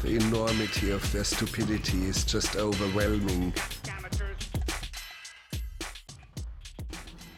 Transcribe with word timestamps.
Cut! 0.00 0.02
The 0.08 0.16
enormity 0.16 0.90
of 0.90 1.10
their 1.12 1.24
stupidity 1.24 2.04
is 2.06 2.24
just 2.24 2.56
overwhelming. 2.56 3.52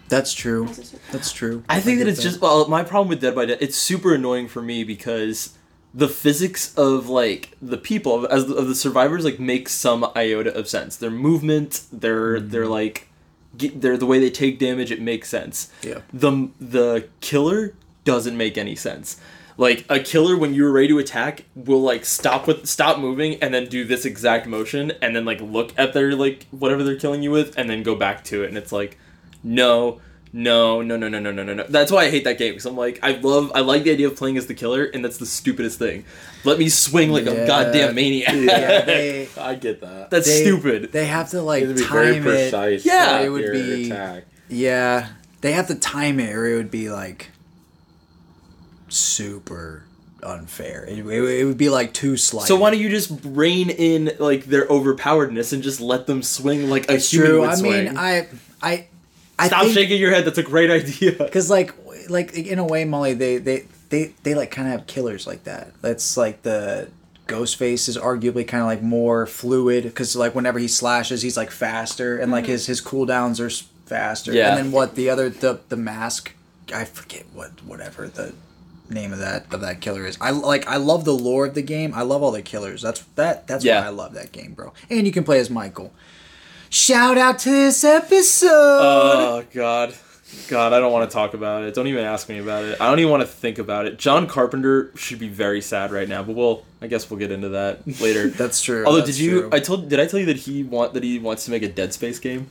That's 0.08 0.32
true. 0.32 0.68
That's 1.12 1.32
true. 1.32 1.62
I 1.68 1.80
think 1.80 1.98
get 1.98 2.04
that 2.04 2.10
it's 2.10 2.22
just 2.22 2.40
well, 2.40 2.66
my 2.68 2.82
problem 2.82 3.08
with 3.08 3.20
Dead 3.20 3.34
by 3.34 3.46
Dead. 3.46 3.58
It's 3.60 3.76
super 3.76 4.12
annoying 4.14 4.48
for 4.48 4.60
me 4.60 4.82
because 4.82 5.56
the 5.94 6.08
physics 6.08 6.74
of 6.76 7.08
like 7.08 7.56
the 7.62 7.76
people 7.78 8.26
as 8.26 8.46
the, 8.46 8.54
of 8.56 8.66
the 8.68 8.74
survivors 8.74 9.24
like 9.24 9.38
makes 9.38 9.72
some 9.72 10.04
iota 10.16 10.52
of 10.52 10.68
sense. 10.68 10.96
Their 10.96 11.10
movement, 11.10 11.82
their 11.92 12.38
Mm-hmm. 12.38 12.48
their 12.48 12.66
like, 12.66 13.08
ge- 13.56 13.72
their 13.74 13.96
the 13.96 14.06
way 14.06 14.18
they 14.18 14.30
take 14.30 14.58
damage. 14.58 14.90
It 14.90 15.00
makes 15.00 15.28
sense. 15.28 15.70
Yeah. 15.82 16.00
The 16.12 16.50
the 16.60 17.08
killer 17.20 17.74
doesn't 18.04 18.36
make 18.36 18.58
any 18.58 18.74
sense. 18.74 19.20
Like 19.60 19.84
a 19.90 20.00
killer, 20.00 20.38
when 20.38 20.54
you're 20.54 20.72
ready 20.72 20.88
to 20.88 20.98
attack, 20.98 21.44
will 21.54 21.82
like 21.82 22.06
stop 22.06 22.46
with 22.46 22.66
stop 22.66 22.98
moving 22.98 23.34
and 23.42 23.52
then 23.52 23.66
do 23.66 23.84
this 23.84 24.06
exact 24.06 24.46
motion 24.46 24.92
and 25.02 25.14
then 25.14 25.26
like 25.26 25.40
look 25.42 25.72
at 25.76 25.92
their 25.92 26.14
like 26.16 26.46
whatever 26.50 26.82
they're 26.82 26.96
killing 26.96 27.22
you 27.22 27.30
with 27.30 27.58
and 27.58 27.68
then 27.68 27.82
go 27.82 27.94
back 27.94 28.24
to 28.24 28.42
it 28.42 28.48
and 28.48 28.56
it's 28.56 28.72
like, 28.72 28.96
no, 29.44 30.00
no, 30.32 30.80
no, 30.80 30.96
no, 30.96 31.08
no, 31.08 31.18
no, 31.20 31.30
no, 31.30 31.42
no, 31.42 31.52
no. 31.52 31.64
That's 31.68 31.92
why 31.92 32.04
I 32.04 32.10
hate 32.10 32.24
that 32.24 32.38
game 32.38 32.52
because 32.52 32.64
I'm 32.64 32.74
like, 32.76 33.00
I 33.02 33.12
love, 33.16 33.52
I 33.54 33.60
like 33.60 33.82
the 33.84 33.90
idea 33.92 34.06
of 34.06 34.16
playing 34.16 34.38
as 34.38 34.46
the 34.46 34.54
killer 34.54 34.84
and 34.84 35.04
that's 35.04 35.18
the 35.18 35.26
stupidest 35.26 35.78
thing. 35.78 36.06
Let 36.44 36.58
me 36.58 36.70
swing 36.70 37.10
like 37.10 37.26
Yeah. 37.26 37.32
a 37.32 37.46
goddamn 37.46 37.94
maniac. 37.96 38.32
Yeah, 38.34 38.80
they, 38.86 39.28
I 39.38 39.56
get 39.56 39.82
that. 39.82 40.08
that's 40.08 40.26
they- 40.26 40.42
stupid. 40.42 40.90
They 40.92 41.04
have 41.04 41.30
to 41.32 41.42
like 41.42 41.62
You 41.64 41.68
have 41.68 41.76
to 41.76 41.82
be 41.82 41.88
very 41.88 42.50
time 42.50 42.72
it. 42.72 42.84
Yeah. 42.86 43.20
It 43.20 43.28
would 43.28 43.52
be- 43.52 43.90
attack. 43.90 44.24
Yeah, 44.48 45.08
they 45.42 45.52
have 45.52 45.66
to 45.68 45.74
time 45.74 46.18
it, 46.18 46.34
or 46.34 46.46
it 46.46 46.56
would 46.56 46.70
be 46.70 46.88
like 46.90 47.30
super 48.90 49.84
unfair. 50.22 50.84
It, 50.84 50.98
it, 50.98 51.40
it 51.40 51.44
would 51.44 51.58
be 51.58 51.68
like 51.68 51.94
too 51.94 52.16
slight. 52.16 52.46
So 52.46 52.56
why 52.56 52.70
don't 52.70 52.80
you 52.80 52.88
just 52.90 53.10
rein 53.24 53.70
in 53.70 54.12
like 54.18 54.44
their 54.44 54.66
overpoweredness 54.66 55.52
and 55.52 55.62
just 55.62 55.80
let 55.80 56.06
them 56.06 56.22
swing 56.22 56.68
like 56.68 56.90
a 56.90 56.94
It's 56.94 57.10
human 57.10 57.30
true. 57.30 57.40
would 57.40 57.50
I 57.50 57.54
swing? 57.54 57.84
mean, 57.86 57.96
I, 57.96 58.28
I, 58.62 58.86
I 59.38 59.46
Stop 59.46 59.62
think, 59.62 59.74
shaking 59.74 60.00
your 60.00 60.12
head. 60.12 60.24
That's 60.24 60.38
a 60.38 60.42
great 60.42 60.70
idea. 60.70 61.12
Because 61.18 61.48
like, 61.48 61.74
like 62.08 62.34
in 62.34 62.58
a 62.58 62.64
way, 62.64 62.84
Molly, 62.84 63.14
they 63.14 63.38
they 63.38 63.66
they 63.88 64.12
they 64.22 64.34
like 64.34 64.50
kind 64.50 64.68
of 64.68 64.72
have 64.72 64.86
killers 64.86 65.26
like 65.26 65.44
that. 65.44 65.72
That's 65.80 66.16
like 66.16 66.42
the 66.42 66.90
Ghostface 67.26 67.88
is 67.88 67.96
arguably 67.96 68.46
kind 68.46 68.60
of 68.60 68.66
like 68.66 68.82
more 68.82 69.24
fluid 69.26 69.84
because 69.84 70.16
like 70.16 70.34
whenever 70.34 70.58
he 70.58 70.68
slashes, 70.68 71.22
he's 71.22 71.36
like 71.36 71.50
faster 71.50 72.18
and 72.18 72.32
like 72.32 72.44
mm-hmm. 72.44 72.52
his 72.52 72.66
his 72.66 72.82
cooldowns 72.82 73.38
are 73.40 73.50
faster. 73.86 74.32
Yeah. 74.32 74.50
And 74.50 74.58
then 74.58 74.72
what 74.72 74.94
the 74.96 75.08
other 75.08 75.30
the 75.30 75.60
the 75.68 75.76
mask, 75.76 76.34
I 76.74 76.84
forget 76.84 77.24
what 77.32 77.64
whatever 77.64 78.08
the 78.08 78.34
name 78.90 79.12
of 79.12 79.18
that 79.20 79.52
of 79.52 79.60
that 79.60 79.80
killer 79.80 80.04
is. 80.06 80.18
I 80.20 80.30
like 80.30 80.66
I 80.68 80.76
love 80.76 81.04
the 81.04 81.12
lore 81.14 81.46
of 81.46 81.54
the 81.54 81.62
game. 81.62 81.92
I 81.94 82.02
love 82.02 82.22
all 82.22 82.30
the 82.32 82.42
killers. 82.42 82.82
That's 82.82 83.00
that 83.16 83.46
that's 83.46 83.64
Yeah. 83.64 83.80
why 83.80 83.86
I 83.86 83.90
love 83.90 84.14
that 84.14 84.32
game, 84.32 84.52
bro. 84.54 84.72
And 84.90 85.06
you 85.06 85.12
can 85.12 85.24
play 85.24 85.38
as 85.38 85.50
Michael. 85.50 85.92
Shout 86.68 87.18
out 87.18 87.38
to 87.40 87.50
this 87.50 87.82
episode. 87.82 88.48
Oh 88.50 89.44
God, 89.52 89.92
God, 90.48 90.72
I 90.72 90.78
don't 90.78 90.92
want 90.92 91.10
to 91.10 91.12
talk 91.12 91.34
about 91.34 91.64
it. 91.64 91.74
Don't 91.74 91.88
even 91.88 92.04
ask 92.04 92.28
me 92.28 92.38
about 92.38 92.64
it. 92.64 92.80
I 92.80 92.88
don't 92.88 93.00
even 93.00 93.10
want 93.10 93.22
to 93.22 93.26
think 93.28 93.58
about 93.58 93.86
it. 93.86 93.98
John 93.98 94.28
Carpenter 94.28 94.92
should 94.94 95.18
be 95.18 95.28
very 95.28 95.60
sad 95.60 95.90
right 95.90 96.08
now, 96.08 96.22
but 96.22 96.36
we'll. 96.36 96.64
I 96.82 96.86
guess 96.86 97.10
we'll 97.10 97.18
get 97.18 97.30
into 97.32 97.50
that 97.50 98.00
later. 98.00 98.28
That's 98.30 98.62
true. 98.62 98.84
Although, 98.86 98.98
that's 99.00 99.16
did 99.16 99.18
you? 99.18 99.40
true. 99.42 99.50
I 99.52 99.58
told. 99.60 99.88
Did 99.88 99.98
I 100.00 100.06
tell 100.06 100.20
you 100.20 100.26
that 100.26 100.36
he 100.36 100.62
want 100.62 100.94
that 100.94 101.02
he 101.02 101.18
wants 101.18 101.44
to 101.46 101.50
make 101.50 101.62
a 101.62 101.68
Dead 101.68 101.92
Space 101.92 102.18
game? 102.20 102.46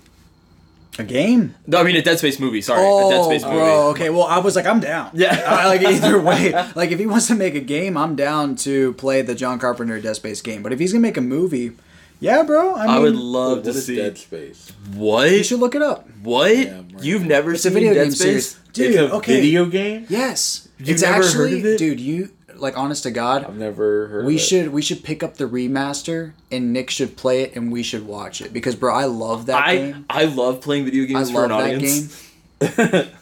A 0.98 1.04
game? 1.04 1.56
No, 1.68 1.80
I 1.80 1.84
mean 1.84 1.96
a 1.96 2.02
Dead 2.02 2.20
Space 2.20 2.40
movie. 2.40 2.62
Sorry, 2.62 2.82
Oh, 2.84 3.08
a 3.08 3.12
Dead 3.12 3.20
oh, 3.22 3.26
Space 3.30 3.44
movie. 3.44 3.56
bro. 3.56 3.88
Okay, 3.90 4.10
well, 4.10 4.24
I 4.24 4.40
was 4.40 4.56
like, 4.56 4.66
I'm 4.66 4.80
down. 4.80 5.12
Yeah. 5.14 5.44
I, 5.48 5.68
like 5.68 5.82
either 5.82 6.20
way, 6.22 6.52
like 6.76 6.92
if 6.92 7.00
he 7.00 7.06
wants 7.06 7.28
to 7.28 7.36
make 7.36 7.56
a 7.56 7.62
game, 7.62 7.96
I'm 7.96 8.16
down 8.16 8.56
to 8.58 8.94
play 8.94 9.22
the 9.22 9.36
John 9.36 9.60
Carpenter 9.60 10.00
Dead 10.02 10.16
Space 10.16 10.42
game. 10.42 10.64
But 10.64 10.74
if 10.74 10.80
he's 10.80 10.92
gonna 10.92 11.02
make 11.02 11.18
a 11.18 11.22
movie, 11.22 11.72
yeah, 12.20 12.44
bro. 12.44 12.76
I, 12.76 12.88
mean, 12.88 12.90
I 12.96 13.00
would 13.00 13.16
love 13.16 13.58
what 13.60 13.64
to 13.66 13.70
is 13.70 13.86
see. 13.86 13.96
Dead 13.96 14.18
Space? 14.18 14.72
What? 14.94 15.32
You 15.32 15.44
should 15.44 15.60
look 15.62 15.76
it 15.76 15.82
up. 15.82 16.10
What? 16.22 16.56
Yeah, 16.58 16.78
right 16.80 17.04
You've 17.04 17.26
never 17.26 17.54
It's 17.54 17.64
a 17.64 17.70
seen 17.70 17.74
video 17.76 17.94
Dead 17.94 18.04
game 18.04 18.12
Space? 18.12 18.56
series, 18.56 18.60
dude. 18.74 18.88
it's 18.88 18.98
a 18.98 19.16
okay. 19.16 19.40
video 19.40 19.66
game. 19.68 20.06
Yes, 20.10 20.68
You've 20.80 20.90
it's 20.90 21.02
never 21.02 21.26
heard 21.26 21.54
of 21.54 21.66
it? 21.66 21.78
dude. 21.78 22.00
You 22.02 22.32
like, 22.62 22.78
honest 22.78 23.04
to 23.04 23.12
God, 23.12 23.46
I've 23.46 23.58
never 23.58 24.08
heard. 24.08 24.26
we 24.26 24.36
of 24.36 24.40
it. 24.40 24.44
should 24.44 24.70
we 24.70 24.82
should 24.82 25.04
pick 25.04 25.24
up 25.24 25.36
the 25.38 25.46
remaster 25.46 26.34
and 26.52 26.74
Nick 26.74 26.90
should 26.90 27.18
play 27.18 27.42
it 27.42 27.56
and 27.56 27.72
we 27.72 27.84
should 27.84 28.06
watch 28.06 28.42
it 28.42 28.52
because, 28.54 28.76
bro, 28.76 28.94
I 28.94 29.06
love 29.06 29.46
that 29.48 29.66
I 29.66 29.76
game. 29.76 30.06
I 30.10 30.26
love 30.26 30.62
playing 30.62 30.86
video 30.86 31.04
I 31.04 31.08
games 31.08 31.32
for 31.32 31.48
love 31.48 31.52
an 31.52 31.58
that 31.58 31.76
audience. 31.76 32.30
game. 32.60 33.10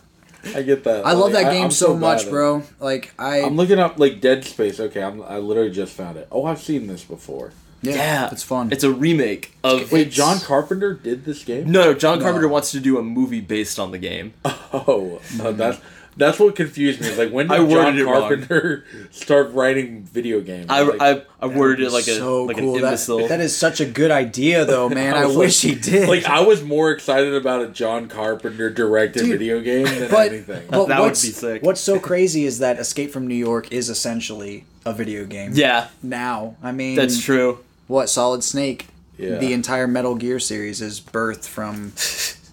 I 0.56 0.62
get 0.62 0.84
that. 0.86 1.06
I 1.06 1.12
love 1.14 1.34
that 1.34 1.52
game 1.52 1.66
I'm 1.66 1.72
so, 1.72 1.98
much, 1.98 2.30
bro. 2.30 2.64
Like 2.80 3.14
I, 3.20 3.42
I'm 3.42 3.56
looking 3.58 3.80
up 3.80 4.00
like 4.00 4.22
Dead 4.22 4.46
Space. 4.46 4.80
Okay, 4.80 5.02
I'm, 5.04 5.22
I 5.24 5.38
literally 5.40 5.72
just 5.72 5.94
found 5.94 6.18
it. 6.18 6.28
Oh, 6.32 6.46
I've 6.46 6.62
seen 6.62 6.88
this 6.88 7.04
before. 7.04 7.52
yeah, 7.82 7.94
Yeah, 7.96 8.30
it's 8.32 8.44
fun. 8.44 8.72
It's 8.72 8.84
a 8.86 8.92
remake 8.92 9.54
of. 9.64 9.92
Wait, 9.92 10.02
it's- 10.08 10.16
John 10.16 10.40
Carpenter 10.40 10.94
did 10.94 11.26
this 11.26 11.44
game? 11.44 11.70
No, 11.72 11.86
no, 11.86 11.94
John 11.94 12.22
Carpenter 12.22 12.48
wants 12.48 12.72
to 12.72 12.80
do 12.80 12.98
a 12.98 13.04
movie 13.04 13.42
based 13.42 13.78
on 13.80 13.92
the 13.92 13.98
game. 14.00 14.34
Oh, 14.74 15.22
uh, 15.42 15.52
that's 15.54 15.80
that's 16.18 16.40
what 16.40 16.56
confused 16.56 17.00
me. 17.00 17.16
Like, 17.16 17.32
when 17.32 17.50
I 17.52 17.60
did 17.60 17.70
John 17.70 17.86
worded 17.86 18.00
it 18.00 18.06
wrong. 18.06 18.22
Carpenter 18.22 18.86
start 19.12 19.52
writing 19.54 20.04
video 20.04 20.42
games? 20.42 20.66
I, 20.70 20.82
Like, 20.82 21.02
I, 21.02 21.22
I 21.42 21.46
worded 21.48 21.88
it 21.88 21.92
like 21.92 22.08
a 22.08 22.16
so 22.18 22.44
like 22.44 22.58
cool. 22.58 22.76
an 22.76 22.82
That- 22.82 22.88
imbecile. 22.88 23.28
that 23.28 23.40
is 23.40 23.56
such 23.56 23.80
a 23.80 23.86
good 23.86 24.12
idea, 24.12 24.66
though, 24.66 24.90
man. 24.90 25.14
I 25.16 25.22
I, 25.24 25.26
wish 25.28 25.64
like- 25.64 25.76
he 25.76 25.80
did. 25.80 26.10
like 26.10 26.26
I 26.26 26.42
was 26.42 26.64
more 26.64 26.92
excited 26.92 27.34
about 27.34 27.62
a 27.62 27.68
John 27.68 28.08
Carpenter 28.08 28.70
directed 28.70 29.22
Dude, 29.24 29.30
video 29.40 29.62
game 29.62 29.86
than 29.86 30.10
but, 30.12 30.28
anything. 30.32 30.68
but 30.70 30.88
That 30.88 31.02
would 31.02 31.10
be 31.10 31.16
sick. 31.16 31.62
What's 31.64 31.82
so 31.82 32.00
crazy 32.00 32.46
is 32.46 32.60
that 32.60 32.80
Escape 32.80 33.12
from 33.12 33.28
New 33.28 33.36
York 33.36 33.72
is 33.72 33.90
essentially 33.90 34.66
a 34.86 34.94
video 34.94 35.26
game. 35.26 35.52
yeah, 35.54 35.88
Now, 36.02 36.56
I 36.64 36.72
mean, 36.72 36.96
that's 36.96 37.22
true. 37.22 37.60
What 37.88 38.10
Solid 38.10 38.44
Snake? 38.44 38.88
Yeah. 39.18 39.38
The 39.38 39.52
entire 39.54 39.88
Metal 39.88 40.14
Gear 40.16 40.40
series 40.40 40.82
is 40.82 41.02
birthed 41.02 41.48
from 41.48 41.94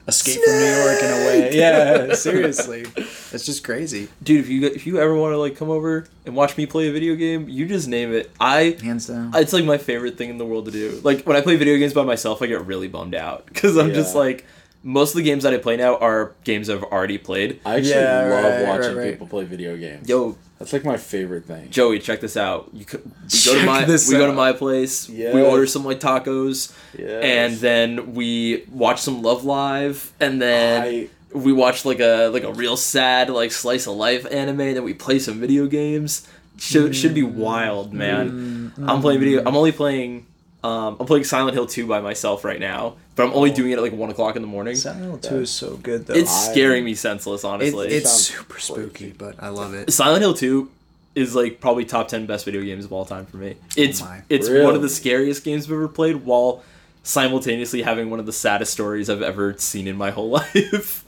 Escape 0.06 0.42
from 0.44 0.52
New 0.52 0.66
York 0.66 1.02
in 1.02 1.10
a 1.10 1.26
way. 1.26 1.56
Yeah, 1.56 2.14
seriously, 2.14 2.84
it's 2.96 3.46
just 3.46 3.64
crazy. 3.64 4.08
Dude, 4.22 4.40
if 4.40 4.48
you 4.50 4.64
if 4.66 4.86
you 4.86 4.98
ever 4.98 5.14
want 5.14 5.32
to 5.32 5.38
like 5.38 5.56
come 5.56 5.70
over 5.70 6.06
and 6.26 6.36
watch 6.36 6.56
me 6.58 6.66
play 6.66 6.88
a 6.88 6.92
video 6.92 7.14
game, 7.14 7.48
you 7.48 7.66
just 7.66 7.88
name 7.88 8.12
it. 8.12 8.30
I 8.38 8.76
Hands 8.82 9.06
down. 9.06 9.32
it's 9.34 9.52
like 9.54 9.64
my 9.64 9.78
favorite 9.78 10.18
thing 10.18 10.28
in 10.30 10.36
the 10.38 10.44
world 10.44 10.66
to 10.66 10.70
do. 10.70 11.00
Like 11.02 11.24
when 11.24 11.36
I 11.36 11.40
play 11.40 11.56
video 11.56 11.78
games 11.78 11.94
by 11.94 12.02
myself, 12.04 12.42
I 12.42 12.46
get 12.46 12.66
really 12.66 12.88
bummed 12.88 13.14
out 13.14 13.46
because 13.52 13.78
I'm 13.78 13.94
just 13.94 14.14
like 14.14 14.44
most 14.82 15.12
of 15.12 15.16
the 15.16 15.22
games 15.22 15.44
that 15.44 15.54
I 15.54 15.56
play 15.56 15.78
now 15.78 15.96
are 15.96 16.32
games 16.44 16.68
I've 16.68 16.82
already 16.82 17.16
played. 17.16 17.60
I 17.64 17.76
actually 17.76 17.90
Yeah, 17.92 18.20
love 18.28 18.44
right, 18.44 18.68
watching 18.68 18.96
right, 18.96 19.02
right. 19.04 19.12
people 19.12 19.26
play 19.26 19.44
video 19.44 19.74
games. 19.78 20.06
Yo, 20.06 20.36
that's 20.64 20.72
like 20.72 20.84
my 20.84 20.96
favorite 20.96 21.44
thing. 21.44 21.70
Joey, 21.70 21.98
check 21.98 22.20
this 22.20 22.36
out. 22.36 22.70
You 22.72 22.84
could, 22.86 23.04
we 23.04 23.44
go 23.44 23.60
to 23.60 23.66
my 23.66 23.84
this 23.84 24.08
we 24.08 24.16
go 24.16 24.26
to 24.26 24.32
my 24.32 24.52
place. 24.52 25.08
Yes. 25.10 25.34
We 25.34 25.42
order 25.42 25.66
some 25.66 25.84
like 25.84 26.00
tacos, 26.00 26.74
Yes. 26.98 27.22
and 27.22 27.54
then 27.58 28.14
we 28.14 28.64
watch 28.70 29.00
some 29.02 29.22
Love 29.22 29.44
Live, 29.44 30.12
and 30.20 30.40
then 30.40 30.82
I- 30.82 31.08
we 31.34 31.52
watch 31.52 31.84
like 31.84 32.00
a 32.00 32.28
like 32.28 32.44
a 32.44 32.52
real 32.52 32.76
sad 32.76 33.28
like 33.28 33.52
slice 33.52 33.86
of 33.86 33.94
life 33.96 34.24
anime. 34.32 34.60
and 34.60 34.76
Then 34.76 34.84
we 34.84 34.94
play 34.94 35.18
some 35.18 35.40
video 35.40 35.66
games. 35.66 36.26
Should 36.56 36.92
mm. 36.92 36.94
should 36.94 37.14
be 37.14 37.24
wild, 37.24 37.92
man. 37.92 38.72
Mm. 38.78 38.88
I'm 38.88 39.00
playing 39.00 39.20
video. 39.20 39.42
Mm. 39.42 39.48
I'm 39.48 39.56
only 39.56 39.72
playing. 39.72 40.26
Um, 40.62 40.96
I'm 40.98 41.06
playing 41.06 41.24
Silent 41.24 41.52
Hill 41.54 41.66
2 41.66 41.86
by 41.86 42.00
myself 42.00 42.42
right 42.42 42.58
now, 42.60 42.96
but 43.16 43.24
I'm 43.26 43.32
only 43.32 43.50
doing 43.52 43.70
it 43.72 43.74
at 43.78 43.82
like 43.82 43.92
one 43.92 44.10
o'clock 44.10 44.36
in 44.36 44.42
the 44.42 44.48
morning. 44.48 44.74
Silent 44.76 45.02
Hill 45.04 45.18
Two 45.18 45.40
is 45.40 45.50
so 45.50 45.76
good 45.76 46.06
though. 46.06 46.14
It's 46.14 46.30
I- 46.48 46.52
scaring 46.52 46.84
me 46.84 46.94
senseless, 46.94 47.44
It- 47.44 47.46
honestly. 47.46 47.88
it's 47.88 48.10
Sounds 48.10 48.26
super 48.26 48.58
spooky, 48.60 49.14
but 49.16 49.36
I 49.42 49.48
love 49.48 49.74
it. 49.74 49.92
Silent 49.92 50.20
Hill 50.22 50.34
2 50.34 50.70
is 51.14 51.34
like 51.36 51.60
probably 51.60 51.84
top 51.84 52.08
10 52.08 52.26
best 52.26 52.44
video 52.44 52.60
games 52.62 52.84
of 52.84 52.92
all 52.92 53.04
time 53.04 53.24
for 53.26 53.36
me. 53.36 53.54
It's 53.76 54.02
Oh 54.02 54.06
my. 54.06 54.22
it's 54.28 54.48
one 54.48 54.74
of 54.74 54.82
the 54.82 54.88
scariest 54.88 55.44
games 55.44 55.66
I've 55.66 55.72
ever 55.72 55.86
played 55.88 56.24
while 56.24 56.62
simultaneously 57.04 57.82
having 57.82 58.10
one 58.10 58.18
of 58.18 58.26
the 58.26 58.32
saddest 58.32 58.72
stories 58.72 59.08
I've 59.10 59.22
ever 59.22 59.54
seen 59.58 59.86
in 59.86 59.96
my 59.96 60.10
whole 60.10 60.30
life. 60.54 61.04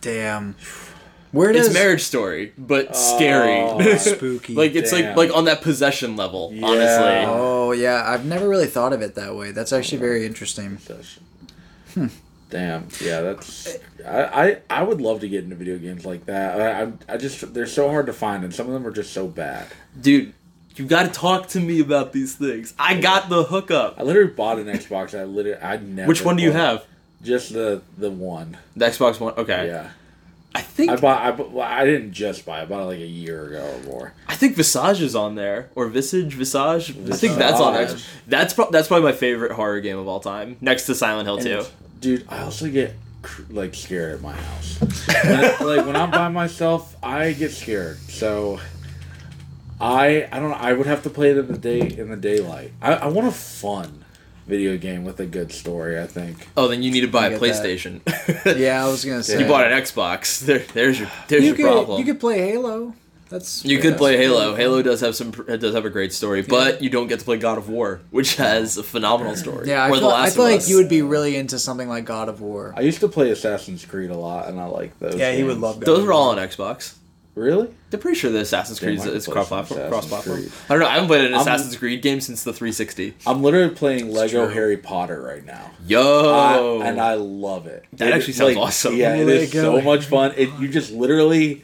Damn. 0.00 0.56
Where 1.34 1.52
does 1.52 1.66
it's 1.66 1.74
Marriage 1.74 2.02
Story, 2.02 2.52
but 2.56 2.94
scary. 2.96 3.98
spooky? 3.98 4.54
like 4.54 4.74
it's 4.74 4.90
Damn. 4.90 5.16
like 5.16 5.28
like 5.30 5.36
on 5.36 5.44
that 5.46 5.62
possession 5.62 6.16
level, 6.16 6.50
Yeah. 6.52 6.66
honestly. 6.66 7.24
Oh 7.26 7.72
yeah, 7.72 8.02
I've 8.06 8.24
never 8.24 8.48
really 8.48 8.66
thought 8.66 8.92
of 8.92 9.02
it 9.02 9.14
that 9.16 9.34
way. 9.34 9.50
That's 9.50 9.72
actually 9.72 9.98
very 9.98 10.24
interesting. 10.26 10.78
Hmm. 11.94 12.06
Damn. 12.50 12.88
Yeah, 13.00 13.20
that's. 13.22 13.76
I, 14.06 14.22
I 14.22 14.58
I 14.70 14.82
would 14.82 15.00
love 15.00 15.20
to 15.20 15.28
get 15.28 15.44
into 15.44 15.56
video 15.56 15.78
games 15.78 16.04
like 16.06 16.26
that. 16.26 16.60
I, 16.60 16.82
I 16.82 16.92
I 17.14 17.16
just 17.16 17.52
they're 17.54 17.66
so 17.66 17.88
hard 17.88 18.06
to 18.06 18.12
find, 18.12 18.44
and 18.44 18.54
some 18.54 18.66
of 18.66 18.72
them 18.72 18.86
are 18.86 18.92
just 18.92 19.12
so 19.12 19.26
bad. 19.26 19.66
Dude, 20.00 20.34
You 20.76 20.86
got 20.86 21.04
to 21.04 21.08
talk 21.08 21.48
to 21.48 21.60
me 21.60 21.80
about 21.80 22.12
these 22.12 22.34
things. 22.36 22.74
I 22.78 23.00
got 23.00 23.28
the 23.28 23.44
hookup. 23.44 23.98
I 23.98 24.02
literally 24.02 24.30
bought 24.32 24.58
an 24.58 24.66
Xbox. 24.66 25.18
I 25.18 25.24
literally 25.24 25.58
I 25.60 25.78
never. 25.78 26.08
Which 26.08 26.24
one 26.24 26.36
do 26.36 26.42
you 26.42 26.52
have? 26.52 26.84
Just 27.22 27.52
the 27.52 27.82
the 27.98 28.10
one. 28.10 28.58
The 28.76 28.84
Xbox 28.86 29.18
One. 29.18 29.34
Okay. 29.34 29.66
Yeah. 29.66 29.90
I 30.54 30.60
think 30.60 30.90
I 30.92 30.96
bought. 30.96 31.20
I, 31.22 31.30
well, 31.30 31.66
I 31.66 31.84
didn't 31.84 32.12
just 32.12 32.46
buy. 32.46 32.62
I 32.62 32.64
bought 32.64 32.82
it 32.82 32.86
like 32.86 32.98
a 33.00 33.06
year 33.06 33.46
ago 33.46 33.74
or 33.76 33.82
more. 33.84 34.12
I 34.28 34.36
think 34.36 34.54
Visage 34.56 35.00
is 35.02 35.16
on 35.16 35.34
there 35.34 35.68
or 35.74 35.88
Visage, 35.88 36.34
Visage. 36.34 36.90
I 36.90 37.16
think 37.16 37.36
that's 37.36 37.60
on. 37.60 37.74
Visage. 37.74 38.04
That's 38.28 38.54
pro- 38.54 38.70
that's 38.70 38.86
probably 38.88 39.10
my 39.10 39.16
favorite 39.16 39.52
horror 39.52 39.80
game 39.80 39.98
of 39.98 40.06
all 40.06 40.20
time, 40.20 40.56
next 40.60 40.86
to 40.86 40.94
Silent 40.94 41.26
Hill 41.26 41.38
Two. 41.38 41.64
Dude, 42.00 42.24
I 42.28 42.42
also 42.42 42.70
get 42.70 42.94
cr- 43.22 43.42
like 43.50 43.74
scared 43.74 44.14
at 44.14 44.20
my 44.22 44.34
house. 44.34 44.78
When- 44.80 45.66
like 45.76 45.86
when 45.86 45.96
I'm 45.96 46.10
by 46.12 46.28
myself, 46.28 46.94
I 47.02 47.32
get 47.32 47.50
scared. 47.50 47.98
So 48.08 48.60
I 49.80 50.28
I 50.30 50.38
don't 50.38 50.50
know. 50.50 50.56
I 50.56 50.72
would 50.72 50.86
have 50.86 51.02
to 51.02 51.10
play 51.10 51.30
it 51.30 51.36
in 51.36 51.48
the 51.48 51.58
day 51.58 51.80
in 51.80 52.10
the 52.10 52.16
daylight. 52.16 52.72
I, 52.80 52.92
I 52.94 53.06
want 53.08 53.26
a 53.26 53.32
fun 53.32 54.03
video 54.46 54.76
game 54.76 55.04
with 55.04 55.20
a 55.20 55.26
good 55.26 55.52
story. 55.52 56.00
I 56.00 56.06
think. 56.06 56.48
Oh, 56.56 56.68
then 56.68 56.82
you 56.82 56.90
need 56.90 57.00
to 57.02 57.08
buy 57.08 57.28
a. 57.28 57.38
PlayStation. 57.38 58.00
Yeah, 58.58 58.84
I 58.84 58.88
was 58.88 59.04
gonna 59.06 59.22
say. 59.22 59.40
you 59.40 59.46
bought 59.48 59.70
an 59.70 59.78
Xbox. 59.82 60.40
There, 60.40 60.60
there's 60.74 61.00
your 61.00 61.10
there's 61.28 61.42
You 61.42 61.48
your 61.48 61.56
could 61.56 61.64
problem. 61.66 61.98
you 61.98 62.04
could 62.04 62.20
play 62.20 62.38
Halo. 62.50 62.94
That's 63.30 63.64
You 63.64 63.78
could 63.78 63.96
play 63.96 64.16
Halo. 64.18 64.48
cool. 64.48 64.54
Halo 64.56 64.82
does 64.82 65.00
have 65.00 65.16
some. 65.16 65.32
It 65.48 65.56
does 65.56 65.74
have 65.74 65.84
a 65.86 65.90
great 65.90 66.12
story, 66.12 66.42
but 66.42 66.82
you 66.82 66.90
don't 66.90 67.06
get 67.08 67.18
to 67.20 67.24
play 67.24 67.38
God 67.38 67.56
of 67.58 67.68
War, 67.70 68.02
which 68.10 68.36
has 68.36 68.76
a 68.76 68.82
phenomenal 68.82 69.34
story. 69.34 69.66
Yeah, 69.68 69.82
I 69.82 69.88
or 69.88 69.92
feel, 69.94 70.00
The 70.02 70.06
I 70.14 70.20
Last 70.20 70.34
feel 70.36 70.44
of 70.44 70.50
like 70.52 70.60
Us. 70.60 70.68
you 70.68 70.76
would 70.76 70.90
be 70.90 71.00
really 71.02 71.34
into 71.36 71.58
something 71.58 71.88
like 71.88 72.04
God 72.04 72.28
of 72.28 72.40
War. 72.42 72.74
I 72.76 72.82
used 72.82 73.00
to 73.00 73.08
play 73.08 73.30
Assassin's 73.30 73.84
Creed 73.84 74.10
a 74.10 74.16
lot, 74.16 74.48
and 74.48 74.60
I 74.60 74.66
like 74.66 74.98
those. 75.00 75.16
Yeah, 75.16 75.32
he 75.32 75.42
would 75.42 75.58
love 75.58 75.80
God 75.80 75.86
Those 75.86 76.00
of 76.00 76.08
are 76.10 76.12
all 76.12 76.30
on 76.30 76.36
Xbox. 76.38 76.94
Really? 77.34 77.68
I'm 77.92 77.98
pretty 77.98 78.16
sure 78.18 78.30
the 78.30 78.40
Assassin's 78.40 78.78
Creed 78.78 79.00
I 79.00 79.06
is 79.08 79.24
play 79.24 79.32
cross 79.34 79.48
platform. 79.48 79.88
Cross 79.88 80.06
platform. 80.08 80.44
I 80.68 80.74
don't 80.74 80.80
know. 80.80 80.86
I 80.86 80.92
haven't 80.94 81.08
played 81.08 81.24
an 81.24 81.32
I'm- 81.32 81.40
Assassin's 81.40 81.76
Creed 81.76 82.00
game 82.00 82.20
since 82.20 82.44
the 82.44 82.52
360. 82.52 83.14
I'm 83.26 83.42
literally 83.42 83.74
playing 83.74 84.12
Lego 84.12 84.46
true. 84.46 84.54
Harry 84.54 84.76
Potter 84.76 85.20
right 85.20 85.44
now. 85.44 85.70
Yo, 85.86 86.80
I- 86.80 86.86
and 86.86 87.00
I 87.00 87.14
love 87.14 87.66
it. 87.66 87.84
That 87.94 88.08
It- 88.08 88.14
actually 88.14 88.34
sounds 88.34 88.56
awesome. 88.56 88.96
Yeah, 88.96 89.16
it 89.16 89.28
is 89.28 89.52
Lego. 89.54 89.78
so 89.78 89.80
much 89.82 90.04
fun. 90.06 90.32
It 90.36 90.48
you 90.60 90.68
just 90.68 90.92
literally 90.92 91.62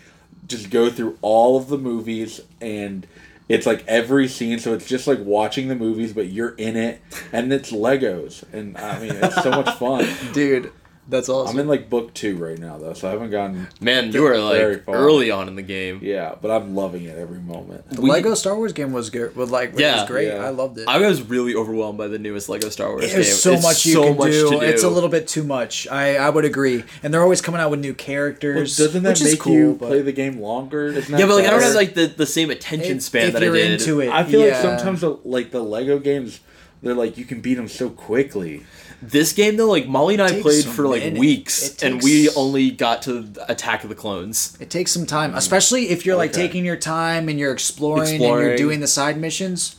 just 0.49 0.71
go 0.71 0.91
through 0.91 1.17
all 1.23 1.57
of 1.57 1.69
the 1.69 1.79
movies 1.79 2.41
and 2.61 3.07
it's 3.49 3.67
like 3.67 3.85
every 3.87 4.27
scene 4.27 4.59
so 4.59 4.75
it's 4.75 4.87
just 4.87 5.07
like 5.07 5.19
watching 5.25 5.69
the 5.69 5.75
movies 5.77 6.13
but 6.13 6.27
you're 6.29 6.55
in 6.57 6.77
it 6.77 7.01
and 7.33 7.53
it's 7.53 7.71
Legos 7.73 8.43
and 8.53 8.77
I 8.77 8.99
mean 8.99 9.13
it's 9.13 9.41
so 9.43 9.51
much 9.51 9.71
fun. 9.79 10.05
Dude, 10.33 10.73
that's 11.11 11.29
awesome. 11.29 11.57
I'm 11.57 11.61
in 11.61 11.69
like 11.69 11.91
book 11.91 12.15
2 12.15 12.37
right 12.37 12.59
now 12.59 12.79
though, 12.79 12.93
so 12.95 13.09
I 13.09 13.11
haven't 13.11 13.31
gotten 13.31 13.69
man, 13.81 14.13
you 14.13 14.25
are 14.27 14.39
like 14.39 14.85
far. 14.85 14.95
early 14.95 15.31
on 15.31 15.49
in 15.49 15.57
the 15.57 15.63
game. 15.63 16.01
yeah, 16.03 16.35
but 16.41 16.51
I'm 16.51 16.75
loving 16.75 17.05
it 17.05 17.19
every 17.19 17.41
moment. 17.41 17.89
the 17.91 18.01
we- 18.01 18.11
Lego 18.11 18.35
Star 18.35 18.57
Wars 18.57 18.73
game 18.73 18.93
was 18.93 19.11
good. 19.11 19.37
Was 19.37 19.51
like 19.51 19.79
Yeah. 19.79 20.01
was 20.01 20.09
great. 20.09 20.29
Yeah. 20.29 20.45
I 20.47 20.51
loved 20.51 20.79
it. 20.79 20.85
I 20.89 20.99
was 20.99 21.23
really 21.23 21.55
overwhelmed 21.55 21.99
by 21.99 22.09
the 22.09 22.19
newest 22.19 22.49
Lego 22.49 22.69
Star 22.71 22.91
Wars. 22.91 23.13
There's 23.13 23.41
so 23.43 23.53
It's 23.53 23.63
much 23.63 23.85
you 23.87 23.93
so 23.95 24.03
can 24.05 24.17
much 24.17 24.31
do. 24.33 24.45
to 24.51 24.61
do. 24.61 24.61
It's 24.63 24.83
a 24.85 24.89
little 24.89 25.09
bit 25.11 25.29
too 25.29 25.45
much. 25.45 25.87
I, 25.89 26.17
I 26.17 26.31
would 26.31 26.45
agree. 26.45 26.85
And 27.03 27.13
they're 27.13 27.23
always 27.23 27.43
coming 27.43 27.61
out 27.61 27.71
with 27.71 27.81
new 27.81 27.89
Well, 27.91 27.97
characters. 27.97 28.77
doesn't 28.77 29.03
that 29.03 29.09
which 29.11 29.21
is 29.23 29.33
make 29.33 29.41
cool, 29.41 29.53
you 29.53 29.77
but 29.79 29.89
play 29.89 30.03
the 30.03 30.13
game 30.13 30.41
longer? 30.41 30.87
Isn't 30.87 31.19
Yeah, 31.19 31.27
but 31.27 31.37
like 31.37 31.47
I 31.47 31.51
don't 31.51 31.63
have 31.63 31.75
like 31.75 31.95
the, 31.95 32.07
the 32.07 32.27
same 32.27 32.51
attention 32.51 32.99
if- 32.99 33.03
span 33.03 33.27
if 33.29 33.33
that 33.35 33.43
you're 33.43 33.55
I 33.55 33.59
did. 33.59 33.81
into 33.81 34.01
it. 34.01 34.11
I 34.11 34.25
feel 34.25 34.41
like 34.41 34.55
sometimes 34.55 35.01
the, 35.01 35.19
like 35.25 35.51
the 35.51 35.63
Lego 35.63 35.99
games 35.99 36.41
they're 36.83 36.95
like 36.95 37.19
you 37.19 37.27
can 37.27 37.41
beat 37.43 37.55
them 37.57 37.69
so 37.69 37.91
quickly. 37.91 38.63
This 39.03 39.33
game 39.33 39.57
though, 39.57 39.69
like 39.71 39.87
Molly 39.89 40.15
and 40.15 40.23
I 40.23 40.41
played 40.41 40.65
for 40.65 40.87
like 40.87 41.03
minute. 41.03 41.19
weeks, 41.19 41.69
It 41.75 41.83
and 41.83 42.03
we 42.03 42.29
only 42.31 42.71
got 42.71 43.03
to 43.03 43.27
Attack 43.49 43.83
of 43.83 43.89
the 43.89 43.95
Clones. 43.97 44.57
It 44.61 44.69
takes 44.69 44.93
some 44.93 45.07
time, 45.07 45.35
especially 45.35 45.89
if 45.89 46.05
you're 46.05 46.17
like 46.17 46.31
Okay. 46.33 46.43
taking 46.43 46.65
your 46.67 46.77
time 46.77 47.29
and 47.29 47.39
you're 47.39 47.53
exploring, 47.53 48.15
and 48.15 48.23
you're 48.23 48.57
doing 48.57 48.81
the 48.81 48.87
side 48.87 49.19
missions. 49.19 49.77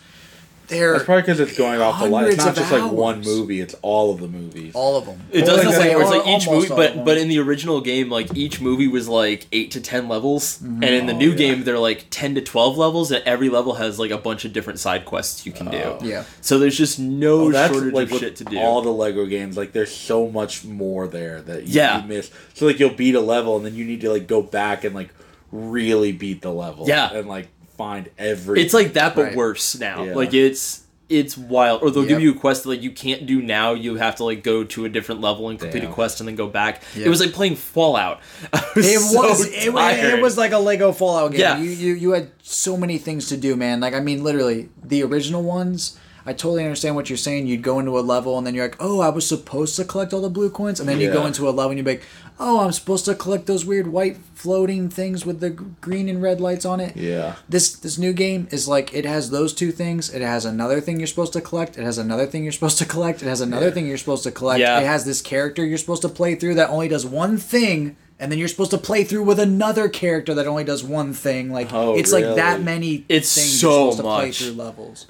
They're 0.68 0.94
That's 0.94 1.04
probably 1.04 1.24
because 1.24 1.40
it's 1.42 1.58
going 1.58 1.82
off 1.82 2.00
the 2.00 2.08
line. 2.08 2.26
It's 2.28 2.38
not 2.38 2.44
Hundreds 2.56 2.60
of 2.60 2.70
just 2.70 2.84
like 2.84 2.92
one 2.92 3.22
movie; 3.22 3.60
it's 3.60 3.76
all 3.82 4.14
of 4.14 4.22
the 4.22 4.28
movies. 4.28 4.72
all 4.74 4.96
of 4.98 5.06
them. 5.06 5.20
It 5.32 5.44
Well, 5.46 5.58
does 5.58 5.66
like 5.66 5.66
look 5.66 5.76
like, 5.78 5.92
that- 5.92 6.02
it's 6.02 6.10
like 6.28 6.28
each 6.42 6.50
movie, 6.50 6.68
but 6.70 7.04
but 7.06 7.18
in 7.18 7.28
the 7.28 7.40
original 7.40 7.82
game, 7.82 8.10
like 8.10 8.36
each 8.38 8.62
movie 8.62 8.88
was 8.88 9.10
like 9.10 9.48
eight 9.52 9.72
to 9.72 9.82
ten 9.82 10.08
levels, 10.08 10.62
and 10.62 10.84
in 10.84 11.06
the 11.08 11.12
mm-hmm. 11.14 11.16
Oh, 11.16 11.18
new 11.20 11.32
yeah. 11.32 11.36
game, 11.38 11.64
they're 11.64 11.78
like 11.80 12.06
ten 12.10 12.36
to 12.36 12.42
twelve 12.42 12.78
levels, 12.78 13.12
and 13.12 13.22
every 13.26 13.50
level 13.50 13.74
has 13.76 14.00
like 14.00 14.12
a 14.12 14.18
bunch 14.18 14.46
of 14.46 14.54
different 14.54 14.80
side 14.80 15.04
quests 15.06 15.46
you 15.46 15.52
can 15.52 15.70
do. 15.70 15.78
Oh. 15.78 16.00
Yeah. 16.02 16.24
So 16.42 16.58
there's 16.58 16.78
just 16.78 17.00
no 17.00 17.42
Oh, 17.48 17.52
that's 17.52 17.74
shortage 17.74 17.94
like 17.94 18.06
of 18.06 18.12
with 18.12 18.20
shit 18.22 18.36
to 18.38 18.46
do. 18.46 18.58
all 18.60 18.82
the 18.82 18.92
Lego 18.92 19.26
games. 19.26 19.58
Like, 19.58 19.74
there's 19.74 19.94
so 19.94 20.30
much 20.30 20.64
more 20.64 21.08
there 21.08 21.42
that 21.42 21.64
you, 21.64 21.74
Yeah. 21.76 22.02
you 22.02 22.08
miss. 22.08 22.32
So 22.54 22.66
like, 22.66 22.80
you'll 22.80 22.94
beat 22.94 23.16
a 23.16 23.20
level, 23.22 23.58
and 23.58 23.66
then 23.66 23.76
you 23.76 23.84
need 23.86 24.02
to 24.02 24.10
like 24.10 24.28
go 24.28 24.42
back 24.42 24.84
and 24.84 24.96
like 24.96 25.10
really 25.52 26.12
beat 26.14 26.42
the 26.42 26.52
level. 26.54 26.88
Yeah. 26.88 27.12
and 27.14 27.28
like 27.28 27.50
find 27.82 28.10
every. 28.18 28.62
It's 28.62 28.74
like 28.74 28.94
that, 28.94 29.16
but 29.16 29.24
Right. 29.24 29.36
worse 29.36 29.80
now. 29.80 30.04
Yeah. 30.04 30.16
Like 30.16 30.34
it's 30.34 30.84
it's 31.10 31.38
wild. 31.38 31.82
Or 31.84 31.92
they'll 31.92 32.06
give 32.06 32.22
you 32.22 32.32
a 32.32 32.40
quest 32.40 32.64
that 32.64 32.70
like 32.70 32.82
you 32.82 32.92
can't 32.92 33.26
do 33.26 33.42
now. 33.42 33.74
You 33.74 33.96
have 33.96 34.16
to 34.18 34.24
like 34.24 34.44
go 34.44 34.64
to 34.64 34.86
a 34.86 34.90
different 34.90 35.20
level 35.20 35.50
and 35.50 35.60
complete 35.60 35.82
Damn. 35.82 35.92
a 35.92 35.94
quest 35.94 36.22
and 36.22 36.28
then 36.28 36.36
go 36.38 36.48
back. 36.48 36.84
Yep. 36.96 37.06
It 37.08 37.10
was 37.10 37.20
like 37.20 37.34
playing 37.34 37.56
Fallout. 37.58 38.22
I 38.54 38.64
was 38.76 38.86
It 38.88 39.00
so 39.00 39.22
was 39.30 39.46
it, 39.46 39.72
tired. 39.72 40.14
it 40.20 40.22
was 40.22 40.38
like 40.38 40.52
a 40.54 40.58
Lego 40.60 40.92
Fallout 40.94 41.32
game. 41.32 41.42
Yeah. 41.42 41.58
You, 41.58 41.70
you 41.70 41.94
you 41.96 42.12
had 42.12 42.32
so 42.44 42.78
many 42.78 42.98
things 42.98 43.28
to 43.30 43.38
do, 43.38 43.56
man. 43.58 43.80
Like 43.82 43.94
I 43.94 44.00
mean, 44.00 44.24
literally 44.24 44.70
the 44.84 45.04
original 45.04 45.44
ones. 45.44 45.98
I 46.24 46.34
totally 46.34 46.64
understand 46.64 46.96
what 46.96 47.10
you're 47.10 47.18
saying. 47.18 47.48
You'd 47.48 47.64
go 47.64 47.80
into 47.80 47.98
a 47.98 48.04
level 48.16 48.38
and 48.38 48.46
then 48.46 48.54
you're 48.54 48.66
like, 48.70 48.78
oh, 48.80 49.00
I 49.02 49.10
was 49.10 49.28
supposed 49.28 49.76
to 49.78 49.84
collect 49.86 50.14
all 50.14 50.22
the 50.22 50.30
blue 50.30 50.52
coins, 50.52 50.80
and 50.80 50.88
then 50.88 51.00
you 51.02 51.12
go 51.12 51.26
into 51.26 51.50
a 51.50 51.52
level 51.52 51.72
and 51.72 51.80
you're 51.80 51.86
like, 51.96 52.04
oh, 52.44 52.62
I'm 52.66 52.72
supposed 52.72 53.06
to 53.06 53.14
collect 53.14 53.46
those 53.46 53.64
weird 53.64 53.88
white 53.88 54.18
floating 54.34 54.90
things 54.90 55.26
with 55.26 55.40
the 55.42 55.52
green 55.52 56.10
and 56.10 56.22
red 56.22 56.42
lights 56.42 56.66
on 56.66 56.80
it. 56.80 56.98
yeah. 56.98 57.36
This 57.48 57.72
this 57.74 57.98
new 58.00 58.12
game 58.14 58.48
is 58.52 58.68
like 58.68 58.94
it 58.94 59.06
has 59.06 59.30
those 59.30 59.54
two 59.54 59.72
things. 59.72 60.10
It 60.14 60.22
has 60.24 60.44
another 60.44 60.82
thing 60.82 61.00
you're 61.00 61.08
supposed 61.08 61.34
to 61.34 61.42
collect. 61.42 61.78
It 61.78 61.84
has 61.84 61.98
another 62.00 62.26
thing 62.26 62.44
you're 62.44 62.52
supposed 62.52 62.80
to 62.80 62.86
collect. 62.86 63.22
It 63.22 63.28
has 63.28 63.42
another 63.42 63.70
thing 63.72 63.86
you're 63.88 63.98
supposed 63.98 64.24
to 64.24 64.32
collect. 64.32 64.60
Yeah. 64.60 64.80
It 64.80 64.86
has 64.88 65.06
this 65.06 65.22
character 65.22 65.64
you're 65.64 65.78
supposed 65.78 66.02
to 66.02 66.10
play 66.10 66.36
through 66.36 66.56
that 66.56 66.70
only 66.72 66.88
does 66.88 67.06
one 67.06 67.38
thing, 67.38 67.96
and 68.20 68.32
then 68.32 68.40
you're 68.40 68.48
supposed 68.48 68.72
to 68.72 68.78
play 68.80 69.04
through 69.04 69.24
with 69.24 69.40
another 69.40 69.88
character 69.88 70.34
that 70.34 70.48
only 70.48 70.64
does 70.64 70.84
one 70.84 71.14
thing. 71.14 71.52
Like 71.52 71.72
Oh, 71.72 71.96
it's 71.96 72.12
like 72.12 72.26
that 72.36 72.62
many 72.64 73.06
It's 73.08 73.34
things 73.36 73.60
so 73.62 73.68
you're 73.70 73.92
supposed 73.92 73.98
to 73.98 74.04
play 74.04 74.26
much. 74.28 74.40
through 74.42 74.54
levels. 74.54 75.06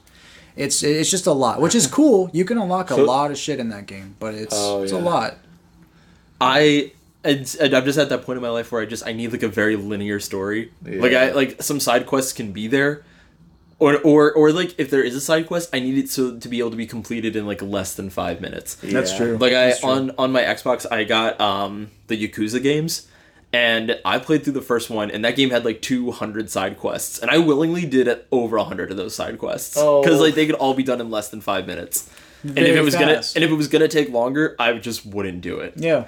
It's 0.57 0.83
it's 0.83 1.09
just 1.09 1.27
a 1.27 1.31
lot, 1.31 1.61
which 1.61 1.75
is 1.75 1.87
cool. 1.99 2.29
You 2.33 2.43
can 2.43 2.57
unlock 2.57 2.91
a 2.91 2.95
So- 2.95 3.05
lot 3.05 3.31
of 3.31 3.37
shit 3.37 3.59
in 3.61 3.69
that 3.69 3.85
game, 3.85 4.17
but 4.19 4.33
it's 4.33 4.53
Oh, 4.57 4.83
it's 4.83 4.91
a 4.91 4.99
lot. 4.99 5.37
I 6.39 6.91
and, 7.23 7.55
and 7.59 7.73
I'm 7.73 7.85
just 7.85 7.99
at 7.99 8.09
that 8.09 8.23
point 8.23 8.37
in 8.37 8.43
my 8.43 8.49
life 8.49 8.71
where 8.71 8.81
I 8.81 8.85
just 8.85 9.05
I 9.05 9.13
need 9.13 9.31
like 9.31 9.43
a 9.43 9.47
very 9.47 9.75
linear 9.75 10.19
story. 10.19 10.71
Yeah. 10.85 11.01
Like 11.01 11.13
I 11.13 11.31
like 11.31 11.61
some 11.61 11.79
side 11.79 12.05
quests 12.05 12.33
can 12.33 12.51
be 12.51 12.67
there. 12.67 13.03
Or, 13.79 13.97
or, 14.01 14.31
or 14.33 14.51
like 14.51 14.75
if 14.79 14.91
there 14.91 15.01
is 15.03 15.15
a 15.15 15.21
side 15.21 15.47
quest, 15.47 15.71
I 15.73 15.79
need 15.79 15.97
it 15.97 16.07
so 16.07 16.37
to 16.37 16.47
be 16.47 16.59
able 16.59 16.69
to 16.69 16.77
be 16.77 16.85
completed 16.85 17.35
in 17.35 17.47
like 17.47 17.63
less 17.63 17.95
than 17.95 18.11
five 18.11 18.39
minutes. 18.39 18.75
That's 18.75 19.17
true. 19.17 19.37
Like 19.37 19.53
I 19.53 19.73
true. 19.73 19.89
on 19.89 20.11
on 20.19 20.31
my 20.31 20.43
Xbox, 20.43 20.85
I 20.91 21.03
got 21.03 21.41
um 21.41 21.89
the 22.05 22.15
Yakuza 22.27 22.61
games, 22.61 23.07
and 23.51 23.99
I 24.05 24.19
played 24.19 24.43
through 24.43 24.53
the 24.53 24.61
first 24.61 24.91
one, 24.91 25.09
and 25.09 25.25
that 25.25 25.35
game 25.35 25.49
had 25.49 25.65
like 25.65 25.81
200 25.81 26.51
side 26.51 26.77
quests, 26.77 27.17
and 27.17 27.31
I 27.31 27.39
willingly 27.39 27.87
did 27.87 28.07
over 28.31 28.57
100 28.57 28.91
of 28.91 28.97
those 28.97 29.15
side 29.15 29.39
quests 29.39 29.75
Oh. 29.79 30.03
because 30.03 30.19
like 30.19 30.35
they 30.35 30.45
could 30.45 30.55
all 30.55 30.75
be 30.75 30.83
done 30.83 31.01
in 31.01 31.09
less 31.09 31.29
than 31.29 31.41
five 31.41 31.65
minutes. 31.65 32.07
and 32.43 32.59
if 32.59 32.75
it 32.75 32.81
was 32.81 32.93
fast. 32.93 33.01
gonna 33.03 33.15
and 33.35 33.43
if 33.43 33.49
it 33.49 33.55
was 33.57 33.67
gonna 33.67 33.87
take 33.87 34.09
longer, 34.11 34.55
I 34.59 34.73
just 34.73 35.07
wouldn't 35.07 35.41
do 35.41 35.57
it. 35.57 35.73
Yeah. 35.75 36.05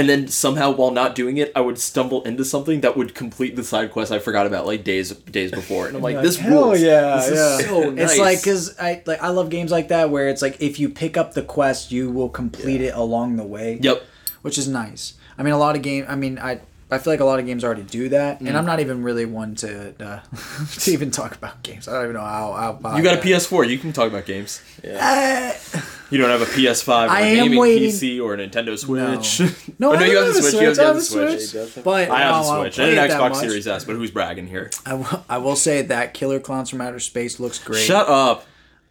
And 0.00 0.08
then 0.08 0.28
somehow, 0.28 0.70
while 0.70 0.92
not 0.92 1.14
doing 1.14 1.36
it, 1.36 1.52
I 1.54 1.60
would 1.60 1.78
stumble 1.78 2.22
into 2.22 2.42
something 2.42 2.80
that 2.80 2.96
would 2.96 3.14
complete 3.14 3.54
the 3.54 3.62
side 3.62 3.90
quest 3.92 4.10
I 4.10 4.18
forgot 4.18 4.46
about 4.46 4.64
like 4.64 4.82
days 4.82 5.10
days 5.12 5.50
before, 5.50 5.88
and 5.88 5.94
I'm 5.94 6.02
like, 6.02 6.22
"This 6.22 6.38
Hell 6.38 6.68
rules. 6.68 6.80
yeah, 6.80 7.16
this 7.16 7.28
yeah. 7.28 7.58
is 7.58 7.66
so 7.66 7.90
nice." 7.90 8.10
It's 8.12 8.18
like 8.18 8.38
because 8.38 8.78
I 8.78 9.02
like 9.04 9.20
I 9.22 9.28
love 9.28 9.50
games 9.50 9.70
like 9.70 9.88
that 9.88 10.08
where 10.08 10.30
it's 10.30 10.40
like 10.40 10.58
if 10.58 10.80
you 10.80 10.88
pick 10.88 11.18
up 11.18 11.34
the 11.34 11.42
quest, 11.42 11.92
you 11.92 12.10
will 12.10 12.30
complete 12.30 12.80
it 12.80 12.94
along 12.94 13.36
the 13.36 13.44
way. 13.44 13.78
yep, 13.82 14.02
which 14.40 14.56
is 14.56 14.66
nice. 14.66 15.14
I 15.36 15.42
mean, 15.42 15.52
a 15.52 15.58
lot 15.58 15.76
of 15.76 15.82
game. 15.82 16.06
I 16.08 16.16
mean, 16.16 16.38
I 16.38 16.60
I 16.92 16.98
feel 16.98 17.12
like 17.12 17.20
a 17.20 17.24
lot 17.24 17.38
of 17.38 17.46
games 17.46 17.62
already 17.64 17.82
do 17.82 18.08
that, 18.10 18.40
Mm. 18.40 18.48
and 18.48 18.56
I'm 18.58 18.66
not 18.66 18.80
even 18.80 19.02
really 19.02 19.24
one 19.26 19.54
to 19.56 19.94
uh, 20.04 20.20
to 20.80 20.90
even 20.92 21.10
talk 21.10 21.34
about 21.36 21.62
games. 21.62 21.86
I 21.88 21.92
don't 21.92 22.02
even 22.04 22.14
know 22.14 22.20
how. 22.20 22.78
how 22.82 22.96
you 22.96 23.02
got 23.02 23.18
a. 23.18 23.20
PS4, 23.22 23.68
you 23.68 23.78
can 23.78 23.92
talk 23.92 24.08
about 24.08 24.24
games. 24.26 24.60
Uh, 24.84 25.52
You 26.10 26.18
don't 26.18 26.30
have 26.30 26.42
a 26.42 26.46
PS5 26.46 27.06
or 27.06 27.10
I 27.10 27.20
a 27.20 27.24
am 27.24 27.36
gaming 27.44 27.58
waiting- 27.60 27.90
PC 27.90 28.20
or 28.20 28.34
a 28.34 28.36
Nintendo 28.38 28.76
Switch. 28.76 29.40
No, 29.78 29.92
Oh, 29.92 29.94
no, 29.94 30.04
you 30.04 30.16
have 30.16 30.26
have 30.26 30.34
the 30.34 30.40
a 30.40 30.42
Switch. 30.42 30.54
You 30.54 30.66
have 30.66 30.74
Switch, 30.74 30.76
the 30.76 30.84
have 30.84 30.96
a 30.96 31.00
Switch. 31.00 31.70
Switch. 31.70 31.84
But 31.84 32.10
I 32.10 32.18
have 32.22 32.44
no, 32.44 32.54
the 32.54 32.60
Switch 32.62 32.74
play 32.74 32.98
and 32.98 33.12
an 33.12 33.20
Xbox. 33.20 33.36
Series 33.36 33.68
S, 33.68 33.84
but 33.84 33.94
who's 33.94 34.10
bragging 34.10 34.48
here? 34.48 34.70
I 34.84 34.94
will, 34.94 35.24
I 35.28 35.38
will 35.38 35.54
say 35.54 35.82
that 35.82 36.12
Killer 36.14 36.40
Clowns 36.40 36.68
from 36.70 36.80
Outer 36.80 36.98
Space 36.98 37.38
looks 37.38 37.60
great. 37.60 37.84
Shut 37.84 38.08
up. 38.08 38.44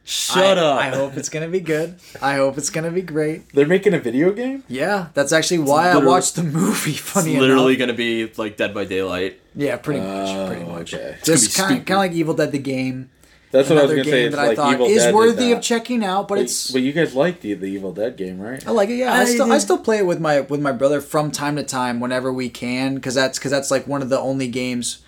Shut 0.09 0.57
I, 0.57 0.61
up. 0.61 0.79
I 0.79 0.89
hope 0.89 1.17
it's 1.17 1.29
gonna 1.29 1.47
be 1.47 1.59
good. 1.59 1.99
I 2.19 2.37
hope 2.37 2.57
it's 2.57 2.71
gonna 2.71 2.89
be 2.89 3.03
great. 3.03 3.47
They're 3.53 3.67
making 3.67 3.93
a 3.93 3.99
video 3.99 4.31
game. 4.31 4.63
Yeah, 4.67 5.09
that's 5.13 5.31
actually 5.31 5.59
why 5.59 5.89
I 5.89 5.97
watched 5.97 6.35
the 6.35 6.41
movie. 6.41 6.91
it's 6.91 6.99
Funny 6.99 7.39
literally 7.39 7.75
enough. 7.75 7.77
going 7.77 7.87
to 7.89 7.93
be 7.93 8.33
like 8.35 8.57
Dead 8.57 8.73
by 8.73 8.85
Daylight. 8.85 9.39
Yeah, 9.53 9.77
pretty 9.77 9.99
much. 9.99 10.29
Oh, 10.29 10.47
pretty 10.47 10.63
much. 10.65 10.95
okay. 10.95 11.17
Just 11.23 11.55
gonna 11.55 11.67
kind 11.67 11.77
be 11.77 11.81
of 11.81 11.85
kind 11.85 11.97
of 11.97 12.11
like 12.11 12.11
Evil 12.13 12.33
Dead 12.33 12.51
the 12.51 12.57
game. 12.57 13.11
That's 13.51 13.69
what 13.69 13.77
I 13.77 13.81
was 13.83 13.91
Another 13.91 14.03
gonna 14.03 14.11
say. 14.11 14.19
game 14.23 14.27
It's 14.29 14.35
that 14.35 14.49
I 14.49 14.55
thought 14.55 14.73
Evil 14.73 14.87
is 14.87 15.03
Dead 15.03 15.13
worthy 15.13 15.51
of 15.51 15.61
checking 15.61 16.03
out, 16.03 16.27
but 16.27 16.35
But, 16.35 16.41
it's 16.41 16.71
but 16.71 16.81
you 16.81 16.91
guys 16.91 17.13
like 17.13 17.41
the 17.41 17.53
the 17.53 17.67
Evil 17.67 17.93
Dead 17.93 18.17
game, 18.17 18.39
right? 18.39 18.65
I 18.67 18.71
like 18.71 18.89
it. 18.89 18.95
Yeah, 18.95 19.13
I, 19.13 19.21
I 19.21 19.25
still 19.25 19.51
I 19.51 19.59
still 19.59 19.77
play 19.77 19.99
it 19.99 20.07
with 20.07 20.19
my 20.19 20.39
with 20.41 20.59
my 20.59 20.71
brother 20.71 21.01
from 21.01 21.29
time 21.29 21.55
to 21.57 21.63
time 21.63 21.99
whenever 21.99 22.33
we 22.33 22.49
can, 22.49 22.95
because 22.95 23.13
that's 23.13 23.37
because 23.37 23.51
that's 23.51 23.69
like 23.69 23.85
one 23.85 24.01
of 24.01 24.09
the 24.09 24.19
only 24.19 24.47
games 24.47 25.03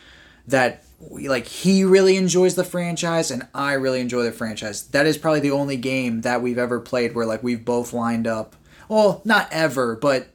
that 0.47 0.83
we, 1.09 1.29
like 1.29 1.45
he 1.47 1.83
really 1.83 2.15
enjoys 2.17 2.55
the 2.55 2.63
franchise 2.63 3.31
and 3.31 3.47
I 3.53 3.73
really 3.73 3.99
enjoy 4.01 4.23
the 4.23 4.31
franchise. 4.31 4.83
That 4.87 5.05
is 5.05 5.17
probably 5.17 5.39
the 5.39 5.51
only 5.51 5.77
game 5.77 6.21
that 6.21 6.41
we've 6.41 6.57
ever 6.57 6.79
played 6.79 7.15
where 7.15 7.25
like 7.25 7.43
we've 7.43 7.65
both 7.65 7.93
lined 7.93 8.27
up. 8.27 8.55
Well, 8.87 9.21
not 9.25 9.47
ever, 9.51 9.95
but 9.95 10.27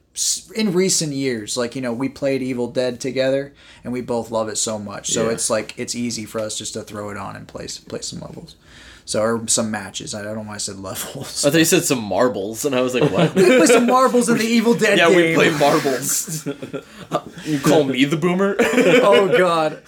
in 0.55 0.73
recent 0.73 1.13
years, 1.13 1.57
like 1.57 1.75
you 1.75 1.81
know, 1.81 1.93
we 1.93 2.09
played 2.09 2.41
Evil 2.41 2.67
Dead 2.71 2.99
together 2.99 3.53
and 3.83 3.93
we 3.93 4.01
both 4.01 4.31
love 4.31 4.49
it 4.49 4.57
so 4.57 4.79
much. 4.79 5.11
So 5.11 5.25
Yeah. 5.25 5.33
it's 5.33 5.49
like 5.49 5.73
it's 5.77 5.95
easy 5.95 6.25
for 6.25 6.39
us 6.39 6.57
just 6.57 6.73
to 6.73 6.83
throw 6.83 7.09
it 7.09 7.17
on 7.17 7.35
and 7.35 7.47
play 7.47 7.67
play 7.87 8.01
some 8.01 8.19
levels. 8.19 8.55
So 9.05 9.21
or 9.21 9.47
some 9.47 9.71
matches. 9.71 10.13
I 10.13 10.21
don't 10.21 10.35
know 10.35 10.41
why 10.41 10.55
I 10.55 10.57
said 10.57 10.79
levels. 10.79 11.45
I 11.45 11.49
thought 11.49 11.59
you 11.59 11.63
said 11.65 11.85
some 11.85 12.03
marbles, 12.03 12.65
and 12.65 12.75
I 12.75 12.81
was 12.81 12.93
like, 12.93 13.09
what? 13.13 13.33
we 13.35 13.45
play 13.45 13.65
some 13.65 13.85
marbles 13.87 14.27
in 14.27 14.37
the 14.37 14.43
Evil 14.43 14.73
Dead 14.73 14.97
yeah, 14.97 15.07
game. 15.07 15.15
we 15.15 15.33
play 15.33 15.49
marbles. 15.57 16.45
you 17.45 17.59
call 17.59 17.85
me 17.85 18.03
the 18.03 18.17
boomer? 18.17 18.57
oh 18.59 19.29
god 19.37 19.81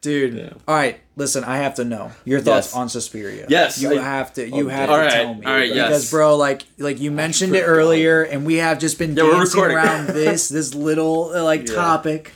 dude 0.00 0.54
all 0.68 0.74
right 0.74 1.00
listen 1.16 1.42
i 1.44 1.56
have 1.58 1.74
to 1.74 1.84
know 1.84 2.12
your 2.24 2.40
thoughts 2.40 2.68
Yes. 2.68 2.74
on 2.76 2.88
suspiria 2.88 3.46
Yes, 3.48 3.80
you 3.82 3.98
I- 3.98 4.02
have 4.02 4.32
to 4.34 4.48
you 4.48 4.66
Okay. 4.66 4.74
have 4.76 4.88
to 4.88 4.94
right, 4.96 5.10
tell 5.12 5.34
me 5.34 5.44
all 5.46 5.52
right, 5.52 5.74
yes. 5.74 5.88
because 5.88 6.10
bro 6.10 6.36
like 6.36 6.62
like 6.78 7.00
you 7.00 7.10
mentioned 7.10 7.54
it 7.56 7.62
earlier 7.62 8.22
and 8.22 8.46
we 8.46 8.56
have 8.56 8.78
just 8.78 8.98
been 8.98 9.16
Yeah, 9.16 9.24
dancing 9.24 9.60
around 9.60 10.06
this 10.22 10.48
this 10.48 10.72
little 10.74 11.32
uh, 11.34 11.42
like 11.42 11.68
Yeah. 11.68 11.74
topic 11.74 12.32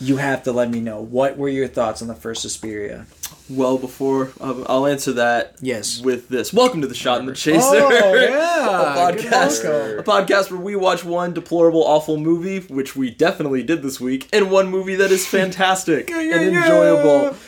you 0.00 0.16
have 0.18 0.42
to 0.44 0.52
let 0.52 0.70
me 0.70 0.80
know 0.80 1.00
what 1.00 1.36
were 1.36 1.48
your 1.48 1.66
thoughts 1.68 2.02
on 2.02 2.08
the 2.08 2.14
first 2.14 2.42
suspiria 2.42 3.06
well, 3.48 3.76
before 3.78 4.32
um, 4.40 4.64
I'll 4.68 4.86
answer 4.86 5.12
that. 5.14 5.56
Yes. 5.60 6.00
With 6.00 6.28
this, 6.28 6.52
welcome 6.52 6.80
to 6.80 6.86
the 6.86 6.94
Shot 6.94 7.20
in 7.20 7.26
the 7.26 7.34
Chaser. 7.34 7.60
Oh, 7.62 8.14
yeah. 8.14 9.10
Good 9.14 9.26
podcast, 9.26 9.98
a 9.98 10.02
podcast 10.02 10.50
where 10.50 10.60
we 10.60 10.76
watch 10.76 11.04
one 11.04 11.34
deplorable, 11.34 11.84
awful 11.84 12.16
movie, 12.16 12.60
which 12.60 12.96
we 12.96 13.10
definitely 13.10 13.62
did 13.62 13.82
this 13.82 14.00
week, 14.00 14.28
and 14.32 14.50
one 14.50 14.68
movie 14.68 14.94
that 14.96 15.10
is 15.10 15.26
fantastic 15.28 16.10
and 16.10 16.52
yeah. 16.52 16.62
enjoyable. 16.62 17.36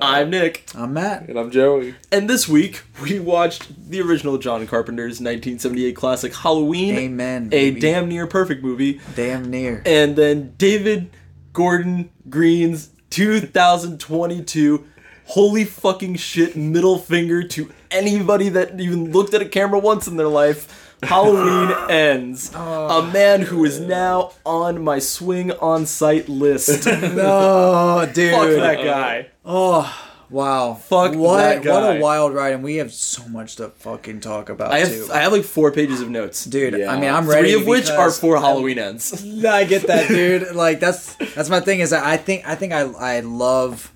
I'm 0.00 0.30
Nick, 0.30 0.68
i'm 0.74 0.94
matt 0.94 1.28
And 1.28 1.38
I'm 1.38 1.52
Joey. 1.52 1.94
and 2.10 2.28
this 2.28 2.48
week 2.48 2.82
we 3.04 3.20
watched 3.20 3.88
the 3.88 4.00
original 4.00 4.36
John 4.36 4.66
Carpenter's 4.66 5.20
1978 5.20 5.94
classic 5.94 6.34
Halloween, 6.34 6.96
amen 6.96 7.46
a 7.52 7.70
baby. 7.70 7.78
damn 7.80 8.08
near 8.08 8.26
perfect 8.26 8.64
movie, 8.64 9.00
damn 9.14 9.48
near 9.48 9.84
and 9.86 10.16
then 10.16 10.54
David 10.58 11.10
Gordon 11.52 12.10
Green's 12.28 12.90
2022 13.10 14.84
holy 15.26 15.64
fucking 15.64 16.16
shit 16.16 16.56
middle 16.56 16.98
finger 16.98 17.42
to 17.42 17.70
anybody 17.90 18.48
that 18.50 18.78
even 18.80 19.12
looked 19.12 19.34
at 19.34 19.42
a 19.42 19.48
camera 19.48 19.78
once 19.78 20.06
in 20.06 20.16
their 20.16 20.28
life. 20.28 20.82
Halloween 21.02 21.76
ends. 21.90 22.50
Oh. 22.54 23.00
A 23.00 23.12
man 23.12 23.42
who 23.42 23.64
is 23.64 23.78
now 23.80 24.32
on 24.44 24.82
my 24.82 24.98
swing 24.98 25.52
on 25.52 25.84
site 25.86 26.28
list. 26.28 26.86
oh 26.90 28.10
dude 28.14 28.32
Fuck 28.32 28.48
that 28.48 28.82
guy. 28.84 29.28
Oh, 29.44 30.02
wow 30.30 30.74
Fuck 30.74 31.14
what 31.14 31.64
what 31.64 31.96
a 31.96 32.00
wild 32.00 32.34
ride 32.34 32.54
and 32.54 32.64
we 32.64 32.76
have 32.76 32.92
so 32.92 33.28
much 33.28 33.56
to 33.56 33.68
fucking 33.68 34.20
talk 34.20 34.48
about 34.48 34.72
I 34.72 34.84
too 34.84 35.02
have 35.02 35.10
I 35.10 35.18
have 35.20 35.32
like 35.32 35.44
four 35.44 35.70
pages 35.70 36.00
of 36.00 36.08
notes. 36.08 36.44
Dude, 36.44 36.74
Yeah. 36.78 36.90
I 36.90 36.98
mean, 36.98 37.10
I'm 37.10 37.28
ready. 37.28 37.52
Three 37.52 37.60
of 37.60 37.66
which 37.66 37.90
are 37.90 38.10
for 38.10 38.38
Halloween 38.38 38.78
ends. 38.78 39.12
I 39.44 39.64
get 39.64 39.86
that, 39.88 40.08
dude. 40.08 40.46
Like 40.54 40.80
that's 40.80 41.14
that's 41.34 41.50
my 41.50 41.60
thing. 41.60 41.80
Is 41.80 41.90
that 41.90 42.04
I 42.04 42.16
think 42.16 42.48
I 42.48 42.54
think 42.54 42.72
I 42.72 42.80
I 42.80 43.20
love 43.20 43.92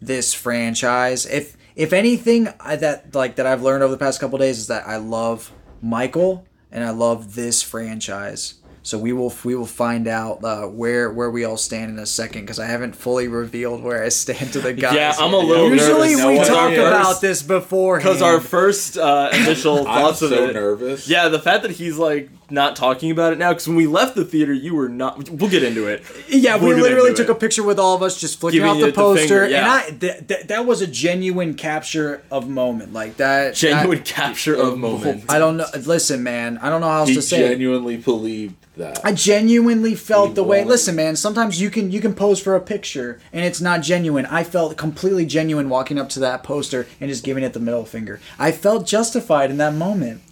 this 0.00 0.34
franchise. 0.34 1.26
If 1.26 1.56
if 1.76 1.92
anything 1.92 2.48
I, 2.60 2.76
that 2.76 3.14
like 3.14 3.36
that 3.36 3.46
I've 3.46 3.62
learned 3.62 3.82
over 3.82 3.92
the 3.92 3.98
past 3.98 4.20
couple 4.20 4.38
days 4.38 4.58
is 4.58 4.66
that 4.68 4.86
I 4.86 4.96
love 4.96 5.52
Michael 5.82 6.46
and 6.72 6.84
I 6.84 6.90
love 6.90 7.34
this 7.34 7.62
franchise. 7.62 8.54
So 8.82 8.96
we 8.98 9.12
will 9.12 9.32
we 9.44 9.54
will 9.54 9.66
find 9.66 10.08
out 10.08 10.42
uh, 10.42 10.62
where 10.66 11.10
where 11.10 11.30
we 11.30 11.44
all 11.44 11.58
stand 11.58 11.90
in 11.90 11.98
a 11.98 12.06
second 12.06 12.42
because 12.42 12.58
I 12.58 12.64
haven't 12.66 12.96
fully 12.96 13.28
revealed 13.28 13.82
where 13.82 14.02
I 14.02 14.08
stand 14.08 14.54
to 14.54 14.60
the 14.60 14.72
guys. 14.72 14.94
Yeah, 14.94 15.12
I'm 15.18 15.34
a 15.34 15.38
little 15.38 15.68
Usually 15.70 16.14
nervous. 16.16 16.24
we 16.26 16.38
No, 16.38 16.44
talk 16.44 16.70
yeah. 16.72 16.88
about 16.88 17.20
this 17.20 17.42
before 17.42 17.98
Because 17.98 18.22
our 18.22 18.40
first 18.40 18.96
uh, 18.96 19.28
initial 19.34 19.78
I'm 19.80 19.84
thoughts 19.84 20.22
of 20.22 20.30
so 20.30 20.48
it. 20.48 20.54
nervous. 20.54 21.06
Yeah, 21.06 21.28
the 21.28 21.38
fact 21.38 21.62
that 21.62 21.72
he's 21.72 21.98
like 21.98 22.30
not 22.50 22.76
talking 22.76 23.10
about 23.10 23.32
it 23.32 23.38
now, 23.38 23.50
because 23.50 23.66
when 23.68 23.76
we 23.76 23.86
left 23.86 24.14
the 24.14 24.24
theater, 24.24 24.52
you 24.52 24.74
were 24.74 24.88
not. 24.88 25.28
We'll 25.30 25.50
get 25.50 25.62
into 25.62 25.86
it. 25.86 26.02
Yeah, 26.28 26.56
we 26.56 26.66
We'll 26.66 26.76
get 26.76 26.82
literally 26.82 27.14
took 27.14 27.28
it. 27.28 27.32
a 27.32 27.34
picture 27.34 27.62
with 27.62 27.78
all 27.78 27.94
of 27.96 28.02
us, 28.02 28.20
just 28.20 28.40
flicking 28.40 28.58
Giving 28.60 28.70
off 28.70 28.76
you 28.78 28.84
the 28.86 28.90
the 28.92 28.96
poster, 28.96 29.20
finger, 29.20 29.48
yeah. 29.48 29.58
and 29.58 29.66
I 29.66 29.90
th- 29.98 30.26
th- 30.28 30.46
that 30.48 30.66
was 30.66 30.80
a 30.82 30.86
genuine 30.86 31.54
capture 31.54 32.22
of 32.30 32.48
moment, 32.48 32.92
like 32.92 33.16
that. 33.18 33.54
Genuine 33.54 33.98
that- 33.98 34.06
capture 34.06 34.54
of 34.54 34.78
moment. 34.78 35.24
I 35.28 35.38
don't 35.38 35.56
know. 35.56 35.66
Listen, 35.84 36.22
man, 36.22 36.58
I 36.58 36.68
don't 36.70 36.80
know 36.80 36.88
how 36.88 37.00
else 37.00 37.08
He 37.10 37.14
to 37.16 37.22
say. 37.22 37.44
it. 37.44 37.48
genuinely 37.50 37.96
believed 37.96 38.54
that. 38.76 39.00
I 39.04 39.12
genuinely 39.12 39.94
felt 39.94 40.28
He 40.28 40.34
the 40.34 40.42
way. 40.44 40.58
wanted- 40.58 40.70
Listen, 40.70 40.96
man. 40.96 41.16
Sometimes 41.16 41.60
you 41.60 41.70
can 41.70 41.90
you 41.90 42.00
can 42.00 42.14
pose 42.14 42.40
for 42.40 42.54
a 42.56 42.60
picture 42.60 43.20
and 43.32 43.44
it's 43.44 43.60
not 43.60 43.82
genuine. 43.82 44.26
I 44.26 44.44
felt 44.44 44.76
completely 44.76 45.26
genuine 45.26 45.68
walking 45.68 45.98
up 45.98 46.08
to 46.10 46.20
that 46.20 46.42
poster 46.42 46.86
and 47.00 47.10
just 47.10 47.24
giving 47.24 47.44
it 47.44 47.52
the 47.52 47.60
middle 47.60 47.84
finger. 47.84 48.20
I 48.38 48.52
felt 48.52 48.86
justified 48.86 49.50
in 49.50 49.56
that 49.58 49.74
moment. 49.74 50.22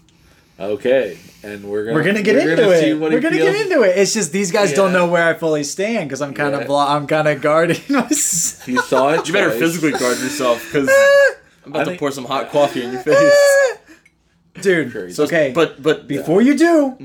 okay, 0.60 1.18
and 1.42 1.64
we're 1.64 1.84
gonna 1.84 1.94
We're 1.96 2.02
gonna 2.04 2.22
get 2.22 2.36
we're 2.36 2.50
into 2.50 2.62
gonna 2.64 2.78
see 2.80 2.90
it. 2.90 2.94
what 2.98 3.12
We're 3.12 3.20
gonna 3.20 3.36
feels. 3.36 3.52
get 3.52 3.66
into 3.70 3.82
it. 3.82 3.96
It's 3.98 4.12
just 4.14 4.32
these 4.32 4.50
guys 4.50 4.72
don't 4.72 4.92
know 4.92 5.06
where 5.06 5.26
I 5.28 5.34
fully 5.34 5.64
stand 5.64 6.08
because 6.08 6.20
I'm 6.22 6.34
kind 6.34 6.54
of 6.54 6.62
Yeah. 6.62 6.66
blo- 6.66 6.86
I'm 6.86 7.06
kind 7.06 7.28
of 7.28 7.40
guarding 7.40 7.80
myself. 7.88 8.66
He 8.66 8.76
saw 8.78 9.10
it. 9.10 9.26
You 9.26 9.32
better 9.32 9.50
physically 9.52 9.92
guard 9.92 10.18
yourself, 10.18 10.64
because 10.64 10.88
I'm 11.64 11.70
about 11.72 11.80
I 11.80 11.84
to 11.84 11.90
think- 11.90 12.00
pour 12.00 12.10
some 12.10 12.24
hot 12.24 12.50
coffee 12.50 12.82
in 12.82 12.92
your 12.92 13.02
face. 13.02 13.32
Dude, 14.60 14.90
Crazy. 14.90 15.22
okay. 15.22 15.52
But 15.54 15.80
but 15.82 16.08
before 16.08 16.42
you 16.42 16.56
do, 16.56 16.96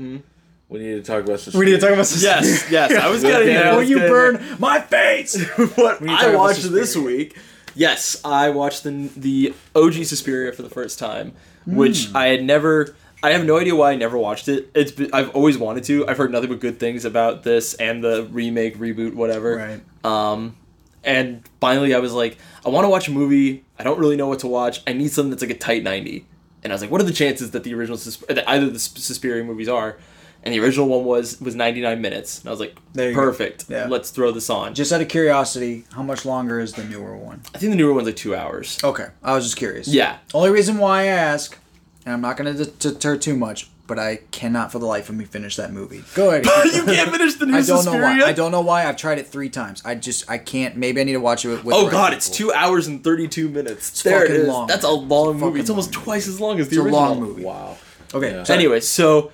We 0.68 0.78
need 0.80 0.94
to 0.94 1.02
talk 1.02 1.22
about. 1.24 1.46
we 1.54 1.66
need 1.66 1.72
to 1.72 1.78
talk 1.78 1.90
about 1.90 1.98
this. 2.06 2.22
yes, 2.22 2.68
yes, 2.70 2.92
I 2.92 3.08
was 3.08 3.22
getting 3.22 3.46
there. 3.48 3.70
Before 3.70 3.82
you 3.84 3.96
getting 3.96 4.10
burn 4.12 4.34
there. 4.34 4.56
my 4.58 4.80
face. 4.80 5.36
what 5.76 6.00
need 6.00 6.08
to 6.08 6.16
talk 6.16 6.24
I 6.24 6.34
watched 6.36 6.72
this 6.72 6.96
week. 6.96 7.36
Yes, 7.76 8.20
I 8.24 8.50
watched 8.50 8.82
the 8.82 9.08
the 9.16 9.54
OG 9.76 10.04
Suspiria 10.04 10.52
for 10.52 10.62
the 10.62 10.70
first 10.70 10.98
time, 10.98 11.32
which 11.66 12.06
Hmm. 12.08 12.16
I 12.16 12.26
had 12.26 12.42
never. 12.44 12.94
I 13.24 13.30
have 13.32 13.44
no 13.46 13.58
idea 13.58 13.74
why 13.74 13.92
I 13.92 13.96
never 13.96 14.18
watched 14.18 14.48
it. 14.48 14.70
It's 14.74 14.92
been, 14.92 15.10
I've 15.12 15.30
always 15.30 15.56
wanted 15.56 15.84
to. 15.84 16.06
I've 16.06 16.18
heard 16.18 16.30
nothing 16.30 16.50
but 16.50 16.60
good 16.60 16.78
things 16.78 17.04
about 17.04 17.42
this 17.42 17.72
and 17.74 18.04
the 18.04 18.28
remake, 18.30 18.76
reboot, 18.76 19.14
whatever. 19.14 19.56
Right. 19.56 19.80
Um, 20.04 20.56
and 21.02 21.42
finally, 21.60 21.94
I 21.94 21.98
was 21.98 22.12
like, 22.12 22.38
I 22.64 22.68
want 22.68 22.84
to 22.84 22.88
watch 22.88 23.08
a 23.08 23.12
movie. 23.12 23.64
I 23.78 23.82
don't 23.82 23.98
really 23.98 24.16
know 24.16 24.26
what 24.28 24.40
to 24.40 24.46
watch. 24.46 24.82
I 24.86 24.92
need 24.92 25.10
something 25.10 25.30
that's 25.30 25.42
like 25.42 25.50
a 25.50 25.58
tight 25.58 25.82
ninety. 25.82 26.26
And 26.62 26.72
I 26.72 26.74
was 26.74 26.82
like, 26.82 26.90
what 26.90 27.00
are 27.00 27.04
the 27.04 27.12
chances 27.12 27.50
that 27.52 27.64
the 27.64 27.74
original 27.74 27.98
Sus- 27.98 28.16
that 28.28 28.48
either 28.48 28.70
the 28.70 28.78
Sus- 28.78 29.02
Suspiria 29.02 29.42
movies 29.44 29.68
are? 29.68 29.96
And 30.42 30.52
the 30.52 30.60
original 30.60 30.86
one 30.88 31.04
was 31.04 31.40
was 31.40 31.54
ninety 31.54 31.80
nine 31.80 32.02
minutes. 32.02 32.40
And 32.40 32.48
I 32.48 32.50
was 32.50 32.60
like, 32.60 32.76
There 32.92 33.08
you 33.08 33.14
go. 33.14 33.22
perfect. 33.22 33.64
Yeah. 33.70 33.86
Let's 33.88 34.10
throw 34.10 34.30
this 34.32 34.50
on. 34.50 34.74
Just 34.74 34.92
out 34.92 35.00
of 35.00 35.08
curiosity, 35.08 35.84
how 35.94 36.02
much 36.02 36.26
longer 36.26 36.60
is 36.60 36.74
the 36.74 36.84
newer 36.84 37.16
one? 37.16 37.40
I 37.54 37.58
think 37.58 37.70
the 37.72 37.76
newer 37.76 37.94
one's 37.94 38.06
like 38.06 38.16
two 38.16 38.34
hours. 38.34 38.78
Okay, 38.84 39.06
I 39.22 39.34
was 39.34 39.44
just 39.44 39.56
curious. 39.56 39.88
Yeah. 39.88 40.18
Only 40.34 40.50
reason 40.50 40.76
why 40.76 41.00
I 41.02 41.06
ask, 41.06 41.56
and 42.04 42.14
I'm 42.14 42.20
not 42.20 42.36
going 42.36 42.56
to 42.56 42.64
deter 42.66 43.16
too 43.16 43.36
much, 43.36 43.68
but 43.86 43.98
I 43.98 44.16
cannot 44.30 44.72
for 44.72 44.78
the 44.78 44.86
life 44.86 45.08
of 45.08 45.14
me 45.14 45.24
finish 45.24 45.56
that 45.56 45.72
movie. 45.72 46.02
Go 46.14 46.30
ahead. 46.30 46.44
you 46.74 46.84
can't 46.84 47.10
finish 47.10 47.34
the 47.34 47.46
new 47.46 47.56
I 47.56 47.62
don't 47.62 47.84
know 47.84 47.92
why. 47.94 48.20
I 48.24 48.32
don't 48.32 48.50
know 48.52 48.60
why. 48.60 48.86
I've 48.86 48.96
tried 48.96 49.18
it 49.18 49.26
three 49.26 49.48
times. 49.50 49.82
I 49.84 49.94
just 49.94 50.28
I 50.30 50.38
can't. 50.38 50.76
Maybe 50.76 51.00
I 51.00 51.04
need 51.04 51.12
to 51.12 51.20
watch 51.20 51.44
it 51.44 51.48
with. 51.48 51.64
with 51.64 51.74
Oh 51.74 51.84
right 51.84 51.92
god, 51.92 52.12
it's 52.12 52.28
two 52.30 52.52
hours 52.52 52.86
and 52.86 53.02
thirty 53.04 53.28
two 53.28 53.48
minutes. 53.48 54.02
there 54.02 54.24
it 54.24 54.28
fucking 54.28 54.42
is. 54.42 54.48
long, 54.48 54.66
That's 54.66 54.84
a 54.84 54.90
long 54.90 55.34
It's 55.34 55.40
movie. 55.42 55.60
It's 55.60 55.70
almost 55.70 55.94
long. 55.94 56.04
twice 56.04 56.28
as 56.28 56.40
long 56.40 56.60
as 56.60 56.68
the 56.68 56.76
It's 56.76 56.80
a 56.80 56.84
original. 56.84 57.00
long 57.00 57.20
movie. 57.20 57.44
Wow. 57.44 57.76
Okay. 58.12 58.30
Yeah. 58.32 58.42
sorry. 58.44 58.58
Anyway, 58.58 58.80
so 58.80 59.32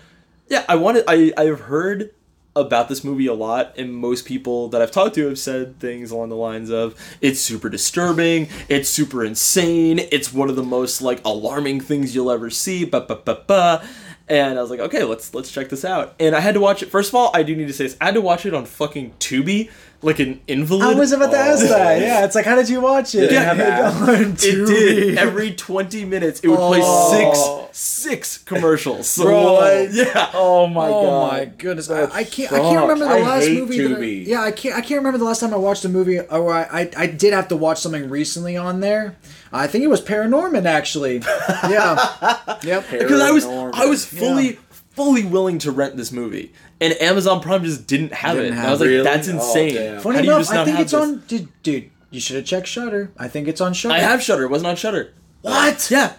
yeah, 0.49 0.65
I 0.69 0.77
wanted 0.77 1.05
I 1.07 1.33
I've 1.37 1.61
heard 1.61 2.11
about 2.57 2.89
this 2.89 3.05
movie 3.05 3.27
a 3.27 3.35
lot, 3.35 3.73
and 3.79 3.95
most 3.95 4.25
people 4.25 4.69
that 4.69 4.83
I've 4.83 4.91
talked 4.91 5.15
to 5.15 5.29
have 5.29 5.39
said 5.39 5.79
things 5.79 6.11
along 6.11 6.31
the 6.31 6.37
lines 6.37 6.71
of 6.71 6.95
it's 7.21 7.41
super 7.41 7.69
disturbing, 7.69 8.49
it's 8.69 8.89
super 8.89 9.25
insane, 9.25 10.01
it's 10.11 10.33
one 10.33 10.51
of 10.51 10.57
the 10.57 10.63
most 10.63 11.01
like 11.01 11.25
alarming 11.25 11.81
things 11.81 12.15
you'll 12.15 12.31
ever 12.31 12.51
see. 12.51 12.85
Ba 12.85 13.03
ba 13.03 13.17
ba 13.25 13.43
ba. 13.47 13.89
And 14.31 14.57
I 14.59 14.63
was 14.63 14.71
like, 14.71 14.79
okay, 14.81 15.03
let's 15.03 15.35
let's 15.35 15.51
check 15.51 15.69
this 15.71 15.85
out. 15.85 16.15
And 16.21 16.37
I 16.37 16.41
had 16.41 16.55
to 16.55 16.61
watch 16.61 16.83
it. 16.85 16.91
First 16.91 17.09
of 17.11 17.17
all, 17.17 17.31
I 17.35 17.43
do 17.43 17.55
need 17.57 17.67
to 17.67 17.73
say 17.73 17.85
this. 17.85 17.97
I 18.01 18.05
had 18.07 18.15
to 18.15 18.21
watch 18.21 18.47
it 18.47 18.55
on 18.55 18.65
fucking 18.65 19.15
Tubi, 19.19 19.69
like 20.03 20.21
an 20.21 20.41
invalid. 20.47 20.97
I 20.97 20.99
was 20.99 21.11
about 21.11 21.33
to 21.33 21.37
ask 21.37 21.65
Oh. 21.65 21.69
that. 21.69 22.01
Yeah, 22.01 22.25
it's 22.25 22.37
like, 22.37 22.45
how 22.47 22.55
did 22.55 22.69
you 22.69 22.81
watch 22.81 23.13
it? 23.17 23.33
Yeah, 23.33 23.43
Have 23.53 23.59
it 23.59 24.09
on 24.09 24.21
It 24.31 24.35
Tubi. 24.37 24.67
did 24.69 25.19
every 25.19 25.51
twenty 25.53 26.05
minutes. 26.05 26.39
It 26.41 26.49
would 26.49 26.59
play 26.59 26.79
Oh. 26.81 27.69
six 27.73 27.77
six 27.77 28.39
commercials. 28.39 29.09
So, 29.11 29.25
Bro. 29.25 29.89
yeah. 29.93 30.31
Oh 30.33 30.69
my 30.69 30.87
oh 30.87 31.03
god. 31.03 31.33
my 31.33 31.45
goodness! 31.47 31.91
I, 31.91 32.05
I 32.05 32.23
can't. 32.23 32.53
I 32.53 32.61
can't 32.61 32.83
remember 32.83 33.05
the 33.07 33.11
sucks. 33.11 33.23
I 33.25 33.29
last 33.29 33.47
hate 33.49 33.59
movie. 33.59 33.89
That 33.89 33.99
I, 34.01 34.05
yeah, 34.31 34.43
I 34.43 34.53
can't. 34.53 34.77
I 34.77 34.81
can't 34.81 34.99
remember 34.99 35.19
the 35.19 35.25
last 35.25 35.41
time 35.41 35.53
I 35.53 35.57
watched 35.57 35.85
a 35.85 35.89
movie. 35.89 36.21
Or 36.21 36.53
I, 36.55 36.63
I, 36.83 36.91
I 36.97 37.07
did 37.09 37.33
have 37.33 37.49
to 37.49 37.57
watch 37.57 37.81
something 37.81 38.09
recently 38.09 38.57
on 38.57 38.79
there. 38.79 39.17
I 39.53 39.67
think 39.67 39.85
it 39.85 39.89
was 39.89 40.01
Paranorman 40.01 40.65
actually. 40.65 41.19
Yeah. 41.69 42.57
yep. 42.63 42.85
because 42.91 43.21
I 43.21 43.31
was 43.31 43.45
I 43.47 43.87
was 43.87 44.05
fully 44.05 44.53
Yeah. 44.55 44.59
fully 44.93 45.25
willing 45.25 45.59
to 45.59 45.71
rent 45.73 45.97
this 45.97 46.11
movie, 46.13 46.53
and 46.81 47.01
Amazon 47.01 47.41
Prime 47.41 47.65
just 47.65 47.87
didn't 47.87 48.13
have 48.13 48.37
Didn't 48.37 48.53
it. 48.53 48.57
Have 48.57 48.67
I 48.69 48.71
was 48.73 48.83
it. 48.83 48.95
like, 48.97 49.05
that's 49.05 49.29
Oh, 49.29 49.33
insane. 49.33 49.75
damn. 49.75 50.01
Funny 50.01 50.17
How 50.17 50.23
do 50.23 50.27
you 50.27 50.33
enough, 50.35 50.43
just 50.47 50.53
I 50.55 50.65
think 50.65 50.79
it's 50.81 50.93
this? 50.93 51.01
on. 51.01 51.23
Dude, 51.29 51.63
dude, 51.63 51.91
you 52.11 52.21
should 52.21 52.37
have 52.37 52.45
checked 52.45 52.67
Shudder. 52.67 53.13
I 53.19 53.29
think 53.29 53.49
it's 53.49 53.61
on 53.61 53.73
Shudder. 53.73 53.95
I 53.95 53.99
have 53.99 54.23
Shudder. 54.23 54.45
It 54.45 54.51
wasn't 54.51 54.69
on 54.69 54.77
Shudder. 54.77 55.13
What? 55.43 55.89
Yeah, 55.91 56.13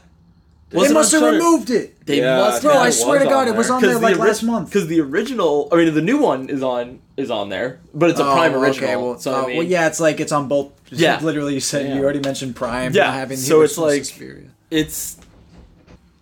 They 0.69 0.77
Wasn't 0.77 0.93
must 0.95 1.11
have 1.11 1.21
Uncharted- 1.21 1.39
removed 1.41 1.69
it. 1.69 2.05
They 2.05 2.19
Yeah, 2.21 2.37
must. 2.37 2.61
Bro, 2.63 2.77
I 2.77 2.89
swear 2.91 3.19
to 3.19 3.25
God, 3.25 3.47
it 3.49 3.55
was 3.55 3.69
on 3.69 3.81
there 3.81 3.99
like 3.99 4.17
last 4.17 4.41
month. 4.41 4.69
Because 4.69 4.87
the 4.87 5.01
original, 5.01 5.67
I 5.71 5.75
mean, 5.75 5.93
the 5.93 6.01
new 6.01 6.17
one 6.17 6.47
is 6.49 6.63
on 6.63 7.00
is 7.17 7.29
on 7.31 7.49
there, 7.49 7.79
but 7.93 8.09
it's 8.09 8.19
a 8.19 8.23
Prime 8.23 8.53
original. 8.55 8.89
Oh, 8.89 8.93
Okay, 8.93 8.95
well, 8.95 9.19
so 9.19 9.33
uh, 9.35 9.43
I 9.43 9.47
mean, 9.47 9.57
well, 9.57 9.67
yeah, 9.67 9.87
it's 9.87 9.99
like 9.99 10.19
it's 10.19 10.31
on 10.31 10.47
both. 10.47 10.71
Yeah. 10.89 11.19
literally, 11.21 11.53
you 11.53 11.59
said 11.59 11.87
Yeah. 11.87 11.95
you 11.95 12.03
already 12.03 12.19
mentioned 12.19 12.55
Prime. 12.55 12.93
Yeah, 12.93 13.11
having 13.11 13.37
so 13.37 13.61
it's 13.61 13.77
like- 13.77 14.05
Suspiria. 14.05 14.49
it's. 14.69 15.17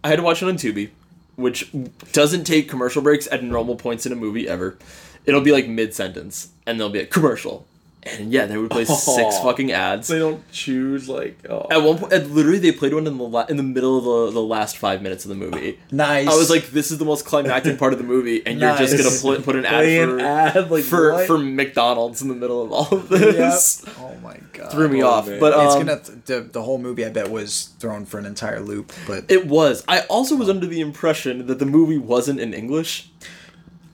I 0.03 0.09
had 0.09 0.15
to 0.17 0.23
watch 0.23 0.41
it 0.41 0.47
on 0.47 0.55
Tubi, 0.55 0.89
which 1.35 1.71
doesn't 2.13 2.45
take 2.45 2.69
commercial 2.69 3.01
breaks 3.01 3.27
at 3.31 3.43
normal 3.43 3.75
points 3.75 4.05
in 4.05 4.11
a 4.11 4.15
movie 4.15 4.47
ever. 4.47 4.77
It'll 5.25 5.41
be 5.41 5.51
like 5.51 5.67
mid 5.67 5.93
sentence, 5.93 6.49
and 6.65 6.79
there'll 6.79 6.91
be 6.93 6.99
a 6.99 7.05
commercial, 7.05 7.65
and 8.03 8.31
yeah, 8.31 8.45
they 8.45 8.57
would 8.57 8.71
play 8.71 8.85
six 8.85 9.03
Oh. 9.07 9.43
fucking 9.43 9.71
ads. 9.73 10.07
They 10.07 10.19
don't 10.19 10.49
choose 10.51 11.09
like. 11.09 11.37
Oh. 11.49 11.67
At 11.69 11.83
one 11.83 11.97
point, 11.97 12.11
literally, 12.31 12.59
they 12.59 12.71
played 12.71 12.93
one 12.93 13.05
in 13.05 13.17
the 13.17 13.23
la- 13.23 13.45
in 13.45 13.57
the 13.57 13.63
middle 13.63 13.97
of 13.97 14.03
the, 14.33 14.39
the 14.39 14.43
last 14.45 14.77
five 14.77 15.01
minutes 15.01 15.25
of 15.25 15.29
the 15.29 15.35
movie. 15.35 15.77
Nice. 15.91 16.27
I 16.27 16.35
was 16.35 16.49
like, 16.49 16.67
"This 16.67 16.91
is 16.91 16.97
the 16.97 17.05
most 17.05 17.25
climactic 17.25 17.77
part 17.77 17.91
of 17.93 17.99
the 17.99 18.05
movie," 18.05 18.45
and 18.45 18.59
you're 18.59 18.77
just 18.77 18.97
gonna 18.97 19.35
pl- 19.37 19.43
put 19.43 19.55
an 19.57 19.65
ad 19.65 19.83
for 20.07 20.17
an 20.17 20.19
ad 20.21 20.71
like 20.71 20.83
for, 20.85 21.11
what? 21.13 21.27
for 21.27 21.37
McDonald's 21.37 22.21
in 22.21 22.29
the 22.29 22.35
middle 22.35 22.61
of 22.63 22.71
all 22.71 22.87
of 22.97 23.09
this. 23.09 23.83
Yep. 23.85 23.95
Oh 23.99 24.15
my 24.23 24.37
god. 24.53 24.71
Threw 24.71 24.87
me 24.87 25.03
Oh, 25.03 25.07
off, 25.09 25.25
but 25.39 25.53
um, 25.53 25.65
it's 25.65 25.75
gonna 25.75 26.17
the, 26.25 26.47
the 26.49 26.61
whole 26.61 26.77
movie 26.77 27.05
I 27.05 27.09
bet 27.09 27.29
was 27.29 27.71
thrown 27.79 28.05
for 28.05 28.17
an 28.17 28.25
entire 28.25 28.59
loop, 28.61 28.93
but 29.07 29.25
It 29.29 29.47
was. 29.47 29.83
I 29.87 30.01
also 30.01 30.35
was 30.35 30.47
under 30.49 30.65
the 30.67 30.79
impression 30.81 31.47
that 31.47 31.59
the 31.59 31.65
movie 31.65 31.97
wasn't 31.97 32.39
in 32.39 32.53
English. 32.53 33.09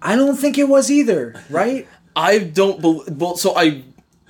I 0.01 0.15
don't 0.15 0.35
think 0.35 0.57
it 0.59 0.69
was 0.69 0.91
either, 0.91 1.41
right? 1.49 1.87
I 2.15 2.37
don't 2.39 2.79
believe. 2.79 3.17
Well, 3.17 3.35
so 3.37 3.55
I. 3.57 3.83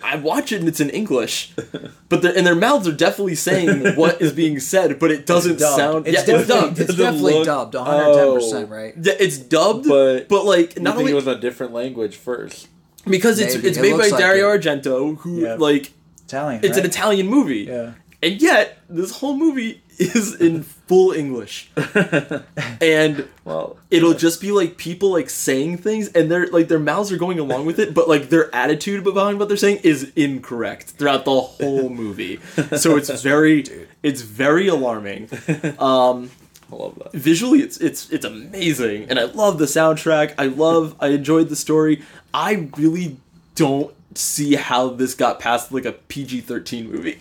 I 0.04 0.18
watch 0.18 0.52
it 0.52 0.60
and 0.60 0.68
it's 0.68 0.80
in 0.82 0.90
English, 0.90 1.54
but 2.10 2.22
they're, 2.22 2.36
and 2.38 2.46
their 2.46 2.56
mouths 2.56 2.88
are 2.88 2.92
definitely 2.92 3.36
saying 3.36 3.96
what 3.96 4.22
is 4.22 4.34
being 4.34 4.60
said, 4.60 5.00
but 5.00 5.10
it 5.10 5.26
doesn't 5.26 5.58
Dubbed. 5.58 5.76
sound. 5.78 6.08
It's 6.08 6.14
yeah, 6.14 6.20
it's 6.20 6.48
definitely, 6.48 6.62
dubbed. 6.68 6.80
it's 6.80 6.96
definitely 6.96 7.34
look- 7.34 7.46
dubbed, 7.46 7.74
110, 7.76 8.34
percent 8.36 8.70
Oh. 8.70 8.76
right? 8.76 8.94
Yeah, 9.02 9.14
it's 9.20 9.38
dubbed, 9.38 9.88
But 9.88 10.28
but 10.30 10.46
like 10.46 10.76
Not 10.78 10.84
not 10.84 10.90
think 10.98 11.00
only 11.02 11.12
it 11.14 11.16
was 11.16 11.28
a 11.28 11.40
different 11.40 11.74
language 11.74 12.16
first. 12.18 12.68
because 13.08 13.40
it's 13.40 13.56
Maybe. 13.56 13.68
it's 13.70 13.78
It 13.78 13.82
made 13.82 13.92
by 13.94 14.08
like 14.10 14.18
Dario 14.18 14.52
it. 14.52 14.62
Argento, 14.62 15.18
who 15.20 15.42
Yeah. 15.42 15.56
like 15.56 15.92
Italian. 16.26 16.60
it's 16.64 16.78
an? 16.78 16.86
Italian 16.86 17.28
movie, 17.28 17.66
Yeah. 17.70 17.92
and 18.22 18.42
yet 18.42 18.78
this 18.90 19.12
whole 19.12 19.38
movie 19.38 19.82
is 19.98 20.36
in 20.36 20.66
full 20.88 21.12
English, 21.12 21.72
and 22.82 23.28
Well, 23.44 23.78
it'll 23.90 24.14
just 24.14 24.40
be 24.42 24.52
like 24.52 24.78
people 24.78 25.12
like 25.12 25.30
saying 25.30 25.78
things 25.78 26.10
and 26.10 26.30
they're 26.30 26.48
like 26.48 26.68
their 26.68 26.80
mouths 26.80 27.12
are 27.12 27.18
going 27.18 27.40
along 27.40 27.66
with 27.66 27.80
it 27.80 27.94
but 27.94 28.08
like 28.08 28.30
their 28.30 28.54
attitude 28.56 29.04
behind 29.04 29.40
what 29.40 29.48
they're 29.48 29.58
saying 29.58 29.80
is 29.84 30.12
incorrect 30.16 30.92
throughout 30.92 31.26
the 31.26 31.42
whole 31.42 31.90
movie. 31.90 32.40
So 32.78 32.98
it's 32.98 33.10
very 33.24 33.64
it's 34.04 34.22
very 34.22 34.68
alarming. 34.68 35.30
Um 35.80 36.32
I 36.72 36.76
love 36.76 36.96
that. 36.98 37.14
visually 37.14 37.60
it's 37.60 37.78
it's 37.78 38.10
it's 38.10 38.26
amazing 38.26 39.06
and 39.10 39.20
i 39.20 39.26
love 39.26 39.60
the 39.60 39.66
soundtrack. 39.66 40.34
I 40.38 40.48
love 40.48 40.96
i 41.00 41.10
enjoyed 41.10 41.50
the 41.50 41.56
story. 41.56 42.02
I 42.34 42.70
really 42.78 43.18
don't 43.54 43.94
see 44.18 44.56
how 44.56 44.90
this 44.90 45.14
got 45.14 45.40
past 45.40 45.72
like 45.72 45.86
a 45.86 45.92
pg-13 45.92 46.90
movie 46.90 47.18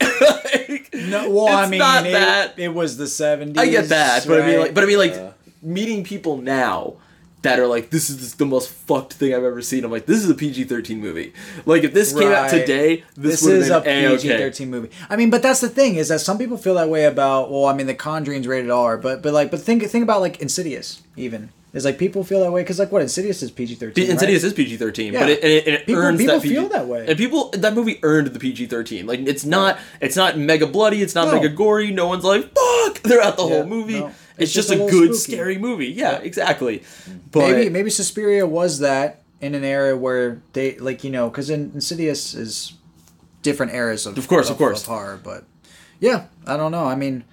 No, 0.94 1.30
well, 1.30 1.48
I 1.48 1.68
mean, 1.68 1.78
not 1.78 2.06
it, 2.06 2.12
that 2.12 2.58
it 2.58 2.68
was 2.68 2.96
the 2.96 3.04
70s. 3.04 3.58
I 3.58 3.68
get 3.68 3.88
that, 3.88 4.26
but 4.26 4.40
I 4.40 4.46
mean, 4.46 4.60
like, 4.60 4.74
but 4.74 4.84
I 4.84 4.86
mean, 4.86 4.98
like, 4.98 5.12
Yeah. 5.12 5.30
meeting 5.62 6.04
people 6.04 6.36
now 6.36 6.94
that 7.42 7.58
are 7.58 7.66
like, 7.66 7.90
this 7.90 8.08
is 8.08 8.36
the 8.36 8.46
most 8.46 8.70
fucked 8.70 9.12
thing 9.14 9.34
I've 9.34 9.44
ever 9.44 9.60
seen. 9.60 9.84
I'm 9.84 9.90
like, 9.90 10.06
this 10.06 10.24
is 10.24 10.30
a 10.30 10.34
PG 10.34 10.64
thirteen 10.64 11.00
movie. 11.00 11.32
Like, 11.66 11.84
if 11.84 11.92
this 11.92 12.12
came 12.18 12.32
out 12.32 12.48
today, 12.48 13.04
this, 13.16 13.40
this 13.40 13.42
would 13.42 13.54
is 13.56 13.70
a 13.70 13.80
PG 13.82 14.28
13 14.28 14.70
movie. 14.70 14.90
I 15.10 15.16
mean, 15.16 15.28
but 15.30 15.42
that's 15.42 15.60
the 15.60 15.68
thing 15.68 15.96
is 15.96 16.08
that 16.08 16.20
some 16.20 16.38
people 16.38 16.56
feel 16.56 16.74
that 16.76 16.88
way 16.88 17.04
about. 17.04 17.50
Well, 17.50 17.66
I 17.66 17.74
mean, 17.74 17.86
The 17.86 17.94
Conjuring's 17.94 18.46
rated 18.46 18.70
R, 18.70 18.96
but 18.96 19.22
but 19.22 19.32
like, 19.34 19.50
but 19.50 19.60
think 19.60 19.82
think 19.84 20.02
about 20.02 20.20
like 20.22 20.40
Insidious 20.40 21.02
even. 21.16 21.50
Is 21.74 21.84
like 21.84 21.98
people 21.98 22.22
feel 22.22 22.38
that 22.40 22.52
way 22.52 22.62
because 22.62 22.78
like 22.78 22.92
what 22.92 23.02
Insidious 23.02 23.42
is 23.42 23.50
PG 23.50 23.74
thirteen. 23.74 24.08
Insidious 24.08 24.44
is 24.44 24.52
PG 24.52 24.76
thirteen, 24.76 25.12
Yeah. 25.12 25.18
but 25.20 25.28
it, 25.30 25.42
and 25.42 25.52
it, 25.52 25.66
it 25.66 25.86
People- 25.86 26.02
earns 26.02 26.18
people 26.20 26.34
that 26.36 26.42
PG, 26.42 26.54
feel 26.54 26.68
that 26.68 26.86
way. 26.86 27.04
and 27.08 27.18
people 27.18 27.50
that 27.50 27.74
movie 27.74 27.98
earned 28.04 28.28
the 28.28 28.38
PG 28.38 28.66
thirteen. 28.66 29.06
Like, 29.08 29.20
it's 29.26 29.44
not 29.44 29.78
it's 30.00 30.14
not 30.14 30.38
mega 30.38 30.68
bloody, 30.68 31.02
it's 31.02 31.16
not 31.16 31.26
No. 31.26 31.34
mega 31.34 31.48
gory. 31.48 31.90
No 31.90 32.06
one's 32.06 32.22
like 32.22 32.42
fuck 32.54 32.98
throughout 33.02 33.36
the 33.36 33.42
Yeah, 33.44 33.54
whole 33.56 33.66
movie. 33.66 33.98
no. 34.00 34.06
It's, 34.06 34.16
It's 34.38 34.52
just, 34.52 34.68
just 34.68 34.80
a, 34.80 34.84
a 34.86 34.90
good 34.90 35.14
spooky. 35.16 35.32
scary 35.36 35.58
movie. 35.58 35.88
Yeah, 35.88 36.18
exactly. 36.18 36.84
But 37.32 37.50
maybe 37.50 37.70
maybe 37.70 37.90
Suspiria 37.90 38.46
was 38.46 38.78
that 38.78 39.22
in 39.40 39.56
an 39.56 39.64
era 39.64 39.96
where 39.96 40.40
they 40.52 40.76
like 40.78 41.02
you 41.02 41.10
know 41.10 41.28
because 41.28 41.50
Insidious 41.50 42.34
is 42.34 42.74
different 43.42 43.72
eras 43.74 44.06
of 44.06 44.16
Of 44.16 44.28
course, 44.28 44.48
of 44.48 44.56
course. 44.58 44.84
horror, 44.86 45.18
but 45.22 45.44
yeah, 45.98 46.26
I 46.46 46.56
don't 46.56 46.70
know. 46.70 46.84
I 46.84 46.94
mean. 46.94 47.24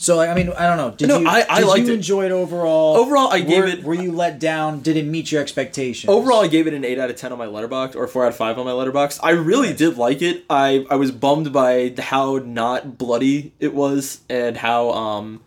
So 0.00 0.16
like, 0.16 0.28
I 0.30 0.34
mean 0.34 0.50
I 0.56 0.66
don't 0.68 0.76
know. 0.76 0.92
Did 0.96 1.08
No, 1.08 1.18
you 1.18 1.26
I- 1.28 1.44
I 1.50 1.58
did 1.58 1.66
liked 1.66 1.86
you 1.86 1.92
it. 1.92 1.96
enjoy 1.96 2.24
it 2.26 2.30
overall? 2.30 2.96
Overall, 2.96 3.28
I 3.32 3.40
gave 3.40 3.58
Were- 3.64 3.66
it- 3.68 3.82
Were 3.82 3.94
you 3.94 4.12
let 4.12 4.38
down? 4.38 4.78
Did 4.80 4.96
it 4.96 5.04
meet 5.06 5.32
your 5.32 5.40
expectations? 5.42 6.08
Overall, 6.08 6.40
I 6.42 6.46
gave 6.46 6.66
it 6.68 6.72
an 6.74 6.84
eight 6.84 6.98
out 7.00 7.10
of 7.10 7.16
ten 7.16 7.32
on 7.32 7.38
my 7.38 7.46
Letterboxd, 7.46 7.96
or 7.96 8.06
four 8.06 8.24
out 8.24 8.28
of 8.28 8.36
five 8.36 8.56
on 8.58 8.64
my 8.64 8.70
Letterboxd. 8.70 9.18
I 9.24 9.30
really 9.30 9.72
did 9.74 9.98
like 9.98 10.22
it. 10.22 10.44
I 10.48 10.86
I 10.88 10.94
was 10.96 11.10
bummed 11.10 11.52
by 11.52 11.94
how 11.98 12.38
not 12.44 12.96
bloody 12.96 13.52
it 13.58 13.74
was, 13.74 14.20
and 14.30 14.56
how 14.56 14.90
um, 14.90 15.40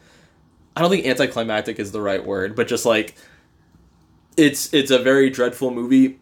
I 0.76 0.82
don't 0.82 0.90
think 0.92 1.06
anticlimactic 1.06 1.80
is 1.80 1.92
the 1.94 2.02
right 2.02 2.26
word, 2.26 2.56
but 2.56 2.68
just 2.68 2.86
like 2.86 3.16
it's 4.38 4.74
it's 4.74 4.92
a 4.92 5.00
very 5.00 5.30
dreadful 5.30 5.72
movie, 5.72 6.20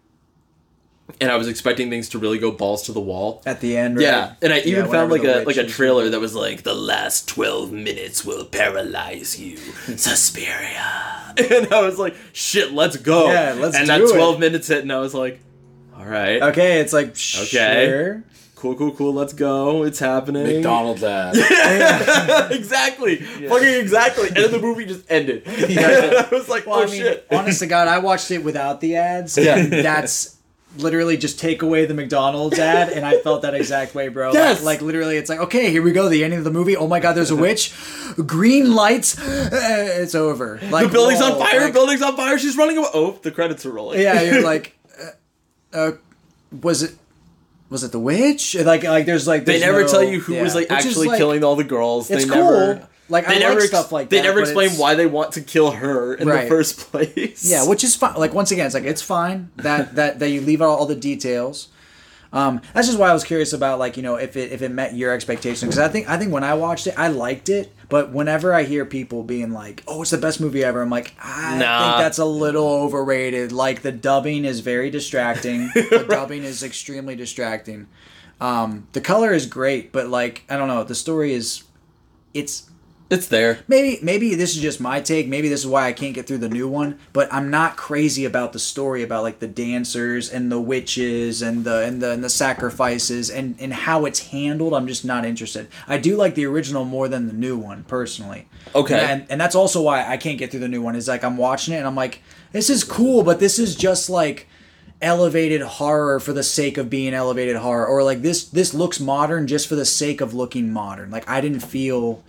and 1.22 1.32
I 1.32 1.38
was 1.38 1.48
expecting 1.48 1.90
things 1.90 2.10
to 2.10 2.20
really 2.20 2.38
go 2.38 2.52
balls 2.52 2.84
to 2.84 2.92
the 2.92 3.00
wall. 3.02 3.42
at 3.46 3.62
the 3.62 3.76
end. 3.78 3.98
Right? 3.98 4.04
Yeah, 4.04 4.34
and 4.42 4.54
I 4.54 4.60
even 4.60 4.86
Yeah, 4.86 4.92
found 4.92 5.12
like 5.12 5.24
a 5.24 5.44
like 5.46 5.58
a 5.58 5.66
trailer 5.66 6.10
that 6.10 6.20
was 6.20 6.36
like 6.36 6.64
the 6.64 6.76
last 6.76 7.28
twelve 7.28 7.72
minutes 7.72 8.24
will 8.26 8.46
paralyze 8.46 9.40
you, 9.40 9.58
Suspiria, 9.98 11.34
and 11.38 11.74
I 11.74 11.82
was 11.82 11.98
like, 11.98 12.16
shit, 12.34 12.72
let's 12.74 12.98
go. 12.98 13.32
Yeah, 13.32 13.56
let's 13.58 13.76
And 13.76 13.86
do 13.86 13.92
that 13.94 14.02
it. 14.02 14.14
twelve 14.14 14.40
minutes 14.40 14.68
hit, 14.68 14.82
and 14.84 14.92
I 14.92 15.00
was 15.00 15.14
like, 15.14 15.40
all 15.98 16.06
right, 16.06 16.42
Okay, 16.42 16.80
it's 16.80 16.94
like 16.94 17.10
Okay. 17.10 17.88
sure. 17.90 18.24
cool, 18.56 18.76
cool, 18.76 18.92
cool, 18.92 19.14
let's 19.14 19.34
go. 19.34 19.84
It's 19.84 20.00
happening. 20.00 20.44
McDonald's 20.44 21.04
ad. 21.04 21.36
exactly, 22.52 23.18
fucking 23.18 23.68
exactly. 23.68 24.28
And 24.28 24.38
then 24.38 24.52
the 24.52 24.60
movie 24.60 24.86
just 24.86 25.06
ended. 25.10 25.44
I 25.48 26.28
was 26.32 26.48
like, 26.50 26.66
Well, 26.66 26.80
oh 26.80 26.84
I 26.84 26.86
mean, 26.86 27.02
shit. 27.02 27.28
honest 27.32 27.60
to 27.60 27.68
God, 27.68 27.88
I 27.88 28.00
watched 28.00 28.32
it 28.32 28.44
without 28.44 28.82
the 28.82 28.96
ads. 28.96 29.38
Yeah. 29.38 29.66
that's 29.66 30.38
literally 30.78 31.18
just 31.18 31.40
take 31.40 31.62
away 31.62 31.86
the 31.86 31.94
McDonald's 31.94 32.60
ad, 32.60 32.90
and 32.90 33.06
I 33.06 33.20
felt 33.20 33.42
that 33.42 33.54
exact 33.56 33.96
way, 33.96 34.08
bro. 34.08 34.32
Yes. 34.34 34.64
Like, 34.64 34.80
like 34.80 34.82
literally, 34.86 35.18
it's 35.18 35.30
like 35.30 35.40
okay, 35.40 35.72
here 35.72 35.82
we 35.82 35.92
go, 35.92 36.10
the 36.10 36.24
ending 36.24 36.38
of 36.40 36.46
the 36.46 36.52
movie. 36.52 36.76
Oh 36.78 36.88
my 36.88 37.00
God, 37.00 37.14
there's 37.14 37.32
a 37.32 37.36
witch. 37.36 37.74
Green 38.26 38.74
lights. 38.76 39.18
eh, 39.20 40.02
It's 40.02 40.16
over. 40.16 40.60
Like 40.70 40.88
the 40.88 40.92
building's 40.92 41.22
on 41.22 41.38
fire. 41.40 41.62
like- 41.62 41.74
building's 41.74 42.02
on 42.02 42.16
fire. 42.16 42.38
She's 42.38 42.56
running 42.58 42.78
away. 42.78 42.88
Oh, 42.94 43.20
the 43.24 43.32
credits 43.32 43.66
are 43.66 43.72
rolling. 43.72 44.02
yeah, 44.02 44.22
you're 44.22 44.44
like, 44.44 44.78
uh, 45.74 45.78
uh, 45.78 45.92
was 46.62 46.84
it? 46.84 46.96
Was 47.70 47.84
it 47.84 47.92
the 47.92 48.00
witch? 48.00 48.56
Like, 48.56 48.84
like 48.84 49.06
there's 49.06 49.28
like 49.28 49.46
They 49.46 49.60
never 49.60 49.82
no- 49.84 49.88
tell 49.88 50.04
you 50.04 50.20
who 50.20 50.34
yeah. 50.34 50.42
was 50.44 50.56
like 50.56 50.70
Which 50.72 50.86
actually 50.86 51.08
like, 51.08 51.18
killing 51.20 51.44
all 51.44 51.56
the 51.56 51.64
girls. 51.64 52.10
It's 52.10 52.24
they 52.26 52.30
cool. 52.32 52.44
never 52.44 52.88
Like 53.10 53.26
I 53.28 53.34
they 53.34 53.40
like 53.40 53.50
never 53.50 53.60
ex- 53.60 53.70
stuff 53.70 53.92
like 53.92 54.10
they 54.10 54.18
that. 54.18 54.24
never 54.24 54.40
explain 54.42 54.72
why 54.72 54.96
they 54.96 55.06
want 55.06 55.34
to 55.34 55.42
kill 55.42 55.72
her 55.72 56.14
in 56.14 56.28
Right. 56.28 56.44
the 56.44 56.50
first 56.50 56.78
place. 56.92 57.50
Yeah, 57.50 57.68
which 57.68 57.84
is 57.84 57.96
fine. 57.96 58.16
Like 58.16 58.34
once 58.34 58.52
again, 58.52 58.66
it's 58.66 58.76
like 58.76 58.84
it's 58.86 59.02
fine 59.02 59.50
that 59.58 59.96
that 60.00 60.20
that 60.20 60.30
you 60.30 60.42
leave 60.42 60.62
out 60.62 60.70
all 60.80 60.86
the 60.86 60.96
details. 60.96 61.70
Um, 62.32 62.62
that's 62.76 62.86
just 62.86 63.00
why 63.00 63.10
I 63.10 63.14
was 63.14 63.24
curious 63.24 63.54
about 63.54 63.80
like 63.80 63.98
you 63.98 64.04
know 64.04 64.14
if 64.16 64.38
it 64.38 64.52
if 64.52 64.62
it 64.62 64.70
met 64.70 64.94
your 64.96 65.12
expectations 65.12 65.62
because 65.76 65.80
I 65.80 65.88
think 65.88 66.08
I 66.08 66.16
think 66.18 66.32
when 66.32 66.44
I 66.44 66.54
watched 66.54 66.86
it 66.86 66.94
I 66.96 67.08
liked 67.08 67.50
it 67.50 67.74
but 67.90 68.12
whenever 68.12 68.54
I 68.54 68.62
hear 68.66 68.86
people 68.86 69.24
being 69.24 69.52
like 69.52 69.82
oh 69.88 70.04
it's 70.04 70.12
the 70.12 70.20
best 70.20 70.40
movie 70.40 70.64
ever 70.64 70.84
I'm 70.84 70.92
like 70.92 71.16
I 71.20 71.58
Nah. 71.58 71.80
think 71.94 71.98
that's 72.04 72.20
a 72.20 72.26
little 72.26 72.68
overrated 72.68 73.52
like 73.52 73.82
the 73.82 73.92
dubbing 73.92 74.46
is 74.46 74.60
very 74.60 74.92
distracting 74.92 75.70
the 75.74 76.06
dubbing 76.08 76.44
is 76.44 76.62
extremely 76.62 77.16
distracting 77.16 77.88
um, 78.40 78.88
the 78.94 79.02
color 79.02 79.34
is 79.34 79.48
great 79.48 79.92
but 79.92 80.08
like 80.08 80.44
I 80.52 80.58
don't 80.58 80.68
know 80.68 80.84
the 80.84 80.94
story 80.94 81.34
is 81.34 81.64
it's 82.36 82.70
it's 83.10 83.28
there. 83.28 83.60
maybe 83.68 84.00
maybe 84.04 84.36
this 84.36 84.56
is 84.56 84.62
just 84.62 84.80
my 84.80 85.02
take. 85.02 85.28
Maybe 85.28 85.50
this 85.50 85.62
is 85.62 85.68
why 85.68 85.88
i 85.88 85.94
can't 85.94 86.14
get 86.14 86.28
through 86.28 86.40
the 86.40 86.50
new 86.50 86.68
one 86.68 87.00
but 87.14 87.32
i'm 87.34 87.50
not 87.50 87.76
crazy 87.76 88.26
about 88.26 88.54
the 88.54 88.60
story 88.60 89.04
about 89.04 89.24
like 89.24 89.40
the 89.40 89.48
dancers 89.48 90.30
and 90.30 90.52
the 90.52 90.60
witches 90.60 91.42
and 91.42 91.64
the 91.64 91.84
and 91.84 92.02
the, 92.02 92.12
and 92.12 92.24
the 92.24 92.30
sacrifices 92.30 93.30
and 93.30 93.56
and 93.60 93.74
how 93.74 94.06
it's 94.06 94.28
handled. 94.28 94.74
I'm 94.74 94.88
just 94.88 95.06
not 95.06 95.26
interested. 95.26 95.68
I 95.88 95.98
do 95.98 96.16
like 96.16 96.36
the 96.36 96.46
original 96.46 96.86
more 96.86 97.08
than 97.08 97.28
the 97.28 97.34
new 97.34 97.58
one 97.58 97.84
personally. 97.86 98.48
Okay. 98.76 99.00
and, 99.00 99.26
and 99.30 99.42
that's 99.42 99.56
also 99.56 99.82
why 99.82 100.06
i 100.08 100.18
can't 100.18 100.38
get 100.38 100.52
through 100.52 100.60
the 100.60 100.68
new 100.68 100.82
one 100.82 100.96
is 100.96 101.08
like 101.08 101.24
i'm 101.24 101.38
watching 101.38 101.74
it 101.74 101.78
and 101.78 101.88
i'm 101.88 101.96
like 101.96 102.22
this 102.52 102.70
is 102.70 102.84
cool 102.84 103.24
but 103.24 103.40
this 103.40 103.58
is 103.58 103.76
just 103.76 104.10
like 104.10 104.48
elevated 105.02 105.62
horror 105.62 106.20
for 106.20 106.34
the 106.34 106.44
sake 106.44 106.78
of 106.78 106.90
being 106.90 107.14
elevated 107.14 107.56
horror 107.56 107.88
or 107.88 108.04
like 108.04 108.22
this 108.22 108.44
this 108.44 108.74
looks 108.74 109.00
modern 109.00 109.48
just 109.48 109.68
for 109.68 109.76
the 109.76 109.86
sake 109.86 110.22
of 110.22 110.34
looking 110.34 110.72
modern. 110.72 111.10
Like 111.10 111.28
i 111.30 111.42
didn't 111.42 111.62
feel 111.62 112.24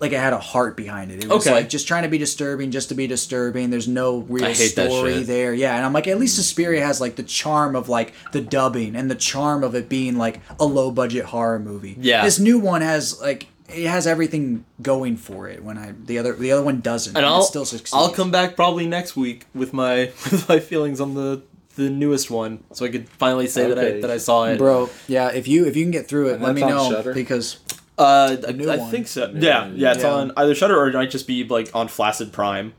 like 0.00 0.12
it 0.12 0.18
had 0.20 0.32
a 0.32 0.38
heart 0.38 0.76
behind 0.76 1.10
it. 1.10 1.24
It 1.24 1.28
was 1.28 1.46
Okay. 1.46 1.54
like 1.54 1.68
just 1.68 1.88
trying 1.88 2.04
to 2.04 2.08
be 2.08 2.18
disturbing, 2.18 2.70
just 2.70 2.88
to 2.90 2.94
be 2.94 3.06
disturbing. 3.06 3.70
There's 3.70 3.88
no 3.88 4.18
real 4.28 4.44
I 4.44 4.52
hate 4.52 4.76
that 4.76 4.90
story 4.90 5.22
there. 5.24 5.52
Yeah, 5.52 5.76
and 5.76 5.84
I'm 5.84 5.92
like, 5.92 6.06
at 6.06 6.18
least 6.18 6.36
Suspiria 6.36 6.84
has 6.86 7.00
like 7.00 7.16
the 7.16 7.22
charm 7.24 7.74
of 7.74 7.88
like 7.88 8.12
the 8.32 8.40
dubbing 8.40 8.94
and 8.96 9.10
the 9.10 9.14
charm 9.16 9.64
of 9.64 9.74
it 9.74 9.88
being 9.88 10.16
like 10.16 10.40
a 10.60 10.64
low 10.64 10.90
budget 10.90 11.24
horror 11.26 11.58
movie. 11.58 11.96
Yeah. 12.00 12.24
This 12.24 12.38
new 12.38 12.58
one 12.58 12.80
has 12.82 13.20
like 13.20 13.48
it 13.68 13.86
has 13.86 14.06
everything 14.06 14.64
going 14.80 15.16
for 15.16 15.48
it. 15.48 15.62
When 15.64 15.76
I 15.76 15.92
the 16.04 16.18
other 16.18 16.32
the 16.32 16.52
other 16.52 16.62
one 16.62 16.80
doesn't, 16.80 17.16
and 17.16 17.24
it 17.24 17.28
I'll 17.28 17.42
still 17.42 17.64
succeeds. 17.64 17.92
I'll 17.92 18.10
come 18.10 18.30
back 18.30 18.56
probably 18.56 18.86
next 18.86 19.16
week 19.16 19.46
with 19.54 19.72
my 19.72 19.96
with 20.30 20.48
my 20.48 20.60
feelings 20.60 21.00
on 21.00 21.14
the 21.14 21.42
the 21.74 21.90
newest 21.90 22.28
one, 22.30 22.64
so 22.72 22.84
I 22.84 22.88
could 22.88 23.08
finally 23.08 23.46
say 23.46 23.68
that 23.68 23.78
I 23.78 24.00
that 24.00 24.10
I 24.10 24.18
saw 24.18 24.44
it, 24.46 24.58
bro. 24.58 24.90
Yeah, 25.06 25.28
if 25.30 25.46
you 25.46 25.66
if 25.66 25.76
you 25.76 25.84
can 25.84 25.90
get 25.92 26.08
through 26.08 26.28
it, 26.30 26.34
And 26.34 26.42
let 26.42 26.54
me 26.54 26.60
know 26.62 26.90
Shudder? 26.90 27.12
because 27.14 27.58
Uh, 27.98 28.36
I, 28.48 28.52
new 28.52 28.70
I 28.70 28.76
one. 28.76 28.90
think 28.90 29.08
so. 29.08 29.30
New 29.32 29.44
Yeah, 29.46 29.62
one, 29.66 29.76
yeah. 29.76 29.92
It's 29.92 30.02
yeah. 30.02 30.10
on 30.12 30.32
either 30.36 30.54
Shudder 30.54 30.78
or 30.78 30.88
it 30.88 30.94
might 30.94 31.10
just 31.10 31.26
be 31.26 31.44
like 31.44 31.70
on 31.74 31.88
Flaccid 31.88 32.32
Prime. 32.32 32.72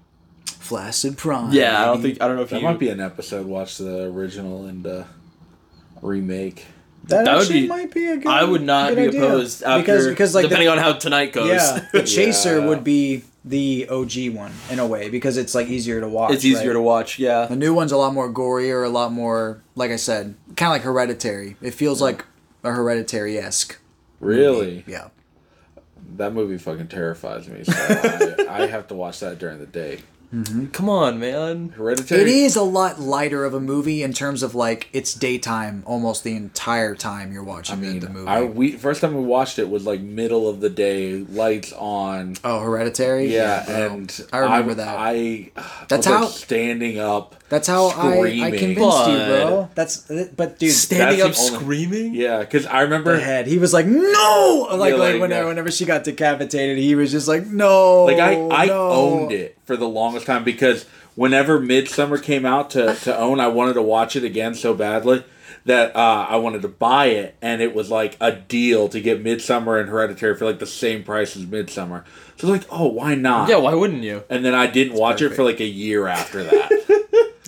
Flaccid 0.46 1.18
Prime. 1.18 1.52
Yeah, 1.52 1.82
I 1.82 1.86
don't 1.86 2.02
think 2.02 2.22
I 2.22 2.28
don't 2.28 2.36
know 2.38 2.44
if 2.44 2.50
That 2.52 2.62
you. 2.62 2.68
might 2.68 2.80
be 2.80 2.90
an 2.90 3.00
episode. 3.02 3.46
Watch 3.46 3.78
the 3.78 4.04
original 4.06 4.66
and 4.66 4.86
uh, 4.88 5.04
remake. 6.02 6.66
that, 7.06 7.26
that 7.26 7.38
would 7.38 7.50
be- 7.50 7.68
might 7.68 7.92
be 7.94 8.06
a 8.08 8.18
good. 8.18 8.28
I 8.28 8.44
would 8.44 8.62
not 8.62 8.96
be 8.96 9.04
idea. 9.08 9.24
opposed 9.24 9.64
after 9.64 9.82
because 9.82 10.08
because 10.08 10.36
like 10.36 10.44
the- 10.44 10.50
depending 10.50 10.70
on 10.70 10.78
how 10.78 10.94
tonight 10.94 11.34
goes. 11.34 11.48
Yeah, 11.50 11.86
the 11.94 12.04
Chaser 12.04 12.60
Yeah. 12.60 12.68
would 12.68 12.84
be 12.84 13.24
the 13.46 13.88
OG 13.90 14.30
one 14.36 14.52
in 14.70 14.80
a 14.80 14.86
way 14.86 15.10
because 15.10 15.38
it's 15.38 15.56
like 15.56 15.68
easier 15.68 16.02
to 16.02 16.08
watch. 16.08 16.34
it's 16.34 16.46
easier 16.46 16.68
right? 16.70 16.74
to 16.74 16.82
watch. 16.82 17.18
Yeah, 17.20 17.46
The 17.46 17.56
new 17.56 17.74
one's 17.74 17.92
a 17.92 17.98
lot 17.98 18.14
more 18.14 18.30
gory 18.30 18.70
or 18.72 18.84
a 18.84 18.90
lot 18.90 19.12
more, 19.14 19.64
like 19.76 19.92
I 19.92 19.96
said, 19.96 20.36
kind 20.58 20.68
of 20.70 20.74
like 20.74 20.82
Hereditary. 20.84 21.56
It 21.62 21.74
feels 21.74 22.02
like 22.02 22.26
a 22.64 22.72
Hereditary 22.72 23.38
esque. 23.40 23.79
Really, 24.20 24.84
Yeah. 24.88 25.10
that 26.18 26.34
movie 26.34 26.58
fucking 26.58 26.88
terrifies 26.88 27.48
me. 27.48 27.64
So 27.64 27.74
I, 27.74 28.64
I 28.64 28.68
have 28.68 28.88
to 28.90 28.96
watch 28.96 29.20
that 29.22 29.40
during 29.40 29.60
the 29.60 29.66
day. 29.66 30.00
Mm-hmm. 30.34 30.68
come 30.68 30.88
on, 30.90 31.20
man. 31.20 31.70
Hereditary. 31.70 32.22
It 32.22 32.28
is 32.28 32.56
a 32.56 32.62
lot 32.62 33.00
lighter 33.00 33.46
of 33.46 33.56
a 33.56 33.60
movie 33.60 34.04
in 34.04 34.14
terms 34.14 34.44
of 34.44 34.54
like 34.54 34.88
it's 34.94 35.16
daytime 35.16 35.82
almost 35.88 36.24
the 36.24 36.36
entire 36.36 36.94
time 36.94 37.32
you're 37.34 37.44
watching 37.44 37.78
I 37.78 37.80
the- 37.80 37.88
mean, 37.88 38.00
the 38.02 38.10
movie. 38.10 38.28
I 38.28 38.44
we 38.44 38.74
first 38.74 39.02
time 39.02 39.16
we 39.16 39.24
watched 39.24 39.58
it 39.58 39.68
was 39.72 39.88
like 39.88 40.02
middle 40.02 40.48
of 40.48 40.60
the 40.60 40.70
day, 40.70 41.16
lights 41.16 41.74
on. 41.74 42.36
oh, 42.44 42.60
Hereditary. 42.60 43.34
Yeah, 43.34 43.66
bro. 43.66 43.76
and 43.88 44.26
I 44.32 44.38
remember 44.38 44.72
I, 44.74 44.76
that. 44.76 44.98
I 45.00 45.52
That's 45.88 46.06
how- 46.06 46.26
standing 46.28 47.00
up. 47.00 47.34
That's 47.50 47.68
how 47.68 47.88
I, 47.88 47.90
I 48.12 48.18
screaming. 48.20 48.60
convinced 48.60 49.08
you, 49.10 49.18
bro. 49.18 49.70
That's 49.76 49.98
but 50.36 50.60
dude, 50.60 50.72
Standing 50.72 51.22
up 51.22 51.26
only- 51.28 51.34
screaming. 51.60 52.14
Yeah, 52.14 52.40
because 52.40 52.66
I 52.68 52.82
remember 52.82 53.16
the 53.18 53.24
head. 53.24 53.48
He 53.48 53.58
was 53.58 53.74
like, 53.74 53.86
no, 53.88 54.68
like, 54.72 54.92
Yeah, 54.92 54.98
like, 54.98 55.14
like, 55.14 55.22
whenever, 55.22 55.46
uh, 55.46 55.50
whenever 55.50 55.72
she 55.72 55.86
got 55.86 56.04
decapitated, 56.04 56.78
he 56.78 56.94
was 56.96 57.12
just 57.12 57.28
like, 57.28 57.46
no, 57.48 58.06
like 58.06 58.20
I, 58.20 58.48
I 58.50 58.66
no. 58.68 58.90
owned 58.92 59.32
it 59.32 59.58
for 59.66 59.76
the 59.76 59.88
longest 59.88 60.26
time 60.28 60.44
because 60.44 60.86
whenever 61.16 61.60
Midsommar 61.60 62.22
came 62.22 62.46
out 62.46 62.70
to, 62.72 62.94
to 62.96 63.18
own, 63.18 63.40
I 63.40 63.48
wanted 63.48 63.74
to 63.74 63.82
watch 63.82 64.16
it 64.16 64.24
again 64.24 64.54
so 64.54 64.74
badly 64.74 65.24
that 65.66 65.96
uh, 65.96 66.26
I 66.30 66.38
wanted 66.38 66.62
to 66.62 66.68
buy 66.70 67.08
it, 67.08 67.36
and 67.42 67.62
it 67.62 67.76
was 67.76 67.92
like 67.92 68.16
a 68.22 68.32
deal 68.32 68.88
to 68.90 69.02
get 69.02 69.24
Midsommar 69.24 69.80
and 69.80 69.90
Hereditary 69.90 70.36
for 70.36 70.46
like 70.46 70.60
the 70.60 70.66
same 70.66 71.04
price 71.04 71.36
as 71.36 71.46
Midsommar. 71.46 72.06
So 72.38 72.48
I 72.48 72.52
was 72.52 72.62
like, 72.62 72.68
oh, 72.72 72.88
why 72.88 73.16
not? 73.16 73.50
Yeah, 73.50 73.58
why 73.58 73.74
wouldn't 73.74 74.04
you? 74.04 74.24
And 74.30 74.46
then 74.46 74.54
I 74.56 74.68
didn't 74.68 74.94
watch 74.94 75.22
it 75.22 75.32
for 75.32 75.44
like 75.44 75.60
a 75.60 75.66
year 75.66 76.08
after 76.08 76.44
that. 76.44 76.79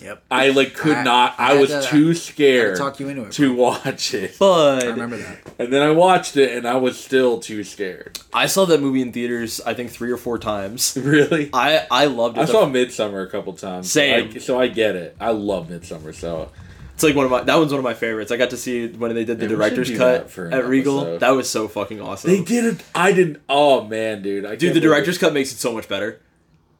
Yep. 0.02 0.22
I 0.30 0.50
like 0.50 0.74
could 0.74 0.96
I- 0.96 1.02
not. 1.04 1.34
I 1.38 1.52
I, 1.52 1.60
was 1.60 1.70
to- 1.70 1.82
too 1.82 2.14
scared 2.14 2.76
talk 2.76 2.98
you 3.00 3.08
into 3.08 3.24
it, 3.24 3.32
to 3.32 3.54
watch 3.54 4.14
it. 4.14 4.36
But 4.38 4.82
I 4.84 4.86
remember 4.88 5.16
that. 5.16 5.38
And 5.58 5.72
then 5.72 5.82
I 5.82 5.90
watched 5.90 6.36
it, 6.36 6.56
and 6.56 6.66
I 6.66 6.76
was 6.76 6.98
still 6.98 7.38
too 7.38 7.62
scared. 7.64 8.18
I 8.32 8.46
saw 8.46 8.64
that 8.66 8.80
movie 8.80 9.02
in 9.02 9.12
theaters. 9.12 9.60
I 9.64 9.74
think 9.74 9.90
three 9.90 10.10
or 10.10 10.16
four 10.16 10.38
times. 10.38 10.96
Really. 11.02 11.50
I 11.52 11.86
I 11.90 12.06
loved 12.06 12.36
it. 12.38 12.40
I 12.42 12.44
The- 12.46 12.52
saw 12.52 12.66
Midsommar 12.66 13.24
a 13.24 13.30
couple 13.30 13.52
times. 13.52 13.90
so 13.90 14.00
Same. 14.00 14.30
I, 14.34 14.38
so 14.38 14.58
I 14.60 14.68
get 14.68 14.96
it. 14.96 15.16
I 15.20 15.30
love 15.30 15.68
Midsommar. 15.68 16.14
So 16.14 16.50
It's 16.94 17.02
like 17.02 17.14
one 17.16 17.24
of 17.24 17.30
my 17.30 17.42
that 17.42 17.56
one's 17.56 17.70
one 17.72 17.78
of 17.78 17.84
my 17.84 17.94
favorites. 17.94 18.30
I 18.32 18.36
got 18.36 18.50
to 18.50 18.56
see 18.56 18.88
when 18.88 19.14
they 19.14 19.24
did 19.24 19.38
the 19.38 19.44
Yeah, 19.46 19.50
director's 19.56 19.90
cut 19.96 20.30
for 20.30 20.48
at 20.52 20.66
Regal. 20.66 21.00
episode. 21.00 21.20
That 21.20 21.30
was 21.30 21.48
so 21.48 21.68
fucking 21.68 22.00
awesome. 22.00 22.30
they 22.30 22.42
did 22.42 22.64
it. 22.64 22.82
I 22.94 23.12
didn't. 23.12 23.40
Oh 23.48 23.84
man, 23.84 24.22
dude. 24.22 24.44
I 24.44 24.50
Dude, 24.56 24.60
the 24.60 24.66
believe 24.80 24.82
director's 24.82 25.18
cut 25.18 25.32
makes 25.32 25.52
it 25.52 25.58
so 25.58 25.72
much 25.72 25.88
better. 25.88 26.20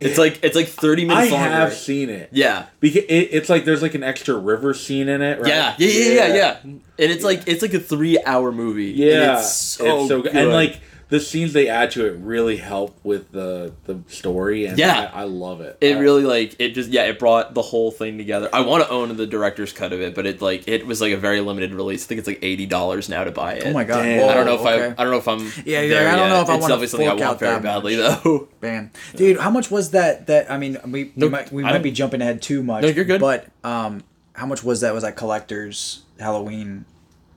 It's 0.04 0.18
like 0.18 0.40
it's 0.42 0.56
like 0.56 0.68
thirty 0.68 1.04
I 1.04 1.06
minutes 1.06 1.32
longer. 1.32 1.48
I 1.48 1.50
have 1.50 1.72
seen 1.74 2.10
it. 2.10 2.28
Yeah. 2.32 2.66
Because 2.80 3.04
it, 3.04 3.28
it's 3.32 3.48
like 3.48 3.64
there's 3.64 3.82
like 3.82 3.94
an 3.94 4.02
extra 4.02 4.36
river 4.36 4.74
scene 4.74 5.08
in 5.08 5.22
it, 5.22 5.40
right? 5.40 5.48
Yeah, 5.48 5.74
yeah, 5.78 5.88
yeah, 5.88 6.12
yeah, 6.12 6.34
yeah. 6.34 6.56
And 6.62 6.82
it's 6.98 7.24
like 7.24 7.42
it's 7.46 7.62
like 7.62 7.74
a 7.74 7.80
three-hour 7.80 8.52
movie. 8.52 8.90
and 8.90 8.98
Yeah, 8.98 9.38
it's 9.38 9.52
so, 9.52 10.06
good. 10.22 10.34
And 10.34 10.50
like 10.50 10.80
the 11.12 11.20
scenes 11.20 11.52
they 11.52 11.68
add 11.68 11.90
to 11.90 12.06
it 12.06 12.16
really 12.20 12.56
help 12.56 12.98
with 13.04 13.30
the 13.32 13.70
the 13.84 14.00
story, 14.08 14.64
and 14.64 14.78
Yeah. 14.78 15.10
I, 15.12 15.20
I 15.20 15.24
love 15.24 15.60
it. 15.60 15.76
it 15.82 15.96
I- 15.96 16.00
really 16.00 16.22
like 16.22 16.56
it 16.58 16.70
just 16.70 16.88
yeah 16.88 17.02
it 17.02 17.18
brought 17.18 17.52
the 17.52 17.60
whole 17.60 17.90
thing 17.90 18.16
together. 18.16 18.48
I 18.50 18.62
want 18.62 18.82
to 18.82 18.88
own 18.88 19.14
the 19.14 19.26
director's 19.26 19.74
cut 19.74 19.92
of 19.92 20.00
it, 20.00 20.14
but 20.14 20.24
it 20.24 20.40
like 20.40 20.66
it 20.66 20.86
was 20.86 21.02
like 21.02 21.12
a 21.12 21.18
very 21.18 21.42
limited 21.42 21.74
release. 21.74 22.04
I 22.04 22.08
think 22.08 22.18
it's 22.20 22.26
like 22.28 22.38
eighty 22.40 22.64
dollars 22.64 23.10
now 23.10 23.24
to 23.24 23.30
buy 23.30 23.52
it. 23.56 23.66
Oh 23.66 23.72
my 23.74 23.84
god! 23.84 24.02
Damn. 24.02 24.30
I 24.30 24.32
don't 24.32 24.46
know 24.46 24.54
if 24.54 24.60
okay. 24.62 24.86
I 24.86 25.02
I 25.02 25.04
don't 25.04 25.10
know 25.10 25.18
if 25.18 25.28
I'm 25.28 25.40
Yeah, 25.66 25.80
you're 25.82 25.88
there 25.90 26.08
I 26.08 26.16
don't 26.16 26.30
know 26.30 26.40
if 26.40 26.48
I 26.48 26.54
it's 26.54 26.62
wanna 26.62 26.74
definitely 26.80 26.86
something 26.88 27.08
I 27.08 27.12
want 27.12 27.22
out 27.22 27.38
very 27.40 27.52
that 27.56 27.62
badly 27.62 27.96
much. 27.98 28.22
though. 28.22 28.48
Man, 28.62 28.90
dude, 29.14 29.38
how 29.38 29.50
much 29.50 29.70
was 29.70 29.90
that? 29.90 30.28
That 30.28 30.50
I 30.50 30.56
mean, 30.56 30.78
we, 30.86 31.04
we 31.04 31.12
No, 31.16 31.28
might 31.28 31.52
we 31.52 31.62
I 31.62 31.72
might 31.72 31.82
be 31.82 31.90
jumping 31.90 32.22
ahead 32.22 32.40
too 32.40 32.62
much. 32.62 32.82
No, 32.84 32.88
you're 32.88 33.04
good. 33.04 33.20
But 33.20 33.48
um, 33.62 34.02
how 34.32 34.46
much 34.46 34.64
was 34.64 34.80
that? 34.80 34.94
Was 34.94 35.02
that 35.02 35.14
collector's 35.16 36.02
Halloween? 36.18 36.86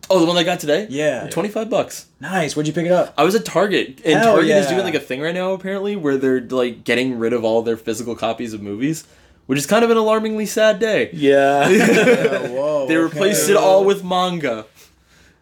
Oh, 0.10 0.20
the 0.20 0.26
one 0.26 0.38
I 0.38 0.44
got 0.44 0.60
today. 0.60 0.88
Yeah. 0.90 1.28
twenty 1.30 1.50
five 1.50 1.70
bucks. 1.70 2.08
Nice. 2.20 2.56
Where'd 2.56 2.68
you 2.68 2.74
pick 2.74 2.86
it 2.86 2.92
up? 2.92 3.14
I 3.18 3.24
was 3.24 3.36
at 3.36 3.46
Target, 3.46 4.02
and 4.06 4.20
Hell 4.20 4.36
Target 4.36 4.52
is 4.58 4.68
doing 4.68 4.84
like 4.84 4.94
a 4.96 5.00
thing 5.00 5.22
right 5.22 5.34
now 5.34 5.54
apparently 5.54 5.96
where 5.96 6.18
they're 6.18 6.42
like 6.42 6.84
getting 6.84 7.18
rid 7.18 7.34
of 7.34 7.44
all 7.44 7.62
their 7.62 7.78
physical 7.78 8.16
copies 8.16 8.54
of 8.54 8.62
movies, 8.62 9.06
which 9.48 9.58
is 9.58 9.66
kind 9.66 9.84
of 9.84 9.90
an 9.92 9.98
alarmingly 9.98 10.46
sad 10.46 10.80
day. 10.80 11.10
yeah. 11.14 11.66
Oh, 11.68 12.48
whoa. 12.54 12.88
They 12.88 12.98
okay. 12.98 13.04
replaced 13.04 13.50
it 13.50 13.58
all 13.58 13.84
with 13.84 14.04
manga. 14.04 14.66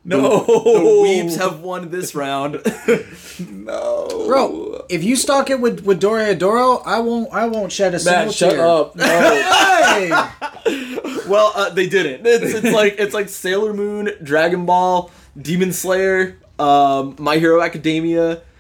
No, 0.06 0.44
The 0.44 0.80
weebs 0.80 1.38
have 1.38 1.62
won 1.62 1.90
this 1.90 2.14
round. 2.14 2.62
no, 3.50 4.26
Bro, 4.28 4.86
if 4.90 5.04
you 5.04 5.16
stock 5.16 5.50
it 5.50 5.60
with 5.60 5.86
with 5.86 6.00
Doro, 6.00 6.82
I 6.86 7.00
won't. 7.00 7.34
I 7.34 7.46
won't 7.48 7.72
shed 7.72 7.94
a 7.94 8.00
single 8.00 8.26
Matt, 8.26 8.34
shut 8.34 8.52
tear. 8.52 8.66
up. 8.66 8.96
No. 8.96 9.06
Hey! 9.06 10.10
well, 11.28 11.52
uh, 11.56 11.70
they 11.70 11.88
didn't. 11.88 12.26
It's, 12.26 12.54
it's 12.54 12.74
like 12.74 12.96
it's 13.00 13.14
like 13.14 13.30
Sailor 13.30 13.74
Moon, 13.74 14.10
Dragon 14.22 14.66
Ball, 14.66 15.10
Demon 15.40 15.72
Slayer, 15.72 16.38
um, 16.60 17.16
My 17.20 17.38
Hero 17.38 17.62
Academia. 17.62 18.42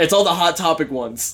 It's 0.00 0.12
all 0.12 0.24
the 0.24 0.34
hot 0.34 0.56
topic 0.56 0.90
ones. 0.90 1.32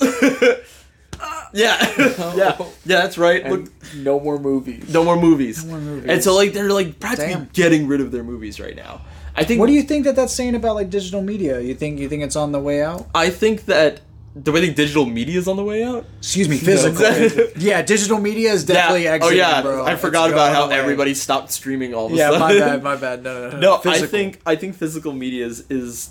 yeah, 1.54 1.94
yeah, 1.98 2.34
yeah. 2.36 2.58
That's 2.84 3.16
right. 3.16 3.48
Look, 3.48 3.70
no 3.96 4.20
more 4.20 4.38
movies. 4.38 4.92
no 4.92 5.02
more 5.02 5.16
movies. 5.18 5.64
more 5.64 5.78
movies. 5.78 6.10
And 6.10 6.22
so 6.22 6.34
like 6.34 6.52
they're 6.52 6.70
like 6.70 7.00
practically 7.00 7.34
Damn. 7.34 7.48
getting 7.54 7.86
rid 7.88 8.02
of 8.02 8.12
their 8.12 8.22
movies 8.22 8.60
right 8.60 8.76
now. 8.76 9.00
I 9.38 9.44
think. 9.44 9.60
what 9.60 9.66
do 9.66 9.72
you 9.72 9.82
think 9.82 10.04
that 10.04 10.16
that's 10.16 10.32
saying 10.32 10.54
about 10.54 10.74
like 10.74 10.90
digital 10.90 11.22
media? 11.22 11.60
You 11.60 11.74
think 11.74 11.98
you 11.98 12.08
think 12.08 12.22
it's 12.22 12.36
on 12.36 12.52
the 12.52 12.60
way 12.60 12.82
out? 12.82 13.08
I 13.14 13.30
think 13.30 13.66
that. 13.66 14.00
Do 14.40 14.56
I 14.56 14.60
think 14.60 14.76
digital 14.76 15.04
media 15.04 15.38
is 15.38 15.48
on 15.48 15.56
the 15.56 15.64
way 15.64 15.82
out? 15.82 16.04
Excuse 16.18 16.48
me, 16.48 16.58
physical. 16.70 17.50
yeah, 17.56 17.82
digital 17.82 18.18
media 18.18 18.52
is 18.52 18.64
definitely 18.64 19.04
yeah. 19.04 19.12
exiting, 19.12 19.40
oh 19.40 19.48
yeah, 19.48 19.62
bro. 19.62 19.84
I 19.84 19.96
forgot 19.96 20.30
about 20.30 20.54
how 20.54 20.66
away. 20.66 20.78
everybody 20.78 21.14
stopped 21.14 21.50
streaming 21.50 21.92
all 21.94 22.06
of 22.06 22.12
a 22.12 22.16
Yeah, 22.16 22.30
sudden. 22.30 22.40
my 22.40 22.58
bad, 22.58 22.82
my 22.82 22.96
bad. 22.96 23.22
No, 23.24 23.48
no, 23.48 23.58
no. 23.58 23.80
No, 23.82 23.90
I 23.90 24.00
think 24.06 24.40
I 24.46 24.54
think 24.54 24.76
physical 24.76 25.12
media 25.12 25.46
is, 25.46 25.64
is 25.70 26.10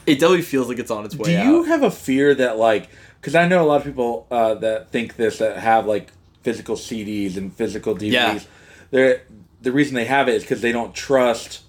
it 0.06 0.16
definitely 0.16 0.44
feels 0.44 0.68
like 0.68 0.80
it's 0.80 0.92
on 0.92 1.06
its 1.06 1.16
way 1.16 1.38
out. 1.38 1.44
Do 1.44 1.50
you 1.50 1.60
out. 1.62 1.68
have 1.68 1.84
a 1.84 1.92
fear 1.92 2.36
that 2.36 2.58
like 2.58 2.90
because 3.20 3.34
I 3.34 3.48
know 3.48 3.64
a 3.64 3.66
lot 3.66 3.78
of 3.78 3.84
people 3.84 4.28
uh, 4.30 4.54
that 4.56 4.92
think 4.92 5.16
this 5.16 5.40
that 5.40 5.58
have 5.58 5.88
like 5.88 6.12
physical 6.44 6.76
CDs 6.76 7.38
and 7.38 7.52
physical 7.52 7.96
DVDs. 7.96 8.12
Yeah. 8.12 8.40
They're 8.92 9.22
the 9.66 9.72
reason 9.74 9.96
they 9.96 10.06
have 10.06 10.30
it 10.30 10.36
is 10.36 10.44
because 10.44 10.62
they 10.62 10.72
don't 10.72 10.94
trust 10.96 11.64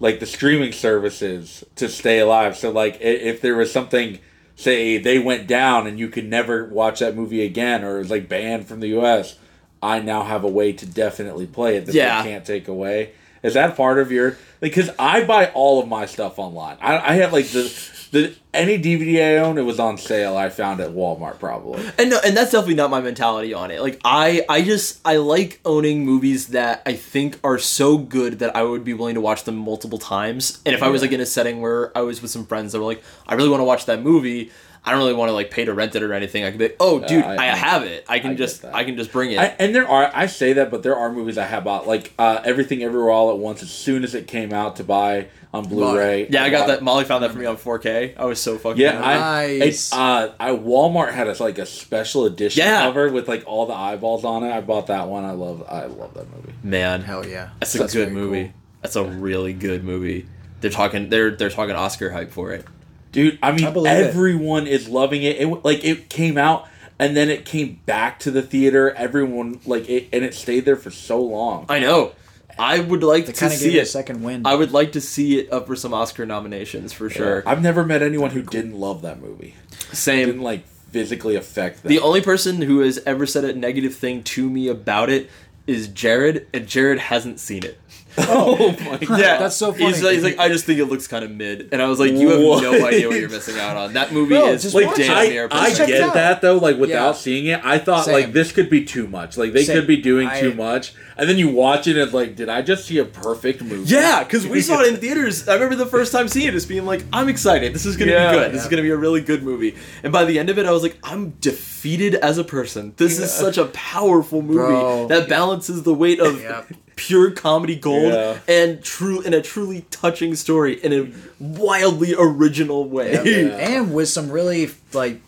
like 0.00 0.18
the 0.18 0.26
streaming 0.26 0.72
services 0.72 1.62
to 1.76 1.88
stay 1.88 2.18
alive. 2.18 2.56
So 2.56 2.70
like 2.72 2.98
if 3.00 3.40
there 3.40 3.54
was 3.54 3.70
something, 3.70 4.18
say 4.56 4.98
they 4.98 5.18
went 5.20 5.46
down 5.46 5.86
and 5.86 5.98
you 5.98 6.08
could 6.08 6.28
never 6.28 6.64
watch 6.64 6.98
that 7.00 7.14
movie 7.14 7.44
again, 7.44 7.84
or 7.84 7.96
it 7.96 7.98
was 8.00 8.10
like 8.10 8.28
banned 8.28 8.66
from 8.66 8.80
the 8.80 8.88
U.S. 8.88 9.38
I 9.82 10.00
now 10.00 10.24
have 10.24 10.44
a 10.44 10.48
way 10.48 10.72
to 10.72 10.86
definitely 10.86 11.46
play 11.46 11.76
it 11.76 11.86
that 11.86 11.94
Yeah. 11.94 12.22
they 12.22 12.30
can't 12.30 12.44
take 12.44 12.66
away. 12.68 13.12
Is 13.42 13.54
that 13.54 13.76
part 13.76 13.98
of 13.98 14.10
your 14.10 14.38
because 14.62 14.90
I 14.96 15.24
buy 15.24 15.46
all 15.48 15.82
of 15.82 15.88
my 15.88 16.06
stuff 16.06 16.38
online. 16.38 16.78
I, 16.80 16.96
I 16.98 17.12
have 17.14 17.32
like 17.32 17.48
the 17.48 17.64
the 18.12 18.34
any 18.54 18.78
DVD 18.78 19.34
I 19.34 19.38
own 19.38 19.58
it 19.58 19.62
was 19.62 19.80
on 19.80 19.98
sale. 19.98 20.36
I 20.36 20.50
found 20.50 20.80
at 20.80 20.90
Walmart 20.90 21.38
probably. 21.38 21.82
and 21.98 22.10
no, 22.10 22.20
and 22.24 22.36
that's 22.36 22.52
definitely 22.52 22.74
not 22.76 22.90
my 22.90 23.00
mentality 23.00 23.52
on 23.54 23.70
it. 23.70 23.80
Like 23.80 24.00
I 24.04 24.44
I 24.48 24.62
just 24.62 25.00
I 25.04 25.16
like 25.16 25.60
owning 25.64 26.04
movies 26.04 26.48
that 26.48 26.82
I 26.86 26.92
think 26.92 27.40
are 27.42 27.58
so 27.58 27.98
good 27.98 28.38
that 28.38 28.54
I 28.54 28.62
would 28.62 28.84
be 28.84 28.94
willing 28.94 29.16
to 29.16 29.20
watch 29.20 29.44
them 29.44 29.56
multiple 29.56 29.98
times. 29.98 30.62
And 30.64 30.74
if 30.74 30.82
I 30.82 30.88
was 30.88 31.02
like 31.02 31.12
in 31.12 31.20
a 31.20 31.26
setting 31.26 31.60
where 31.60 31.96
I 31.98 32.02
was 32.02 32.22
with 32.22 32.30
some 32.30 32.46
friends 32.46 32.72
that 32.72 32.78
were 32.78 32.86
like, 32.86 33.02
I 33.26 33.34
really 33.34 33.48
want 33.48 33.60
to 33.60 33.64
watch 33.64 33.86
that 33.86 34.00
movie. 34.02 34.52
I 34.84 34.90
don't 34.90 34.98
really 34.98 35.14
want 35.14 35.28
to 35.28 35.32
like 35.32 35.50
pay 35.52 35.64
to 35.64 35.72
rent 35.74 35.94
it 35.94 36.02
or 36.02 36.12
anything. 36.12 36.42
I 36.44 36.50
could 36.50 36.58
be 36.58 36.64
like, 36.64 36.76
oh, 36.80 36.98
dude, 37.06 37.22
I- 37.24 37.36
I, 37.52 37.56
have 37.56 37.84
it. 37.84 38.04
I 38.08 38.18
can 38.18 38.32
I 38.32 38.34
just. 38.34 38.64
I 38.64 38.82
can 38.84 38.96
just 38.96 39.12
bring 39.12 39.30
it. 39.30 39.38
I, 39.38 39.44
and 39.60 39.72
there 39.74 39.86
are 39.88 40.10
I 40.12 40.26
say 40.26 40.54
that, 40.54 40.70
but 40.72 40.82
there 40.82 40.96
are 40.96 41.12
movies 41.12 41.38
I 41.38 41.44
have 41.44 41.64
bought 41.64 41.86
like 41.86 42.12
uh, 42.18 42.40
Everything 42.44 42.82
Everywhere 42.82 43.10
All 43.10 43.30
at 43.30 43.38
Once 43.38 43.62
as 43.62 43.70
soon 43.70 44.02
as 44.02 44.14
it 44.16 44.26
came 44.26 44.52
out 44.52 44.76
to 44.76 44.84
buy 44.84 45.28
on 45.54 45.64
Blu-ray. 45.68 46.28
yeah, 46.30 46.42
I 46.44 46.48
got 46.50 46.66
that. 46.68 46.78
it. 46.78 46.82
Molly 46.82 47.04
found 47.04 47.22
that 47.22 47.30
for 47.30 47.38
me 47.38 47.44
on 47.44 47.58
4K. 47.58 48.16
I 48.16 48.24
was 48.24 48.40
so 48.40 48.56
fucking 48.58 48.80
Yeah, 48.80 48.92
happy. 48.92 49.04
I, 49.04 49.58
Nice. 49.58 49.68
it's, 49.68 49.92
uh, 49.92 50.32
I 50.40 50.50
Walmart 50.52 51.12
had 51.12 51.28
a, 51.28 51.40
like 51.42 51.58
a 51.58 51.66
special 51.66 52.24
edition 52.24 52.64
Yeah. 52.64 52.80
cover 52.84 53.10
with 53.10 53.28
like 53.28 53.44
all 53.46 53.66
the 53.66 53.74
eyeballs 53.74 54.24
on 54.24 54.44
it. 54.44 54.50
I 54.50 54.62
bought 54.62 54.86
that 54.86 55.08
one. 55.08 55.24
I 55.26 55.32
love 55.32 55.62
I 55.68 55.84
love 55.86 56.14
that 56.14 56.26
movie. 56.34 56.54
man. 56.64 57.02
Hell 57.02 57.26
yeah. 57.26 57.50
That's 57.60 57.74
a 57.74 57.86
good 57.86 58.12
movie. 58.12 58.44
cool. 58.44 58.52
That's 58.80 58.96
a 58.96 59.04
really 59.04 59.52
good 59.52 59.84
movie. 59.84 60.26
They're 60.60 60.70
talking. 60.70 61.08
They're 61.08 61.32
they're 61.32 61.50
talking 61.50 61.74
Oscar 61.76 62.10
hype 62.10 62.32
for 62.32 62.52
it. 62.52 62.64
Dude. 63.12 63.38
I 63.42 63.52
mean, 63.52 63.66
I 63.66 63.88
everyone 63.88 64.66
is 64.66 64.88
loving 64.88 65.22
it. 65.22 65.40
It 65.40 65.46
like 65.64 65.84
it 65.84 66.08
came 66.08 66.36
out 66.36 66.66
and 66.98 67.16
then 67.16 67.30
it 67.30 67.44
came 67.44 67.80
back 67.86 68.18
to 68.20 68.30
the 68.30 68.42
theater. 68.42 68.90
Everyone 68.94 69.60
like 69.66 69.88
it, 69.88 70.08
and 70.12 70.24
it 70.24 70.34
stayed 70.34 70.64
there 70.64 70.76
for 70.76 70.90
so 70.90 71.22
long. 71.22 71.66
I 71.68 71.78
know. 71.78 72.12
I 72.58 72.80
would 72.80 73.02
like 73.02 73.26
They 73.26 73.32
to 73.32 73.40
kind 73.40 73.52
of 73.52 73.58
see 73.58 73.78
it 73.78 73.82
a 73.82 73.86
second 73.86 74.22
win. 74.22 74.46
I 74.46 74.54
would 74.54 74.72
like 74.72 74.92
to 74.92 75.00
see 75.00 75.40
it 75.40 75.52
up 75.52 75.66
for 75.66 75.74
some 75.74 75.94
Oscar 75.94 76.26
nominations 76.26 76.92
for 76.92 77.08
sure. 77.08 77.42
I've 77.46 77.62
never 77.62 77.84
met 77.84 78.02
anyone 78.02 78.30
who 78.30 78.42
didn't 78.42 78.74
love 78.74 79.02
that 79.02 79.20
movie. 79.20 79.54
Same. 79.92 80.26
Didn't 80.26 80.42
like 80.42 80.66
physically 80.90 81.34
affect 81.34 81.82
them. 81.82 81.88
The 81.88 81.98
only 81.98 82.20
person 82.20 82.62
who 82.62 82.80
has 82.80 82.98
ever 83.06 83.26
said 83.26 83.44
a 83.44 83.54
negative 83.54 83.94
thing 83.94 84.22
to 84.24 84.48
me 84.48 84.68
about 84.68 85.08
it 85.08 85.30
is 85.66 85.88
Jared, 85.88 86.46
and 86.52 86.66
Jared 86.66 86.98
hasn't 86.98 87.40
seen 87.40 87.64
it. 87.64 87.78
Oh, 88.34 88.56
oh 88.58 88.70
my 88.90 88.98
god. 88.98 89.18
Yeah, 89.20 89.38
That's 89.38 89.56
so 89.56 89.72
He's 89.72 89.96
funny. 89.96 90.02
like, 90.04 90.14
he's 90.14 90.24
like, 90.24 90.38
I 90.38 90.48
just 90.48 90.64
think 90.66 90.78
it 90.78 90.84
looks 90.86 91.06
kind 91.06 91.24
of 91.24 91.30
mid, 91.30 91.70
and 91.72 91.80
I 91.80 91.86
was 91.88 91.98
like, 91.98 92.12
you 92.12 92.28
have 92.30 92.40
What? 92.42 92.62
no 92.62 92.86
idea 92.86 93.08
what 93.08 93.18
you're 93.18 93.28
missing 93.30 93.58
out 93.58 93.76
on. 93.76 93.94
That 93.94 94.12
movie 94.12 94.34
Bro, 94.34 94.48
is 94.48 94.62
just 94.62 94.74
like 94.74 94.86
watch 94.86 94.96
damn 94.98 95.16
I, 95.16 95.26
near 95.28 95.48
I 95.50 95.70
perfect. 95.70 95.88
Get 95.88 96.14
that 96.14 96.40
though. 96.42 96.56
Like 96.58 96.76
without 96.78 97.06
Yeah. 97.08 97.12
seeing 97.12 97.46
it, 97.46 97.60
I 97.64 97.78
thought 97.78 98.04
Same. 98.04 98.14
like 98.14 98.32
this 98.32 98.52
could 98.52 98.68
be 98.70 98.84
too 98.84 99.06
much. 99.08 99.36
Like 99.38 99.52
they 99.52 99.64
Same. 99.64 99.76
could 99.78 99.86
be 99.86 99.96
doing 99.96 100.28
I- 100.28 100.40
too 100.40 100.54
much, 100.54 100.94
and 101.16 101.28
then 101.28 101.38
you 101.38 101.48
watch 101.48 101.86
it 101.86 101.92
and 101.92 102.00
it's 102.00 102.12
like, 102.12 102.36
did 102.36 102.48
I 102.50 102.60
just 102.62 102.84
see 102.86 102.98
a 102.98 103.04
perfect 103.04 103.62
movie? 103.62 103.90
Yeah, 103.90 104.22
because 104.24 104.46
we 104.46 104.60
saw 104.68 104.80
it 104.82 104.88
in 104.92 105.00
theaters. 105.00 105.48
I 105.48 105.54
remember 105.54 105.76
the 105.76 105.86
first 105.86 106.12
time 106.12 106.28
seeing 106.28 106.48
it, 106.48 106.52
just 106.52 106.68
being 106.68 106.84
like, 106.84 107.04
I'm 107.14 107.28
excited. 107.30 107.74
This 107.74 107.86
is 107.86 107.96
gonna 107.96 108.12
Yeah. 108.12 108.32
be 108.32 108.38
good. 108.38 108.52
This 108.52 108.60
is 108.60 108.66
Yeah. 108.66 108.70
gonna 108.72 108.82
be 108.82 108.90
a 108.90 108.96
really 108.96 109.22
good 109.22 109.42
movie. 109.42 109.74
And 110.02 110.12
by 110.12 110.24
the 110.26 110.38
end 110.38 110.50
of 110.50 110.58
it, 110.58 110.66
I 110.66 110.70
was 110.72 110.82
like, 110.82 110.98
I'm 111.02 111.30
defeated 111.40 112.14
as 112.16 112.36
a 112.38 112.44
person. 112.44 112.92
This 112.98 113.18
is 113.18 113.32
such 113.32 113.56
a 113.58 113.64
powerful 113.66 114.42
movie 114.42 114.58
Bro. 114.58 115.08
that 115.08 115.28
balances 115.28 115.82
the 115.82 115.94
weight 115.94 116.20
of 116.20 116.40
Yep. 116.40 116.72
Pure 117.06 117.30
comedy 117.32 117.74
gold 117.76 118.12
Yeah. 118.12 118.38
and 118.46 118.82
true 118.82 119.20
in 119.22 119.34
a 119.34 119.42
truly 119.42 119.86
touching 119.90 120.34
story 120.36 120.74
in 120.74 120.92
a 120.92 121.10
wildly 121.42 122.14
original 122.16 122.88
way. 122.88 123.12
Yeah. 123.12 123.56
and 123.76 123.92
with 123.92 124.08
some 124.08 124.30
really 124.30 124.70
like 124.92 125.20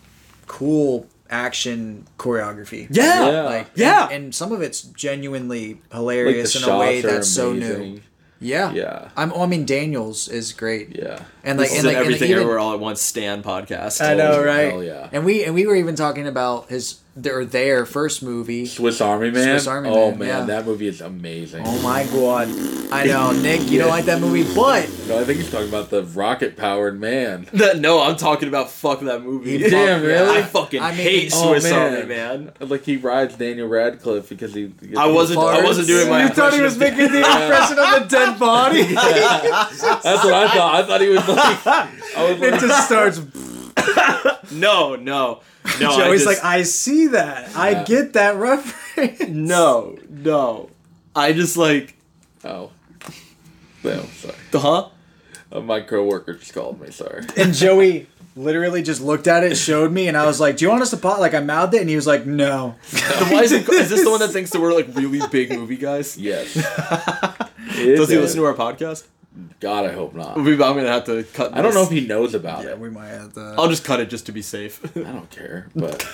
cool 0.47 1.07
action 1.29 2.07
choreography. 2.17 2.87
Yeah. 2.89 3.29
Yeah. 3.31 3.41
Like 3.43 3.67
Yeah. 3.75 4.03
and, 4.05 4.13
and 4.25 4.35
some 4.35 4.51
of 4.51 4.61
it's 4.61 4.81
genuinely 4.81 5.73
like 5.73 5.91
hilarious 5.91 6.55
in 6.55 6.69
a 6.69 6.77
way 6.79 7.01
that's 7.01 7.27
so 7.27 7.51
new. 7.53 7.99
Yeah, 8.39 8.73
Yeah. 8.73 9.09
I'm. 9.15 9.33
I 9.33 9.45
mean, 9.47 9.65
Daniels 9.65 10.27
is 10.27 10.51
great. 10.53 10.95
Yeah. 10.95 11.23
and 11.43 11.57
like 11.57 11.67
is 11.67 11.77
and 11.77 11.79
an 11.79 11.85
like 11.87 11.95
and 11.95 12.05
everything 12.05 12.29
even- 12.29 12.41
everywhere 12.41 12.59
all 12.59 12.73
at 12.73 12.79
once 12.79 13.01
Stan 13.01 13.41
podcast. 13.43 14.01
I 14.05 14.13
know, 14.13 14.43
right? 14.43 14.71
Hell 14.71 14.83
yeah. 14.83 15.09
And 15.11 15.25
we 15.25 15.43
and 15.45 15.55
we 15.55 15.65
were 15.65 15.75
even 15.75 15.95
talking 15.95 16.27
about 16.27 16.69
his 16.69 16.99
their 17.15 17.45
their 17.45 17.85
first 17.85 18.21
movie. 18.21 18.65
Swiss 18.65 18.99
Army 18.99 19.31
Man. 19.31 19.43
Swiss 19.43 19.67
Army 19.67 19.89
oh 19.89 20.09
Man, 20.11 20.19
man, 20.19 20.27
yeah. 20.27 20.45
that 20.45 20.65
movie 20.65 20.87
is 20.87 20.99
amazing. 20.99 21.63
Oh 21.65 21.81
my 21.81 22.03
god! 22.05 22.49
I 22.91 23.05
know, 23.05 23.31
Nick, 23.31 23.69
you 23.69 23.79
don't 23.79 23.89
like 23.89 24.05
that 24.05 24.19
movie, 24.19 24.43
but 24.53 24.89
No, 25.07 25.19
I 25.19 25.23
think 25.23 25.39
he's 25.39 25.49
talking 25.49 25.69
about 25.69 25.89
the 25.89 26.03
rocket 26.03 26.57
powered 26.57 26.99
man. 26.99 27.47
That- 27.53 27.79
no, 27.79 28.01
I'm 28.01 28.17
talking 28.17 28.47
about 28.49 28.69
fuck 28.69 28.99
that 29.01 29.23
movie. 29.23 29.57
Damn, 29.57 30.01
really? 30.01 30.39
I 30.39 30.43
fucking 30.43 30.81
I 30.81 30.89
mean- 30.91 30.97
hate 30.97 31.31
Oh, 31.33 31.47
Swiss 31.51 31.63
man. 31.63 31.93
Army 31.93 32.05
Man. 32.05 32.51
Like 32.59 32.83
he 32.83 32.97
rides 32.97 33.35
Daniel 33.37 33.67
Radcliffe 33.69 34.27
because 34.27 34.53
he. 34.53 34.65
because 34.67 34.97
I 34.97 35.05
wasn't. 35.07 35.39
I 35.39 35.63
wasn't 35.63 35.87
doing 35.87 36.09
my. 36.09 36.23
you 36.23 36.29
thought 36.29 36.53
he 36.53 36.61
was 36.61 36.77
making 36.77 37.11
the 37.11 37.19
impression 37.19 37.79
of 37.79 38.01
a 38.01 38.07
dead 38.07 38.37
body. 38.37 38.83
That's 38.93 39.81
what 39.81 40.33
I 40.33 40.47
thought. 40.53 40.75
I 40.75 40.83
thought 40.85 41.01
he 41.01 41.07
was 41.09 41.27
like. 41.27 41.67
I 42.17 42.31
was 42.31 42.41
it 42.41 42.59
just 42.59 42.85
starts. 42.85 43.19
of- 43.77 44.51
No, 44.51 44.95
no, 44.95 45.41
no. 45.79 45.89
I 45.91 45.97
Joey's 45.97 46.23
just- 46.23 46.25
like, 46.43 46.43
I 46.45 46.63
see 46.63 47.07
that. 47.07 47.55
I 47.55 47.83
get 47.83 48.13
that 48.13 48.35
reference. 48.35 49.27
no, 49.29 49.97
no. 50.09 50.69
I 51.15 51.33
just 51.33 51.57
like, 51.57 51.95
oh. 52.43 52.71
No, 53.83 54.01
sorry. 54.03 54.35
the 54.51 54.59
huh? 54.59 54.89
Uh, 55.51 55.59
my 55.61 55.79
coworker 55.81 56.33
just 56.33 56.53
called 56.53 56.81
me. 56.81 56.89
Sorry. 56.91 57.23
And 57.37 57.53
Joey 57.53 58.07
literally 58.35 58.81
just 58.81 58.99
looked 58.99 59.27
at 59.27 59.43
it, 59.43 59.55
showed 59.55 59.91
me, 59.91 60.07
and 60.07 60.17
I 60.17 60.25
was 60.25 60.39
like, 60.39 60.57
"Do 60.57 60.65
you 60.65 60.69
want 60.69 60.81
us 60.81 60.89
to 60.89 60.97
pause?" 60.97 61.19
Like 61.19 61.35
I 61.35 61.39
mouthed 61.39 61.75
it, 61.75 61.81
and 61.81 61.89
he 61.89 61.95
was 61.95 62.07
like, 62.07 62.25
"No." 62.25 62.75
Then 62.91 63.31
why 63.31 63.43
is, 63.43 63.51
it, 63.51 63.69
is 63.69 63.89
this 63.91 64.03
the 64.03 64.09
one 64.09 64.19
that 64.21 64.29
thinks 64.33 64.49
that 64.49 64.59
we're 64.59 64.73
like 64.73 64.87
really 64.95 65.21
big 65.31 65.51
movie 65.51 65.77
guys? 65.77 66.17
Yes. 66.17 66.53
Does 67.75 68.09
he 68.09 68.17
listen 68.17 68.37
to 68.39 68.45
our 68.45 68.53
podcast? 68.55 69.05
God, 69.59 69.85
I 69.85 69.91
hope 69.93 70.13
not. 70.15 70.35
We- 70.37 70.53
I'm 70.53 70.57
gonna 70.75 70.87
have 70.87 71.05
to 71.05 71.23
cut. 71.23 71.53
I 71.53 71.61
don't 71.61 71.73
know 71.73 71.83
if 71.83 71.89
he 71.89 72.05
knows 72.05 72.33
about 72.33 72.63
Yeah, 72.63 72.71
it. 72.71 72.79
we 72.79 72.89
might 72.89 73.07
have 73.09 73.33
to. 73.33 73.55
I'll 73.57 73.67
just 73.69 73.83
cut 73.83 73.99
it 73.99 74.09
just 74.09 74.25
to 74.27 74.31
be 74.31 74.41
safe. 74.41 74.79
I 74.95 74.99
don't 75.11 75.29
care, 75.29 75.67
but 75.75 76.05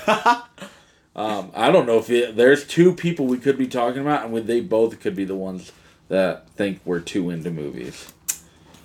um, 1.15 1.51
I 1.55 1.71
don't 1.71 1.85
know 1.85 1.97
if 1.97 2.09
it, 2.09 2.35
there's 2.35 2.65
two 2.65 2.93
people 2.93 3.25
we 3.25 3.37
could 3.37 3.57
be 3.57 3.67
talking 3.67 4.01
about, 4.01 4.25
and 4.29 4.35
they 4.47 4.61
both 4.61 4.99
could 4.99 5.15
be 5.15 5.25
the 5.25 5.35
ones 5.35 5.71
that 6.09 6.49
think 6.51 6.79
we're 6.85 6.99
too 6.99 7.29
into 7.29 7.51
movies. 7.51 8.11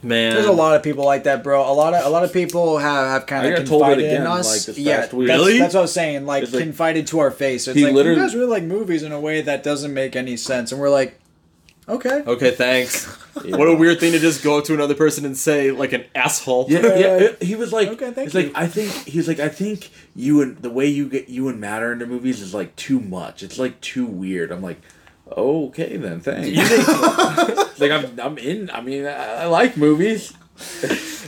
Man, 0.02 0.34
There's 0.34 0.46
a 0.46 0.52
lot 0.52 0.76
of 0.76 0.82
people 0.82 1.04
like 1.04 1.24
that, 1.24 1.42
bro. 1.42 1.62
A 1.68 1.72
lot 1.72 1.94
of 1.94 2.04
a 2.04 2.08
lot 2.10 2.22
of 2.22 2.32
people 2.32 2.76
have, 2.78 3.06
have 3.08 3.26
kind 3.26 3.46
of 3.46 3.56
got 3.56 3.66
told 3.66 3.82
it 3.82 3.84
confided 3.86 4.12
in 4.12 4.26
us. 4.26 4.68
like, 4.68 4.76
yeah, 4.78 5.00
that's, 5.00 5.14
Really? 5.14 5.58
that's 5.58 5.74
what 5.74 5.80
I 5.80 5.82
was 5.82 5.92
saying. 5.92 6.26
Like, 6.26 6.44
like- 6.52 6.62
confided 6.62 7.06
to 7.08 7.18
our 7.20 7.30
face. 7.30 7.66
It's 7.66 7.76
He 7.78 7.84
like 7.84 7.94
literally- 7.94 8.18
you 8.18 8.22
guys 8.24 8.34
really 8.34 8.46
like 8.50 8.62
movies 8.64 9.02
in 9.02 9.10
a 9.12 9.18
way 9.20 9.40
that 9.40 9.62
doesn't 9.62 9.92
make 9.94 10.14
any 10.14 10.36
sense, 10.36 10.70
and 10.70 10.80
we're 10.80 10.90
like, 10.90 11.18
okay. 11.88 12.22
Okay, 12.26 12.50
thanks. 12.52 13.06
What 13.36 13.68
a 13.68 13.74
weird 13.74 14.00
thing 14.00 14.12
to 14.12 14.18
just 14.18 14.42
go 14.42 14.56
up 14.58 14.64
to 14.64 14.72
another 14.72 14.94
person 14.94 15.26
and 15.26 15.36
say, 15.36 15.70
like 15.70 15.92
an 15.92 16.04
asshole. 16.14 16.64
Yeah, 16.70 16.80
yeah. 16.80 17.16
it- 17.18 17.42
He 17.42 17.54
was 17.54 17.70
like, 17.70 17.88
Okay, 17.88 18.10
thank 18.10 18.32
he's 18.32 18.34
you. 18.34 18.42
like, 18.44 18.52
I 18.56 18.66
think 18.66 18.90
he's 19.06 19.28
like, 19.28 19.40
I 19.40 19.50
think 19.50 19.90
you 20.14 20.40
and 20.40 20.56
the 20.56 20.70
way 20.70 20.86
you 20.86 21.06
get 21.06 21.28
you 21.28 21.48
and 21.48 21.60
Matt 21.60 21.82
are 21.82 21.92
into 21.92 22.06
movies 22.06 22.40
is 22.40 22.54
like 22.54 22.74
too 22.76 22.98
much. 22.98 23.42
It's 23.42 23.58
like 23.58 23.78
too 23.82 24.06
weird. 24.06 24.50
I'm 24.52 24.62
like, 24.62 24.80
okay 25.30 25.98
then, 25.98 26.20
thanks. 26.20 26.56
like 27.78 27.90
I'm, 27.90 28.18
I'm 28.20 28.38
in. 28.38 28.70
I 28.70 28.80
mean, 28.80 29.04
I, 29.04 29.42
I 29.42 29.46
like 29.46 29.76
movies. 29.76 30.32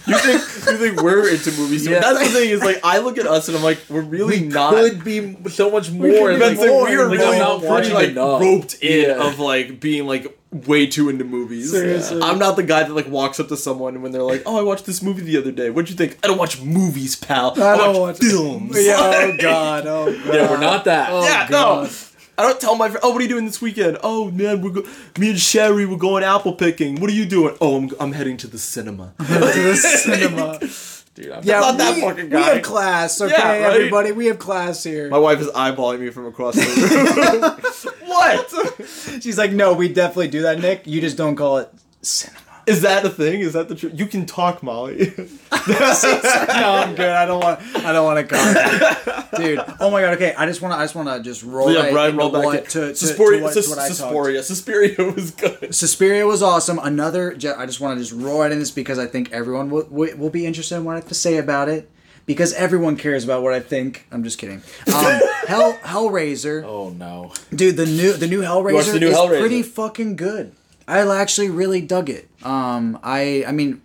You 0.07 0.17
think 0.19 0.41
you 0.41 0.79
think 0.79 1.03
we're 1.03 1.29
into 1.29 1.51
movies? 1.53 1.87
Yeah. 1.87 2.01
That's 2.01 2.19
the 2.19 2.39
thing 2.41 2.51
is 2.51 2.63
like 2.63 2.81
I 2.83 2.99
look 2.99 3.19
at 3.19 3.27
us 3.27 3.49
and 3.49 3.57
I'm 3.57 3.63
like 3.63 3.79
we're 3.91 4.01
really 4.01 4.41
not. 4.41 4.73
Could 4.73 5.05
be 5.05 5.37
so 5.51 5.71
much 5.71 5.91
more. 5.91 6.07
be 6.09 6.37
like, 6.37 6.57
more, 6.57 6.85
we 6.85 6.95
are 6.97 7.09
like, 7.09 7.19
really 7.19 7.39
not 7.39 7.61
pretty 7.61 7.93
like 7.93 8.11
enough. 8.11 8.41
roped 8.41 8.83
in 8.83 9.11
Yeah. 9.11 9.27
of 9.29 9.39
like 9.39 9.81
being 9.81 10.07
like 10.07 10.35
way 10.51 10.87
too 10.87 11.11
into 11.11 11.25
movies. 11.25 11.71
Seriously. 11.73 12.23
I'm 12.23 12.39
not 12.39 12.57
the 12.57 12.63
guy 12.63 12.85
that 12.85 12.95
like 12.95 13.09
walks 13.09 13.39
up 13.39 13.49
to 13.49 13.57
someone 13.57 14.01
when 14.01 14.13
they're 14.13 14.23
like, 14.23 14.43
"Oh, 14.47 14.59
I 14.59 14.63
watched 14.63 14.87
this 14.87 15.03
movie 15.03 15.21
the 15.23 15.37
other 15.37 15.53
day. 15.53 15.69
What'd 15.69 15.91
you 15.91 15.97
think?" 15.97 16.17
I 16.25 16.27
don't 16.29 16.39
watch 16.39 16.63
movies, 16.63 17.15
pal. 17.17 17.53
I, 17.61 17.73
I 17.73 17.77
don't 17.77 18.01
watch, 18.01 18.15
watch- 18.15 18.19
films. 18.31 18.77
Yeah, 18.87 18.97
oh 18.99 19.37
god, 19.41 19.87
oh 19.87 20.07
god. 20.25 20.35
Yeah, 20.35 20.51
we're 20.51 20.59
not 20.61 20.85
that. 20.87 21.11
Oh, 21.13 21.23
yeah, 21.23 21.47
God. 21.51 21.85
no. 21.85 21.91
I 22.39 22.43
don't 22.43 22.61
tell 22.61 22.77
my 22.77 22.89
friend, 22.89 23.01
oh, 23.03 23.11
what 23.11 23.19
are 23.19 23.23
you 23.23 23.29
doing 23.29 23.47
this 23.47 23.61
weekend? 23.61 23.99
Oh, 24.05 24.31
man, 24.31 24.63
we're 24.63 24.71
go- 24.71 24.87
me 25.19 25.31
and 25.31 25.41
Sherry, 25.41 25.85
we're 25.87 25.97
going 25.99 26.23
apple 26.23 26.53
picking. 26.53 27.01
What 27.01 27.11
are 27.11 27.15
you 27.15 27.27
doing? 27.27 27.57
Oh, 27.61 27.77
I'm, 27.77 27.91
I'm 27.99 28.13
heading 28.13 28.37
to 28.39 28.47
the 28.47 28.59
cinema. 28.59 29.13
to 29.19 29.25
the 29.25 29.75
cinema. 29.77 30.61
Dude, 31.15 31.33
I'm 31.33 31.43
Yeah, 31.43 31.59
not 31.59 31.79
that 31.79 31.97
we, 31.97 32.01
fucking 32.03 32.31
we 32.31 32.37
have 32.41 32.63
class, 32.63 33.21
okay, 33.21 33.35
Yeah, 33.37 33.49
right? 33.65 33.75
everybody. 33.75 34.13
We 34.13 34.27
have 34.27 34.39
class 34.39 34.85
here. 34.85 35.11
My 35.11 35.19
wife 35.19 35.41
is 35.41 35.49
eyeballing 35.49 35.99
me 35.99 36.11
from 36.11 36.27
across 36.27 36.55
the 36.55 37.91
room. 38.01 38.09
what? 38.09 39.21
She's 39.21 39.37
like, 39.37 39.51
no, 39.51 39.73
we 39.75 39.89
definitely 39.93 40.29
do 40.29 40.43
that, 40.43 40.61
Nick. 40.61 40.87
You 40.87 41.01
just 41.01 41.17
don't 41.17 41.35
call 41.35 41.59
it 41.59 41.69
cinema. 42.03 42.39
Is 42.69 42.83
that 42.83 43.05
a 43.05 43.11
thing? 43.11 43.41
Is 43.41 43.55
that 43.55 43.69
the 43.69 43.75
truth? 43.75 43.99
You 43.99 44.07
can 44.07 44.27
talk, 44.27 44.63
Molly. 44.63 45.13
no, 45.17 45.29
I'm 45.51 46.95
good. 46.95 47.09
I 47.09 47.25
don't 47.27 47.43
want. 47.43 47.61
I 47.77 47.93
don't 47.93 48.05
want 48.05 48.29
to 48.29 48.37
comment, 48.37 49.31
dude. 49.37 49.77
Oh 49.81 49.91
my 49.91 50.01
god. 50.01 50.15
Okay, 50.15 50.35
I 50.35 50.47
just 50.47 50.61
want 50.61 50.75
to. 50.75 50.79
I 50.79 50.85
just 50.85 50.95
want 50.95 51.09
to 51.09 51.23
just 51.23 51.43
roll 51.43 51.73
yeah, 51.73 51.85
right 51.85 51.93
Brian, 51.93 52.17
roll 52.17 52.31
back 52.31 52.45
what, 52.45 52.65
to, 52.71 52.89
to, 52.89 52.95
Suspiria, 52.95 53.39
to 53.39 53.45
what, 53.45 53.55
Sus- 53.55 53.71
to 53.71 53.77
what. 53.77 53.89
Suspiria. 53.89 54.43
Suspiria 54.43 55.13
was 55.15 55.31
good. 55.31 55.75
Suspiria 55.75 56.27
was 56.27 56.43
awesome. 56.43 56.79
Another. 56.79 57.33
I 57.33 57.67
just 57.67 57.81
want 57.81 57.99
to 57.99 58.05
just 58.05 58.13
roll 58.13 58.41
right 58.41 58.53
in 58.53 58.59
this 58.59 58.71
because 58.71 58.99
I 58.99 59.07
think 59.07 59.33
everyone 59.33 59.71
will, 59.71 59.87
will, 59.91 60.17
will 60.17 60.31
be 60.31 60.47
interested 60.47 60.77
in 60.77 60.85
what 60.85 60.93
I 60.93 60.97
have 60.97 61.09
to 61.09 61.15
say 61.15 61.39
about 61.39 61.69
it. 61.69 61.91
Because 62.27 62.53
everyone 62.53 62.97
cares 62.97 63.25
about 63.25 63.43
what 63.43 63.55
I 63.55 63.61
think. 63.61 64.07
I'm 64.13 64.23
just 64.23 64.39
kidding. 64.39 64.61
Um, 64.95 65.21
Hell 65.47 65.79
Hellraiser. 65.83 66.63
Oh 66.63 66.91
no. 66.91 67.33
Dude, 67.55 67.79
the 67.79 67.87
new 67.87 68.13
the 68.13 68.27
new 68.27 68.43
Hellraiser 68.43 68.93
the 68.93 69.01
new 69.01 69.09
is 69.09 69.17
Hellraiser? 69.17 69.41
pretty 69.41 69.63
fucking 69.63 70.17
good. 70.17 70.55
I 70.89 71.21
actually 71.21 71.51
really 71.51 71.81
dug 71.83 72.09
it. 72.09 72.29
Um, 72.43 72.99
I 73.03 73.45
I 73.47 73.53
mean, 73.53 73.83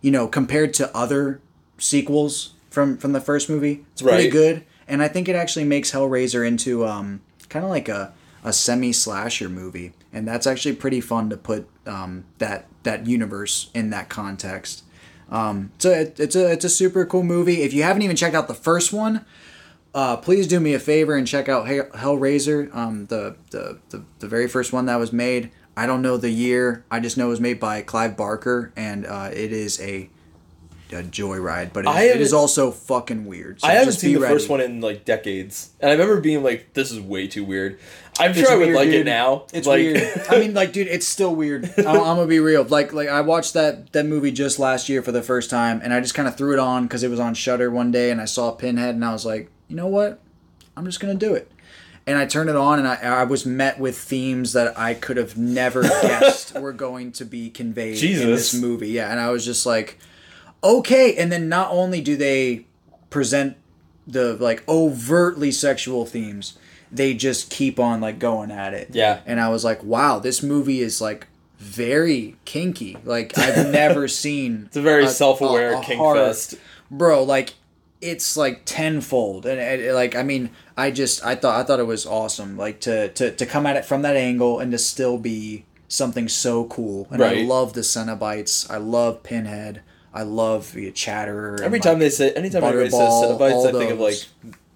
you 0.00 0.10
know, 0.10 0.26
compared 0.26 0.74
to 0.74 0.94
other 0.96 1.40
sequels 1.78 2.52
from 2.70 2.96
from 2.98 3.12
the 3.12 3.20
first 3.20 3.48
movie, 3.48 3.84
it's 3.92 4.02
pretty 4.02 4.24
Right. 4.24 4.32
good. 4.32 4.64
And 4.88 5.02
I 5.02 5.08
think 5.08 5.28
it 5.28 5.36
actually 5.36 5.64
makes 5.64 5.92
Hellraiser 5.92 6.46
into 6.46 6.84
um 6.86 7.20
kind 7.48 7.64
of 7.64 7.70
like 7.70 7.88
a 7.88 8.12
a 8.42 8.52
semi 8.52 8.92
slasher 8.92 9.48
movie, 9.48 9.92
and 10.12 10.28
that's 10.28 10.46
actually 10.46 10.74
pretty 10.74 11.00
fun 11.00 11.30
to 11.30 11.36
put 11.36 11.66
um 11.86 12.24
that 12.38 12.66
that 12.82 13.06
universe 13.06 13.70
in 13.72 13.90
that 13.90 14.08
context. 14.08 14.82
Um, 15.30 15.70
so 15.78 15.90
it, 15.90 16.20
it's 16.20 16.36
a 16.36 16.52
it's 16.52 16.64
a 16.64 16.68
super 16.68 17.06
cool 17.06 17.22
movie. 17.22 17.62
If 17.62 17.72
you 17.72 17.82
haven't 17.84 18.02
even 18.02 18.16
checked 18.16 18.34
out 18.34 18.46
the 18.48 18.54
first 18.54 18.92
one, 18.92 19.24
uh, 19.94 20.16
please 20.18 20.46
do 20.46 20.60
me 20.60 20.74
a 20.74 20.78
favor 20.78 21.14
and 21.14 21.26
check 21.26 21.48
out 21.48 21.66
Hellraiser, 21.66 22.74
um, 22.74 23.06
the, 23.06 23.36
the, 23.50 23.78
the, 23.90 24.04
the 24.18 24.28
very 24.28 24.48
first 24.48 24.72
one 24.72 24.86
that 24.86 24.96
was 24.96 25.12
made. 25.12 25.50
I 25.76 25.86
don't 25.86 26.02
know 26.02 26.16
the 26.16 26.30
year. 26.30 26.84
I 26.90 27.00
just 27.00 27.16
know 27.16 27.26
it 27.26 27.30
was 27.30 27.40
made 27.40 27.58
by 27.60 27.82
Clive 27.82 28.16
Barker, 28.16 28.72
and 28.76 29.06
uh, 29.06 29.30
it 29.32 29.52
is 29.52 29.80
a 29.80 30.08
a 30.92 31.02
joyride, 31.02 31.72
but 31.72 31.86
it, 31.86 32.16
it 32.16 32.20
is 32.20 32.32
also 32.32 32.70
fucking 32.70 33.24
weird. 33.24 33.60
So 33.60 33.66
I 33.66 33.72
haven't 33.72 33.94
seen 33.94 34.14
the 34.14 34.20
ready. 34.20 34.34
first 34.34 34.48
one 34.48 34.60
in 34.60 34.80
like 34.80 35.04
decades, 35.04 35.70
and 35.80 35.90
I 35.90 35.94
remember 35.94 36.20
being 36.20 36.42
like, 36.44 36.72
"This 36.74 36.92
is 36.92 37.00
way 37.00 37.26
too 37.26 37.44
weird." 37.44 37.78
I'm 38.20 38.30
It's 38.30 38.40
sure 38.40 38.52
I 38.52 38.54
would 38.56 38.66
weird, 38.66 38.76
like 38.76 38.88
it 38.90 39.04
now. 39.04 39.46
It's 39.52 39.66
like, 39.66 39.78
weird. 39.80 40.22
I 40.30 40.38
mean, 40.38 40.54
like, 40.54 40.72
dude, 40.72 40.86
it's 40.86 41.06
still 41.08 41.34
weird. 41.34 41.64
I'm, 41.78 41.86
I'm 41.88 41.94
gonna 41.96 42.26
be 42.28 42.38
real. 42.38 42.62
Like, 42.62 42.92
like 42.92 43.08
I 43.08 43.22
watched 43.22 43.54
that 43.54 43.92
that 43.92 44.06
movie 44.06 44.30
just 44.30 44.60
last 44.60 44.88
year 44.88 45.02
for 45.02 45.10
the 45.10 45.22
first 45.22 45.50
time, 45.50 45.80
and 45.82 45.92
I 45.92 46.00
just 46.00 46.14
kind 46.14 46.28
of 46.28 46.36
threw 46.36 46.52
it 46.52 46.60
on 46.60 46.84
because 46.84 47.02
it 47.02 47.08
was 47.08 47.18
on 47.18 47.34
Shudder 47.34 47.70
one 47.70 47.90
day, 47.90 48.10
and 48.12 48.20
I 48.20 48.26
saw 48.26 48.52
Pinhead, 48.52 48.94
and 48.94 49.04
I 49.04 49.12
was 49.12 49.26
like, 49.26 49.50
you 49.66 49.74
know 49.74 49.88
what? 49.88 50.20
I'm 50.76 50.84
just 50.84 51.00
gonna 51.00 51.14
do 51.14 51.34
it. 51.34 51.50
And 52.06 52.18
I 52.18 52.26
turned 52.26 52.50
it 52.50 52.56
on, 52.56 52.78
and 52.78 52.86
I, 52.86 52.96
I 52.96 53.24
was 53.24 53.46
met 53.46 53.78
with 53.78 53.96
themes 53.96 54.52
that 54.52 54.78
I 54.78 54.92
could 54.94 55.16
have 55.16 55.38
never 55.38 55.82
guessed 56.02 56.58
were 56.58 56.72
going 56.72 57.12
to 57.12 57.24
be 57.24 57.48
conveyed 57.48 58.02
in 58.02 58.26
this 58.26 58.52
movie. 58.52 58.88
Yeah, 58.90 59.10
and 59.10 59.18
I 59.18 59.30
was 59.30 59.44
just 59.44 59.64
like, 59.64 59.98
okay. 60.62 61.16
And 61.16 61.32
then 61.32 61.48
not 61.48 61.70
only 61.70 62.00
do 62.02 62.16
they 62.16 62.66
present 63.08 63.56
the 64.06 64.34
like 64.34 64.62
overtly 64.68 65.50
sexual 65.50 66.04
themes, 66.04 66.58
they 66.92 67.14
just 67.14 67.50
keep 67.50 67.80
on 67.80 68.00
like 68.00 68.18
going 68.18 68.50
at 68.50 68.74
it. 68.74 68.90
Yeah. 68.92 69.20
And 69.26 69.40
I 69.40 69.48
was 69.48 69.64
like, 69.64 69.82
wow, 69.82 70.18
this 70.18 70.42
movie 70.42 70.80
is 70.80 71.00
like 71.00 71.26
very 71.58 72.36
kinky. 72.44 72.96
Like 73.04 73.36
I've 73.38 73.70
never 73.70 74.08
seen. 74.22 74.64
It's 74.66 74.76
a 74.76 74.82
very 74.82 75.06
self-aware 75.08 75.80
kink 75.82 76.02
fest. 76.02 76.56
bro. 76.90 77.22
Like 77.22 77.54
it's 78.04 78.36
like 78.36 78.62
tenfold, 78.66 79.46
and 79.46 79.58
it, 79.58 79.94
like 79.94 80.14
I 80.14 80.22
mean, 80.22 80.50
I 80.76 80.90
just 80.90 81.24
I 81.24 81.34
thought 81.34 81.58
I 81.58 81.64
thought 81.64 81.80
it 81.80 81.86
was 81.86 82.04
awesome. 82.04 82.56
Like 82.56 82.80
to 82.80 83.08
to 83.08 83.30
to 83.30 83.46
come 83.46 83.66
at 83.66 83.76
it 83.76 83.84
from 83.84 84.02
that 84.02 84.16
angle 84.16 84.60
and 84.60 84.70
to 84.72 84.78
still 84.78 85.16
be 85.16 85.64
something 85.88 86.28
so 86.28 86.64
cool. 86.66 87.08
And 87.10 87.24
I 87.24 87.42
love 87.42 87.72
the 87.72 87.80
Cenobites. 87.80 88.70
I 88.70 88.76
love 88.76 89.22
Pinhead. 89.22 89.80
I 90.12 90.22
love 90.22 90.72
the 90.72 90.92
Chatterer. 90.92 91.60
Every 91.62 91.78
like, 91.78 91.82
time 91.82 91.98
they 91.98 92.10
say, 92.10 92.32
anytime 92.32 92.62
anybody 92.62 92.90
says 92.90 93.00
all 93.00 93.42
I 93.42 93.72
think 93.72 93.90
of 93.90 93.98
like. 93.98 94.16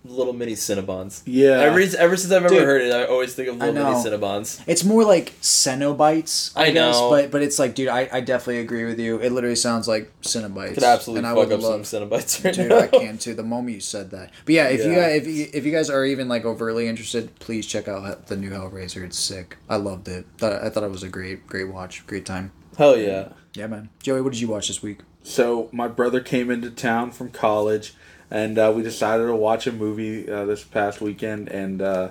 Little 0.08 0.32
mini 0.32 0.52
Cinnabons. 0.52 1.22
Yeah. 1.24 1.60
Ever, 1.60 1.80
ever 1.98 2.16
since 2.16 2.32
I've 2.32 2.44
ever 2.44 2.48
Dude. 2.48 2.62
heard 2.62 2.82
it, 2.82 2.92
I 2.92 3.04
always 3.04 3.34
think 3.34 3.48
of 3.48 3.56
little 3.56 3.74
mini. 3.74 3.86
Cinnabons. 3.86 4.62
It's 4.66 4.84
more 4.84 5.04
like 5.04 5.32
Cenobites, 5.40 6.52
I, 6.56 6.66
I 6.66 6.70
guess, 6.70 6.94
know. 6.98 7.10
but 7.10 7.30
but 7.30 7.42
it's 7.42 7.58
like, 7.58 7.74
dude, 7.74 7.88
I, 7.88 8.08
I 8.12 8.20
definitely 8.20 8.60
agree 8.60 8.84
with 8.84 8.98
you. 8.98 9.18
It 9.20 9.32
literally 9.32 9.56
sounds 9.56 9.86
like 9.88 10.12
Cenobites. 10.22 10.74
Could 10.74 10.82
absolutely 10.82 11.18
and 11.20 11.26
I 11.26 11.30
fuck 11.30 11.48
would 11.48 11.52
up 11.58 11.62
love, 11.62 11.86
some 11.86 12.08
Cinnabites 12.08 12.44
right 12.44 12.54
Dude, 12.54 12.68
now. 12.68 12.78
I 12.78 12.86
can 12.86 13.18
too. 13.18 13.34
The 13.34 13.42
moment 13.42 13.74
you 13.74 13.80
said 13.80 14.10
that, 14.10 14.30
but 14.44 14.54
yeah, 14.54 14.68
if 14.68 14.84
you 14.84 14.94
guys 14.94 15.22
if 15.22 15.26
you, 15.26 15.46
if 15.52 15.64
you 15.64 15.72
guys 15.72 15.90
are 15.90 16.04
even 16.04 16.28
like 16.28 16.44
overly 16.44 16.88
interested, 16.88 17.38
please 17.38 17.66
check 17.66 17.88
out 17.88 18.26
the 18.26 18.36
new 18.36 18.50
Hellraiser. 18.50 19.04
It's 19.04 19.18
sick. 19.18 19.58
I 19.68 19.76
loved 19.76 20.08
it. 20.08 20.26
Thought 20.38 20.62
I 20.62 20.70
thought 20.70 20.84
it 20.84 20.90
was 20.90 21.02
a 21.02 21.08
great 21.08 21.46
great 21.46 21.68
watch, 21.72 22.06
great 22.06 22.26
time. 22.26 22.52
Hell 22.76 22.96
yeah. 22.96 23.30
Yeah, 23.54 23.66
man. 23.66 23.88
Joey, 24.02 24.20
what 24.20 24.32
did 24.32 24.40
you 24.40 24.48
watch 24.48 24.68
this 24.68 24.82
week? 24.82 25.00
So 25.22 25.68
my 25.72 25.88
brother 25.88 26.20
came 26.20 26.50
into 26.50 26.70
town 26.70 27.10
from 27.10 27.30
college, 27.30 27.94
and 28.30 28.58
uh, 28.58 28.72
we 28.74 28.82
decided 28.82 29.26
to 29.26 29.34
watch 29.36 29.66
a 29.66 29.72
movie 29.72 30.30
uh, 30.30 30.44
this 30.44 30.62
past 30.64 31.00
weekend. 31.00 31.48
And 31.48 31.80
uh, 31.82 32.10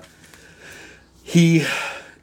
he 1.23 1.65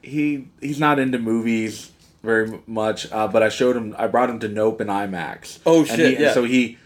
he 0.01 0.47
he's 0.61 0.79
not 0.79 0.99
into 0.99 1.19
movies 1.19 1.91
very 2.23 2.59
much, 2.67 3.11
uh, 3.11 3.27
but 3.27 3.43
I 3.43 3.49
showed 3.49 3.75
him. 3.75 3.95
I 3.97 4.07
brought 4.07 4.29
him 4.29 4.39
to 4.39 4.47
Nope 4.47 4.81
and 4.81 4.89
IMAX. 4.89 5.59
Oh, 5.65 5.79
And 5.79 5.87
shit, 5.87 5.99
he- 5.99 6.15
and 6.15 6.19
yeah. 6.25 6.33
so 6.33 6.43
he 6.43 6.77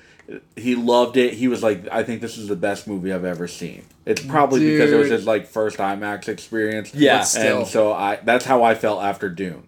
he 0.55 0.75
loved 0.75 1.17
it. 1.17 1.33
He 1.33 1.47
was 1.47 1.63
like, 1.63 1.87
"I 1.91 2.03
think 2.03 2.21
this 2.21 2.37
is 2.37 2.47
the 2.47 2.55
best 2.55 2.87
movie 2.87 3.11
I've 3.13 3.25
ever 3.25 3.47
seen." 3.47 3.83
It's 4.05 4.23
probably 4.23 4.59
because 4.71 4.91
it 4.91 4.95
was 4.95 5.09
his 5.09 5.25
like 5.25 5.47
first 5.47 5.77
IMAX 5.77 6.27
experience. 6.27 6.93
Yeah. 6.93 7.25
And 7.37 7.67
so 7.67 7.93
I 7.93 8.17
that's 8.23 8.45
how 8.45 8.63
I 8.63 8.75
felt 8.75 9.01
after 9.03 9.29
Dune. 9.29 9.63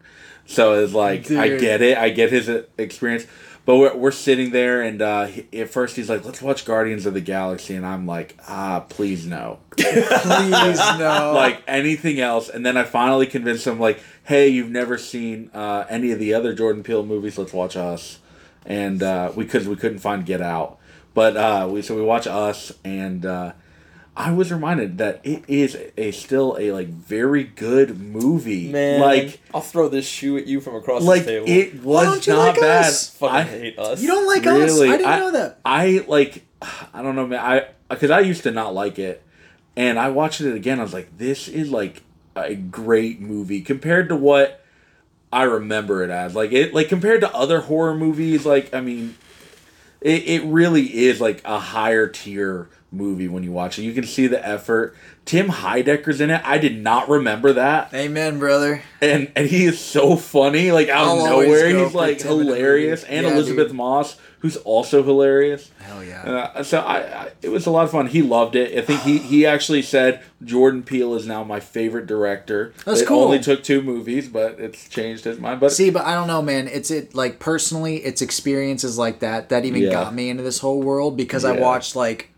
So 0.46 0.84
it's 0.84 0.94
like 0.94 1.32
I 1.32 1.58
get 1.58 1.82
it, 1.82 1.98
I 1.98 2.10
get 2.10 2.32
his 2.32 2.50
uh, 2.50 2.64
experience, 2.78 3.26
but 3.66 3.78
we're, 3.78 3.96
we're 3.96 4.12
sitting 4.12 4.52
there 4.52 4.82
and 4.82 5.02
uh, 5.02 5.26
he, 5.26 5.62
at 5.62 5.70
first 5.70 5.96
he's 5.96 6.10
like, 6.10 6.26
"Let's 6.26 6.42
watch 6.42 6.66
Guardians 6.66 7.06
of 7.06 7.14
the 7.14 7.22
Galaxy," 7.22 7.76
and 7.76 7.86
I'm 7.86 8.08
like, 8.08 8.38
"Ah, 8.48 8.86
please 8.90 9.26
no." 9.26 9.60
Please 9.78 10.10
no. 11.00 11.34
like 11.36 11.62
anything 11.68 12.20
else, 12.20 12.50
and 12.50 12.66
then 12.66 12.78
I 12.78 12.84
finally 12.84 13.28
convinced 13.28 13.68
him, 13.68 13.80
like, 13.80 14.02
"Hey, 14.24 14.50
you've 14.50 14.72
never 14.72 14.98
seen 14.98 15.52
uh, 15.54 15.86
any 15.90 16.12
of 16.12 16.20
the 16.20 16.34
other 16.34 16.54
Jordan 16.54 16.84
Peele 16.84 17.06
movies? 17.06 17.38
Let's 17.38 17.54
watch 17.54 17.78
Us." 17.78 18.20
And 18.66 19.02
uh, 19.02 19.32
we 19.36 19.46
could 19.46 19.68
we 19.68 19.76
couldn't 19.76 20.00
find 20.00 20.26
Get 20.26 20.42
Out, 20.42 20.78
but 21.14 21.38
uh, 21.38 21.68
we 21.70 21.82
so 21.82 21.96
we 21.96 22.02
watch 22.02 22.28
Us, 22.28 22.72
and 22.84 23.26
uh, 23.26 23.54
I 24.16 24.32
was 24.32 24.52
reminded 24.52 24.98
that 24.98 25.22
it 25.24 25.44
is 25.48 25.78
a 25.98 26.12
still 26.12 26.58
a 26.60 26.72
like 26.74 26.90
very 26.90 27.46
good 27.46 27.98
movie. 28.00 28.70
Man, 28.70 29.00
like 29.00 29.40
I'll 29.54 29.62
throw 29.62 29.88
this 29.88 30.06
shoe 30.06 30.38
at 30.38 30.48
you 30.48 30.60
from 30.60 30.76
across 30.76 31.04
like 31.04 31.24
the 31.24 31.40
table. 31.40 31.46
it 31.48 31.82
was 31.82 32.06
don't 32.06 32.28
you 32.28 32.34
not 32.34 32.40
like 32.40 32.60
bad. 32.60 32.86
Us? 32.86 33.10
fucking 33.12 33.36
I 33.36 33.44
hate 33.44 33.80
us. 33.80 34.02
you 34.02 34.10
don't 34.10 34.28
like 34.28 34.46
us? 34.46 34.82
I 34.82 34.98
didn't 34.98 35.20
know 35.20 35.32
that. 35.32 35.60
I 35.64 36.04
like, 36.08 36.44
I 36.94 37.02
don't 37.02 37.16
know, 37.16 37.26
man. 37.26 37.40
I 37.40 37.68
because 37.90 38.12
I 38.12 38.20
used 38.20 38.44
to 38.44 38.52
not 38.52 38.74
like 38.74 39.00
it, 39.00 39.24
and 39.78 39.98
I 39.98 40.10
watched 40.10 40.42
it 40.42 40.54
again. 40.56 40.80
I 40.80 40.84
was 40.84 40.94
like, 40.94 41.18
this 41.18 41.48
is 41.48 41.72
like 41.72 42.04
a 42.36 42.56
great 42.56 43.22
movie 43.22 43.62
compared 43.62 44.10
to 44.10 44.16
what 44.18 44.64
I 45.32 45.44
remember 45.44 46.04
it 46.04 46.10
as. 46.10 46.36
Like 46.36 46.52
it, 46.52 46.74
like 46.74 46.90
compared 46.90 47.22
to 47.22 47.34
other 47.34 47.62
horror 47.62 47.96
movies. 47.96 48.46
Like 48.46 48.74
I 48.74 48.82
mean, 48.82 49.16
it 50.02 50.28
it 50.28 50.44
really 50.44 51.06
is 51.06 51.22
like 51.22 51.42
a 51.46 51.60
higher 51.60 52.08
tier 52.08 52.70
movie 52.92 53.28
when 53.28 53.44
you 53.44 53.52
watch 53.52 53.80
it. 53.80 53.84
You 53.84 53.94
can 53.94 54.04
see 54.04 54.28
the 54.28 54.46
effort. 54.46 54.96
Tim 55.24 55.48
Heidecker's 55.50 56.20
in 56.20 56.30
it. 56.30 56.42
I 56.44 56.58
did 56.58 56.82
not 56.82 57.08
remember 57.08 57.54
that 57.54 57.94
Amen, 57.94 58.40
brother. 58.40 58.82
and 59.02 59.32
and 59.36 59.48
he 59.48 59.66
is 59.66 59.80
so 59.80 60.16
funny, 60.18 60.72
like 60.72 60.90
out 60.90 61.06
I'll 61.08 61.20
of 61.26 61.30
nowhere. 61.30 61.70
He's 61.70 61.94
like 61.94 62.22
hilarious, 62.22 63.04
and 63.04 63.26
Yeah, 63.26 63.34
Elizabeth 63.34 63.68
dude. 63.68 63.78
Moss, 63.78 64.18
who's 64.40 64.58
also 64.58 65.04
hilarious. 65.04 65.70
Hell 65.80 66.04
yeah. 66.04 66.24
Uh, 66.56 66.64
so 66.64 66.80
I, 66.80 66.98
I, 66.98 67.32
it 67.44 67.50
was 67.50 67.68
a 67.68 67.70
lot 67.70 67.84
of 67.86 67.92
fun. 67.92 68.08
He 68.08 68.24
loved 68.24 68.56
it. 68.56 68.76
I 68.76 68.82
think 68.82 69.02
he 69.02 69.20
he 69.20 69.46
actually 69.46 69.84
said 69.84 70.24
Jordan 70.44 70.82
Peele 70.82 71.14
is 71.14 71.28
now 71.28 71.44
my 71.44 71.60
favorite 71.60 72.08
director. 72.08 72.74
That's 72.84 73.02
it 73.02 73.08
cool. 73.08 73.26
Only 73.26 73.40
took 73.40 73.64
two 73.64 73.84
movies, 73.84 74.28
but 74.28 74.60
it's 74.60 74.90
changed 74.90 75.24
his 75.26 75.40
mind. 75.40 75.60
But 75.60 75.72
See, 75.72 75.92
but 75.92 76.04
I 76.04 76.16
don't 76.16 76.28
know, 76.28 76.42
man. 76.42 76.68
It's 76.68 76.90
it 76.90 77.14
like 77.14 77.38
personally, 77.40 77.98
it's 77.98 78.24
experiences 78.24 78.98
like 78.98 79.20
that 79.20 79.50
that 79.50 79.66
even 79.66 79.84
Yeah. 79.84 79.92
got 79.92 80.16
me 80.16 80.30
into 80.30 80.42
this 80.44 80.58
whole 80.60 80.82
world 80.82 81.16
because 81.16 81.46
I 81.46 81.52
watched 81.52 81.96
like 81.96 82.31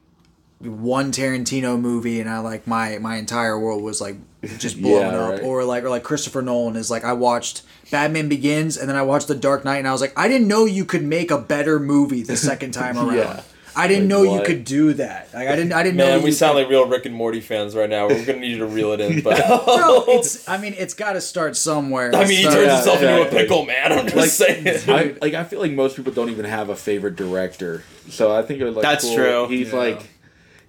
one 0.64 1.12
Tarantino 1.12 1.80
movie 1.80 2.20
and 2.20 2.30
I 2.30 2.40
like 2.40 2.68
my 2.68 2.98
my 3.00 3.18
entire 3.18 3.60
world 3.60 3.84
was 3.84 4.00
like 4.02 4.16
just 4.60 4.82
blowing 4.82 5.12
Yeah, 5.12 5.20
up 5.20 5.32
right. 5.34 5.44
or 5.44 5.64
like 5.64 5.84
or 5.84 5.90
like 5.90 6.04
Christopher 6.04 6.42
Nolan 6.42 6.76
is 6.76 6.90
like 6.92 7.04
I 7.04 7.14
watched 7.14 7.62
Batman 7.92 8.30
Begins 8.30 8.78
and 8.78 8.90
then 8.90 8.96
I 8.96 9.02
watched 9.04 9.28
The 9.28 9.36
Dark 9.36 9.66
Knight 9.66 9.78
and 9.78 9.88
I 9.88 9.92
was 9.92 10.02
like 10.02 10.14
I 10.18 10.28
didn't 10.28 10.48
know 10.48 10.66
you 10.66 10.86
could 10.86 11.04
make 11.04 11.32
a 11.32 11.38
better 11.38 11.80
movie 11.80 12.24
the 12.24 12.38
second 12.38 12.72
time 12.74 12.98
around. 12.98 13.16
Yeah. 13.18 13.42
I 13.76 13.88
didn't 13.88 14.04
Like 14.08 14.10
know 14.10 14.36
you 14.38 14.44
could 14.46 14.66
do 14.66 14.94
that. 14.94 15.34
Like 15.34 15.48
I 15.48 15.56
didn't 15.56 15.74
I 15.74 15.82
didn't 15.82 15.98
know 15.98 16.06
Man, 16.06 16.20
you 16.20 16.26
we 16.26 16.32
sound 16.32 16.54
could- 16.54 16.60
like 16.62 16.70
real 16.70 16.88
Rick 16.88 17.08
and 17.08 17.16
Morty 17.16 17.42
fans 17.42 17.76
right 17.76 17.90
now. 17.90 18.08
We're 18.08 18.24
gonna 18.24 18.38
need 18.40 18.52
you 18.52 18.60
to 18.60 18.68
reel 18.68 18.92
it 18.92 19.00
in, 19.00 19.22
but 19.24 19.36
Bro, 19.48 20.04
it's 20.10 20.48
I 20.48 20.58
mean 20.60 20.76
it's 20.78 20.94
got 20.94 21.14
to 21.14 21.22
start 21.22 21.58
somewhere. 21.58 22.14
I 22.16 22.20
mean, 22.28 22.38
he 22.38 22.44
turns 22.44 22.56
Yeah, 22.68 22.76
himself 22.76 23.02
into 23.02 23.14
a 23.14 23.16
exactly. 23.24 23.40
pickle, 23.42 23.66
man. 23.66 23.92
I'm 23.94 24.06
just 24.08 24.16
like 24.16 24.30
saying. 24.30 24.90
I 24.90 25.16
like 25.20 25.34
I 25.34 25.44
feel 25.44 25.60
like 25.60 25.72
most 25.72 25.96
people 25.96 26.12
don't 26.14 26.30
even 26.30 26.46
have 26.46 26.70
a 26.70 26.76
favorite 26.76 27.16
director. 27.16 27.84
So 28.10 28.32
I 28.32 28.44
think 28.44 28.62
it 28.62 28.66
was 28.66 28.76
like 28.76 28.84
That's 28.84 29.06
cool. 29.06 29.16
true. 29.16 29.48
He's 29.48 29.72
Yeah. 29.74 29.80
like 29.80 30.08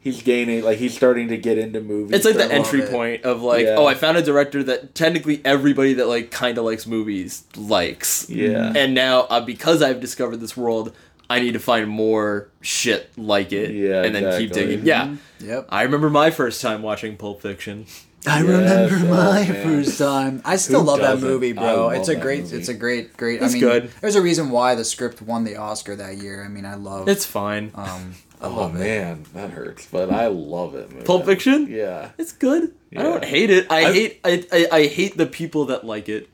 he's 0.04 0.22
gaining 0.22 0.62
like 0.62 0.78
he's 0.78 0.94
starting 0.94 1.26
to 1.28 1.36
get 1.36 1.58
into 1.58 1.80
movies. 1.80 2.12
It's 2.14 2.24
like 2.24 2.36
the 2.36 2.52
entry 2.54 2.82
it. 2.82 2.90
point 2.90 3.24
of 3.24 3.42
like, 3.42 3.64
Yeah. 3.64 3.74
oh, 3.76 3.86
I 3.86 3.94
found 3.94 4.16
a 4.16 4.22
director 4.22 4.62
that 4.62 4.94
technically 4.94 5.40
everybody 5.44 5.94
that 5.94 6.06
like 6.06 6.30
kind 6.30 6.56
of 6.58 6.64
likes 6.64 6.86
movies 6.86 7.42
likes. 7.56 8.28
Yeah. 8.30 8.72
And 8.76 8.94
now 8.94 9.22
uh, 9.22 9.40
because 9.40 9.82
I've 9.82 10.00
discovered 10.00 10.36
this 10.36 10.56
world, 10.56 10.94
I 11.28 11.40
need 11.40 11.54
to 11.54 11.58
find 11.58 11.88
more 11.88 12.50
shit 12.60 13.10
like 13.18 13.50
it. 13.52 13.70
Yeah, 13.72 14.02
And 14.04 14.14
then 14.14 14.38
keep 14.38 14.50
exactly. 14.50 14.72
digging. 14.76 14.86
Yeah. 14.86 15.16
Yep. 15.40 15.66
I 15.70 15.82
remember 15.82 16.10
my 16.10 16.30
first 16.30 16.60
time 16.60 16.82
watching 16.82 17.16
Pulp 17.16 17.40
Fiction. 17.42 17.86
I 18.26 18.38
Yes, 18.40 18.46
remember 18.90 18.96
oh, 19.06 19.10
my 19.10 19.40
man. 19.46 19.62
first 19.84 19.98
time. 19.98 20.40
I 20.46 20.56
still 20.56 20.80
Who 20.80 20.86
love 20.86 21.00
that 21.00 21.12
doesn't? 21.14 21.28
movie, 21.28 21.52
bro. 21.52 21.90
It's 21.90 22.08
a 22.08 22.16
great. 22.16 22.44
movie. 22.44 22.56
It's 22.56 22.68
a 22.70 22.74
great, 22.74 23.14
great. 23.18 23.42
It's 23.42 23.50
I 23.52 23.58
mean, 23.58 23.60
good. 23.60 23.90
there's 24.00 24.16
a 24.16 24.22
reason 24.22 24.48
why 24.48 24.74
the 24.74 24.84
script 24.84 25.20
won 25.20 25.44
the 25.44 25.56
Oscar 25.56 25.94
that 25.96 26.16
year. 26.16 26.42
I 26.42 26.48
mean, 26.48 26.64
I 26.64 26.74
love. 26.74 27.06
It's 27.06 27.26
fine. 27.26 27.70
Um, 27.74 27.84
I 27.84 28.14
Oh, 28.46 28.61
oh 28.61 28.66
it. 28.68 28.74
man, 28.74 29.24
that 29.35 29.50
hurts, 29.50 29.87
but 29.90 30.11
I 30.11 30.26
love 30.28 30.74
it. 30.74 30.92
Man. 30.92 31.04
Pulp 31.04 31.24
Fiction? 31.24 31.66
Yeah. 31.70 32.11
It's 32.18 32.33
good. 32.33 32.74
I 32.96 33.02
don't 33.02 33.24
hate 33.24 33.50
it. 33.50 33.66
I 33.70 33.87
I've- 33.87 33.98
hate 33.98 34.20
I, 34.24 34.46
I 34.52 34.68
I 34.80 34.87
hate 34.87 35.16
the 35.16 35.26
people 35.26 35.64
that 35.66 35.85
like 35.85 36.09
it. 36.09 36.28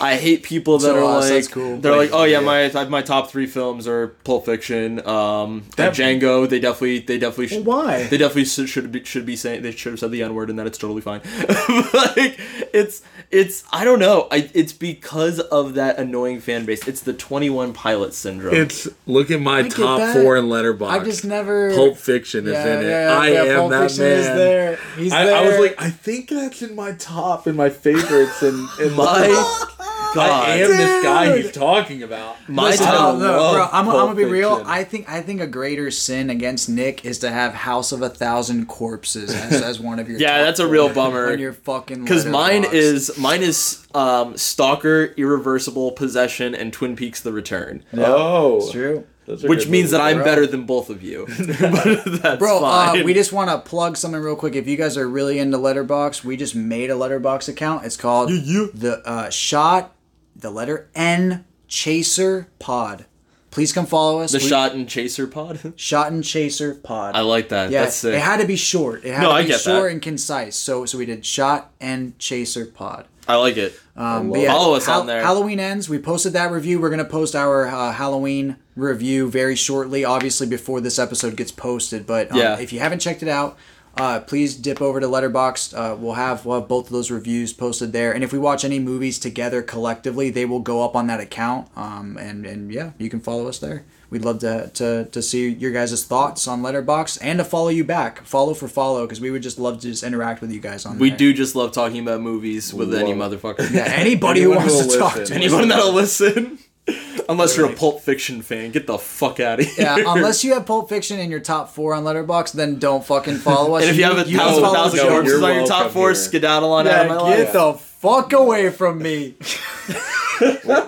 I 0.00 0.14
hate 0.16 0.42
people 0.42 0.78
that 0.78 0.86
So 0.86 0.96
are 1.06 1.18
us, 1.18 1.24
like 1.24 1.32
that's 1.32 1.48
cool. 1.48 1.78
they're 1.78 1.96
like, 1.96 2.10
Like, 2.12 2.20
oh 2.20 2.24
yeah, 2.24 2.40
yeah. 2.40 2.70
my 2.72 2.84
my 2.84 3.02
top 3.02 3.30
three 3.30 3.46
films 3.46 3.88
are 3.88 4.08
Pulp 4.24 4.44
Fiction, 4.46 5.06
um, 5.06 5.64
That- 5.76 5.94
Django. 5.94 6.48
They 6.48 6.60
definitely 6.60 7.00
they 7.00 7.18
definitely 7.18 7.48
should, 7.48 7.66
Well, 7.66 7.78
why? 7.84 8.04
they 8.04 8.16
definitely 8.16 8.44
should 8.44 8.68
should 8.68 8.92
be, 8.92 9.04
should 9.04 9.26
be 9.26 9.36
saying 9.36 9.62
they 9.62 9.72
should 9.72 9.92
have 9.92 10.00
said 10.00 10.10
the 10.12 10.22
n 10.22 10.34
word 10.34 10.50
and 10.50 10.58
that 10.58 10.66
it's 10.66 10.78
totally 10.78 11.00
fine. 11.02 11.20
like 11.94 12.38
it's 12.72 13.02
it's 13.30 13.64
I 13.72 13.84
don't 13.84 13.98
know. 13.98 14.28
I 14.30 14.50
it's 14.54 14.72
because 14.72 15.40
of 15.40 15.74
that 15.74 15.98
annoying 15.98 16.40
fan 16.40 16.64
base. 16.64 16.86
It's 16.86 17.00
the 17.02 17.12
Twenty 17.12 17.50
One 17.50 17.72
Pilot 17.72 18.14
syndrome. 18.14 18.54
It's 18.54 18.88
look 19.06 19.30
at 19.30 19.40
my 19.40 19.62
get 19.62 19.72
top 19.72 19.98
that. 19.98 20.14
four 20.14 20.36
in 20.36 20.46
Letterboxd. 20.46 20.88
I 20.90 21.04
just 21.04 21.24
never. 21.24 21.74
Pulp 21.74 21.96
Fiction 21.96 22.46
is 22.46 22.52
Yeah, 22.52 22.66
in 22.78 22.84
it. 22.86 22.88
yeah, 22.88 23.18
I 23.18 23.28
yeah, 23.30 23.42
am 23.42 23.56
Pulp 23.58 23.70
that 23.72 23.80
Fiction 23.90 24.04
man. 24.04 24.18
is 24.20 24.26
there. 24.26 24.78
He's 24.96 25.12
I, 25.12 25.28
I 25.28 25.48
was 25.48 25.58
like, 25.58 25.74
I 25.82 25.90
think 25.90 26.28
that's 26.30 26.62
in 26.62 26.74
my 26.74 26.92
top 26.92 27.46
in 27.46 27.56
my 27.56 27.68
favorites 27.70 28.42
and 28.42 28.68
in 28.80 28.92
my 28.96 29.26
god. 30.14 30.48
I 30.48 30.56
am 30.56 30.68
this 30.70 31.02
guy 31.04 31.36
he's 31.38 31.52
talking 31.52 32.02
about. 32.02 32.36
My 32.48 32.70
Listen, 32.70 32.86
time. 32.86 33.18
no, 33.18 33.26
no, 33.26 33.36
love 33.36 33.54
bro, 33.54 33.68
I'm, 33.72 33.88
I'm 33.88 33.94
gonna 33.94 34.14
be 34.14 34.24
real. 34.24 34.56
Fiction. 34.56 34.72
I 34.72 34.84
think 34.84 35.08
I 35.10 35.20
think 35.20 35.40
a 35.40 35.46
greater 35.46 35.90
sin 35.90 36.30
against 36.30 36.68
Nick 36.68 37.04
is 37.04 37.18
to 37.20 37.30
have 37.30 37.54
House 37.54 37.92
of 37.92 38.02
a 38.02 38.08
Thousand 38.08 38.66
Corpses 38.66 39.34
as, 39.34 39.60
as 39.62 39.80
one 39.80 39.98
of 39.98 40.08
your 40.08 40.18
Yeah, 40.18 40.42
that's 40.42 40.60
a 40.60 40.66
real 40.68 40.92
bummer. 40.92 41.32
on 41.32 41.38
your 41.38 41.52
fucking 41.52 42.02
Because 42.02 42.26
mine 42.26 42.64
Letterboxd. 42.64 42.72
is 42.72 43.18
mine 43.18 43.42
is 43.42 43.86
um, 43.94 44.36
Stalker, 44.36 45.14
Irreversible, 45.16 45.92
Possession, 45.92 46.54
and 46.54 46.72
Twin 46.72 46.96
Peaks: 46.96 47.20
The 47.20 47.32
Return, 47.32 47.84
Oh, 47.96 48.56
It's 48.58 48.72
true. 48.72 49.04
which 49.26 49.64
good 49.64 49.68
means 49.70 49.90
that. 49.90 50.00
I'm 50.00 50.16
bro. 50.16 50.24
better 50.24 50.46
than 50.46 50.64
both 50.64 50.88
of 50.90 51.02
you. 51.02 51.26
but 51.60 52.04
that's 52.22 52.38
Bro, 52.38 52.64
uh, 52.64 53.02
we 53.04 53.12
just 53.14 53.32
want 53.32 53.50
to 53.50 53.58
plug 53.58 53.96
something 53.96 54.20
real 54.20 54.36
quick. 54.36 54.54
If 54.56 54.66
you 54.66 54.76
guys 54.76 54.96
are 54.96 55.06
really 55.08 55.38
into 55.38 55.58
Letterboxd, 55.58 56.24
we 56.24 56.36
just 56.36 56.54
made 56.54 56.90
a 56.90 56.94
Letterboxd 56.94 57.48
account. 57.48 57.84
It's 57.84 57.96
called 57.96 58.30
the 58.30 59.02
uh, 59.04 59.28
Shot, 59.30 59.94
the 60.38 60.50
letter 60.50 60.88
N 60.94 61.44
Chaser 61.66 62.48
Pod. 62.58 63.04
Please 63.50 63.72
come 63.72 63.86
follow 63.86 64.20
us. 64.20 64.32
the 64.32 64.38
We- 64.38 64.48
Shot 64.48 64.72
and 64.74 64.88
Chaser 64.88 65.26
Pod. 65.26 65.72
Shot 65.76 66.12
and 66.12 66.22
Chaser 66.22 66.74
Pod. 66.74 67.14
I 67.16 67.20
like 67.20 67.48
that. 67.48 67.70
Yeah, 67.70 67.84
That's 67.84 67.96
sick. 67.96 68.14
it 68.14 68.20
had 68.20 68.40
to 68.40 68.46
be 68.46 68.56
short. 68.56 69.04
It 69.04 69.14
had 69.14 69.22
No, 69.22 69.28
to 69.30 69.34
I 69.34 69.42
be 69.42 69.48
get 69.48 69.60
short 69.60 69.84
that. 69.84 69.92
and 69.92 70.02
concise. 70.02 70.56
So 70.56 70.84
so 70.84 70.98
we 70.98 71.06
did 71.06 71.24
Shot 71.24 71.72
and 71.80 72.18
Chaser 72.18 72.66
Pod. 72.66 73.06
I 73.26 73.36
like 73.36 73.56
it. 73.58 73.78
Um, 73.96 74.30
love 74.30 74.40
yeah, 74.42 74.52
Follow 74.52 74.74
us 74.74 74.86
Hal- 74.86 75.00
on 75.00 75.06
there. 75.06 75.22
Halloween 75.22 75.60
ends. 75.60 75.88
We 75.88 75.98
posted 75.98 76.32
that 76.34 76.50
review. 76.50 76.80
We're 76.80 76.90
gonna 76.90 77.04
post 77.04 77.34
our 77.34 77.66
uh, 77.66 77.92
Halloween 77.92 78.56
review 78.76 79.30
very 79.30 79.56
shortly. 79.56 80.04
Obviously 80.04 80.46
before 80.46 80.80
this 80.80 80.98
episode 80.98 81.36
gets 81.36 81.50
posted. 81.52 82.06
But 82.06 82.30
um, 82.32 82.38
Yeah. 82.38 82.58
if 82.58 82.72
you 82.72 82.80
haven't 82.80 83.00
checked 83.00 83.22
it 83.22 83.28
out, 83.28 83.58
uh, 83.98 84.20
please 84.20 84.54
dip 84.54 84.80
over 84.80 85.00
to 85.00 85.06
Letterboxd. 85.06 85.74
Uh, 85.76 85.96
we'll 85.96 86.14
have 86.14 86.44
we'll 86.46 86.60
have 86.60 86.68
both 86.68 86.86
of 86.86 86.92
those 86.92 87.10
reviews 87.10 87.52
posted 87.52 87.92
there. 87.92 88.12
And 88.12 88.22
if 88.24 88.32
we 88.32 88.38
watch 88.38 88.64
any 88.64 88.78
movies 88.78 89.18
together 89.18 89.62
collectively, 89.62 90.30
they 90.30 90.44
will 90.44 90.60
go 90.60 90.84
up 90.84 90.94
on 90.96 91.06
that 91.08 91.20
account. 91.20 91.68
Um, 91.76 92.16
and 92.18 92.46
and 92.46 92.72
yeah, 92.72 92.92
you 92.98 93.08
can 93.10 93.20
follow 93.20 93.48
us 93.48 93.58
there. 93.58 93.84
We'd 94.10 94.24
love 94.24 94.38
to, 94.38 94.70
to, 94.72 95.04
to 95.04 95.20
see 95.20 95.50
your 95.50 95.70
guys' 95.70 96.02
thoughts 96.02 96.48
on 96.48 96.62
Letterboxd 96.62 97.18
and 97.20 97.38
to 97.40 97.44
follow 97.44 97.68
you 97.68 97.84
back, 97.84 98.22
follow 98.24 98.54
for 98.54 98.66
follow, 98.66 99.04
because 99.04 99.20
we 99.20 99.30
would 99.30 99.42
just 99.42 99.58
love 99.58 99.80
to 99.80 99.88
just 99.90 100.02
interact 100.02 100.40
with 100.40 100.50
you 100.50 100.60
guys 100.60 100.86
on 100.86 100.98
We 100.98 101.10
there. 101.10 101.18
do 101.18 101.34
just 101.34 101.54
love 101.54 101.72
talking 101.72 102.00
about 102.00 102.22
movies 102.22 102.72
with 102.72 102.94
any 102.94 103.12
motherfucker. 103.12 103.70
Yeah, 103.70 103.82
anybody 103.84 104.40
who 104.44 104.54
wants 104.54 104.78
to 104.78 104.86
will 104.86 104.98
talk 104.98 105.12
to 105.12 105.18
listen. 105.20 105.36
us. 105.36 105.42
Anyone 105.42 105.68
that'll 105.68 105.92
listen. 105.92 106.58
Unless 107.28 107.56
you're 107.58 107.70
a 107.70 107.74
Pulp 107.74 108.00
Fiction 108.00 108.40
fan, 108.40 108.70
get 108.70 108.86
the 108.86 108.96
fuck 108.96 109.38
out 109.38 109.60
of 109.60 109.66
here. 109.66 109.84
Yeah, 109.84 109.98
unless 110.14 110.42
you 110.44 110.54
have 110.54 110.64
Pulp 110.64 110.88
Fiction 110.88 111.18
in 111.20 111.30
your 111.30 111.40
top 111.40 111.68
four 111.70 111.92
on 111.92 112.02
Letterboxd, 112.04 112.52
then 112.52 112.78
don't 112.78 113.04
fucking 113.04 113.36
follow 113.36 113.74
us. 113.74 113.82
and 113.82 113.90
if 113.90 113.98
you 113.98 114.04
have 114.04 114.16
a 114.16 114.24
can 114.24 114.34
thousand, 114.38 114.62
follow 114.64 114.74
thousand 114.74 114.98
Joe. 115.00 115.04
Joe, 115.04 115.10
corpses 115.10 115.42
on 115.42 115.54
your 115.56 115.66
top 115.66 115.90
four, 115.90 116.08
here. 116.08 116.14
skedaddle 116.14 116.72
on 116.72 116.86
out 116.86 117.02
of 117.04 117.08
my 117.10 117.14
Yeah, 117.16 117.20
life. 117.20 117.36
get 117.36 117.52
the 117.52 117.72
fuck 117.98 118.32
away 118.32 118.70
from 118.70 118.98
me, 119.02 119.34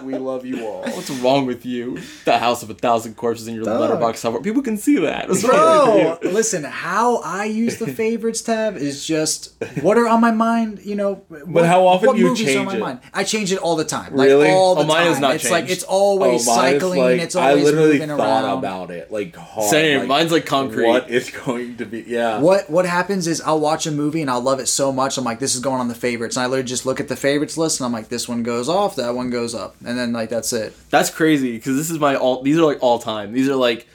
we 0.05 0.15
love 0.17 0.47
you 0.47 0.65
all. 0.67 0.83
What's 0.83 1.11
wrong 1.11 1.45
with 1.47 1.67
you? 1.67 1.99
The 2.25 2.39
house 2.39 2.63
of 2.63 2.71
a 2.71 2.75
thousand 2.75 3.15
corpses 3.17 3.49
in 3.49 3.55
your 3.57 3.65
Letterboxd 3.65 4.21
top. 4.23 4.43
People 4.45 4.63
can 4.63 4.77
see 4.77 4.99
that. 5.01 5.29
What's 5.29 5.43
bro. 5.43 6.19
Listen, 6.23 6.63
how 6.65 7.17
I 7.19 7.47
use 7.47 7.79
the 7.79 7.89
favorites 7.89 8.43
tab 8.43 8.77
is 8.77 9.05
just 9.05 9.53
what 9.83 9.99
are 9.99 10.07
on 10.09 10.21
my 10.21 10.31
mind. 10.31 10.81
You 10.85 10.95
know, 10.95 11.23
but 11.29 11.67
how 11.67 11.87
often 11.87 12.07
what 12.09 12.15
do 12.17 12.21
you 12.23 12.29
movies 12.29 12.47
are 12.55 12.61
on 12.61 12.67
change 12.67 12.69
my 12.69 12.77
it? 12.77 12.81
mind? 12.81 13.01
I 13.13 13.25
change 13.25 13.53
it 13.53 13.59
all 13.59 13.75
the 13.77 13.85
time. 13.85 14.15
Like 14.15 14.29
Really? 14.29 14.51
all 14.51 14.75
the 14.77 14.83
Oh, 14.83 14.87
mine 14.87 14.99
time. 14.99 15.07
has 15.09 15.21
not 15.21 15.35
it's 15.35 15.51
like 15.51 15.69
it's 15.69 15.83
always 15.85 16.47
Oh, 16.49 16.55
cycling. 16.55 17.01
like- 17.01 17.21
it's 17.21 17.35
always 17.35 17.63
I 17.63 17.65
literally 17.65 17.93
moving 17.99 18.09
thought 18.17 18.45
around. 18.45 18.59
about 18.59 18.91
it 18.93 19.11
like 19.11 19.35
hard. 19.35 19.69
Same. 19.71 19.99
like, 20.01 20.09
Mine's 20.09 20.31
like 20.33 20.47
concrete. 20.47 20.87
What 20.87 21.11
is 21.11 21.29
going 21.31 21.77
to 21.79 21.85
be? 21.87 22.05
Yeah. 22.07 22.39
What 22.39 22.71
what 22.71 22.87
happens 22.87 23.27
is 23.27 23.41
I'll 23.41 23.61
watch 23.61 23.87
a 23.87 23.91
movie 23.91 24.21
and 24.21 24.31
I'll 24.31 24.41
love 24.41 24.61
it 24.61 24.67
so 24.69 24.93
much. 24.93 25.19
I'm 25.19 25.25
like, 25.25 25.41
this 25.41 25.55
is 25.57 25.61
going 25.61 25.81
on 25.81 25.89
the 25.89 25.95
favorites, 25.95 26.37
and 26.37 26.45
I 26.45 26.47
literally 26.47 26.69
just 26.69 26.87
look 26.87 27.00
at 27.01 27.09
the 27.09 27.17
favorites 27.17 27.57
list 27.57 27.81
and 27.81 27.87
I'm 27.87 27.93
like, 27.93 28.09
this 28.09 28.29
one 28.29 28.43
goes 28.45 28.69
off, 28.69 28.95
that 28.97 29.15
one 29.15 29.31
goes 29.31 29.55
up, 29.55 29.75
and 29.85 29.99
then 29.99 30.13
like 30.13 30.29
that's 30.29 30.53
it. 30.53 30.75
That's 30.91 31.11
crazy 31.11 31.57
because 31.57 31.77
this 31.77 31.91
is 31.91 31.99
my 31.99 32.15
all. 32.15 32.43
These 32.43 32.59
are 32.59 32.65
like 32.65 32.79
all 32.81 32.99
time. 33.01 33.33
These 33.33 33.49
are 33.49 33.57
like 33.57 33.89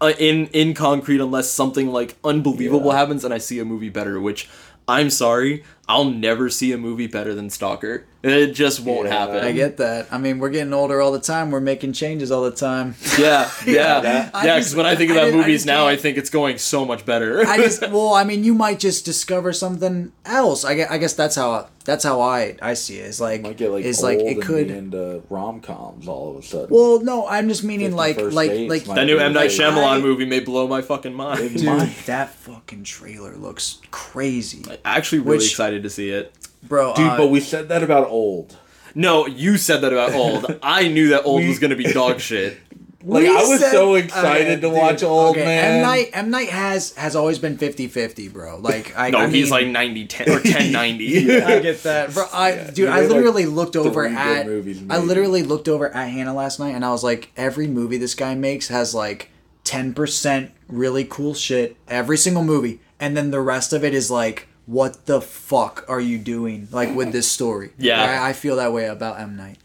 uh, 0.00 0.12
in 0.18 0.46
in 0.48 0.74
concrete 0.74 1.20
unless 1.20 1.50
something 1.50 1.88
like 1.88 2.16
unbelievable 2.24 2.90
Yeah. 2.90 2.98
happens 2.98 3.24
and 3.24 3.32
I 3.32 3.38
see 3.38 3.58
a 3.58 3.64
movie 3.64 3.88
better. 3.88 4.20
Which 4.20 4.48
I'm 4.86 5.10
sorry, 5.10 5.64
I'll 5.88 6.04
never 6.04 6.50
see 6.50 6.72
a 6.72 6.78
movie 6.78 7.06
better 7.06 7.34
than 7.34 7.48
Stalker. 7.50 8.04
It 8.22 8.48
just 8.48 8.80
won't 8.80 9.06
Yeah. 9.06 9.18
happen. 9.20 9.36
I 9.44 9.52
get 9.52 9.76
that. 9.76 10.08
I 10.10 10.18
mean, 10.18 10.38
we're 10.40 10.50
getting 10.50 10.72
older 10.74 11.00
all 11.00 11.12
the 11.12 11.20
time. 11.20 11.50
We're 11.52 11.60
making 11.60 11.92
changes 11.92 12.30
all 12.32 12.42
the 12.42 12.50
time. 12.50 12.96
Yeah, 13.18 13.50
yeah, 13.66 14.00
that- 14.00 14.30
I 14.34 14.44
yeah. 14.46 14.56
Because 14.56 14.74
when 14.74 14.86
I 14.86 14.94
think 14.96 15.10
about 15.12 15.28
I 15.28 15.30
movies 15.30 15.60
just 15.62 15.66
now, 15.66 15.86
I 15.86 15.92
can't- 15.92 16.02
think 16.02 16.18
it's 16.18 16.30
going 16.30 16.58
so 16.58 16.84
much 16.84 17.06
better. 17.06 17.46
I 17.46 17.56
just 17.58 17.80
well, 17.90 18.14
I 18.14 18.24
mean, 18.24 18.44
you 18.44 18.54
might 18.54 18.80
just 18.80 19.04
discover 19.04 19.52
something 19.52 20.12
else. 20.26 20.64
I 20.64 20.74
guess, 20.74 20.90
I 20.90 20.98
guess 20.98 21.14
that's 21.14 21.36
how 21.36 21.68
that's 21.84 22.04
how 22.04 22.20
I 22.20 22.56
I 22.60 22.74
see 22.74 22.98
it. 22.98 23.06
It's 23.06 23.20
like 23.20 23.42
might 23.42 23.56
get 23.56 23.70
like 23.70 23.84
it's 23.84 24.02
old 24.02 24.12
like 24.12 24.18
it 24.20 24.32
and 24.34 24.42
could. 24.42 24.66
be 24.68 24.74
into 24.74 25.22
rom 25.30 25.60
coms 25.60 26.06
all 26.08 26.30
of 26.36 26.44
a 26.44 26.46
sudden. 26.46 26.68
Well, 26.70 27.00
no, 27.00 27.26
I'm 27.26 27.48
just 27.48 27.62
meaning 27.64 27.92
like 27.94 28.18
like 28.20 28.50
like 28.68 28.86
might 28.86 28.94
that 28.96 29.04
new 29.06 29.18
M 29.18 29.32
Night 29.32 29.50
Shyamalan 29.50 29.86
I- 29.86 30.00
movie 30.00 30.26
may 30.26 30.40
blow 30.40 30.66
my 30.68 30.82
fucking 30.82 31.14
mind. 31.14 31.38
Dude, 31.38 31.56
dude, 31.62 31.88
that 32.06 32.30
fucking 32.34 32.82
trailer 32.84 33.36
looks 33.36 33.78
crazy, 33.90 34.64
Actually, 34.84 35.20
really 35.20 35.38
Which- 35.38 35.50
excited 35.52 35.77
to 35.82 35.90
see 35.90 36.10
it. 36.10 36.32
bro. 36.62 36.94
Dude, 36.94 37.06
uh, 37.08 37.16
but 37.16 37.28
we 37.28 37.40
said 37.40 37.68
that 37.68 37.82
about 37.82 38.08
old. 38.08 38.56
No, 38.94 39.26
you 39.26 39.56
said 39.58 39.82
that 39.82 39.92
about 39.92 40.12
old. 40.14 40.58
I 40.62 40.88
knew 40.88 41.08
that 41.10 41.24
old 41.24 41.42
We- 41.42 41.48
was 41.48 41.58
gonna 41.58 41.76
be 41.76 41.84
dog 41.92 42.20
shit. 42.20 42.58
Like 43.04 43.22
we 43.22 43.28
I 43.30 43.42
was 43.44 43.60
said- 43.60 43.70
so 43.70 43.94
excited 43.94 44.60
to 44.60 44.66
Okay, 44.66 44.76
watch 44.76 45.02
Old 45.04 45.36
okay, 45.36 45.44
Man. 45.44 45.76
M 45.76 45.82
Night 45.82 46.10
M 46.12 46.30
Night 46.30 46.48
has 46.48 46.94
has 46.96 47.14
always 47.14 47.38
been 47.38 47.56
50-50, 47.56 48.30
bro. 48.32 48.58
Like 48.58 48.92
I 48.98 49.10
No, 49.10 49.18
I 49.18 49.28
he's 49.28 49.44
mean- 49.44 49.50
like 49.50 49.66
90 49.68 50.06
10 50.08 50.30
or 50.30 50.40
10 50.40 50.72
90. 50.72 51.40
I 51.42 51.60
get 51.60 51.84
that, 51.84 52.12
bro. 52.12 52.24
I, 52.32 52.56
dude, 52.74 52.88
I 52.88 52.96
made, 52.96 53.02
like, 53.02 53.10
literally 53.10 53.46
looked 53.46 53.76
over 53.76 54.04
at. 54.04 54.46
movies, 54.46 54.82
I 54.90 54.98
literally 54.98 55.44
looked 55.44 55.68
over 55.68 55.88
at 55.94 56.08
Hannah 56.10 56.34
last 56.34 56.58
night, 56.58 56.74
and 56.74 56.84
I 56.84 56.90
was 56.90 57.04
like, 57.04 57.30
every 57.36 57.68
movie 57.68 57.98
this 57.98 58.16
guy 58.16 58.34
makes 58.34 58.66
has 58.66 58.94
like 58.96 59.30
ten 59.62 59.94
percent 59.94 60.50
really 60.68 61.04
cool 61.04 61.34
shit. 61.34 61.76
Every 61.86 62.18
single 62.18 62.42
movie, 62.44 62.80
and 62.98 63.16
then 63.16 63.30
the 63.30 63.40
rest 63.40 63.72
of 63.72 63.84
it 63.84 63.94
is 63.94 64.10
like, 64.10 64.47
what 64.68 65.06
the 65.06 65.20
fuck 65.20 65.84
are 65.88 66.00
you 66.00 66.18
doing? 66.18 66.68
Like 66.70 66.94
with 66.94 67.10
this 67.10 67.28
story? 67.30 67.70
Yeah. 67.78 68.02
I, 68.22 68.28
I 68.28 68.32
feel 68.34 68.56
that 68.56 68.72
way 68.72 68.84
about 68.86 69.18
M 69.18 69.36
Night. 69.36 69.56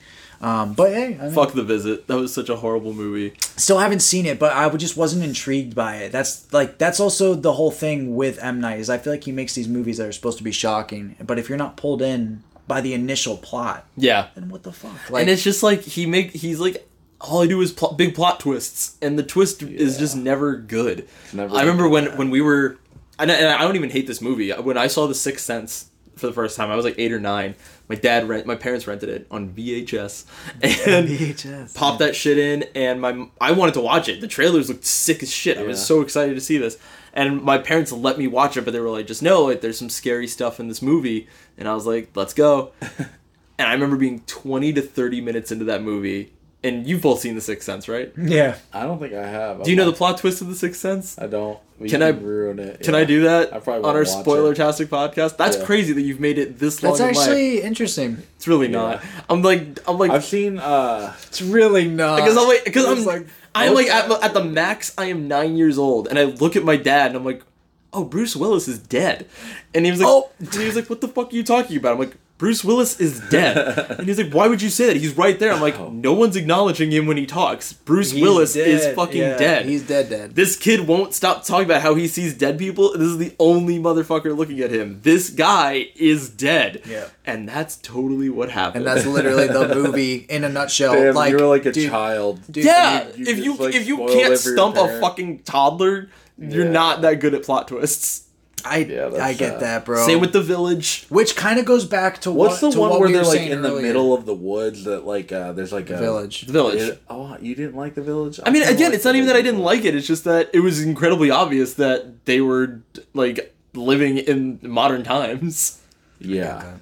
Um, 0.41 0.73
but 0.73 0.91
hey, 0.91 1.17
I 1.19 1.23
mean, 1.25 1.31
Fuck 1.31 1.53
the 1.53 1.63
visit. 1.63 2.07
That 2.07 2.15
was 2.17 2.33
such 2.33 2.49
a 2.49 2.55
horrible 2.57 2.93
movie. 2.93 3.33
still 3.55 3.79
haven't 3.79 4.01
seen 4.01 4.25
it, 4.25 4.39
but 4.39 4.51
I 4.53 4.67
just 4.75 4.97
wasn't 4.97 5.23
intrigued 5.23 5.73
by 5.73 5.97
it. 5.97 6.11
That's 6.11 6.51
like 6.51 6.77
that's 6.77 6.99
also 6.99 7.33
the 7.33 7.53
whole 7.53 7.71
thing 7.71 8.15
with 8.15 8.39
M 8.43 8.59
Night 8.61 8.79
is 8.79 8.89
I 8.89 8.97
feel 8.97 9.13
like 9.13 9.23
he 9.25 9.31
makes 9.31 9.55
these 9.55 9.67
movies 9.67 9.97
that 9.97 10.07
are 10.07 10.11
supposed 10.11 10.37
to 10.39 10.43
be 10.43 10.51
shocking, 10.51 11.15
but 11.25 11.37
if 11.39 11.47
you're 11.49 11.57
not 11.57 11.77
pulled 11.77 12.01
in 12.01 12.43
by 12.67 12.79
the 12.81 12.93
initial 12.93 13.35
plot, 13.37 13.85
Yeah. 13.97 14.27
then 14.35 14.47
what 14.49 14.63
the 14.63 14.71
fuck? 14.71 15.09
Like, 15.09 15.21
and 15.21 15.29
it's 15.29 15.43
just 15.43 15.63
like 15.63 15.81
he 15.81 16.05
make 16.05 16.31
he's 16.31 16.59
like 16.59 16.87
all 17.21 17.41
I 17.41 17.47
do 17.47 17.61
is 17.61 17.71
pl- 17.71 17.93
big 17.93 18.13
plot 18.15 18.41
twists, 18.41 18.97
and 19.01 19.17
the 19.17 19.23
twist 19.23 19.63
is 19.63 19.97
just 19.97 20.15
never 20.17 20.57
good. 20.57 21.07
never 21.31 21.55
I 21.55 21.61
remember 21.61 21.87
when 21.87 22.03
yeah. 22.05 22.15
when 22.17 22.29
we 22.29 22.41
were, 22.41 22.77
and 23.19 23.31
I, 23.31 23.35
and 23.35 23.47
I 23.47 23.61
don't 23.61 23.75
even 23.75 23.89
hate 23.89 24.07
this 24.07 24.21
movie. 24.21 24.51
When 24.51 24.77
I 24.77 24.87
saw 24.87 25.07
The 25.07 25.15
Sixth 25.15 25.45
Sense 25.45 25.89
for 26.15 26.27
the 26.27 26.33
first 26.33 26.55
time, 26.55 26.69
I 26.69 26.75
was 26.75 26.85
like 26.85 26.95
eight 26.97 27.11
or 27.11 27.19
nine. 27.19 27.55
My 27.89 27.95
dad 27.95 28.27
rent, 28.27 28.45
my 28.45 28.55
parents 28.55 28.87
rented 28.87 29.09
it 29.09 29.27
on 29.29 29.49
VHS, 29.49 30.25
and 30.61 31.07
VHS. 31.07 31.75
popped 31.75 31.99
that 31.99 32.15
shit 32.15 32.37
in, 32.37 32.63
and 32.75 33.01
my 33.01 33.27
I 33.41 33.51
wanted 33.51 33.73
to 33.75 33.81
watch 33.81 34.07
it. 34.09 34.21
The 34.21 34.27
trailers 34.27 34.69
looked 34.69 34.85
sick 34.85 35.21
as 35.21 35.31
shit. 35.31 35.57
I 35.57 35.63
was 35.63 35.83
so 35.83 36.01
excited 36.01 36.35
to 36.35 36.41
see 36.41 36.57
this. 36.57 36.77
And 37.15 37.43
my 37.43 37.59
parents 37.59 37.91
let 37.91 38.17
me 38.17 38.25
watch 38.25 38.57
it, 38.57 38.65
but 38.65 38.71
they 38.71 38.79
were 38.79 38.89
like, 38.89 39.05
just 39.05 39.21
know 39.21 39.43
like 39.43 39.61
there's 39.61 39.77
some 39.77 39.89
scary 39.89 40.27
stuff 40.27 40.59
in 40.59 40.67
this 40.67 40.81
movie. 40.81 41.27
And 41.57 41.67
I 41.67 41.75
was 41.75 41.85
like, 41.85 42.09
let's 42.15 42.33
go. 42.33 42.71
and 42.81 43.69
I 43.69 43.73
remember 43.73 43.97
being 43.97 44.21
20 44.21 44.73
to 44.73 44.81
30 44.81 45.21
minutes 45.21 45.51
into 45.51 45.65
that 45.65 45.83
movie. 45.83 46.33
And 46.65 46.87
you've 46.87 47.01
both 47.01 47.19
seen 47.19 47.35
The 47.35 47.41
Sixth 47.41 47.65
Sense, 47.65 47.89
right? 47.89 48.13
yeah. 48.17 48.55
I 48.71 48.83
don't 48.83 48.97
think 48.97 49.13
I 49.13 49.27
have. 49.27 49.63
Do 49.63 49.69
you 49.69 49.75
know 49.75 49.85
the 49.85 49.91
plot 49.97 50.17
twist 50.19 50.41
of 50.41 50.47
The 50.47 50.55
Sixth 50.55 50.79
Sense? 50.79 51.19
I 51.19 51.27
don't. 51.27 51.59
We 51.77 51.89
Can 51.89 52.01
I- 52.01 52.09
ruin 52.09 52.57
it? 52.59 52.79
Can 52.81 52.93
yeah. 52.93 53.01
I 53.01 53.03
do 53.03 53.23
that 53.23 53.53
I 53.53 53.59
probably 53.59 53.83
on 53.89 53.95
our 53.97 54.05
spoiler-tastic 54.05 54.87
podcast? 54.87 55.35
That's 55.35 55.57
Yeah. 55.57 55.65
crazy 55.65 55.91
that 55.91 56.01
you've 56.01 56.21
made 56.21 56.37
it 56.37 56.59
this 56.59 56.81
long 56.81 56.93
That's 56.97 57.01
in 57.01 57.07
life. 57.15 57.27
actually 57.27 57.61
interesting. 57.61 58.23
It's 58.37 58.47
really 58.47 58.69
not. 58.69 59.03
I'm 59.29 59.41
like, 59.41 59.79
I'm 59.89 59.97
like, 59.97 60.11
I've 60.11 60.23
seen. 60.23 60.57
uh 60.57 61.13
It's 61.27 61.41
really 61.41 61.87
not. 61.89 62.17
because 62.21 62.37
I'm 62.37 62.47
like, 62.47 62.63
because 62.63 62.85
I'm 62.85 63.03
like, 63.03 63.05
like- 63.05 63.27
I'm 63.55 63.73
like 63.73 63.87
at, 63.87 64.09
at 64.23 64.33
the 64.33 64.43
max. 64.43 64.93
I 64.97 65.05
am 65.07 65.27
nine 65.27 65.57
years 65.57 65.77
old, 65.77 66.07
and 66.07 66.17
I 66.17 66.23
look 66.23 66.55
at 66.55 66.63
my 66.63 66.77
dad, 66.77 67.07
and 67.07 67.17
I'm 67.17 67.25
like, 67.25 67.43
oh, 67.91 68.05
Bruce 68.05 68.35
Willis 68.37 68.67
is 68.69 68.79
dead, 68.79 69.27
and 69.75 69.83
he 69.85 69.91
was 69.91 69.99
like, 69.99 70.09
Oh. 70.09 70.29
and 70.39 70.53
he 70.53 70.65
was 70.65 70.75
like, 70.77 70.89
what 70.89 71.01
the 71.01 71.07
fuck 71.09 71.33
are 71.33 71.35
you 71.35 71.43
talking 71.43 71.75
about? 71.75 71.93
I'm 71.93 71.99
like. 71.99 72.15
Bruce 72.39 72.63
Willis 72.63 72.99
is 72.99 73.21
dead. 73.29 73.57
and 73.99 74.07
he's 74.07 74.17
like, 74.17 74.33
why 74.33 74.47
would 74.47 74.61
you 74.61 74.69
say 74.69 74.87
that? 74.87 74.97
He's 74.97 75.15
right 75.15 75.37
there. 75.39 75.53
I'm 75.53 75.61
like, 75.61 75.79
no 75.91 76.13
one's 76.13 76.35
acknowledging 76.35 76.91
him 76.91 77.05
when 77.05 77.15
he 77.15 77.25
talks. 77.25 77.71
Bruce 77.71 78.11
He's 78.11 78.21
Willis 78.21 78.55
is 78.55 78.93
fucking 78.95 79.21
Yeah, 79.21 79.37
dead. 79.37 79.65
He's 79.65 79.87
dead, 79.87 80.09
dead. 80.09 80.35
This 80.35 80.57
kid 80.57 80.85
won't 80.87 81.13
stop 81.13 81.45
talking 81.45 81.65
about 81.65 81.81
how 81.81 81.95
he 81.95 82.07
sees 82.07 82.37
dead 82.37 82.57
people. 82.57 82.91
This 82.93 83.07
is 83.07 83.17
the 83.17 83.33
only 83.39 83.79
motherfucker 83.79 84.35
looking 84.35 84.59
at 84.59 84.71
him. 84.71 84.99
This 85.03 85.29
guy 85.29 85.87
is 85.95 86.29
dead. 86.29 86.81
Yeah. 86.85 87.05
And 87.25 87.47
that's 87.47 87.77
totally 87.77 88.29
what 88.29 88.49
happened. 88.49 88.85
and 88.85 88.97
that's 88.97 89.05
literally 89.07 89.47
the 89.47 89.67
movie 89.75 90.15
in 90.15 90.43
a 90.43 90.49
nutshell. 90.49 90.93
Damn, 90.95 91.13
like 91.15 91.31
you're 91.31 91.47
like 91.47 91.65
a 91.65 91.71
dude, 91.71 91.89
child. 91.89 92.41
Dude, 92.51 92.65
yeah. 92.65 93.07
you- 93.15 93.25
you 93.25 93.31
if 93.31 93.37
you 93.45 93.55
like, 93.55 93.75
if 93.75 93.87
you 93.87 93.97
can't 93.97 94.11
it 94.33 94.39
for 94.39 94.49
your 94.49 94.57
stump 94.57 94.75
a 94.75 94.99
fucking 94.99 95.43
toddler, 95.43 96.09
you're 96.37 96.65
Yeah. 96.65 96.71
not 96.71 97.01
that 97.03 97.19
good 97.21 97.33
at 97.35 97.43
plot 97.43 97.67
twists. 97.69 98.21
I 98.65 98.77
Yeah, 98.79 99.09
that's 99.09 99.21
I 99.21 99.33
get 99.33 99.53
sad. 99.53 99.59
that, 99.61 99.85
bro. 99.85 100.05
Same 100.05 100.19
with 100.21 100.33
the 100.33 100.41
village. 100.41 101.05
which 101.09 101.35
kind 101.35 101.59
of 101.59 101.65
goes 101.65 101.85
back 101.85 102.21
to 102.21 102.31
What's 102.31 102.61
what, 102.61 102.69
the 102.69 102.73
to 102.75 102.79
one 102.79 102.89
what 102.91 102.99
where 102.99 103.07
we 103.09 103.13
they're 103.13 103.23
like 103.23 103.37
saying 103.37 103.51
in 103.51 103.61
the 103.61 103.71
middle 103.81 104.13
of 104.13 104.25
the 104.25 104.33
woods 104.33 104.83
that 104.85 105.05
like 105.05 105.31
uh 105.31 105.51
there's 105.53 105.73
like 105.73 105.89
a 105.89 105.97
village? 105.97 106.41
The 106.47 106.53
village. 106.53 106.81
It- 106.81 107.01
oh, 107.09 107.37
you 107.41 107.55
didn't 107.55 107.75
like 107.75 107.95
the 107.95 108.01
village? 108.01 108.39
I 108.45 108.49
mean, 108.51 108.63
again, 108.63 108.85
like 108.89 108.93
it's 108.95 109.05
not 109.05 109.15
even 109.15 109.27
that 109.27 109.35
I 109.35 109.41
didn't 109.41 109.61
like 109.61 109.83
it. 109.85 109.95
It's 109.95 110.07
just 110.07 110.23
that 110.25 110.49
it 110.53 110.59
was 110.61 110.81
incredibly 110.81 111.29
obvious 111.29 111.73
that 111.75 112.25
they 112.25 112.41
were 112.41 112.81
like 113.13 113.53
living 113.73 114.17
in 114.17 114.59
modern 114.63 115.03
times. 115.03 115.79
Yeah. 116.19 116.75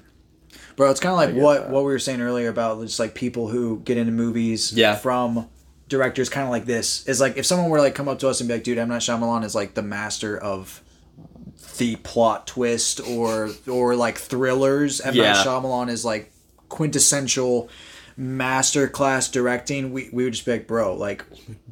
Bro, 0.76 0.92
it's 0.92 1.00
kind 1.00 1.12
of 1.14 1.18
like 1.36 1.42
what 1.44 1.62
that. 1.64 1.70
what 1.72 1.80
we 1.84 1.92
were 1.92 2.00
saying 2.00 2.22
earlier 2.22 2.50
about 2.50 2.82
just 2.82 3.00
like 3.00 3.14
people 3.16 3.48
who 3.50 3.80
get 3.82 3.98
into 3.98 4.12
movies 4.12 4.72
Yeah. 4.74 4.96
from 4.96 5.48
directors 5.90 6.30
kind 6.30 6.46
of 6.46 6.52
like 6.52 6.66
this. 6.66 7.06
Is 7.08 7.20
like 7.20 7.38
if 7.38 7.46
someone 7.46 7.70
were 7.70 7.80
like 7.80 7.94
come 7.96 8.08
up 8.08 8.20
to 8.20 8.30
us 8.30 8.40
and 8.40 8.48
be 8.48 8.54
like, 8.56 8.64
"Dude, 8.64 8.78
M 8.78 8.88
Night 8.90 9.02
Shyamalan 9.02 9.44
is 9.44 9.54
like 9.54 9.74
the 9.74 9.82
master 9.82 10.38
of 10.38 10.82
the 11.82 11.96
plot 11.98 12.46
twist 12.46 13.02
or 13.02 13.50
or 13.68 13.96
like 13.96 14.18
thrillers." 14.20 15.02
M 15.02 15.16
Yeah. 15.16 15.34
Night 15.34 15.46
Shyamalan 15.46 15.90
is 15.90 16.06
like 16.06 16.32
quintessential 16.70 17.70
master 18.18 18.88
class 18.88 19.30
directing. 19.30 19.92
We 19.92 20.10
we 20.12 20.24
would 20.24 20.34
just 20.34 20.46
be 20.46 20.52
like, 20.54 20.68
"Bro, 20.68 20.96
like 20.96 21.24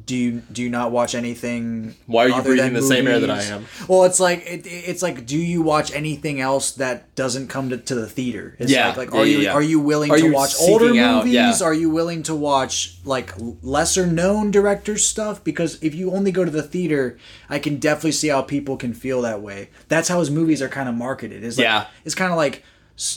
do 0.06 0.16
you 0.16 0.42
do 0.50 0.62
you 0.62 0.70
not 0.70 0.90
watch 0.90 1.14
anything 1.14 1.94
Why 2.06 2.24
are 2.24 2.28
you 2.30 2.42
breathing 2.42 2.72
the 2.72 2.82
same 2.82 3.06
air 3.06 3.20
that 3.20 3.30
I 3.30 3.42
am? 3.42 3.66
Well, 3.86 4.04
it's 4.04 4.18
like 4.18 4.40
it, 4.46 4.62
it's 4.66 5.02
like, 5.02 5.26
do 5.26 5.38
you 5.38 5.62
watch 5.62 5.92
anything 5.94 6.40
else 6.40 6.72
that 6.72 7.14
doesn't 7.14 7.48
come 7.48 7.70
to, 7.70 7.76
to 7.76 7.94
the 7.94 8.08
theater? 8.08 8.56
It's 8.58 8.72
Yeah, 8.72 8.88
like, 8.88 8.96
like 8.96 9.10
yeah, 9.12 9.20
are 9.20 9.24
you 9.26 9.38
yeah. 9.38 9.52
are 9.52 9.62
you 9.62 9.78
willing 9.78 10.10
Are 10.10 10.16
to 10.18 10.24
you 10.24 10.32
watch 10.32 10.54
older 10.60 10.86
out- 10.98 11.18
movies? 11.24 11.34
yeah. 11.34 11.54
Are 11.62 11.74
you 11.74 11.90
willing 11.90 12.22
to 12.24 12.34
watch 12.34 12.96
like 13.04 13.32
lesser 13.62 14.06
known 14.06 14.50
directors 14.50 15.04
stuff? 15.06 15.44
Because 15.44 15.80
if 15.82 15.94
you 15.94 16.10
only 16.12 16.32
go 16.32 16.44
to 16.44 16.50
the 16.50 16.62
theater, 16.62 17.18
I 17.48 17.58
can 17.58 17.76
definitely 17.78 18.12
see 18.12 18.28
how 18.28 18.42
people 18.42 18.76
can 18.76 18.94
feel 18.94 19.22
that 19.22 19.40
way. 19.42 19.70
That's 19.88 20.08
how 20.08 20.18
his 20.20 20.30
movies 20.30 20.60
are 20.62 20.68
kind 20.68 20.88
of 20.88 20.94
marketed. 20.96 21.44
Is 21.44 21.56
like, 21.58 21.64
Yeah. 21.64 21.86
it's 22.04 22.14
kind 22.16 22.32
of 22.32 22.36
like 22.38 22.64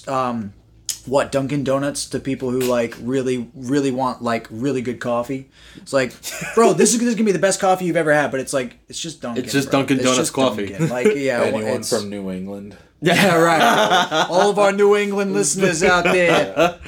um 0.08 0.54
what 1.06 1.32
Dunkin' 1.32 1.64
Donuts 1.64 2.08
to 2.10 2.20
people 2.20 2.50
who 2.50 2.60
like 2.62 2.96
really 3.02 3.50
really 3.54 3.92
want 3.92 4.22
like 4.22 4.48
really 4.50 4.82
good 4.82 5.00
coffee. 5.00 5.50
It's 5.76 5.92
like, 5.94 6.14
bro, 6.56 6.74
this 6.74 6.94
is, 6.94 7.00
this 7.00 7.10
is 7.10 7.16
gonna 7.16 7.26
be 7.26 7.32
the 7.32 7.40
best 7.40 7.60
coffee 7.60 7.86
you've 7.86 7.98
ever 7.98 8.14
had, 8.14 8.32
but 8.32 8.40
it's 8.40 8.54
like 8.54 8.78
it's 8.88 9.00
just 9.00 9.22
Dunkin'. 9.22 9.44
It's 9.44 9.54
just 9.54 9.70
bro. 9.70 9.80
Dunkin' 9.82 9.98
It's 9.98 10.06
Donuts 10.06 10.20
just 10.20 10.34
coffee. 10.34 10.68
Dunkin'. 10.68 10.90
Like 10.90 11.08
yeah, 11.16 11.42
Anyone 11.44 11.64
it's- 11.64 11.90
from 11.90 12.10
New 12.10 12.32
England? 12.32 12.78
yeah, 13.04 13.36
right. 13.36 14.28
All 14.30 14.50
of 14.50 14.58
our 14.58 14.72
New 14.72 14.96
England 14.96 15.34
listeners 15.40 15.84
out 15.84 16.06
there. 16.06 16.80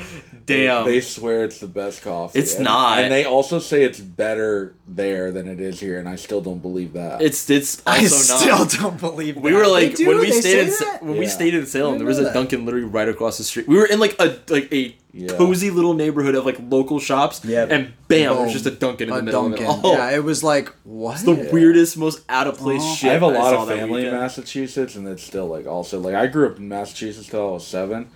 Damn. 0.46 0.86
They 0.86 1.02
swear 1.02 1.44
it's 1.46 1.60
the 1.60 1.68
best 1.68 2.04
coffee. 2.04 2.38
It's 2.40 2.56
And- 2.56 2.66
not. 2.66 3.00
And 3.00 3.12
they 3.12 3.26
also 3.26 3.60
say 3.60 3.84
it's 3.84 4.00
better 4.00 4.76
there 4.88 5.32
than 5.32 5.48
it 5.48 5.60
is 5.60 5.80
here, 5.80 5.98
and 6.00 6.08
I 6.08 6.16
still 6.18 6.42
don't 6.42 6.62
believe 6.62 6.94
that. 6.94 7.22
It's 7.22 7.50
it's 7.50 7.82
also 7.86 7.90
I 7.92 8.02
not. 8.02 8.10
still 8.12 8.66
don't 8.82 9.00
believe 9.00 9.38
it. 9.38 9.42
We 9.44 9.54
were 9.54 9.68
like 9.68 9.96
do? 9.96 10.08
when 10.08 10.20
we 10.20 10.32
They 10.32 10.42
stayed 10.42 10.60
in 10.68 10.70
that? 10.70 11.00
when 11.04 11.18
we 11.18 11.28
stayed 11.28 11.54
in 11.56 11.66
Salem, 11.66 11.98
there 11.98 12.06
was 12.08 12.20
a 12.20 12.24
that. 12.26 12.34
Dunkin' 12.34 12.66
literally 12.66 12.86
right 12.86 13.10
across 13.10 13.38
the 13.38 13.44
street. 13.44 13.68
We 13.68 13.76
were 13.78 13.86
in 13.86 14.00
like 14.00 14.16
a 14.20 14.38
like 14.50 14.72
a 14.74 14.96
Yeah. 15.18 15.30
cozy 15.38 15.72
little 15.72 15.94
neighborhood 15.94 16.36
of 16.36 16.46
like 16.46 16.58
local 16.70 17.00
shops, 17.00 17.42
Yep. 17.44 17.72
and 17.72 17.94
bam, 18.08 18.34
Boom. 18.34 18.38
there's 18.44 18.54
just 18.54 18.66
a 18.66 18.72
Dunkin' 18.72 19.08
in 19.08 19.14
the 19.16 19.20
A 19.20 19.24
middle 19.24 19.50
Dunkin'. 19.50 19.66
of 19.66 19.76
it. 19.78 19.82
Oh, 19.84 19.94
Yeah, 19.94 20.12
it 20.12 20.24
was 20.24 20.44
like 20.44 20.72
what? 20.84 21.14
it's 21.14 21.24
the 21.24 21.50
weirdest, 21.52 21.98
most 21.98 22.22
out 22.30 22.48
of 22.48 22.58
place 22.58 22.82
Oh. 22.84 22.96
shit. 22.96 23.10
I 23.10 23.14
have 23.14 23.22
a 23.24 23.28
lot 23.28 23.54
of 23.54 23.68
family 23.68 24.06
in. 24.06 24.12
Massachusetts, 24.14 24.96
and 24.96 25.08
it's 25.08 25.24
still 25.24 25.48
like 25.48 25.66
also 25.66 26.00
like 26.00 26.14
I 26.14 26.28
grew 26.28 26.48
up 26.48 26.58
in 26.60 26.68
Massachusetts 26.68 27.28
till 27.30 27.48
I 27.48 27.52
was 27.54 27.66
seven, 27.66 28.08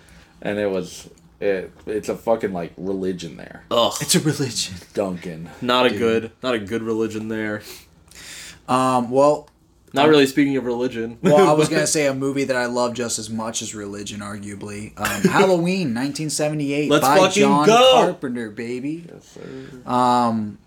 and 0.42 0.60
it 0.60 0.70
was 0.70 1.08
it. 1.40 1.72
It's 1.86 2.10
a 2.10 2.16
fucking 2.16 2.54
like 2.54 2.74
religion 2.78 3.38
there. 3.38 3.64
Ugh, 3.72 3.94
It's 4.02 4.16
a 4.16 4.20
religion. 4.20 4.76
Dunkin'. 4.94 5.50
not 5.62 5.86
a 5.86 5.90
good, 5.90 6.32
not 6.44 6.54
a 6.56 6.60
good 6.60 6.82
religion 6.84 7.28
there. 7.30 7.62
Um, 8.68 9.10
well, 9.10 9.50
Not 9.94 10.10
really 10.10 10.28
speaking 10.28 10.56
of 10.58 10.66
religion. 10.66 11.18
well, 11.24 11.50
I 11.50 11.54
was 11.54 11.70
gonna 11.74 11.88
say 11.88 12.06
a 12.08 12.14
movie 12.14 12.44
that 12.44 12.56
I 12.56 12.66
love 12.68 12.94
just 12.94 13.18
as 13.20 13.30
much 13.30 13.62
as 13.62 13.74
religion, 13.74 14.20
arguably. 14.20 14.94
Um, 15.00 15.24
Halloween, 15.24 15.96
1978, 15.96 16.90
Let's 16.92 17.06
by 17.08 17.18
fucking 17.18 17.42
John 17.42 17.66
go! 17.66 17.92
Carpenter, 18.06 18.52
baby. 18.52 19.10
Um, 19.86 20.60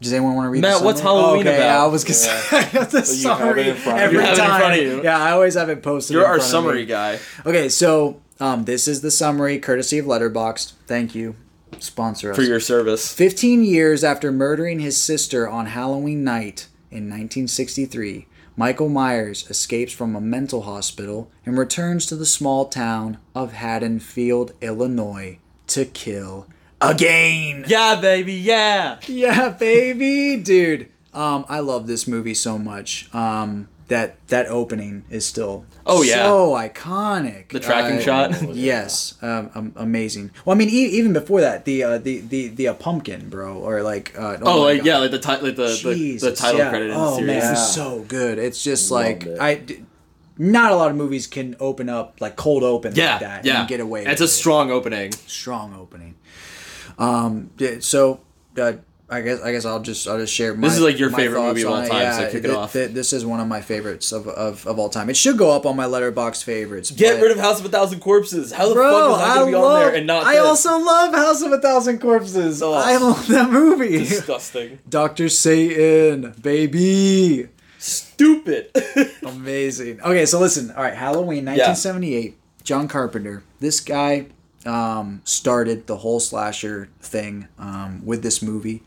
does 0.00 0.12
anyone 0.14 0.34
want 0.34 0.46
to 0.46 0.50
read? 0.50 0.62
Matt, 0.62 0.78
the 0.80 0.84
what's 0.86 1.00
summary? 1.02 1.20
Halloween 1.22 1.46
okay, 1.46 1.56
about? 1.58 1.64
Yeah, 1.66 1.84
I 1.84 1.86
was 1.86 2.04
gonna 2.04 2.14
say 2.14 2.56
I 2.56 2.62
got 2.72 2.90
the 2.90 2.96
you 2.98 3.02
have 3.02 3.04
it 3.04 3.04
summary 3.06 3.68
in 3.68 3.76
front 3.76 3.98
of 3.98 4.02
every 4.04 4.16
you. 4.16 4.22
You 4.22 4.26
have 4.26 4.38
it 4.38 4.40
in 4.42 4.48
time. 4.48 4.60
front 4.60 4.74
of 4.74 4.80
you. 4.86 5.02
Yeah, 5.04 5.18
I 5.22 5.30
always 5.32 5.54
have 5.54 5.68
it 5.68 5.82
posted. 5.82 6.14
You're 6.14 6.24
in 6.24 6.30
our 6.30 6.38
front 6.38 6.42
of 6.42 6.48
me. 6.64 6.68
summary 6.70 6.86
guy. 6.86 7.18
Okay, 7.46 7.68
so 7.68 8.20
um, 8.40 8.64
this 8.64 8.88
is 8.88 9.02
the 9.02 9.10
summary, 9.10 9.58
courtesy 9.58 9.98
of 9.98 10.06
Letterboxd. 10.06 10.72
Thank 10.86 11.14
you, 11.14 11.36
sponsor 11.78 12.30
us. 12.30 12.36
For 12.36 12.42
your 12.42 12.60
service. 12.60 13.12
15 13.12 13.64
years 13.64 14.02
after 14.02 14.32
murdering 14.32 14.80
his 14.80 14.96
sister 14.96 15.48
on 15.48 15.66
Halloween 15.66 16.24
night 16.24 16.68
in 16.90 17.04
1963, 17.04 18.26
Michael 18.56 18.88
Myers 18.88 19.48
escapes 19.48 19.92
from 19.92 20.16
a 20.16 20.20
mental 20.20 20.62
hospital 20.62 21.30
and 21.46 21.56
returns 21.56 22.06
to 22.06 22.16
the 22.16 22.26
small 22.26 22.66
town 22.66 23.18
of 23.34 23.52
Haddonfield, 23.52 24.52
Illinois, 24.60 25.38
to 25.68 25.84
kill 25.84 26.46
again. 26.80 27.64
Yeah, 27.66 28.00
baby, 28.00 28.34
yeah. 28.34 28.98
Yeah, 29.06 29.50
baby, 29.50 30.36
dude. 30.42 30.88
Um, 31.12 31.44
I 31.48 31.60
love 31.60 31.86
this 31.86 32.06
movie 32.06 32.34
so 32.34 32.58
much. 32.58 33.12
Um, 33.14 33.68
that 33.90 34.16
that 34.28 34.46
opening 34.46 35.04
is 35.10 35.26
still 35.26 35.64
Oh, 35.84 36.02
yeah. 36.02 36.24
so 36.24 36.50
iconic. 36.54 37.48
The 37.50 37.60
tracking 37.60 37.98
Uh, 37.98 38.02
shot. 38.02 38.54
Yes, 38.54 39.14
um, 39.20 39.50
um, 39.54 39.72
amazing. 39.76 40.30
Well, 40.44 40.54
I 40.56 40.58
mean, 40.58 40.68
e- 40.70 40.92
even 40.98 41.12
before 41.12 41.40
that, 41.42 41.64
the 41.64 41.82
uh, 41.84 41.98
the 41.98 42.20
the 42.20 42.48
the 42.48 42.68
uh, 42.68 42.74
pumpkin, 42.74 43.28
bro, 43.28 43.58
or 43.58 43.82
like 43.82 44.14
uh, 44.18 44.38
Oh, 44.42 44.60
my 44.60 44.64
like 44.66 44.78
God. 44.78 44.86
yeah, 44.86 44.98
like 44.98 45.10
the 45.10 45.18
ti- 45.18 45.42
like 45.46 45.56
the, 45.56 45.68
the 45.84 46.16
the 46.18 46.32
title 46.34 46.60
yeah. 46.60 46.70
credit 46.70 46.90
oh 46.94 47.16
the 47.16 47.22
man, 47.26 47.36
Yeah. 47.36 47.52
it's 47.52 47.74
so 47.74 48.04
good. 48.08 48.38
It's 48.38 48.62
just 48.64 48.90
Loved 48.90 49.04
like 49.04 49.26
it. 49.26 49.40
I. 49.40 49.54
d- 49.56 49.84
Not 50.38 50.72
a 50.72 50.76
lot 50.80 50.90
of 50.90 50.96
movies 50.96 51.26
can 51.26 51.54
open 51.60 51.90
up 51.90 52.18
like 52.24 52.34
cold 52.36 52.62
open 52.62 52.94
Yeah, 52.94 53.10
like 53.12 53.20
that 53.20 53.44
yeah. 53.44 53.60
and 53.60 53.68
get 53.68 53.80
away. 53.80 54.00
It's 54.06 54.20
with 54.22 54.30
a 54.30 54.32
it. 54.32 54.40
strong 54.40 54.70
opening. 54.70 55.12
strong 55.26 55.74
opening. 55.76 56.14
Um, 56.98 57.50
yeah, 57.58 57.76
so 57.80 58.20
uh, 58.56 58.72
I 59.12 59.22
guess 59.22 59.40
I 59.42 59.50
guess 59.50 59.64
I'll 59.64 59.80
just 59.80 60.06
I'll 60.06 60.18
just 60.18 60.32
share. 60.32 60.54
My, 60.54 60.68
This 60.68 60.76
is, 60.76 60.82
like, 60.82 60.98
your 60.98 61.10
favorite 61.10 61.42
movie 61.42 61.62
of 61.62 61.70
all 61.70 61.84
time, 61.86 62.12
so 62.14 62.30
kick 62.30 62.44
it 62.44 62.50
off. 62.50 62.72
thi- 62.72 62.86
this 62.86 63.12
is 63.12 63.26
one 63.26 63.40
of 63.40 63.48
my 63.48 63.60
favorites 63.60 64.12
of, 64.12 64.28
of, 64.28 64.64
of 64.68 64.78
all 64.78 64.88
time. 64.88 65.10
It 65.10 65.16
should 65.16 65.36
go 65.36 65.50
up 65.50 65.66
on 65.66 65.74
my 65.74 65.86
Letterboxd 65.86 66.44
favorites. 66.44 66.92
Get 66.92 67.20
rid 67.20 67.32
of 67.32 67.38
House 67.38 67.58
of 67.58 67.66
a 67.66 67.68
Thousand 67.68 67.98
Corpses. 68.00 68.52
How 68.52 68.68
the 68.68 68.74
Bro, 68.74 68.90
fuck 68.92 69.12
is 69.20 69.26
that 69.26 69.34
gonna 69.34 69.46
be 69.46 69.52
love. 69.56 69.64
on 69.64 69.80
there 69.80 69.94
and 69.96 70.06
not 70.06 70.24
I 70.24 70.34
this? 70.34 70.42
also 70.44 70.78
love 70.78 71.12
House 71.12 71.42
of 71.42 71.50
a 71.52 71.58
Thousand 71.58 71.98
Corpses. 72.00 72.62
Oh. 72.62 72.72
I 72.72 72.96
love 72.98 73.26
that 73.26 73.50
movie. 73.50 73.98
disgusting. 73.98 74.78
Doctor 74.88 75.28
Satan, 75.28 76.32
baby. 76.40 77.48
Stupid. 77.78 78.70
Amazing. 79.26 80.00
Okay, 80.02 80.26
so 80.26 80.38
listen. 80.38 80.70
All 80.70 80.82
right, 80.82 80.94
Halloween, 80.94 81.44
1978. 81.46 82.36
John 82.62 82.86
Carpenter. 82.88 83.42
This 83.58 83.80
guy 83.80 84.26
um, 84.66 85.22
started 85.24 85.86
the 85.86 85.96
whole 85.96 86.20
slasher 86.20 86.90
thing 87.00 87.48
um, 87.58 88.04
with 88.04 88.22
this 88.22 88.42
movie. 88.42 88.82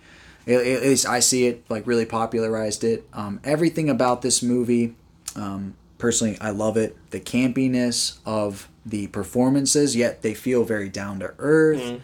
At 0.47 0.65
at 0.65 0.81
least 0.83 1.07
I 1.07 1.19
see 1.19 1.47
it 1.47 1.63
like 1.69 1.87
really 1.87 2.05
popularized 2.05 2.83
it. 2.83 3.07
Um, 3.13 3.39
everything 3.43 3.89
about 3.89 4.21
this 4.21 4.43
movie, 4.43 4.95
um, 5.35 5.75
personally, 5.97 6.37
I 6.41 6.49
love 6.49 6.77
it. 6.77 6.97
The 7.11 7.19
campiness 7.19 8.19
of 8.25 8.69
the 8.85 9.07
performances, 9.07 9.95
yet 9.95 10.21
they 10.21 10.33
feel 10.33 10.63
very 10.63 10.89
down 10.89 11.19
to 11.19 11.33
earth. 11.39 12.01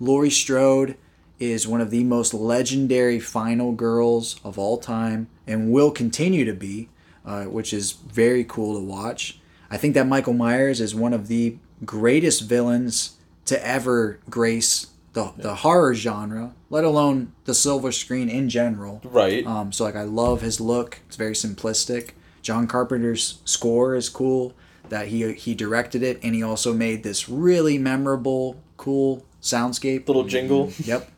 Laurie 0.00 0.30
Strode 0.30 0.96
is 1.38 1.66
one 1.66 1.80
of 1.80 1.90
the 1.90 2.04
most 2.04 2.34
legendary 2.34 3.20
final 3.20 3.72
girls 3.72 4.40
of 4.44 4.58
all 4.58 4.76
time 4.76 5.28
and 5.46 5.72
will 5.72 5.90
continue 5.90 6.44
to 6.44 6.52
be, 6.52 6.88
uh, 7.24 7.44
which 7.44 7.72
is 7.72 7.92
very 7.92 8.44
cool 8.44 8.74
to 8.74 8.84
watch. 8.84 9.40
I 9.70 9.76
think 9.76 9.94
that 9.94 10.06
Michael 10.06 10.32
Myers 10.34 10.80
is 10.80 10.94
one 10.94 11.12
of 11.12 11.28
the 11.28 11.56
greatest 11.84 12.42
villains 12.42 13.16
to 13.44 13.66
ever 13.66 14.18
grace 14.28 14.88
the, 15.18 15.42
the 15.42 15.54
horror 15.56 15.94
genre, 15.94 16.54
let 16.70 16.84
alone 16.84 17.32
the 17.44 17.54
silver 17.54 17.90
screen 17.90 18.28
in 18.28 18.48
general. 18.48 19.00
right. 19.02 19.44
Um, 19.44 19.72
so 19.72 19.84
like 19.84 19.96
I 19.96 20.04
love 20.04 20.42
his 20.42 20.60
look. 20.60 21.00
It's 21.08 21.16
very 21.16 21.32
simplistic. 21.32 22.10
John 22.42 22.68
Carpenter's 22.68 23.40
score 23.44 23.96
is 23.96 24.08
cool. 24.08 24.54
That 24.90 25.08
he 25.08 25.32
he 25.34 25.54
directed 25.54 26.02
it 26.02 26.18
and 26.22 26.34
he 26.34 26.42
also 26.42 26.72
made 26.72 27.02
this 27.02 27.28
really 27.28 27.76
memorable, 27.78 28.62
cool 28.76 29.24
soundscape. 29.42 30.06
Little 30.06 30.24
jingle. 30.24 30.72
Yep. 30.78 31.10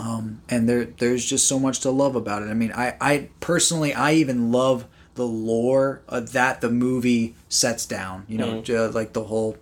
Um, 0.00 0.42
and 0.48 0.68
there 0.68 0.84
there's 0.84 1.24
just 1.24 1.48
so 1.48 1.58
much 1.58 1.80
to 1.80 1.90
love 1.90 2.16
about 2.16 2.42
it. 2.42 2.46
I 2.50 2.54
mean, 2.54 2.72
I 2.72 2.96
I 3.00 3.28
personally 3.40 3.94
I 3.94 4.12
even 4.14 4.52
love 4.52 4.86
the 5.14 5.26
lore 5.26 6.02
that 6.08 6.60
the 6.60 6.70
movie 6.70 7.34
sets 7.48 7.86
down. 7.86 8.24
You 8.28 8.38
know, 8.38 8.62
uh, 8.68 8.90
like 8.90 9.12
the 9.12 9.24
whole 9.24 9.56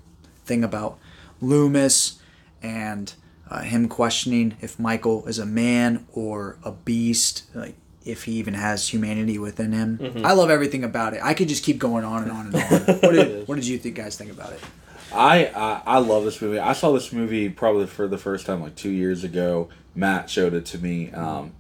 thing 0.45 0.65
about 0.65 0.99
Loomis 1.41 2.21
and 2.63 3.15
uh, 3.51 3.61
him 3.61 3.89
questioning 3.89 4.57
if 4.61 4.79
Michael 4.79 5.27
is 5.27 5.39
a 5.39 5.47
man 5.47 6.07
or 6.13 6.59
a 6.65 6.73
beast, 6.73 7.45
like 7.55 7.75
if 8.05 8.25
he 8.25 8.33
even 8.33 8.55
has 8.55 8.89
humanity 8.89 9.39
within 9.39 9.73
him. 9.73 10.23
I 10.25 10.33
love 10.33 10.51
everything 10.51 10.85
about 10.85 11.15
it. 11.15 11.21
I 11.23 11.35
could 11.35 11.49
just 11.49 11.65
keep 11.65 11.79
going 11.79 12.05
on 12.05 12.23
and 12.23 12.33
on 12.33 12.47
and 12.47 12.55
on. 12.55 12.63
what 13.01 13.13
did 13.13 13.49
what 13.49 13.55
did 13.57 13.67
you 13.67 13.79
think, 13.79 13.97
guys 13.97 14.17
think 14.17 14.31
about 14.31 14.53
it? 14.53 14.61
I, 15.13 15.47
I 15.47 15.83
I 15.87 15.99
love 15.99 16.25
this 16.25 16.41
movie. 16.41 16.59
I 16.59 16.73
saw 16.73 16.93
this 16.93 17.13
movie 17.13 17.49
probably 17.49 17.87
for 17.87 18.07
the 18.07 18.19
first 18.19 18.47
time 18.47 18.63
like 18.63 18.77
two 18.77 18.91
years 18.91 19.25
ago. 19.25 19.69
Matt 19.95 20.29
showed 20.29 20.55
it 20.55 20.67
to 20.67 20.79
me. 20.79 21.11
Um, 21.13 21.53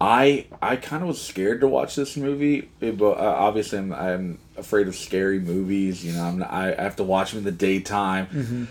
I 0.00 0.46
I 0.62 0.76
kind 0.76 1.02
of 1.02 1.08
was 1.08 1.20
scared 1.20 1.60
to 1.62 1.68
watch 1.68 1.96
this 1.96 2.16
movie, 2.16 2.70
eh, 2.80 2.92
but 2.92 3.12
uh, 3.18 3.34
obviously 3.38 3.78
I'm, 3.78 3.92
I'm 3.92 4.38
afraid 4.56 4.86
of 4.86 4.94
scary 4.94 5.40
movies. 5.40 6.04
You 6.04 6.12
know, 6.12 6.22
I'm 6.24 6.42
I 6.42 6.78
I 6.78 6.82
have 6.82 6.96
to 6.96 7.04
watch 7.04 7.32
them 7.32 7.38
in 7.38 7.44
the 7.44 7.52
daytime. 7.52 8.68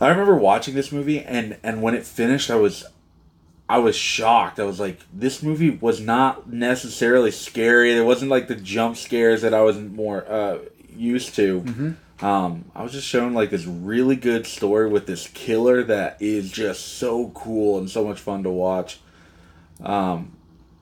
I 0.00 0.08
remember 0.08 0.34
watching 0.34 0.74
this 0.74 0.92
movie, 0.92 1.20
and 1.20 1.58
and 1.62 1.82
when 1.82 1.94
it 1.94 2.04
finished, 2.06 2.50
I 2.50 2.56
was 2.56 2.86
I 3.68 3.78
was 3.78 3.94
shocked. 3.96 4.58
I 4.58 4.64
was 4.64 4.80
like, 4.80 4.98
this 5.12 5.42
movie 5.42 5.70
was 5.70 6.00
not 6.00 6.50
necessarily 6.50 7.30
scary. 7.30 7.94
There 7.94 8.04
wasn't 8.04 8.30
like 8.30 8.48
the 8.48 8.56
jump 8.56 8.96
scares 8.96 9.42
that 9.42 9.54
I 9.54 9.60
was 9.60 9.78
more 9.78 10.28
uh, 10.28 10.58
used 10.96 11.34
to. 11.36 11.96
Um, 12.20 12.64
I 12.74 12.82
was 12.82 12.92
just 12.92 13.06
shown 13.06 13.32
like 13.32 13.50
this 13.50 13.64
really 13.66 14.16
good 14.16 14.46
story 14.46 14.88
with 14.88 15.06
this 15.06 15.28
killer 15.28 15.82
that 15.84 16.16
is 16.20 16.50
just 16.50 16.98
so 16.98 17.30
cool 17.30 17.78
and 17.78 17.88
so 17.88 18.04
much 18.04 18.18
fun 18.20 18.42
to 18.42 18.50
watch. 18.50 19.00
Um, 19.82 20.32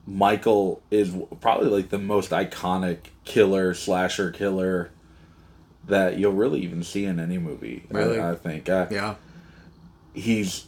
Michael 0.05 0.81
is 0.89 1.15
probably 1.39 1.69
like 1.69 1.89
the 1.89 1.99
most 1.99 2.31
iconic 2.31 2.97
killer 3.23 3.73
slasher 3.73 4.31
killer 4.31 4.89
that 5.89 6.17
you'll 6.17 6.33
really 6.33 6.61
even 6.61 6.83
see 6.83 7.05
in 7.05 7.19
any 7.19 7.37
movie. 7.37 7.83
I- 7.93 7.97
Really? 7.97 8.19
I, 8.21 8.35
think. 8.35 8.69
Uh, 8.69 8.87
Yeah. 8.89 9.15
he's 10.13 10.65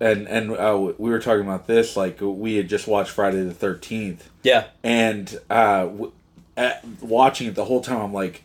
and 0.00 0.28
and 0.28 0.50
uh, 0.52 0.92
we 0.98 1.10
were 1.10 1.18
talking 1.20 1.42
about 1.42 1.66
this 1.66 1.96
like 1.96 2.18
we 2.20 2.56
had 2.56 2.68
just 2.68 2.86
watched 2.86 3.10
Friday 3.10 3.42
the 3.42 3.54
Thirteenth, 3.54 4.28
Yeah. 4.42 4.64
and 4.82 5.38
uh, 5.48 5.84
w- 5.86 6.12
at, 6.56 6.84
watching 7.00 7.46
it 7.46 7.54
the 7.54 7.64
whole 7.64 7.80
time, 7.80 8.00
I'm 8.02 8.12
like, 8.12 8.42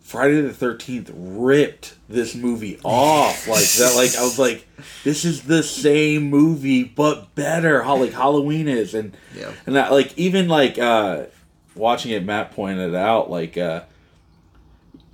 Friday 0.00 0.40
the 0.40 0.52
Thirteenth 0.54 1.10
ripped 1.14 1.94
this 2.08 2.34
movie 2.34 2.80
off 2.84 3.46
like 3.48 3.64
that. 3.64 3.92
Like 3.96 4.16
I 4.16 4.22
was 4.24 4.38
like, 4.38 4.66
this 5.04 5.26
is 5.26 5.42
the 5.42 5.62
same 5.62 6.30
movie 6.30 6.84
but 6.84 7.34
better. 7.34 7.82
How 7.82 7.96
like 7.98 8.12
Halloween 8.14 8.66
is, 8.66 8.94
and 8.94 9.14
Yeah. 9.36 9.52
and 9.66 9.76
that 9.76 9.92
like 9.92 10.16
even 10.16 10.48
like 10.48 10.78
uh, 10.78 11.24
watching 11.74 12.12
it, 12.12 12.24
Matt 12.24 12.52
pointed 12.52 12.94
out 12.94 13.30
like 13.30 13.58
uh, 13.58 13.82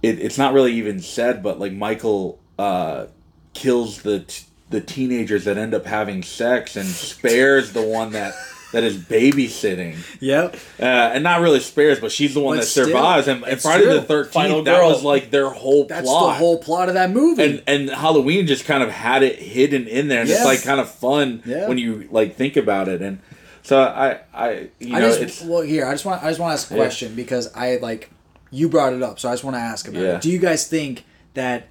it, 0.04 0.18
it's 0.20 0.38
not 0.38 0.52
really 0.54 0.72
even 0.74 1.00
said, 1.00 1.42
but 1.42 1.58
like 1.58 1.72
Michael 1.72 2.38
uh, 2.58 3.06
kills 3.54 4.02
the 4.02 4.20
t- 4.20 4.44
the 4.70 4.80
teenagers 4.80 5.44
that 5.44 5.56
end 5.58 5.74
up 5.74 5.84
having 5.86 6.22
sex 6.22 6.76
and 6.76 6.86
spares 6.86 7.72
the 7.72 7.82
one 7.82 8.12
that 8.12 8.34
that 8.72 8.82
is 8.82 8.96
babysitting. 8.98 9.94
Yep. 10.20 10.56
Uh, 10.80 10.84
and 10.84 11.22
not 11.22 11.40
really 11.40 11.60
spares, 11.60 12.00
but 12.00 12.10
she's 12.10 12.34
the 12.34 12.40
one 12.40 12.56
But 12.56 12.62
that 12.62 12.66
still, 12.66 12.86
survives. 12.86 13.28
And, 13.28 13.44
and 13.44 13.60
Friday 13.60 13.84
true. 13.84 13.94
the 13.94 14.02
Thirteenth, 14.02 14.32
Final 14.34 14.62
that 14.64 14.78
girl. 14.80 14.88
was 14.88 15.04
like 15.04 15.30
their 15.30 15.48
whole 15.50 15.84
plot 15.84 15.88
That's 15.90 16.08
plot. 16.08 16.26
the 16.34 16.38
whole 16.38 16.58
plot 16.58 16.88
of 16.88 16.94
that 16.94 17.10
movie. 17.10 17.42
and 17.44 17.62
and 17.66 17.90
Halloween 17.90 18.46
just 18.48 18.64
kind 18.64 18.82
of 18.82 18.90
had 18.90 19.22
it 19.22 19.38
hidden 19.38 19.86
in 19.86 20.08
there, 20.08 20.20
and 20.22 20.28
Yeah. 20.28 20.36
it's 20.36 20.44
like 20.44 20.62
kind 20.64 20.80
of 20.80 20.90
fun 20.90 21.42
Yeah. 21.46 21.68
when 21.68 21.78
you 21.78 22.08
like 22.10 22.34
think 22.36 22.56
about 22.56 22.88
it. 22.88 23.00
And 23.00 23.20
so 23.62 23.80
I 23.80 24.18
I 24.34 24.68
you 24.80 24.96
I 24.96 25.00
know 25.00 25.08
just 25.08 25.20
it's 25.20 25.42
well 25.42 25.62
here. 25.62 25.86
I 25.86 25.92
just 25.92 26.04
want 26.04 26.22
I 26.24 26.28
just 26.30 26.40
want 26.40 26.50
to 26.50 26.54
ask 26.54 26.70
a 26.70 26.74
Yeah. 26.74 26.80
question 26.80 27.14
because 27.14 27.52
I 27.54 27.76
like 27.76 28.10
you 28.54 28.68
brought 28.68 28.92
it 28.92 29.02
up, 29.02 29.18
so 29.18 29.28
I 29.28 29.32
just 29.32 29.44
want 29.44 29.56
to 29.56 29.60
ask 29.60 29.88
about 29.88 30.02
Yeah. 30.02 30.16
it. 30.16 30.20
Do 30.22 30.30
you 30.30 30.38
guys 30.38 30.66
think 30.66 31.04
that, 31.34 31.68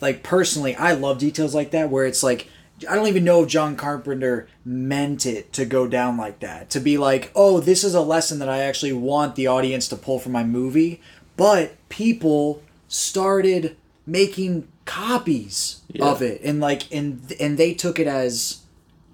like 0.00 0.22
personally, 0.22 0.74
I 0.76 0.92
love 0.92 1.18
details 1.18 1.54
like 1.54 1.70
that 1.72 1.90
where 1.90 2.06
it's 2.06 2.22
like 2.22 2.48
I 2.88 2.94
don't 2.94 3.08
even 3.08 3.24
know 3.24 3.42
if 3.42 3.48
John 3.50 3.76
Carpenter 3.76 4.48
meant 4.64 5.26
it 5.26 5.52
to 5.52 5.66
go 5.66 5.86
down 5.86 6.16
like 6.16 6.40
that 6.40 6.70
to 6.70 6.80
be 6.80 6.96
like, 6.96 7.30
oh, 7.34 7.60
this 7.60 7.84
is 7.84 7.94
a 7.94 8.00
lesson 8.00 8.38
that 8.38 8.48
I 8.48 8.60
actually 8.60 8.94
want 8.94 9.34
the 9.36 9.46
audience 9.48 9.86
to 9.88 9.96
pull 9.96 10.18
from 10.18 10.32
my 10.32 10.44
movie, 10.44 11.02
but 11.36 11.74
people 11.90 12.62
started 12.88 13.76
making 14.06 14.66
copies 14.86 15.80
Yeah. 15.92 16.06
of 16.06 16.22
it 16.22 16.40
and 16.42 16.58
like 16.60 16.82
and 16.90 17.20
and 17.38 17.58
they 17.58 17.74
took 17.74 17.98
it 17.98 18.06
as 18.06 18.59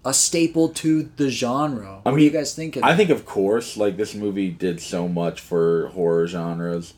a 0.07 0.15
staple 0.15 0.69
to 0.71 1.11
the 1.17 1.29
genre. 1.29 1.99
What 2.05 2.17
do 2.17 2.23
you 2.23 2.31
guys 2.31 2.55
think? 2.55 2.77
Of 2.77 2.85
I 2.85 2.93
that? 2.93 2.97
think, 2.97 3.11
of 3.11 3.27
course, 3.27 3.77
like 3.77 3.97
this 3.97 4.15
movie 4.15 4.51
did 4.51 4.81
so 4.81 5.09
much 5.09 5.41
for 5.41 5.89
horror 5.89 6.27
genres. 6.29 6.95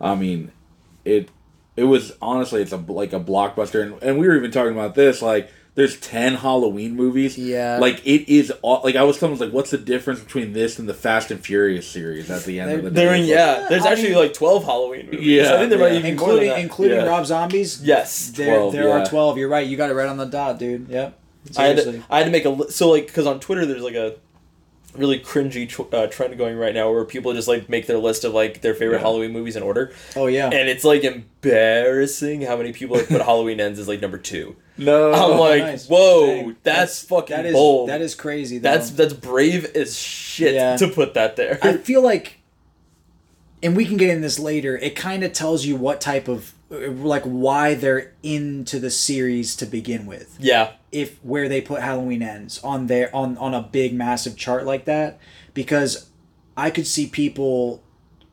I 0.00 0.14
mean, 0.14 0.52
it 1.04 1.28
it 1.76 1.84
was 1.84 2.12
honestly 2.22 2.62
it's 2.62 2.72
a 2.72 2.76
like 2.76 3.12
a 3.12 3.20
blockbuster, 3.20 3.82
and, 3.82 4.02
and 4.02 4.18
we 4.18 4.28
were 4.28 4.36
even 4.36 4.50
talking 4.52 4.72
about 4.72 4.94
this. 4.94 5.20
Like, 5.20 5.50
there's 5.74 5.98
ten 5.98 6.34
Halloween 6.34 6.94
movies. 6.94 7.36
Yeah. 7.36 7.78
Like 7.80 8.00
it 8.06 8.30
is 8.32 8.52
all 8.62 8.80
like 8.84 8.94
I 8.94 9.02
was 9.02 9.18
telling 9.18 9.36
like, 9.38 9.52
what's 9.52 9.70
the 9.72 9.78
difference 9.78 10.20
between 10.20 10.52
this 10.52 10.78
and 10.78 10.88
the 10.88 10.94
Fast 10.94 11.32
and 11.32 11.44
Furious 11.44 11.88
series 11.88 12.30
at 12.30 12.44
the 12.44 12.60
end 12.60 12.70
of 12.72 12.84
the 12.84 12.90
day? 12.90 12.94
There, 12.94 13.14
It's 13.14 13.22
like, 13.22 13.28
yeah. 13.30 13.66
There's 13.68 13.84
I 13.84 13.92
actually 13.92 14.10
mean- 14.10 14.18
like 14.18 14.34
12 14.34 14.64
Halloween 14.64 15.06
movies. 15.06 15.26
Yeah, 15.26 15.54
I 15.54 15.58
think 15.58 15.70
there 15.70 15.78
might 15.80 15.92
yeah. 15.92 15.98
even 15.98 16.14
be 16.14 16.20
more 16.20 16.28
than 16.34 16.42
including 16.42 16.48
that. 16.50 16.60
including 16.60 16.96
Yeah. 16.98 17.06
Rob 17.06 17.26
Zombies. 17.26 17.82
Yes. 17.82 18.28
there 18.30 18.54
12, 18.56 18.72
there 18.72 18.88
yeah. 18.88 19.02
are 19.02 19.06
twelve. 19.06 19.36
You're 19.38 19.48
right. 19.48 19.66
You 19.66 19.76
got 19.76 19.90
it 19.90 19.94
right 19.94 20.08
on 20.08 20.16
the 20.18 20.26
dot, 20.26 20.58
dude. 20.58 20.88
Yep. 20.88 21.18
I 21.58 21.64
had, 21.66 21.76
to, 21.78 22.02
I 22.10 22.18
had 22.18 22.24
to 22.24 22.30
make 22.30 22.44
a 22.44 22.50
li- 22.50 22.70
so 22.70 22.90
like 22.90 23.06
because 23.06 23.26
on 23.26 23.40
Twitter 23.40 23.66
there's 23.66 23.82
like 23.82 23.94
a 23.94 24.14
really 24.96 25.18
cringy 25.18 25.66
tw- 25.68 25.92
uh, 25.94 26.06
trend 26.06 26.36
going 26.36 26.56
right 26.56 26.74
now 26.74 26.90
where 26.92 27.04
people 27.04 27.32
just 27.32 27.48
like 27.48 27.68
make 27.68 27.86
their 27.86 27.96
list 27.98 28.24
of 28.24 28.34
like 28.34 28.60
their 28.60 28.74
favorite 28.74 28.96
Yeah. 28.98 29.02
Halloween 29.02 29.32
movies 29.32 29.56
in 29.56 29.62
order, 29.62 29.92
oh 30.16 30.26
yeah. 30.26 30.46
and 30.46 30.68
it's 30.68 30.84
like 30.84 31.02
embarrassing 31.02 32.42
how 32.42 32.56
many 32.56 32.72
people 32.72 32.96
like 32.96 33.08
put 33.08 33.20
Halloween 33.30 33.58
Ends 33.60 33.78
as 33.78 33.88
like 33.88 34.00
number 34.00 34.18
two. 34.18 34.56
No, 34.78 35.12
I'm 35.12 35.38
like, 35.38 35.62
nice. 35.62 35.86
whoa, 35.88 36.26
Dang. 36.26 36.56
that's, 36.62 37.02
fucking 37.04 37.36
that 37.36 37.46
is 37.46 37.52
bold. 37.52 37.88
that 37.90 38.00
is 38.00 38.14
crazy. 38.14 38.58
Though. 38.58 38.70
that's 38.70 38.90
that's 38.90 39.12
brave 39.14 39.64
as 39.76 39.98
shit 39.98 40.54
Yeah. 40.54 40.76
to 40.76 40.88
put 40.88 41.14
that 41.14 41.36
there. 41.36 41.58
I 41.62 41.76
feel 41.78 42.02
like, 42.02 42.38
and 43.62 43.76
we 43.76 43.84
can 43.84 43.96
get 43.96 44.10
in 44.10 44.20
this 44.22 44.38
later. 44.38 44.76
It 44.78 44.94
kind 44.96 45.24
of 45.24 45.32
tells 45.32 45.64
you 45.64 45.76
what 45.76 46.00
type 46.00 46.28
of 46.28 46.52
like 46.70 47.24
why 47.24 47.74
they're 47.74 48.12
into 48.22 48.78
the 48.78 48.90
series 48.90 49.54
to 49.56 49.66
begin 49.66 50.06
with. 50.06 50.36
yeah, 50.40 50.72
if 50.92 51.18
where 51.24 51.48
they 51.48 51.60
put 51.60 51.80
Halloween 51.82 52.22
ends 52.22 52.62
on 52.62 52.86
their 52.86 53.14
on 53.14 53.36
on 53.38 53.54
a 53.54 53.62
big 53.62 53.94
massive 53.94 54.36
chart 54.36 54.64
like 54.64 54.84
that 54.84 55.18
because 55.54 56.10
I 56.56 56.70
could 56.70 56.86
see 56.86 57.06
people 57.06 57.82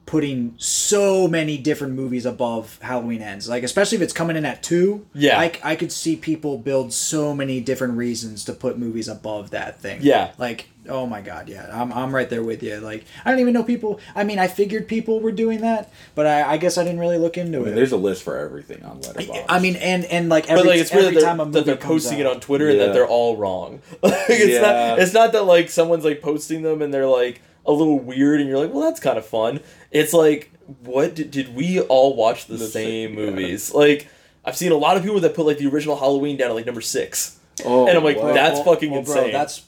putting 0.10 0.56
so 0.58 1.28
many 1.28 1.56
different 1.56 1.94
movies 1.94 2.26
above 2.26 2.80
Halloween 2.82 3.22
ends 3.22 3.48
like 3.48 3.62
especially 3.62 3.96
if 3.98 4.02
it's 4.02 4.12
coming 4.12 4.36
in 4.36 4.44
at 4.44 4.64
2 4.64 5.06
Yeah. 5.14 5.40
I, 5.40 5.52
I 5.64 5.76
could 5.76 5.92
see 5.92 6.16
people 6.16 6.58
build 6.58 6.92
so 6.94 7.36
many 7.36 7.62
different 7.62 7.94
reasons 7.96 8.44
to 8.46 8.54
put 8.54 8.80
movies 8.80 9.08
above 9.08 9.52
that 9.52 9.80
thing 9.80 10.00
Yeah. 10.02 10.32
like 10.40 10.68
oh 10.90 11.06
my 11.06 11.22
god 11.22 11.48
yeah 11.48 11.70
I'm, 11.72 11.94
I'm 11.94 12.16
right 12.16 12.28
there 12.28 12.42
with 12.42 12.64
you 12.64 12.78
like 12.80 13.06
I 13.24 13.30
don't 13.30 13.40
even 13.40 13.54
know 13.54 13.62
people 13.62 14.00
I 14.16 14.24
mean 14.24 14.40
I 14.40 14.48
figured 14.48 14.88
people 14.88 15.20
were 15.20 15.32
doing 15.32 15.62
that 15.62 15.92
but 16.16 16.26
I, 16.26 16.54
I 16.54 16.58
guess 16.58 16.80
I 16.80 16.84
didn't 16.84 17.02
really 17.02 17.20
look 17.20 17.38
into 17.38 17.60
I 17.60 17.62
mean, 17.62 17.74
it 17.74 17.76
there's 17.76 17.92
a 17.92 17.98
list 17.98 18.24
for 18.24 18.36
everything 18.36 18.84
on 18.84 19.02
Letterboxd. 19.02 19.46
I 19.48 19.60
mean 19.60 19.76
and 19.76 20.06
and 20.06 20.28
like 20.30 20.50
every, 20.50 20.64
but 20.64 20.70
like 20.70 20.80
it's 20.80 20.92
every 20.92 21.14
they're, 21.14 21.22
time 21.22 21.40
a 21.40 21.46
movie 21.46 21.60
that 21.60 21.66
they're 21.68 21.76
posting 21.76 22.18
it 22.18 22.26
on 22.26 22.40
Twitter 22.40 22.68
and 22.70 22.80
that 22.80 22.94
they're 22.94 23.08
all 23.08 23.38
wrong. 23.38 23.80
like 24.02 24.14
it's 24.30 24.54
Yeah. 24.54 24.62
not 24.62 25.00
it's 25.00 25.14
not 25.14 25.34
that 25.34 25.44
like 25.44 25.70
someone's 25.70 26.04
like 26.04 26.20
posting 26.24 26.64
them 26.64 26.82
and 26.82 26.92
they're 26.92 27.06
like 27.06 27.42
a 27.70 27.72
little 27.72 28.00
weird 28.00 28.42
and 28.42 28.50
you're 28.50 28.58
like, 28.60 28.74
well, 28.74 28.84
that's 28.84 29.00
kind 29.00 29.18
of 29.18 29.26
fun. 29.26 29.60
It's 29.92 30.12
like, 30.14 30.52
what 30.82 31.16
did, 31.16 31.32
did 31.32 31.56
we 31.56 31.80
all 31.82 32.16
watch 32.16 32.46
the, 32.48 32.58
The 32.58 32.68
same 32.68 33.10
same- 33.10 33.16
movies? 33.16 33.74
Like, 33.74 34.08
I've 34.44 34.58
seen 34.58 34.72
a 34.72 34.76
lot 34.76 34.98
of 34.98 35.04
people 35.04 35.20
that 35.22 35.36
put 35.36 35.46
like 35.46 35.58
the 35.60 35.68
original 35.68 35.96
Halloween 35.98 36.36
down 36.38 36.50
at 36.50 36.56
like 36.56 36.66
number 36.66 36.82
six, 36.82 37.40
oh, 37.66 37.88
and 37.88 37.98
I'm 37.98 38.04
like, 38.04 38.18
wow. 38.18 38.34
that's 38.34 38.60
fucking 38.62 38.90
Well, 38.92 39.02
insane. 39.02 39.24
Bro, 39.24 39.32
that's 39.32 39.64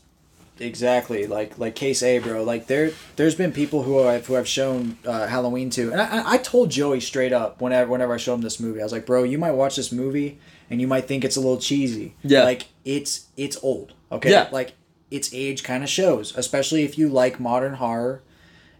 exactly 0.60 1.28
like 1.28 1.58
like 1.58 1.76
case 1.76 2.04
A, 2.04 2.20
bro. 2.20 2.44
Like 2.44 2.68
there, 2.68 2.92
there's 3.16 3.36
been 3.36 3.52
people 3.52 3.84
who 3.84 4.00
I've 4.08 4.26
who 4.28 4.36
I've 4.38 4.48
shown 4.48 4.98
uh, 5.06 5.28
Halloween 5.28 5.70
to, 5.72 5.92
and 5.92 6.02
I, 6.02 6.20
I- 6.22 6.32
I 6.34 6.38
told 6.38 6.70
Joey 6.72 7.00
straight 7.00 7.34
up 7.34 7.62
whenever 7.62 7.92
whenever 7.92 8.14
I 8.14 8.18
showed 8.18 8.36
him 8.36 8.42
this 8.42 8.60
movie, 8.60 8.80
I 8.80 8.84
was 8.84 8.92
like, 8.92 9.06
bro, 9.06 9.24
you 9.24 9.38
might 9.38 9.52
watch 9.52 9.76
this 9.76 9.92
movie 9.92 10.40
and 10.70 10.80
you 10.80 10.88
might 10.88 11.06
think 11.08 11.24
it's 11.26 11.36
a 11.36 11.40
little 11.42 11.58
cheesy. 11.60 12.16
Yeah. 12.24 12.44
Like 12.44 12.68
it's 12.86 13.28
it's 13.38 13.58
old. 13.64 13.94
Okay. 14.12 14.32
Yeah. 14.32 14.50
Like 14.52 14.74
its 15.12 15.34
age 15.34 15.64
kind 15.64 15.84
of 15.84 15.90
shows, 15.90 16.36
especially 16.36 16.84
if 16.84 16.98
you 16.98 17.10
like 17.10 17.40
modern 17.40 17.76
horror. 17.76 18.22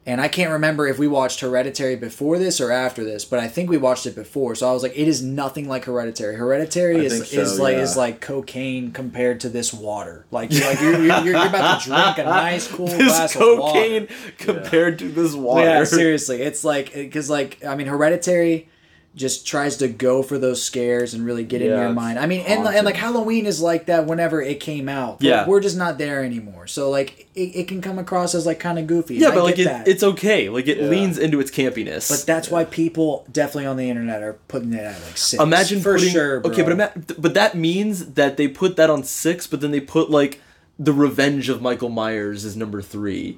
And 0.04 0.20
I 0.20 0.30
can't 0.30 0.52
remember 0.52 0.88
if 0.88 0.98
we 0.98 1.08
watched 1.08 1.42
Hereditary 1.42 1.96
before 1.96 2.40
this 2.40 2.60
or 2.60 2.72
after 2.72 3.04
this, 3.04 3.24
but 3.24 3.40
I 3.40 3.48
think 3.48 3.70
we 3.70 3.78
watched 3.78 4.08
it 4.08 4.16
before. 4.16 4.56
So 4.56 4.68
I 4.68 4.74
was 4.74 4.82
like, 4.82 4.98
it 4.98 5.08
is 5.08 5.22
nothing 5.22 5.68
like 5.68 5.86
Hereditary. 5.86 6.38
Hereditary 6.38 7.02
I 7.02 7.04
is, 7.04 7.30
so, 7.30 7.42
is 7.42 7.60
like 7.60 7.76
yeah. 7.76 7.84
is 7.84 7.96
like 7.96 8.20
cocaine 8.20 8.94
compared 8.94 9.42
to 9.42 9.50
this 9.50 9.72
water. 9.72 10.26
Like 10.32 10.52
you're 10.52 10.66
like 10.66 10.82
you're, 10.82 11.06
you're, 11.06 11.24
you're 11.24 11.48
about 11.48 11.82
to 11.82 11.90
drink 11.90 12.18
a 12.18 12.24
nice 12.24 12.68
cool 12.72 12.88
this 12.88 12.98
glass 12.98 13.34
cocaine 13.34 13.54
of 13.54 13.60
water. 13.60 13.80
What 13.80 13.86
is 13.86 14.32
cocaine 14.38 14.38
compared 14.40 15.00
to 15.00 15.10
this 15.10 15.36
water. 15.36 15.66
Yeah, 15.66 15.84
seriously, 15.84 16.42
it's 16.42 16.64
like 16.64 16.94
because 16.94 17.30
like 17.30 17.64
I 17.64 17.76
mean, 17.76 17.86
Hereditary 17.86 18.70
just 19.14 19.46
tries 19.46 19.76
to 19.78 19.90
go 19.90 20.24
for 20.24 20.38
those 20.38 20.64
scares 20.64 21.14
and 21.14 21.26
really 21.26 21.44
get 21.44 21.62
in 21.62 21.68
your 21.68 21.92
mind. 21.92 22.18
I 22.18 22.28
mean, 22.28 22.46
and, 22.48 22.66
and 22.66 22.86
like 22.86 22.96
Halloween 22.96 23.46
is 23.46 23.60
like 23.60 23.88
that 23.88 24.06
whenever 24.08 24.42
it 24.42 24.62
came 24.62 24.88
out. 24.88 25.20
But 25.20 25.28
Yeah. 25.28 25.48
we're 25.48 25.60
just 25.60 25.76
not 25.76 25.98
there 25.98 26.24
anymore. 26.24 26.66
So 26.68 26.90
like 26.90 27.28
it, 27.36 27.42
it 27.56 27.68
can 27.68 27.82
come 27.82 28.00
across 28.00 28.34
as 28.34 28.46
like 28.46 28.60
kind 28.62 28.80
of 28.80 28.88
goofy. 28.88 29.16
Yeah, 29.16 29.26
and 29.28 29.34
I 29.34 29.36
but 29.36 29.44
like 29.44 29.56
get 29.56 29.64
it, 29.64 29.70
that. 29.70 29.88
it's 29.90 30.02
okay. 30.02 30.48
Like 30.48 30.68
it 30.68 30.78
Yeah. 30.78 30.86
leans 30.88 31.18
into 31.18 31.42
its 31.42 31.52
campiness. 31.52 32.10
But 32.10 32.26
that's 32.26 32.50
why 32.50 32.64
people 32.64 33.28
definitely 33.30 33.66
on 33.66 33.76
the 33.76 33.90
internet 33.90 34.22
are 34.24 34.38
putting 34.48 34.72
it 34.74 34.80
at 34.80 34.94
like 35.04 35.18
six. 35.18 35.44
Imagine 35.44 35.82
for 35.82 35.96
putting, 35.96 36.10
sure. 36.14 36.40
Bro. 36.40 36.52
Okay, 36.52 36.62
but 36.64 36.72
ima- 36.72 36.94
but 37.18 37.34
that 37.34 37.54
means 37.56 38.14
that 38.14 38.38
they 38.38 38.48
put 38.48 38.78
that 38.78 38.90
on 38.90 39.04
six, 39.04 39.46
but 39.46 39.60
then 39.60 39.72
they 39.72 39.82
put 39.82 40.10
like 40.10 40.40
the 40.80 40.94
Revenge 40.94 41.50
of 41.50 41.62
Michael 41.62 41.90
Myers 41.90 42.46
is 42.46 42.56
number 42.56 42.82
three, 42.82 43.36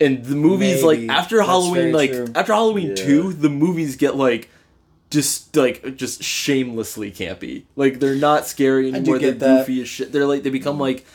and 0.00 0.24
the 0.24 0.34
movies 0.36 0.82
Maybe. 0.82 1.06
like 1.06 1.16
after 1.18 1.36
That's 1.36 1.48
Halloween, 1.50 1.92
like 1.92 2.12
true. 2.12 2.26
after 2.34 2.54
Halloween 2.54 2.88
Yeah. 2.96 3.04
two, 3.04 3.32
the 3.34 3.50
movies 3.50 3.96
get 3.96 4.16
like 4.16 4.48
just 5.12 5.54
like 5.56 5.96
just 5.96 6.22
shamelessly 6.22 7.12
campy. 7.12 7.64
Like 7.76 8.00
they're 8.00 8.16
not 8.16 8.46
scary 8.46 8.88
anymore. 8.88 9.18
They're 9.18 9.32
that. 9.32 9.66
goofy 9.66 9.82
as 9.82 9.88
shit. 9.88 10.10
They're 10.10 10.26
like 10.26 10.42
they 10.42 10.50
become 10.50 10.78
mm. 10.78 10.80
like 10.80 11.06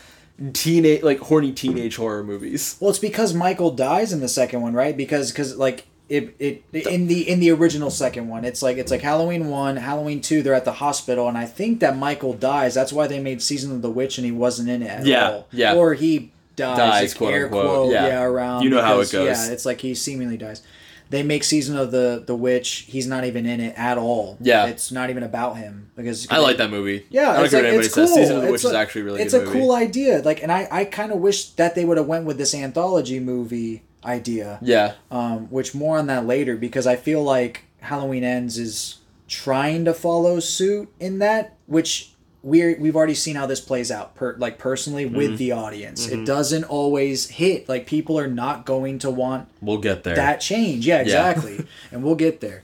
teenage 0.53 1.01
like 1.01 1.19
horny 1.19 1.51
teenage 1.51 1.95
horror 1.97 2.23
movies. 2.23 2.77
Well, 2.79 2.91
it's 2.91 2.99
because 2.99 3.33
Michael 3.33 3.71
dies 3.71 4.13
in 4.13 4.19
the 4.19 4.29
second 4.29 4.61
one, 4.61 4.73
right? 4.73 4.95
Because 4.95 5.31
because 5.31 5.57
like 5.57 5.87
it, 6.09 6.35
it 6.39 6.63
in 6.73 7.07
the 7.07 7.27
in 7.27 7.39
the 7.39 7.51
original 7.51 7.89
second 7.89 8.29
one, 8.29 8.45
it's 8.45 8.61
like 8.61 8.77
it's 8.77 8.91
like 8.91 9.01
Halloween 9.01 9.49
one, 9.49 9.75
Halloween 9.77 10.21
two. 10.21 10.43
They're 10.43 10.53
at 10.53 10.63
the 10.63 10.73
hospital, 10.73 11.27
and 11.27 11.37
I 11.37 11.45
think 11.45 11.79
that 11.79 11.97
Michael 11.97 12.33
dies. 12.33 12.75
That's 12.75 12.93
why 12.93 13.07
they 13.07 13.19
made 13.19 13.41
Season 13.41 13.71
of 13.71 13.81
the 13.81 13.89
Witch, 13.89 14.17
and 14.17 14.25
he 14.25 14.31
wasn't 14.31 14.69
in 14.69 14.83
it 14.83 14.89
at 14.89 15.05
Yeah, 15.05 15.29
all. 15.31 15.47
yeah. 15.51 15.73
Or 15.73 15.95
he 15.95 16.31
dies, 16.55 16.77
Dies, 16.77 17.13
quote, 17.13 17.33
air 17.33 17.45
unquote, 17.45 17.65
quote, 17.65 17.93
yeah. 17.93 18.07
yeah. 18.07 18.23
around. 18.23 18.63
You 18.63 18.69
know 18.69 18.81
how 18.81 18.99
it 18.99 19.11
goes. 19.11 19.25
Yeah, 19.25 19.51
it's 19.51 19.65
like 19.65 19.81
he 19.81 19.95
seemingly 19.95 20.37
dies. 20.37 20.61
They 21.09 21.23
make 21.23 21.43
Season 21.43 21.77
of 21.77 21.91
the 21.91 22.23
the 22.25 22.35
Witch. 22.35 22.85
He's 22.87 23.07
not 23.07 23.23
even 23.23 23.45
in 23.45 23.59
it 23.59 23.73
at 23.77 23.97
all. 23.97 24.37
Yeah. 24.41 24.65
it's 24.67 24.91
not 24.91 25.09
even 25.09 25.23
about 25.23 25.57
him 25.57 25.91
because 25.95 26.27
I 26.29 26.37
like 26.39 26.57
that 26.57 26.69
movie. 26.69 27.05
yeah, 27.09 27.31
I 27.31 27.33
don't 27.33 27.33
care 27.33 27.41
like, 27.43 27.51
what 27.53 27.65
anybody 27.65 27.87
cool. 27.89 28.07
says. 28.07 28.13
Season 28.13 28.35
of 28.37 28.41
the 28.43 28.53
It's 28.53 28.63
Witch 28.63 28.71
is 28.71 28.75
actually 28.75 29.01
really 29.03 29.21
It's 29.21 29.33
a 29.33 29.39
movie. 29.39 29.51
cool 29.59 29.71
idea. 29.73 30.21
Like, 30.21 30.43
and 30.43 30.51
I, 30.51 30.67
I 30.71 30.85
kind 30.85 31.11
of 31.11 31.19
wish 31.19 31.49
that 31.51 31.75
they 31.75 31.85
would 31.85 31.97
have 31.97 32.07
went 32.07 32.25
with 32.25 32.37
this 32.37 32.53
anthology 32.53 33.19
movie 33.19 33.83
idea. 34.05 34.59
Yeah. 34.61 34.93
Um, 35.11 35.47
which 35.49 35.73
more 35.75 35.97
on 35.97 36.07
that 36.07 36.25
later 36.25 36.55
because 36.55 36.85
I 36.87 36.95
feel 36.95 37.23
like 37.23 37.63
Halloween 37.79 38.23
Ends 38.23 38.57
is 38.57 38.97
trying 39.27 39.85
to 39.85 39.93
follow 39.93 40.39
suit 40.39 40.89
in 40.99 41.19
that, 41.19 41.55
which 41.67 42.13
we're 42.47 42.79
we've 42.79 42.95
already 42.95 43.13
seen 43.13 43.35
how 43.35 43.45
this 43.45 43.59
plays 43.59 43.91
out 43.91 44.15
per 44.15 44.35
like 44.37 44.57
personally 44.57 45.05
with 45.05 45.27
Mm-hmm. 45.31 45.35
the 45.35 45.51
audience. 45.51 46.07
It 46.07 46.25
doesn't 46.25 46.63
always 46.63 47.27
hit. 47.29 47.67
Like 47.67 47.85
people 47.85 48.17
are 48.17 48.27
not 48.27 48.65
going 48.65 48.99
to 48.99 49.11
want 49.11 49.49
We'll 49.61 49.79
get 49.79 50.03
there. 50.03 50.15
that 50.15 50.39
change. 50.39 50.87
Yeah, 50.87 51.01
exactly. 51.01 51.65
and 51.91 52.03
we'll 52.03 52.15
get 52.15 52.39
there. 52.39 52.63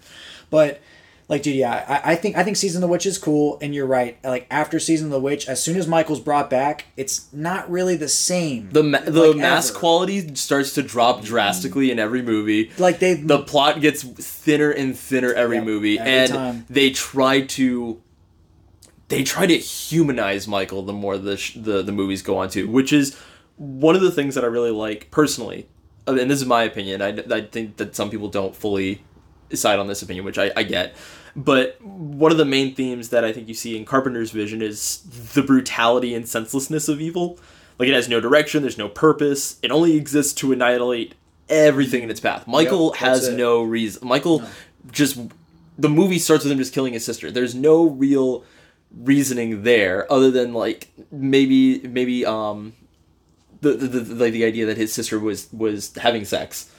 But 0.49 0.79
like, 1.29 1.41
dude, 1.41 1.55
yeah, 1.55 2.01
I, 2.03 2.11
I 2.11 2.15
think 2.15 2.35
I 2.37 2.43
think 2.43 2.57
season 2.57 2.83
of 2.83 2.87
the 2.87 2.91
witch 2.91 3.05
is 3.05 3.17
cool, 3.17 3.57
and 3.61 3.73
you're 3.73 3.85
right. 3.87 4.17
Like 4.23 4.45
after 4.51 4.77
season 4.77 5.07
of 5.07 5.11
the 5.11 5.19
witch, 5.21 5.47
as 5.47 5.63
soon 5.63 5.77
as 5.77 5.87
Michael's 5.87 6.19
brought 6.19 6.49
back, 6.49 6.85
it's 6.97 7.31
not 7.33 7.69
really 7.71 7.95
the 7.95 8.09
same. 8.09 8.69
the 8.71 8.83
ma- 8.83 8.99
the 8.99 9.31
like, 9.33 9.41
ever. 9.41 9.73
quality 9.73 10.35
starts 10.35 10.73
to 10.75 10.83
drop 10.83 11.23
drastically 11.23 11.91
in 11.91 11.97
every 11.97 12.21
movie. 12.21 12.71
Like 12.77 12.99
they 12.99 13.15
the 13.15 13.39
plot 13.39 13.79
gets 13.81 14.03
thinner 14.03 14.69
and 14.69 14.97
thinner 14.97 15.33
every 15.33 15.57
Yep, 15.57 15.65
movie 15.65 15.97
every 15.97 16.11
and 16.11 16.31
time. 16.31 16.65
they 16.69 16.91
try 16.91 17.41
to 17.41 18.01
they 19.13 19.23
try 19.23 19.45
to 19.45 19.57
humanize 19.57 20.47
michael 20.47 20.81
the 20.83 20.93
more 20.93 21.17
the, 21.17 21.37
sh- 21.37 21.55
the 21.55 21.81
the 21.83 21.91
movies 21.91 22.21
go 22.21 22.37
on 22.37 22.49
to 22.49 22.67
which 22.67 22.91
is 22.91 23.15
one 23.57 23.95
of 23.95 24.01
the 24.01 24.11
things 24.11 24.35
that 24.35 24.43
i 24.43 24.47
really 24.47 24.71
like 24.71 25.09
personally. 25.11 25.67
Uh, 26.07 26.17
and 26.17 26.29
this 26.29 26.41
is 26.41 26.45
my 26.45 26.63
opinion. 26.63 27.01
I, 27.01 27.09
I 27.33 27.41
think 27.41 27.77
that 27.77 27.95
some 27.95 28.09
people 28.09 28.27
don't 28.27 28.55
fully 28.55 29.03
side 29.53 29.79
on 29.79 29.87
this 29.87 30.01
opinion 30.01 30.25
which 30.25 30.37
I, 30.37 30.51
I 30.57 30.63
get. 30.63 30.95
But 31.35 31.79
one 31.81 32.31
of 32.31 32.37
the 32.37 32.45
main 32.45 32.75
themes 32.75 33.09
that 33.09 33.23
i 33.23 33.31
think 33.31 33.47
you 33.47 33.53
see 33.53 33.77
in 33.77 33.85
carpenter's 33.85 34.31
vision 34.31 34.61
is 34.61 35.03
the 35.33 35.43
brutality 35.43 36.13
and 36.13 36.27
senselessness 36.27 36.89
of 36.89 36.99
evil. 36.99 37.39
Like 37.79 37.89
it 37.89 37.93
has 37.93 38.09
no 38.09 38.19
direction 38.19 38.61
there's 38.63 38.77
no 38.77 38.89
purpose 38.89 39.59
it 39.61 39.71
only 39.71 39.95
exists 39.95 40.33
to 40.35 40.51
annihilate 40.51 41.15
everything 41.49 42.03
in 42.03 42.09
its 42.09 42.19
path. 42.19 42.47
Michael 42.47 42.91
that's 42.91 42.99
has 43.01 43.27
it. 43.27 43.37
no 43.37 43.61
reason 43.61 44.07
michael 44.07 44.43
just 44.91 45.19
the 45.77 45.89
movie 45.89 46.19
starts 46.19 46.43
with 46.43 46.51
him 46.51 46.57
just 46.57 46.73
killing 46.73 46.93
his 46.93 47.05
sister. 47.05 47.31
There's 47.31 47.55
no 47.55 47.89
real 47.89 48.43
reasoning 48.95 49.63
there 49.63 50.11
other 50.11 50.29
than 50.29 50.53
like 50.53 50.89
maybe 51.11 51.79
maybe 51.87 52.25
um 52.25 52.73
the 53.61 53.73
the, 53.73 53.87
the, 53.87 54.15
like 54.15 54.33
the 54.33 54.45
idea 54.45 54.65
that 54.65 54.77
his 54.77 54.93
sister 54.93 55.19
was 55.19 55.51
was 55.51 55.95
having 55.95 56.25
sex 56.25 56.69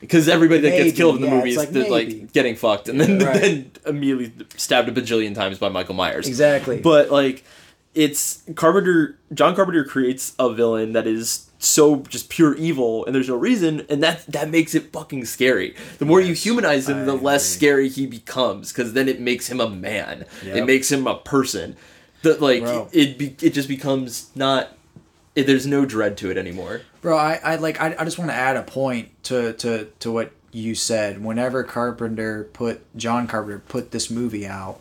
because 0.00 0.28
everybody 0.28 0.60
that 0.60 0.70
Maybe, 0.70 0.84
gets 0.84 0.96
killed 0.96 1.16
in 1.16 1.22
the 1.22 1.28
yeah, 1.28 1.34
movie 1.34 1.50
is 1.50 1.56
like 1.56 1.70
the, 1.70 1.88
like, 1.88 2.32
getting 2.32 2.56
fucked 2.56 2.90
and 2.90 3.00
then, 3.00 3.18
Right. 3.26 3.40
then 3.40 3.70
immediately 3.86 4.46
stabbed 4.56 4.88
a 4.88 4.92
bajillion 4.92 5.34
times 5.34 5.58
by 5.58 5.70
Michael 5.70 5.94
Myers. 5.94 6.28
Exactly. 6.28 6.78
But 6.80 7.10
like 7.10 7.42
it's 7.94 8.42
Carpenter 8.54 9.18
John 9.32 9.54
Carpenter 9.54 9.84
creates 9.84 10.34
a 10.38 10.52
villain 10.52 10.92
that 10.92 11.06
is 11.06 11.48
so 11.64 11.96
just 12.08 12.28
pure 12.28 12.54
evil 12.56 13.04
and 13.06 13.14
there's 13.14 13.28
no 13.28 13.36
reason 13.36 13.86
and 13.88 14.02
that 14.02 14.24
that 14.26 14.50
makes 14.50 14.74
it 14.74 14.92
fucking 14.92 15.24
scary. 15.24 15.74
The 15.98 16.04
more 16.04 16.20
you 16.20 16.34
humanize 16.34 16.88
him, 16.88 16.98
I 16.98 17.04
the 17.04 17.14
less 17.14 17.44
agree. 17.46 17.56
scary 17.58 17.88
he 17.88 18.06
becomes 18.06 18.72
cuz 18.72 18.92
then 18.92 19.08
it 19.08 19.20
makes 19.20 19.48
him 19.48 19.60
a 19.60 19.68
man. 19.68 20.26
It 20.42 20.64
makes 20.66 20.90
him 20.92 21.06
a 21.06 21.16
person. 21.16 21.76
that 22.22 22.40
like 22.40 22.62
Bro. 22.62 22.88
it 22.92 23.18
be, 23.18 23.36
it 23.42 23.50
just 23.50 23.68
becomes 23.68 24.30
not 24.34 24.76
it, 25.34 25.46
there's 25.46 25.66
no 25.66 25.84
dread 25.84 26.16
to 26.18 26.30
it 26.30 26.36
anymore. 26.38 26.82
Bro, 27.02 27.16
I, 27.18 27.40
I 27.42 27.56
like 27.56 27.80
I, 27.80 27.94
I 27.98 28.04
just 28.04 28.18
want 28.18 28.30
to 28.30 28.36
add 28.36 28.56
a 28.56 28.62
point 28.62 29.08
to, 29.24 29.52
to 29.54 29.88
to 30.00 30.12
what 30.12 30.30
you 30.52 30.74
said. 30.74 31.22
Whenever 31.24 31.64
Carpenter 31.64 32.44
put 32.52 32.80
John 32.96 33.26
Carpenter 33.26 33.58
put 33.58 33.90
this 33.90 34.10
movie 34.10 34.46
out, 34.46 34.78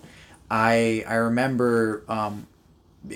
I 0.49 1.03
I 1.07 1.15
remember 1.15 2.03
um 2.07 2.47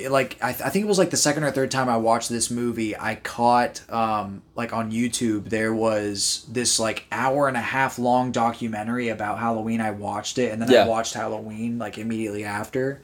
like 0.10 0.38
I, 0.42 0.52
th- 0.52 0.62
I 0.64 0.70
think 0.70 0.84
it 0.84 0.88
was 0.88 0.98
like 0.98 1.12
the 1.12 1.18
second 1.18 1.44
or 1.46 1.52
third 1.52 1.72
time 1.72 1.88
I 1.88 1.98
watched 1.98 2.30
this 2.30 2.52
movie, 2.52 2.98
I 2.98 3.16
caught 3.16 3.82
um 3.90 4.42
like 4.56 4.74
on 4.74 4.92
YouTube 4.92 5.50
there 5.50 5.74
was 5.74 6.46
this 6.50 6.80
like 6.80 7.06
hour 7.12 7.48
and 7.48 7.56
a 7.56 7.62
half 7.62 7.98
long 7.98 8.32
documentary 8.32 9.10
about 9.10 9.40
Halloween. 9.40 9.80
I 9.80 9.92
watched 9.92 10.38
it 10.38 10.52
and 10.52 10.62
then 10.62 10.70
Yeah. 10.70 10.84
I 10.84 10.88
watched 10.88 11.14
Halloween 11.14 11.78
like 11.80 11.98
immediately 11.98 12.44
after, 12.44 13.02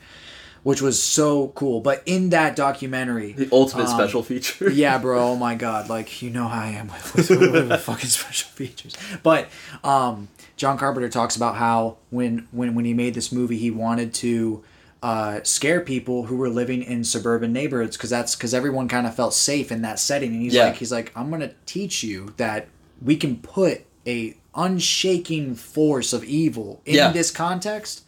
which 0.63 0.81
was 0.81 1.01
so 1.01 1.49
cool. 1.55 1.79
But 1.79 2.03
in 2.05 2.31
that 2.31 2.55
documentary, 2.57 3.31
The 3.31 3.47
ultimate 3.53 3.87
um, 3.87 3.95
special 3.97 4.21
feature. 4.21 4.69
yeah, 4.83 4.97
bro. 4.97 5.19
Oh 5.29 5.35
my 5.37 5.55
god, 5.55 5.87
like 5.89 6.21
you 6.21 6.29
know 6.31 6.47
how 6.49 6.61
I 6.63 6.67
am 6.71 6.87
with, 6.87 7.29
with, 7.29 7.29
with 7.51 7.69
the 7.69 7.77
fucking 7.77 8.09
special 8.09 8.49
features. 8.49 8.95
But 9.23 9.47
um, 9.85 10.27
John 10.57 10.77
Carpenter 10.77 11.07
talks 11.09 11.37
about 11.37 11.55
how 11.55 11.95
when 12.09 12.47
when 12.51 12.75
when 12.75 12.83
he 12.83 12.93
made 12.93 13.13
this 13.13 13.31
movie, 13.31 13.57
he 13.57 13.71
wanted 13.71 14.13
to 14.15 14.63
uh, 15.03 15.43
scare 15.43 15.81
people 15.81 16.23
who 16.27 16.35
were 16.37 16.49
living 16.49 16.81
in 16.81 17.03
suburban 17.03 17.51
neighborhoods 17.53 17.95
because 17.97 18.09
that's 18.09 18.35
because 18.35 18.53
everyone 18.53 18.87
kind 18.87 19.05
of 19.05 19.13
felt 19.13 19.33
safe 19.35 19.71
in 19.71 19.81
that 19.83 19.99
setting. 19.99 20.31
And 20.33 20.41
he's 20.41 20.53
Yeah. 20.55 20.65
like, 20.67 20.77
he's 20.77 20.91
like, 20.91 21.11
I'm 21.15 21.29
gonna 21.29 21.51
teach 21.65 22.03
you 22.03 22.33
that 22.37 22.67
we 23.01 23.15
can 23.17 23.35
put 23.37 23.85
a 24.07 24.35
unshaking 24.55 25.55
force 25.55 26.13
of 26.13 26.23
evil 26.23 26.81
in 26.85 26.95
Yeah. 26.95 27.11
this 27.11 27.31
context 27.31 28.03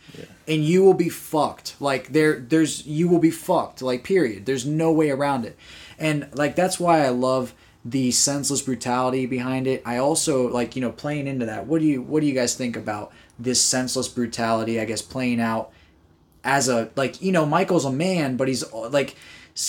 and 0.47 0.63
you 0.63 0.83
will 0.83 0.93
be 0.93 1.09
fucked 1.09 1.75
like 1.79 2.13
there 2.13 2.39
there's 2.39 2.85
you 2.85 3.07
will 3.07 3.19
be 3.19 3.31
fucked 3.31 3.81
like 3.81 4.03
period 4.03 4.45
there's 4.45 4.65
no 4.65 4.91
way 4.91 5.09
around 5.09 5.43
it 5.45 5.57
and 5.97 6.27
like 6.33 6.55
that's 6.55 6.79
why 6.79 7.03
i 7.03 7.09
love 7.09 7.53
the 7.83 8.11
senseless 8.11 8.61
brutality 8.61 9.25
behind 9.25 9.65
it 9.67 9.81
i 9.85 9.97
also 9.97 10.47
like 10.47 10.75
you 10.75 10.81
know 10.81 10.91
playing 10.91 11.25
into 11.27 11.45
that 11.47 11.65
what 11.65 11.81
do 11.81 11.87
you 11.87 12.01
what 12.01 12.21
do 12.21 12.27
you 12.27 12.33
guys 12.33 12.53
think 12.55 12.75
about 12.77 13.11
this 13.39 13.59
senseless 13.61 14.07
brutality 14.07 14.79
i 14.79 14.85
guess 14.85 15.01
playing 15.01 15.41
out 15.41 15.71
as 16.45 16.69
a 16.69 16.89
like 16.95 17.21
you 17.21 17.31
know 17.31 17.45
michael's 17.45 17.83
a 17.85 17.91
man 17.91 18.37
but 18.37 18.47
he's 18.47 18.63
like 18.73 19.15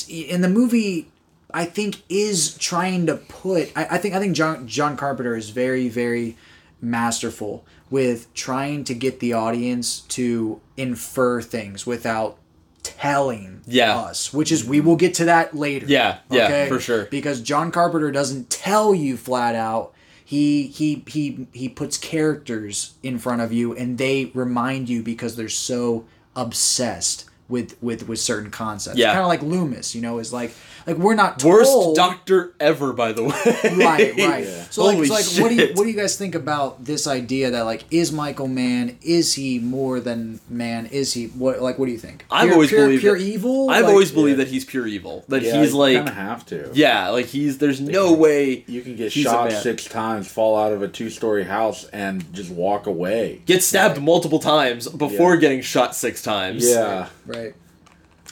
in 0.09 0.41
the 0.43 0.49
movie 0.49 1.09
i 1.55 1.65
think 1.65 2.03
is 2.09 2.57
trying 2.59 3.07
to 3.07 3.17
put 3.17 3.73
i, 3.77 3.87
I 3.93 3.99
think 3.99 4.15
i 4.15 4.19
think 4.21 4.37
john 4.37 4.69
john 4.69 4.97
carpenter 4.97 5.35
is 5.37 5.51
very 5.51 5.89
very 5.89 6.37
masterful 6.81 7.65
with 7.91 8.33
trying 8.35 8.85
to 8.85 8.95
get 8.95 9.21
the 9.21 9.33
audience 9.33 10.01
to 10.01 10.61
infer 10.77 11.41
things 11.41 11.87
without 11.87 12.37
telling 12.83 13.63
Yeah. 13.67 13.97
us 13.97 14.33
which 14.33 14.53
is 14.53 14.65
we 14.65 14.81
will 14.81 14.97
get 14.97 15.15
to 15.15 15.25
that 15.27 15.57
later 15.57 15.87
Yeah, 15.87 16.19
yeah, 16.31 16.67
for 16.69 16.79
sure. 16.79 17.07
because 17.07 17.41
john 17.41 17.71
carpenter 17.73 18.11
doesn't 18.13 18.51
tell 18.51 18.95
you 18.95 19.17
flat 19.17 19.55
out 19.55 19.93
he 20.25 20.67
he 20.69 21.05
he 21.07 21.47
he 21.53 21.69
puts 21.69 21.97
characters 21.99 22.95
in 23.03 23.19
front 23.19 23.41
of 23.43 23.53
you 23.53 23.75
and 23.75 23.99
they 23.99 24.27
remind 24.35 24.89
you 24.89 25.03
because 25.03 25.37
they're 25.37 25.49
so 25.49 26.05
obsessed 26.37 27.25
with 27.49 27.81
with 27.83 28.09
with 28.09 28.19
certain 28.19 28.51
concepts 28.51 28.99
Yeah. 28.99 29.09
kind 29.13 29.21
of 29.23 29.29
like 29.29 29.43
loomis 29.43 29.95
you 29.95 30.01
know 30.03 30.19
is 30.19 30.33
like 30.33 30.53
like 30.87 30.97
we're 30.97 31.15
not 31.15 31.43
Worst 31.43 31.95
doctor 31.97 32.55
ever, 32.61 32.93
by 32.93 33.11
the 33.13 33.25
way. 33.25 33.77
right 33.77 34.17
right 34.17 34.47
so 34.71 34.85
like, 34.85 35.05
so 35.07 35.15
like 35.15 35.25
what 35.41 35.49
do 35.49 35.55
you 35.55 35.75
what 35.75 35.85
do 35.85 35.91
you 35.91 35.97
guys 35.97 36.17
think 36.17 36.35
about 36.35 36.85
this 36.85 37.07
idea 37.07 37.51
that 37.51 37.63
like 37.63 37.85
is 37.91 38.13
michael 38.13 38.47
man 38.49 38.97
is 39.03 39.35
he 39.35 39.59
more 39.59 39.99
than 40.01 40.39
man 40.49 40.87
is 40.87 41.13
he 41.13 41.27
what 41.29 41.61
like 41.61 41.79
what 41.79 41.87
do 41.87 41.93
you 41.93 41.99
think 41.99 42.25
I've 42.31 42.45
Pure- 42.45 42.55
always 42.55 42.69
pure, 42.71 42.81
believed 42.87 43.01
pure 43.03 43.19
that- 43.19 43.25
evil 43.25 43.71
I've 43.71 43.85
Like- 43.85 43.91
always 43.93 44.11
believed 44.13 44.39
that 44.41 44.49
he's 44.49 44.65
pure 44.65 44.87
evil. 44.87 45.25
That 45.29 45.43
Yeah, 45.43 45.61
he's 45.61 45.73
you 45.73 45.79
like, 45.79 45.97
kind 45.97 46.09
of 46.09 46.15
have 46.15 46.47
to. 46.47 46.71
yeah, 46.75 47.09
like 47.11 47.27
he's. 47.27 47.59
There's 47.59 47.81
no 47.81 48.13
way 48.13 48.65
You 48.67 48.81
can 48.83 48.97
get 48.97 49.13
he's 49.13 49.25
shot 49.25 49.51
six 49.53 49.85
times, 49.85 50.29
fall 50.29 50.57
out 50.57 50.73
of 50.73 50.83
a 50.83 50.89
two-story 50.89 51.45
house, 51.45 51.85
and 51.93 52.33
just 52.33 52.51
walk 52.51 52.87
away. 52.87 53.43
Get 53.47 53.63
stabbed 53.63 54.01
multiple 54.01 54.39
times 54.39 54.89
before 54.89 55.35
Yeah. 55.35 55.41
getting 55.41 55.61
shot 55.63 55.95
six 55.97 56.23
times. 56.23 56.69
Yeah, 56.69 57.09
right 57.27 57.36
And 57.36 57.36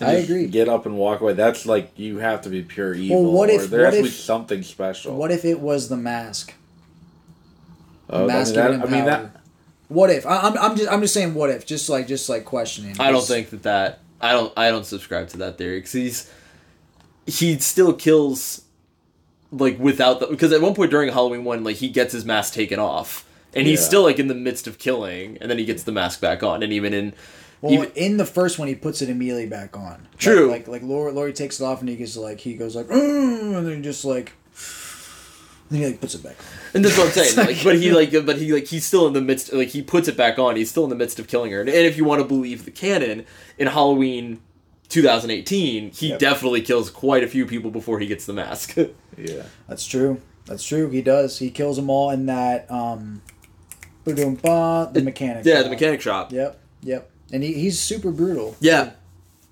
i 0.01 0.12
agree 0.12 0.47
Get 0.47 0.68
up 0.68 0.86
and 0.86 0.97
walk 0.97 1.20
away. 1.20 1.34
That's 1.34 1.66
like 1.66 1.92
you 1.97 2.18
have 2.18 2.42
to 2.42 2.49
be 2.49 2.62
pure 2.62 2.95
evil. 2.95 3.22
Well, 3.24 3.32
what 3.32 3.51
if- 3.51 3.64
or 3.64 3.66
there 3.66 3.84
what 3.84 3.92
has 3.95 4.03
to 4.03 4.09
be 4.09 4.11
something 4.11 4.62
special. 4.62 5.16
what 5.16 5.30
if 5.30 5.45
it 5.45 5.61
was 5.61 5.88
the 5.88 5.97
mask 5.97 6.55
Oh, 8.11 8.28
I 8.28 8.45
mean, 8.45 8.55
that, 8.55 8.59
I 8.59 8.70
mean 8.70 8.80
power. 8.80 9.05
that. 9.07 9.40
What 9.88 10.11
if? 10.11 10.26
I, 10.26 10.40
I'm, 10.40 10.59
I'm 10.59 10.76
just 10.76 10.92
I'm 10.92 11.01
just 11.01 11.14
saying 11.14 11.34
what 11.34 11.51
if, 11.51 11.64
just 11.66 11.88
like 11.88 12.07
just 12.07 12.28
like 12.28 12.45
questioning. 12.45 12.97
I 13.01 13.11
don't 13.11 13.24
think 13.26 13.51
that 13.51 13.62
that 13.62 14.01
I 14.20 14.32
don't 14.32 14.53
I 14.57 14.70
don't 14.70 14.84
subscribe 14.84 15.28
to 15.30 15.38
that 15.38 15.57
theory 15.59 15.78
because 15.78 15.92
he's 15.92 16.30
he 17.26 17.59
still 17.59 17.92
kills 17.92 18.62
like 19.51 19.78
without 19.78 20.20
the 20.20 20.26
because 20.26 20.53
at 20.53 20.61
one 20.61 20.74
point 20.74 20.90
during 20.90 21.12
Halloween 21.12 21.45
one 21.45 21.64
like 21.64 21.76
he 21.76 21.88
gets 21.88 22.12
his 22.12 22.24
mask 22.24 22.53
taken 22.55 22.78
off 22.78 23.24
and 23.55 23.66
he's 23.66 23.84
still 23.84 24.03
like 24.03 24.18
in 24.18 24.26
the 24.28 24.34
midst 24.34 24.66
of 24.66 24.78
killing 24.78 25.38
and 25.40 25.51
then 25.51 25.59
he 25.59 25.64
gets 25.64 25.84
the 25.84 25.92
mask 25.92 26.20
back 26.20 26.42
on 26.42 26.62
and 26.62 26.72
even 26.72 26.92
in 26.92 27.14
Well, 27.64 27.72
Even- 27.72 27.92
in 27.94 28.16
the 28.18 28.26
first 28.26 28.58
one, 28.58 28.68
he 28.68 28.74
puts 28.74 29.00
it 29.00 29.08
immediately 29.08 29.46
back 29.46 29.74
on. 29.76 30.06
True. 30.18 30.50
Like 30.50 30.68
like, 30.68 30.82
like 30.82 30.82
Laurie, 30.82 31.12
Laurie 31.12 31.32
takes 31.32 31.60
it 31.60 31.64
off 31.64 31.80
and 31.80 31.88
he 31.88 31.96
goes 31.96 32.14
like 32.16 32.40
he 32.40 32.54
goes 32.54 32.76
like 32.76 32.86
"Mm," 32.88 33.56
and 33.56 33.66
then 33.66 33.82
just 33.82 34.04
like 34.04 34.32
then 35.70 35.80
he 35.80 35.86
like 35.86 36.00
puts 36.00 36.14
it 36.14 36.22
back 36.22 36.36
on. 36.38 36.46
And 36.74 36.84
that's 36.84 36.98
what 36.98 37.06
I'm 37.06 37.12
saying. 37.12 37.36
like, 37.48 37.64
but 37.64 37.76
he 37.76 37.90
like, 37.90 38.12
but 38.26 38.36
he 38.36 38.52
like, 38.52 38.66
he's 38.66 38.84
still 38.84 39.06
in 39.06 39.14
the 39.14 39.22
midst. 39.22 39.50
Like, 39.52 39.68
he 39.68 39.80
puts 39.80 40.08
it 40.08 40.16
back 40.16 40.38
on. 40.38 40.56
He's 40.56 40.68
still 40.70 40.84
in 40.84 40.90
the 40.90 40.96
midst 40.96 41.18
of 41.18 41.26
killing 41.26 41.52
her. 41.52 41.60
And, 41.60 41.68
and 41.70 41.78
if 41.86 41.96
you 41.96 42.04
want 42.04 42.20
to 42.20 42.28
believe 42.28 42.66
the 42.66 42.70
canon, 42.70 43.24
in 43.56 43.68
Halloween 43.68 44.40
2018, 44.90 45.90
he 45.92 46.08
Yep. 46.10 46.18
definitely 46.18 46.60
kills 46.60 46.90
quite 46.90 47.24
a 47.24 47.28
few 47.28 47.46
people 47.46 47.70
before 47.70 47.98
he 47.98 48.06
gets 48.06 48.26
the 48.26 48.32
mask. 48.34 48.76
Yeah. 49.16 49.44
That's 49.68 49.86
true. 49.86 50.20
That's 50.46 50.64
true. 50.66 50.90
He 50.90 51.00
does. 51.00 51.38
He 51.38 51.48
kills 51.50 51.76
them 51.76 51.88
all 51.88 52.10
in 52.10 52.26
that 52.26 52.68
um, 52.68 53.22
ba-dum-ba, 54.04 54.90
the 54.92 55.02
mechanic. 55.02 55.44
yeah, 55.46 55.54
shop. 55.54 55.64
the 55.64 55.70
mechanic 55.70 56.00
shop. 56.00 56.32
Yep. 56.32 56.58
Yep. 56.82 57.10
And 57.33 57.43
he, 57.43 57.53
he's 57.55 57.79
super 57.81 58.11
brutal. 58.11 58.57
Yeah, 58.61 58.91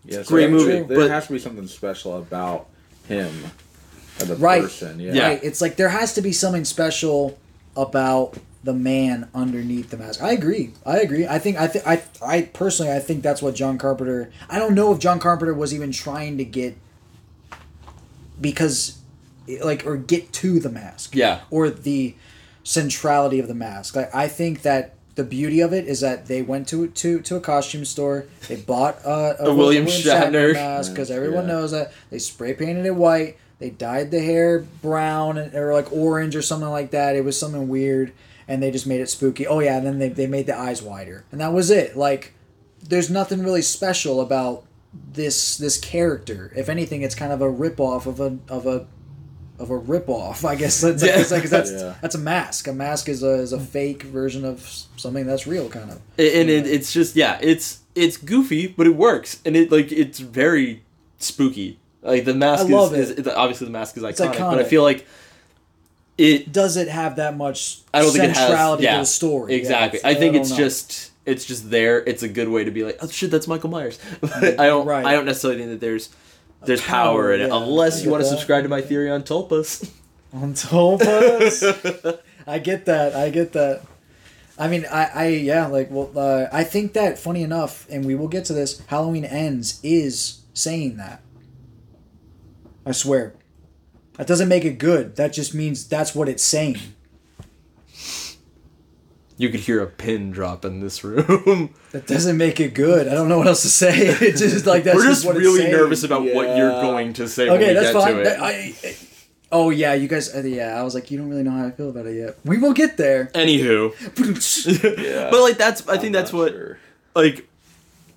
Yeah, 0.05 0.23
Great 0.25 0.43
there- 0.43 0.51
movie, 0.51 0.73
There 0.83 0.99
but- 0.99 1.11
has 1.11 1.27
to 1.29 1.33
be 1.33 1.39
something 1.39 1.67
special 1.69 2.17
about 2.19 2.67
him 3.09 3.33
as 4.21 4.31
a 4.31 4.37
Right. 4.37 4.63
person. 4.63 5.01
Yeah. 5.01 5.13
Yeah. 5.13 5.27
Right. 5.29 5.41
It's 5.43 5.61
like 5.61 5.77
there 5.77 5.89
has 5.89 6.15
to 6.15 6.23
be 6.23 6.33
something 6.33 6.65
special 6.65 7.39
about 7.77 8.37
the 8.65 8.75
man 8.75 9.29
underneath 9.35 9.91
the 9.91 9.97
mask. 9.97 10.23
I 10.23 10.33
agree. 10.33 10.73
I 10.87 10.99
agree. 11.01 11.27
I 11.27 11.39
think 11.41 11.57
I 11.59 11.67
think 11.67 11.85
I 11.87 12.03
I 12.25 12.43
personally 12.43 12.93
I 12.93 13.01
think 13.01 13.23
that's 13.23 13.43
what 13.43 13.55
John 13.57 13.77
Carpenter. 13.79 14.31
I 14.49 14.59
don't 14.61 14.75
know 14.75 14.93
if 14.93 14.99
John 15.01 15.19
Carpenter 15.19 15.53
was 15.55 15.75
even 15.75 15.91
trying 15.91 16.37
to 16.39 16.45
get 16.45 16.77
because 18.41 18.99
like 19.63 19.85
or 19.87 19.97
get 19.97 20.33
to 20.35 20.61
the 20.61 20.71
mask. 20.71 21.15
Yeah. 21.17 21.41
Or 21.51 21.71
the 21.71 22.15
centrality 22.65 23.41
of 23.41 23.49
the 23.49 23.55
mask. 23.55 23.97
Like 23.97 24.15
I 24.15 24.29
think 24.29 24.63
that 24.63 24.95
the 25.15 25.25
beauty 25.25 25.61
of 25.61 25.73
it 25.73 25.87
is 25.87 26.01
that 26.01 26.27
they 26.27 26.43
went 26.43 26.69
to 26.69 26.89
to 26.89 27.21
to 27.21 27.37
a 27.37 27.41
costume 27.41 27.85
store. 27.85 28.25
They 28.49 28.57
bought 28.57 28.99
uh, 29.05 29.35
a, 29.39 29.45
A 29.51 29.55
William 29.63 29.87
Shatner. 29.87 30.55
mask 30.55 30.93
because 30.93 31.11
everyone 31.11 31.45
Yeah. 31.47 31.53
knows 31.55 31.71
that. 31.73 31.93
They 32.11 32.19
spray 32.19 32.55
painted 32.55 32.87
it 32.87 32.95
white. 32.97 33.37
They 33.59 33.71
dyed 33.71 34.11
the 34.11 34.21
hair 34.21 34.61
brown 34.61 35.39
and- 35.39 35.55
or 35.55 35.73
like 35.73 35.93
orange 35.93 36.35
or 36.35 36.43
something 36.43 36.69
like 36.71 36.91
that. 36.93 37.15
It 37.15 37.25
was 37.25 37.39
something 37.39 37.69
weird, 37.69 38.13
and 38.49 38.63
they 38.63 38.71
just 38.71 38.87
made 38.87 39.01
it 39.01 39.09
spooky. 39.11 39.47
Oh 39.47 39.61
yeah, 39.61 39.77
and 39.77 39.87
then 39.87 39.99
they 39.99 40.09
they 40.09 40.27
made 40.27 40.47
the 40.47 40.59
eyes 40.59 40.83
wider, 40.83 41.25
and 41.31 41.41
that 41.41 41.53
was 41.53 41.71
it. 41.71 41.97
Like, 41.97 42.33
there's 42.83 43.11
nothing 43.11 43.43
really 43.45 43.63
special 43.63 44.21
about 44.21 44.65
this 45.13 45.57
this 45.57 45.79
character. 45.79 46.53
If 46.57 46.69
anything, 46.69 47.03
it's 47.03 47.15
kind 47.15 47.33
of 47.33 47.41
a 47.41 47.49
rip 47.51 47.79
off 47.79 48.07
of 48.07 48.19
a 48.19 48.39
of 48.49 48.67
a 48.67 48.87
of 49.63 49.71
a 49.71 49.77
rip 49.77 50.09
off. 50.09 50.45
I 50.45 50.55
guess 50.57 50.81
that's 50.81 51.01
like, 51.03 51.11
Yeah. 51.11 51.21
it's 51.21 51.31
like 51.31 51.41
'cause 51.43 51.51
that's 51.51 51.71
Yeah. 51.71 51.95
that's 52.03 52.15
a 52.15 52.19
mask. 52.19 52.67
A 52.69 52.73
mask 52.73 53.09
is 53.09 53.23
a 53.23 53.35
is 53.35 53.53
a 53.53 53.61
fake 53.61 54.03
version 54.03 54.45
of 54.45 54.69
something 54.97 55.25
that's 55.27 55.47
real, 55.47 55.69
kind 55.69 55.91
of. 55.91 55.97
and 56.19 56.51
it, 56.51 56.67
it's 56.67 56.93
just 56.93 57.17
yeah, 57.17 57.39
it's 57.41 57.79
it's 57.95 58.17
goofy, 58.17 58.67
but 58.67 58.87
it 58.87 58.97
works, 58.97 59.39
and 59.45 59.57
it 59.57 59.71
like 59.73 59.91
it's 59.93 60.19
very 60.19 60.83
spooky. 61.19 61.79
Like 62.03 62.25
the 62.25 62.35
mask 62.35 62.67
I 62.67 62.69
love 62.69 62.95
is, 62.95 63.11
it. 63.11 63.21
is 63.21 63.29
obviously 63.29 63.67
the 63.67 63.73
mask 63.73 63.97
is 63.97 64.03
iconic, 64.03 64.39
but 64.39 64.59
I 64.59 64.65
feel 64.65 64.83
like 64.83 65.07
it. 66.19 66.53
Does 66.53 66.77
it 66.77 66.89
have 66.89 67.17
that 67.17 67.37
much 67.37 67.81
I 67.95 68.03
don't 68.03 68.13
think 68.13 68.25
it 68.25 68.31
has. 68.31 68.37
centrality 68.39 68.85
Yeah, 68.85 68.95
to 68.95 68.99
the 69.01 69.07
story? 69.07 69.55
Exactly. 69.55 69.99
it's- 70.01 70.17
I 70.17 70.19
think 70.19 70.35
don't 70.35 70.43
it's 70.43 70.51
know. 70.51 70.57
just 70.57 71.11
it's 71.25 71.45
just 71.45 71.71
there. 71.71 71.99
It's 72.01 72.23
a 72.25 72.29
good 72.29 72.49
way 72.49 72.65
to 72.65 72.71
be 72.73 72.83
like, 72.85 72.99
oh 73.01 73.09
shit, 73.09 73.31
that's 73.31 73.47
Michael 73.47 73.71
Myers. 73.71 73.99
But 74.21 74.59
I 74.61 74.67
don't. 74.67 74.87
Right. 74.87 75.05
I 75.07 75.13
don't 75.13 75.25
necessarily 75.27 75.59
think 75.61 75.71
that 75.71 75.81
there's 75.81 76.09
there's 76.65 76.81
power, 76.81 77.23
power, 77.23 77.33
in 77.33 77.41
it, 77.43 77.49
yeah. 77.49 77.57
unless 77.57 78.05
you 78.05 78.11
want 78.11 78.23
to 78.23 78.29
subscribe 78.29 78.63
to 78.63 78.69
my 78.69 78.81
theory 78.81 79.11
on 79.11 79.23
tulpas. 79.23 79.91
on 80.33 80.55
tulpas. 80.55 82.19
I 82.47 82.59
get 82.59 82.87
that. 82.87 83.15
I 83.15 83.31
get 83.31 83.53
that. 83.53 83.83
I 84.59 84.69
mean, 84.69 84.87
I, 84.91 85.05
I 85.15 85.27
yeah, 85.29 85.67
like, 85.67 85.91
well, 85.91 86.11
uh, 86.17 86.47
I 86.53 86.65
think 86.65 86.93
that 86.93 87.19
funny 87.19 87.43
enough, 87.43 87.87
and 87.91 88.05
we 88.05 88.15
will 88.15 88.29
get 88.29 88.45
to 88.47 88.53
this. 88.53 88.81
Halloween 88.87 89.25
ends 89.25 89.81
is 89.83 90.43
saying 90.55 90.97
that. 90.99 91.23
I 92.85 92.93
swear. 92.93 93.35
That 94.15 94.27
doesn't 94.27 94.49
make 94.49 94.65
it 94.65 94.79
good. 94.79 95.17
That 95.17 95.33
just 95.33 95.55
means 95.55 95.89
that's 95.89 96.15
what 96.15 96.29
it's 96.29 96.43
saying. 96.43 96.77
You 99.39 99.49
could 99.49 99.61
hear 99.61 99.83
a 99.83 99.87
pin 99.87 100.31
drop 100.31 100.65
in 100.65 100.81
this 100.81 101.03
room. 101.05 101.75
That 101.93 102.07
doesn't 102.07 102.39
make 102.39 102.59
it 102.59 102.73
good. 102.73 103.07
I 103.07 103.13
don't 103.15 103.29
know 103.29 103.37
what 103.37 103.47
else 103.47 103.63
to 103.63 103.69
say. 103.69 103.93
It's 104.21 104.41
just 104.41 104.65
like 104.65 104.85
that's 104.85 104.97
We're 104.97 105.05
just 105.05 105.23
just 105.23 105.27
what 105.27 105.37
really 105.37 105.71
nervous 105.71 106.05
about 106.05 106.23
what 106.23 106.57
you're 106.57 106.71
going 106.71 107.13
to 107.15 107.29
say 107.29 107.49
when 107.51 107.59
Okay, 107.59 107.69
we 107.69 107.75
that's 107.75 107.93
get 107.93 108.03
fine. 108.03 108.15
to 108.15 108.21
it. 108.21 108.25
That- 108.25 108.41
I, 108.43 108.75
I- 108.83 108.97
oh 109.53 109.69
yeah, 109.69 109.93
you 109.93 110.09
guys. 110.09 110.35
Uh, 110.35 110.41
yeah, 110.41 110.81
I 110.81 110.83
was 110.85 110.95
like, 110.95 111.11
you 111.11 111.19
don't 111.19 111.29
really 111.29 111.43
know 111.43 111.51
how 111.51 111.67
I 111.67 111.71
feel 111.71 111.91
about 111.91 112.07
it 112.07 112.17
yet. 112.17 112.39
We 112.47 112.57
will 112.57 112.73
get 112.73 112.97
there. 112.97 113.27
Anywho, 113.35 113.93
Yeah. 115.05 115.29
but 115.31 115.43
like 115.43 115.59
that's 115.59 115.87
I 115.89 115.97
think 115.99 116.07
I'm 116.07 116.13
that's 116.13 116.33
what 116.33 116.53
sure. 116.53 116.79
like 117.15 117.47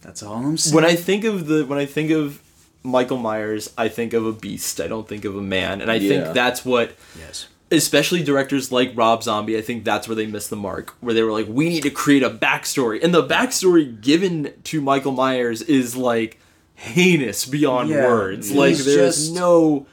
That's 0.02 0.24
all 0.24 0.36
I'm 0.36 0.58
saying. 0.58 0.74
when 0.76 0.86
I 0.86 0.96
think 0.96 1.26
of 1.26 1.48
the 1.48 1.66
when 1.66 1.78
I 1.80 1.86
think 1.86 2.12
of 2.12 2.42
Michael 2.84 3.18
Myers, 3.18 3.74
I 3.78 3.90
think 3.90 4.14
of 4.14 4.26
a 4.26 4.32
beast. 4.32 4.80
I 4.80 4.88
don't 4.88 5.08
think 5.08 5.26
of 5.26 5.36
a 5.36 5.42
man, 5.42 5.82
and 5.82 5.92
I 5.92 5.96
Yeah. 5.96 6.10
think 6.24 6.34
that's 6.34 6.64
what 6.64 6.94
yes. 7.20 7.48
Especially 7.72 8.24
directors 8.24 8.72
like 8.72 8.92
Rob 8.96 9.24
Zombie, 9.24 9.58
I 9.58 9.62
think 9.62 9.84
that's 9.84 10.08
where 10.08 10.16
they 10.16 10.28
missed 10.28 10.50
the 10.50 10.56
mark. 10.56 10.96
Where 11.02 11.14
they 11.14 11.24
were 11.24 11.32
like, 11.32 11.48
we 11.50 11.70
need 11.70 11.84
to 11.84 11.90
create 11.90 12.24
a 12.24 12.30
backstory, 12.30 13.04
and 13.04 13.14
the 13.14 13.24
backstory 13.26 14.00
given 14.02 14.54
to 14.66 14.82
Michael 14.82 15.12
Myers 15.12 15.62
is 15.64 15.96
like 15.96 16.40
heinous 16.76 17.46
beyond 17.46 17.90
Yeah, 17.90 18.06
words. 18.08 18.52
Like 18.52 18.76
there's 18.78 19.18
just- 19.18 19.34
no 19.34 19.88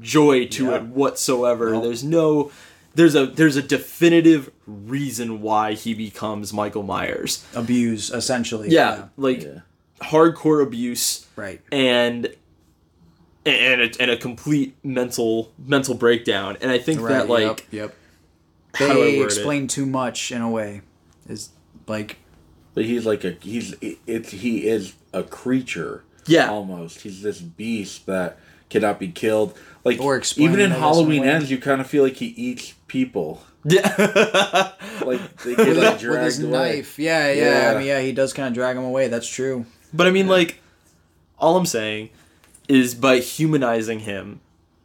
joy 0.00 0.46
to 0.46 0.66
Yeah. 0.66 0.76
it 0.76 0.82
whatsoever. 0.84 1.72
No. 1.72 1.80
There's 1.82 2.04
no. 2.04 2.50
There's 2.94 3.14
a 3.14 3.26
there's 3.26 3.56
a 3.56 3.62
definitive 3.62 4.50
reason 4.66 5.40
why 5.40 5.74
he 5.74 5.94
becomes 5.94 6.52
Michael 6.52 6.82
Myers. 6.82 7.44
Abuse, 7.54 8.10
essentially. 8.10 8.70
Yeah, 8.70 9.04
like 9.16 9.42
Yeah. 9.42 9.60
hardcore 10.02 10.62
abuse 10.62 11.26
Right. 11.36 11.60
and 11.70 12.28
and 13.48 13.80
a, 13.82 13.90
and 14.02 14.10
a 14.10 14.16
complete 14.16 14.76
mental 14.84 15.52
mental 15.58 15.94
breakdown. 15.94 16.56
And 16.60 16.70
I 16.70 16.78
think 16.78 17.00
that 17.02 17.28
like 17.28 17.66
yep. 17.70 17.94
How 18.74 18.86
do 18.92 18.92
I 18.92 18.94
They 19.12 19.18
word 19.18 19.24
it? 19.24 19.26
explain 19.26 19.66
too 19.66 19.86
much 19.86 20.30
in 20.32 20.40
a 20.42 20.50
way. 20.50 20.82
Is 21.28 21.50
like 21.86 22.18
But 22.74 22.84
he's 22.84 23.06
like 23.06 23.24
a 23.24 23.32
he's 23.40 23.74
it's 24.06 24.30
he 24.30 24.66
is 24.66 24.94
a 25.12 25.22
creature. 25.22 26.04
Yeah. 26.26 26.50
Almost. 26.50 27.00
He's 27.00 27.22
this 27.22 27.40
beast 27.40 28.06
that 28.06 28.38
cannot 28.68 28.98
be 29.00 29.08
killed. 29.08 29.56
Like 29.84 30.00
Or 30.00 30.20
even 30.36 30.60
in 30.60 30.70
Halloween 30.72 31.22
in 31.22 31.28
way. 31.28 31.34
ends, 31.34 31.50
you 31.50 31.58
kind 31.58 31.80
of 31.80 31.86
feel 31.86 32.02
like 32.02 32.16
he 32.16 32.26
eats 32.26 32.74
people. 32.86 33.42
yeah. 33.64 34.72
Like 35.04 35.36
they 35.38 35.54
get 35.56 35.76
like 35.76 36.00
with 36.02 36.22
his 36.22 36.42
away. 36.42 36.50
knife. 36.50 36.98
Yeah, 36.98 37.32
yeah, 37.32 37.62
Yeah. 37.62 37.70
I 37.74 37.78
mean, 37.78 37.86
yeah, 37.86 38.00
he 38.00 38.12
does 38.12 38.32
kind 38.32 38.48
of 38.48 38.54
drag 38.54 38.76
him 38.76 38.84
away. 38.84 39.08
That's 39.08 39.28
true. 39.28 39.64
But 39.94 40.06
I 40.06 40.10
mean, 40.10 40.26
like, 40.28 40.60
all 41.38 41.56
I'm 41.56 41.64
saying 41.66 42.10
is 42.68 42.94
by 42.94 43.18
humanizing 43.18 44.00
him 44.00 44.40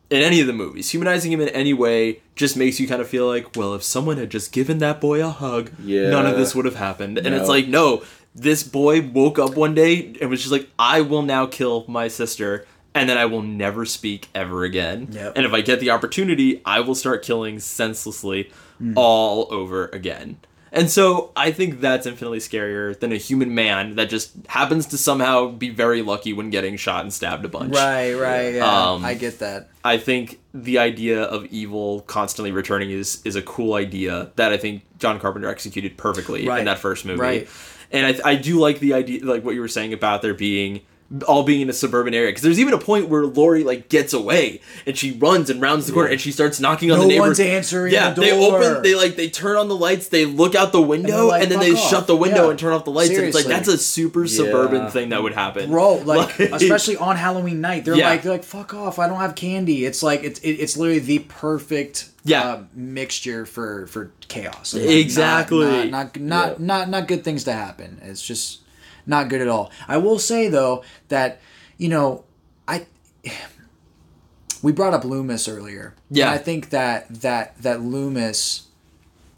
in 0.09 0.21
any 0.21 0.39
of 0.41 0.47
the 0.47 0.53
movies, 0.53 0.89
humanizing 0.91 1.31
him 1.31 1.41
in 1.41 1.49
any 1.49 1.73
way 1.73 2.21
just 2.35 2.55
makes 2.55 2.79
you 2.79 2.87
kind 2.87 3.01
of 3.01 3.07
feel 3.07 3.27
like, 3.27 3.55
well, 3.55 3.73
if 3.73 3.83
someone 3.83 4.17
had 4.17 4.29
just 4.29 4.51
given 4.51 4.77
that 4.79 5.01
boy 5.01 5.23
a 5.25 5.29
hug, 5.29 5.71
Yeah. 5.83 6.09
none 6.09 6.25
of 6.25 6.37
this 6.37 6.53
would 6.55 6.65
have 6.65 6.75
happened. 6.75 7.17
And 7.17 7.33
it's 7.33 7.49
like, 7.49 7.67
no, 7.67 8.03
this 8.35 8.63
boy 8.63 9.01
woke 9.01 9.37
up 9.39 9.55
one 9.55 9.73
day 9.75 10.15
and 10.21 10.29
was 10.29 10.39
just 10.41 10.51
like, 10.51 10.69
I 10.77 11.01
will 11.01 11.21
now 11.23 11.45
kill 11.45 11.85
my 11.87 12.07
sister. 12.07 12.65
And 12.95 13.09
then 13.09 13.17
I 13.17 13.25
will 13.25 13.41
never 13.41 13.85
speak 13.85 14.27
ever 14.35 14.63
again. 14.63 15.07
Yep. 15.11 15.33
And 15.35 15.45
if 15.47 15.53
I 15.53 15.61
get 15.61 15.79
the 15.79 15.89
opportunity, 15.89 16.61
I 16.63 16.79
will 16.81 16.93
start 16.95 17.23
killing 17.23 17.59
senselessly 17.59 18.51
Hmm. 18.77 18.93
all 18.95 19.47
over 19.51 19.87
again. 19.87 20.37
And 20.75 20.89
so 20.89 21.31
I 21.35 21.51
think 21.51 21.81
that's 21.81 22.07
infinitely 22.07 22.39
scarier 22.39 22.99
than 22.99 23.11
a 23.11 23.17
human 23.17 23.53
man 23.53 23.95
that 23.95 24.09
just 24.09 24.31
happens 24.47 24.87
to 24.87 24.97
somehow 24.97 25.49
be 25.49 25.69
very 25.69 26.01
lucky 26.01 26.33
when 26.33 26.49
getting 26.49 26.77
shot 26.77 27.03
and 27.03 27.13
stabbed 27.13 27.45
a 27.45 27.47
bunch. 27.47 27.75
Right, 27.75 28.13
right. 28.15 28.55
Yeah, 28.55 28.65
Um, 28.91 29.05
I 29.05 29.13
get 29.13 29.37
that. 29.39 29.69
I 29.83 29.97
think 29.97 30.39
the 30.51 30.79
idea 30.79 31.21
of 31.21 31.45
evil 31.45 32.01
constantly 32.01 32.51
returning 32.51 32.89
is 32.89 33.21
is 33.23 33.35
a 33.35 33.41
cool 33.43 33.75
idea 33.75 34.31
that 34.35 34.51
I 34.51 34.57
think 34.57 34.81
John 34.97 35.19
Carpenter 35.19 35.47
executed 35.47 35.95
perfectly 35.95 36.47
Right. 36.47 36.59
in 36.59 36.65
that 36.65 36.79
first 36.79 37.05
movie. 37.05 37.19
Right. 37.19 37.47
And 37.91 38.07
I, 38.23 38.31
I 38.31 38.35
do 38.35 38.57
like 38.59 38.79
the 38.79 38.93
idea, 38.95 39.23
like 39.23 39.45
what 39.45 39.53
you 39.53 39.61
were 39.61 39.67
saying 39.67 39.93
about 39.93 40.23
there 40.23 40.33
being 40.33 40.81
all 41.27 41.43
being 41.43 41.61
in 41.61 41.69
a 41.69 41.73
suburban 41.73 42.13
area 42.13 42.29
because 42.29 42.41
there's 42.41 42.59
even 42.59 42.73
a 42.73 42.77
point 42.79 43.07
where 43.07 43.23
Laurie 43.25 43.63
like 43.63 43.87
gets 43.87 44.13
away 44.13 44.59
and 44.87 44.97
she 44.97 45.11
runs 45.11 45.49
and 45.49 45.61
rounds 45.61 45.85
the 45.85 45.93
corner 45.93 46.09
and 46.09 46.19
she 46.19 46.31
starts 46.31 46.59
knocking 46.59 46.91
on 46.91 46.97
No 46.97 47.03
the 47.03 47.09
neighbor. 47.09 47.21
one's 47.21 47.39
answering 47.39 47.93
Yeah, 47.93 48.11
the 48.11 48.21
they 48.21 48.31
open, 48.31 48.81
they 48.81 48.95
like 48.95 49.15
they 49.15 49.29
turn 49.29 49.55
on 49.57 49.67
the 49.67 49.75
lights, 49.75 50.07
they 50.07 50.25
look 50.25 50.55
out 50.55 50.71
the 50.71 50.81
window, 50.81 51.27
like, 51.27 51.43
and, 51.43 51.51
then 51.51 51.59
they 51.59 51.73
off." 51.73 51.89
shut 51.89 52.07
the 52.07 52.15
window 52.15 52.45
Yeah. 52.45 52.49
and 52.51 52.57
turn 52.59 52.73
off 52.73 52.83
the 52.85 52.91
lights. 52.91 53.11
And 53.11 53.19
it's 53.25 53.35
like 53.35 53.45
that's 53.45 53.67
a 53.67 53.77
super 53.77 54.25
suburban 54.27 54.83
Yeah. 54.83 54.89
thing 54.89 55.09
that 55.09 55.21
would 55.21 55.33
happen, 55.33 55.69
Bro, 55.69 55.97
like, 56.05 56.39
Like- 56.39 56.51
especially 56.61 56.97
on 56.97 57.15
Halloween 57.15 57.61
night, 57.61 57.85
they're 57.85 57.95
Yeah. 57.95 58.09
like, 58.09 58.23
they're 58.23 58.31
like, 58.31 58.43
fuck 58.43 58.73
off! 58.73 58.97
I 58.97 59.07
don't 59.07 59.19
have 59.19 59.35
candy. 59.35 59.85
It's 59.85 60.01
like 60.01 60.23
it's 60.23 60.39
it, 60.39 60.53
it's 60.53 60.75
literally 60.77 60.99
the 60.99 61.19
perfect 61.19 62.05
Yeah. 62.25 62.41
uh, 62.43 62.59
mixture 62.73 63.45
for 63.45 63.85
for 63.87 64.11
chaos. 64.29 64.73
Like, 64.73 64.83
Exactly. 64.89 65.89
Not 65.89 66.15
not 66.15 66.19
not, 66.19 66.47
Yeah. 66.49 66.55
not 66.65 66.89
not 66.89 67.07
good 67.07 67.23
things 67.23 67.43
to 67.43 67.53
happen. 67.53 67.99
It's 68.03 68.21
just 68.25 68.61
not 69.05 69.29
good 69.29 69.41
at 69.41 69.47
all. 69.47 69.71
I 69.87 69.97
will 69.97 70.19
say 70.19 70.47
though 70.47 70.83
that 71.09 71.41
you 71.77 71.89
know 71.89 72.23
I 72.67 72.85
we 74.61 74.71
brought 74.71 74.93
up 74.93 75.03
Loomis 75.03 75.47
earlier. 75.47 75.93
Yeah. 76.09 76.27
And 76.27 76.35
I 76.35 76.37
think 76.37 76.69
that 76.69 77.21
that 77.21 77.61
that 77.61 77.81
Loomis 77.81 78.67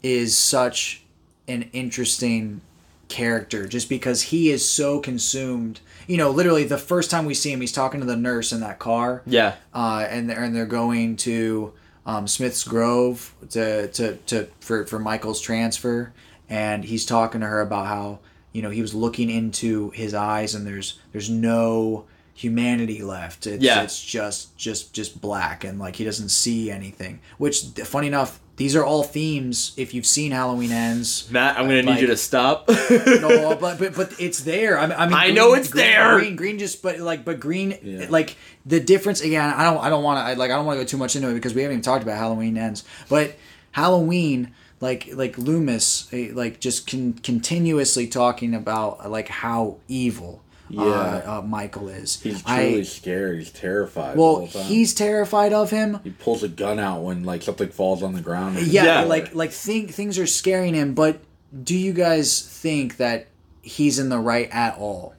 is 0.02 0.36
such 0.38 1.02
an 1.48 1.68
interesting 1.72 2.60
character 3.08 3.66
just 3.66 3.88
because 3.88 4.22
he 4.22 4.50
is 4.50 4.68
so 4.68 5.00
consumed. 5.00 5.80
You 6.06 6.16
know, 6.16 6.30
literally 6.30 6.64
the 6.64 6.78
first 6.78 7.10
time 7.10 7.26
we 7.26 7.34
see 7.34 7.52
him, 7.52 7.60
he's 7.60 7.72
talking 7.72 8.00
to 8.00 8.06
the 8.06 8.16
nurse 8.16 8.52
in 8.52 8.60
that 8.60 8.78
car. 8.78 9.22
Yeah. 9.26 9.56
Uh, 9.74 10.06
and 10.08 10.30
they're, 10.30 10.42
and 10.42 10.54
they're 10.54 10.66
going 10.66 11.16
to 11.16 11.72
um, 12.04 12.28
Smith's 12.28 12.62
Grove 12.62 13.34
to, 13.50 13.88
to, 13.88 14.16
to 14.16 14.48
for, 14.60 14.86
for 14.86 14.98
Michael's 15.00 15.40
transfer, 15.40 16.12
and 16.48 16.84
he's 16.84 17.04
talking 17.04 17.40
to 17.40 17.46
her 17.48 17.60
about 17.60 17.86
how 17.86 18.20
you 18.56 18.62
know 18.62 18.70
he 18.70 18.80
was 18.82 18.94
looking 18.94 19.28
into 19.30 19.90
his 19.90 20.12
eyes 20.14 20.54
and 20.54 20.66
there's 20.66 20.98
there's 21.12 21.28
no 21.30 22.06
humanity 22.34 23.00
left. 23.02 23.46
It's, 23.46 23.62
Yeah. 23.62 23.82
it's 23.82 24.02
just 24.04 24.56
just 24.56 24.92
just 24.92 25.20
black 25.20 25.64
and 25.64 25.78
like 25.78 25.96
he 25.96 26.04
doesn't 26.04 26.28
see 26.30 26.70
anything. 26.70 27.20
Which 27.38 27.62
funny 27.84 28.06
enough, 28.08 28.40
these 28.56 28.74
are 28.76 28.84
all 28.84 29.02
themes. 29.02 29.72
If 29.76 29.94
you've 29.94 30.06
seen 30.06 30.32
Halloween 30.32 30.70
Ends, 30.72 31.28
Matt, 31.30 31.58
I'm 31.58 31.66
gonna 31.66 31.82
need 31.82 32.00
you 32.00 32.06
to 32.08 32.16
stop. 32.16 32.68
no, 32.90 33.56
but 33.60 33.78
but 33.78 33.94
but 33.94 34.14
it's 34.20 34.40
there. 34.40 34.78
I 34.78 34.86
mean, 34.86 34.96
I, 34.98 35.06
mean, 35.06 35.14
I 35.14 35.30
know 35.30 35.54
it's 35.54 35.68
green, 35.70 35.84
there. 35.84 36.18
Green, 36.18 36.36
green, 36.36 36.58
just 36.58 36.82
but 36.82 36.98
like, 36.98 37.24
but 37.24 37.40
green, 37.40 37.78
Yeah. 37.82 38.06
like 38.10 38.36
the 38.64 38.80
difference 38.80 39.20
again. 39.22 39.48
I 39.54 39.64
don't, 39.64 39.78
I 39.84 39.88
don't 39.90 40.02
want 40.02 40.18
to, 40.26 40.38
like, 40.38 40.50
I 40.50 40.56
don't 40.56 40.66
want 40.66 40.78
to 40.78 40.84
go 40.84 40.86
too 40.88 40.96
much 40.98 41.16
into 41.16 41.28
it 41.30 41.34
because 41.34 41.54
we 41.54 41.62
haven't 41.62 41.76
even 41.76 41.82
talked 41.82 42.02
about 42.02 42.16
Halloween 42.18 42.56
ends. 42.58 42.84
But 43.08 43.34
Halloween, 43.72 44.52
like, 44.80 45.08
like 45.14 45.38
Loomis, 45.38 46.08
eh, 46.12 46.30
like 46.32 46.60
just 46.60 46.90
con- 46.90 47.14
continuously 47.22 48.06
talking 48.06 48.54
about 48.54 49.10
like 49.10 49.28
how 49.28 49.76
evil, 49.88 50.42
Yeah. 50.68 50.82
uh, 50.82 51.38
uh, 51.38 51.42
Michael 51.42 51.88
is. 51.88 52.20
He's 52.20 52.42
I- 52.44 52.68
truly 52.68 52.84
scared. 52.84 53.38
He's 53.38 53.50
terrified. 53.50 54.16
the 54.16 54.20
well, 54.20 54.34
whole 54.36 54.48
time. 54.48 54.64
he's 54.64 54.92
terrified 54.94 55.52
of 55.52 55.70
him. 55.70 56.00
he 56.04 56.10
pulls 56.10 56.42
a 56.42 56.48
gun 56.48 56.78
out 56.78 57.02
when 57.02 57.24
like 57.24 57.42
something 57.42 57.68
falls 57.68 58.02
on 58.02 58.12
the 58.14 58.20
ground. 58.20 58.58
yeah, 58.66 58.84
Yeah. 58.84 59.00
like 59.02 59.34
like 59.34 59.50
think 59.52 59.92
things 59.92 60.18
are 60.18 60.26
scaring 60.26 60.74
him 60.74 60.92
but 60.94 61.20
do 61.64 61.76
you 61.76 61.92
guys 61.92 62.40
think 62.42 62.96
that 62.98 63.28
he's 63.62 63.98
in 63.98 64.08
the 64.10 64.18
right 64.18 64.48
at 64.52 64.76
all 64.76 65.14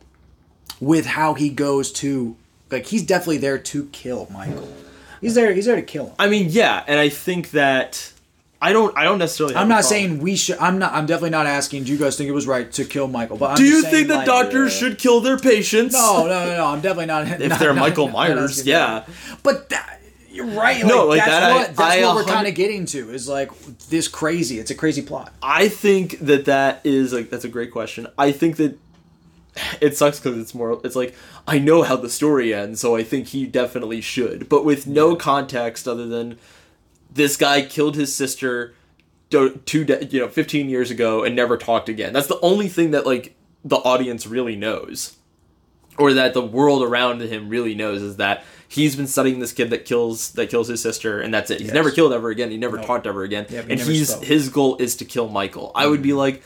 with 0.80 1.06
how 1.06 1.34
he 1.34 1.50
goes 1.50 1.92
to 1.92 2.36
like 2.70 2.86
he's 2.86 3.02
definitely 3.04 3.38
there 3.38 3.58
to 3.58 3.86
kill 3.88 4.28
michael 4.32 4.68
he's 5.22 5.34
there 5.36 5.52
he's 5.54 5.66
there 5.66 5.76
to 5.78 5.82
kill 5.82 6.08
him 6.08 6.14
I 6.20 6.28
mean, 6.30 6.48
yeah, 6.50 6.84
and 6.88 7.00
I 7.00 7.10
think 7.10 7.52
that 7.52 8.12
I 8.62 8.74
don't. 8.74 8.98
I 8.98 9.04
don't 9.04 9.20
necessarily. 9.20 9.54
have 9.54 9.62
i'm 9.62 9.70
not 9.70 9.86
saying 9.86 10.18
we 10.20 10.36
should 10.36 10.58
i'm 10.58 10.80
not 10.80 10.92
i'm 10.94 11.06
definitely 11.06 11.30
not 11.30 11.46
asking 11.46 11.84
do 11.84 11.92
you 11.92 11.98
guys 12.00 12.18
think 12.18 12.28
it 12.28 12.34
was 12.34 12.48
right 12.48 12.72
to 12.72 12.86
kill 12.86 13.08
michael 13.08 13.38
but 13.38 13.52
I'm 13.52 13.56
Do 13.58 13.64
you 13.64 13.84
think 13.84 14.08
that 14.08 14.16
like, 14.18 14.26
doctors 14.26 14.74
should 14.76 14.98
kill 14.98 15.22
their 15.22 15.38
patients? 15.38 15.94
no 15.94 16.24
no 16.26 16.46
no 16.46 16.58
no 16.58 16.66
i'm 16.66 16.82
definitely 16.82 17.06
not 17.06 17.28
If 17.28 17.50
not- 17.50 17.60
they're 17.60 17.74
not- 17.74 17.82
Michael 17.82 18.08
Myers, 18.10 18.66
yeah. 18.66 19.06
but 19.44 19.70
that 19.70 19.94
you're 20.32 20.46
right. 20.46 20.84
Like, 20.84 20.86
No, 20.86 21.06
like 21.08 21.18
that's 21.20 21.30
that 21.32 21.44
I- 21.44 21.56
what 21.56 21.68
that's 21.76 21.80
I 21.80 22.02
what 22.06 22.16
we're 22.16 22.24
kind 22.26 22.48
of 22.48 22.54
getting 22.56 22.86
to 22.88 23.10
is 23.12 23.28
like 23.28 23.50
this 23.90 24.08
crazy. 24.08 24.60
It's 24.60 24.70
a 24.70 24.76
crazy 24.76 25.02
plot. 25.02 25.34
I 25.42 25.68
think 25.68 26.20
that 26.20 26.46
that 26.46 26.82
is 26.84 27.12
like 27.14 27.30
that's 27.32 27.44
a 27.46 27.50
great 27.50 27.72
question. 27.72 28.06
I 28.20 28.32
think 28.32 28.58
that 28.58 28.78
it 29.82 29.98
sucks 29.98 30.20
because 30.20 30.38
it's 30.40 30.54
more. 30.54 30.80
It's 30.84 30.96
like 30.96 31.16
I 31.48 31.58
know 31.58 31.82
how 31.82 31.96
the 31.96 32.10
story 32.10 32.54
ends, 32.54 32.80
so 32.82 32.96
I 32.96 33.04
think 33.04 33.28
he 33.30 33.48
definitely 33.48 34.00
should, 34.02 34.48
but 34.48 34.64
with 34.64 34.86
no 34.86 35.16
context 35.16 35.88
other 35.88 36.06
than 36.08 36.38
this 37.12 37.38
guy 37.38 37.62
killed 37.62 37.96
his 37.96 38.16
sister 38.16 38.74
two 39.30 39.86
you 40.10 40.22
know 40.22 40.28
15 40.30 40.70
years 40.70 40.92
ago 40.92 41.24
and 41.24 41.36
never 41.36 41.58
talked 41.58 41.90
again. 41.90 42.14
That's 42.14 42.28
the 42.28 42.40
only 42.42 42.70
thing 42.70 42.92
that 42.92 43.06
like 43.06 43.36
the 43.66 43.78
audience 43.78 44.26
really 44.26 44.56
knows 44.56 45.18
or 45.98 46.14
that 46.14 46.34
the 46.34 46.46
world 46.46 46.84
around 46.84 47.22
him 47.22 47.50
really 47.50 47.76
knows 47.76 48.02
is 48.02 48.18
that 48.18 48.44
he's 48.68 48.96
been 48.96 49.08
studying 49.08 49.40
this 49.40 49.52
kid 49.52 49.70
that 49.72 49.86
kills 49.86 50.32
that 50.32 50.50
kills 50.50 50.68
his 50.68 50.82
sister 50.82 51.20
and 51.20 51.34
that's 51.34 51.50
it. 51.50 51.60
He's 51.60 51.68
Yes. 51.68 51.74
never 51.74 51.92
killed 51.92 52.14
ever 52.14 52.30
again. 52.30 52.52
He 52.52 52.58
never 52.58 52.78
talked 52.78 53.08
ever 53.08 53.24
again. 53.24 53.48
Yeah, 53.50 53.62
but 53.62 53.72
he 53.72 53.72
and 53.74 53.82
he's 53.82 54.10
spoke. 54.10 54.24
his 54.24 54.50
goal 54.50 54.78
is 54.78 54.96
to 54.98 55.06
kill 55.06 55.28
Michael. 55.28 55.72
I 55.76 55.88
would 55.88 56.02
be 56.02 56.10
mm-hmm. 56.10 56.18
like 56.20 56.44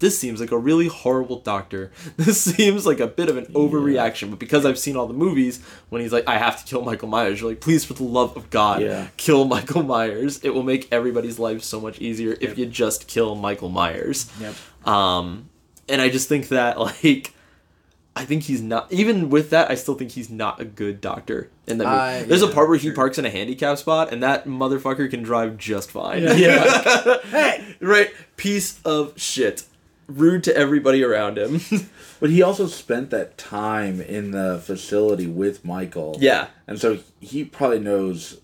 this 0.00 0.18
seems 0.18 0.40
like 0.40 0.50
a 0.50 0.58
really 0.58 0.88
horrible 0.88 1.38
doctor. 1.38 1.92
This 2.16 2.40
seems 2.42 2.84
like 2.86 3.00
a 3.00 3.06
bit 3.06 3.28
of 3.28 3.36
an 3.36 3.46
overreaction, 3.54 4.30
but 4.30 4.38
because 4.38 4.66
I've 4.66 4.78
seen 4.78 4.96
all 4.96 5.06
the 5.06 5.14
movies, 5.14 5.62
when 5.88 6.02
he's 6.02 6.12
like, 6.12 6.26
I 6.28 6.36
have 6.38 6.58
to 6.58 6.64
kill 6.68 6.82
Michael 6.82 7.08
Myers, 7.08 7.40
you're 7.40 7.50
like, 7.50 7.60
please, 7.60 7.84
for 7.84 7.94
the 7.94 8.02
love 8.04 8.36
of 8.36 8.50
God, 8.50 8.82
Yeah. 8.82 9.08
kill 9.16 9.44
Michael 9.44 9.82
Myers. 9.82 10.40
It 10.42 10.50
will 10.50 10.62
make 10.64 10.88
everybody's 10.92 11.38
life 11.38 11.62
so 11.62 11.80
much 11.80 11.98
easier 12.00 12.36
if 12.40 12.58
you 12.58 12.66
just 12.66 13.06
kill 13.06 13.34
Michael 13.36 13.68
Myers. 13.68 14.30
Yep. 14.40 14.54
Um, 14.88 15.48
and 15.88 16.00
I 16.02 16.08
just 16.08 16.28
think 16.28 16.48
that 16.48 16.78
like, 17.02 17.32
I 18.16 18.24
think 18.24 18.42
he's 18.42 18.60
not. 18.60 18.92
Even 18.92 19.30
with 19.30 19.50
that, 19.50 19.70
I 19.70 19.76
still 19.76 19.94
think 19.94 20.10
he's 20.10 20.28
not 20.30 20.60
a 20.60 20.64
good 20.64 21.00
doctor. 21.00 21.48
In 21.66 21.78
that. 21.78 21.86
Uh, 21.86 22.22
there's 22.26 22.42
a 22.42 22.48
part 22.48 22.68
where 22.68 22.76
he 22.76 22.90
parks 22.90 23.18
in 23.18 23.24
a 23.24 23.30
handicap 23.30 23.78
spot, 23.78 24.12
and 24.12 24.22
that 24.22 24.46
motherfucker 24.46 25.08
can 25.08 25.22
drive 25.22 25.56
just 25.56 25.90
fine. 25.90 26.22
Yeah. 26.36 27.18
Hey, 27.30 27.76
right? 27.80 28.10
Piece 28.36 28.80
of 28.84 29.12
shit. 29.18 29.64
Rude 30.10 30.44
to 30.44 30.56
everybody 30.56 31.02
around 31.04 31.38
him. 31.38 31.60
But 32.20 32.28
he 32.28 32.42
also 32.42 32.66
spent 32.66 33.08
that 33.10 33.38
time 33.38 33.98
in 34.02 34.32
the 34.32 34.60
facility 34.62 35.26
with 35.26 35.64
Michael. 35.64 36.16
yeah. 36.20 36.48
And 36.66 36.78
so 36.78 36.98
he 37.18 37.44
probably 37.46 37.78
knows 37.78 38.39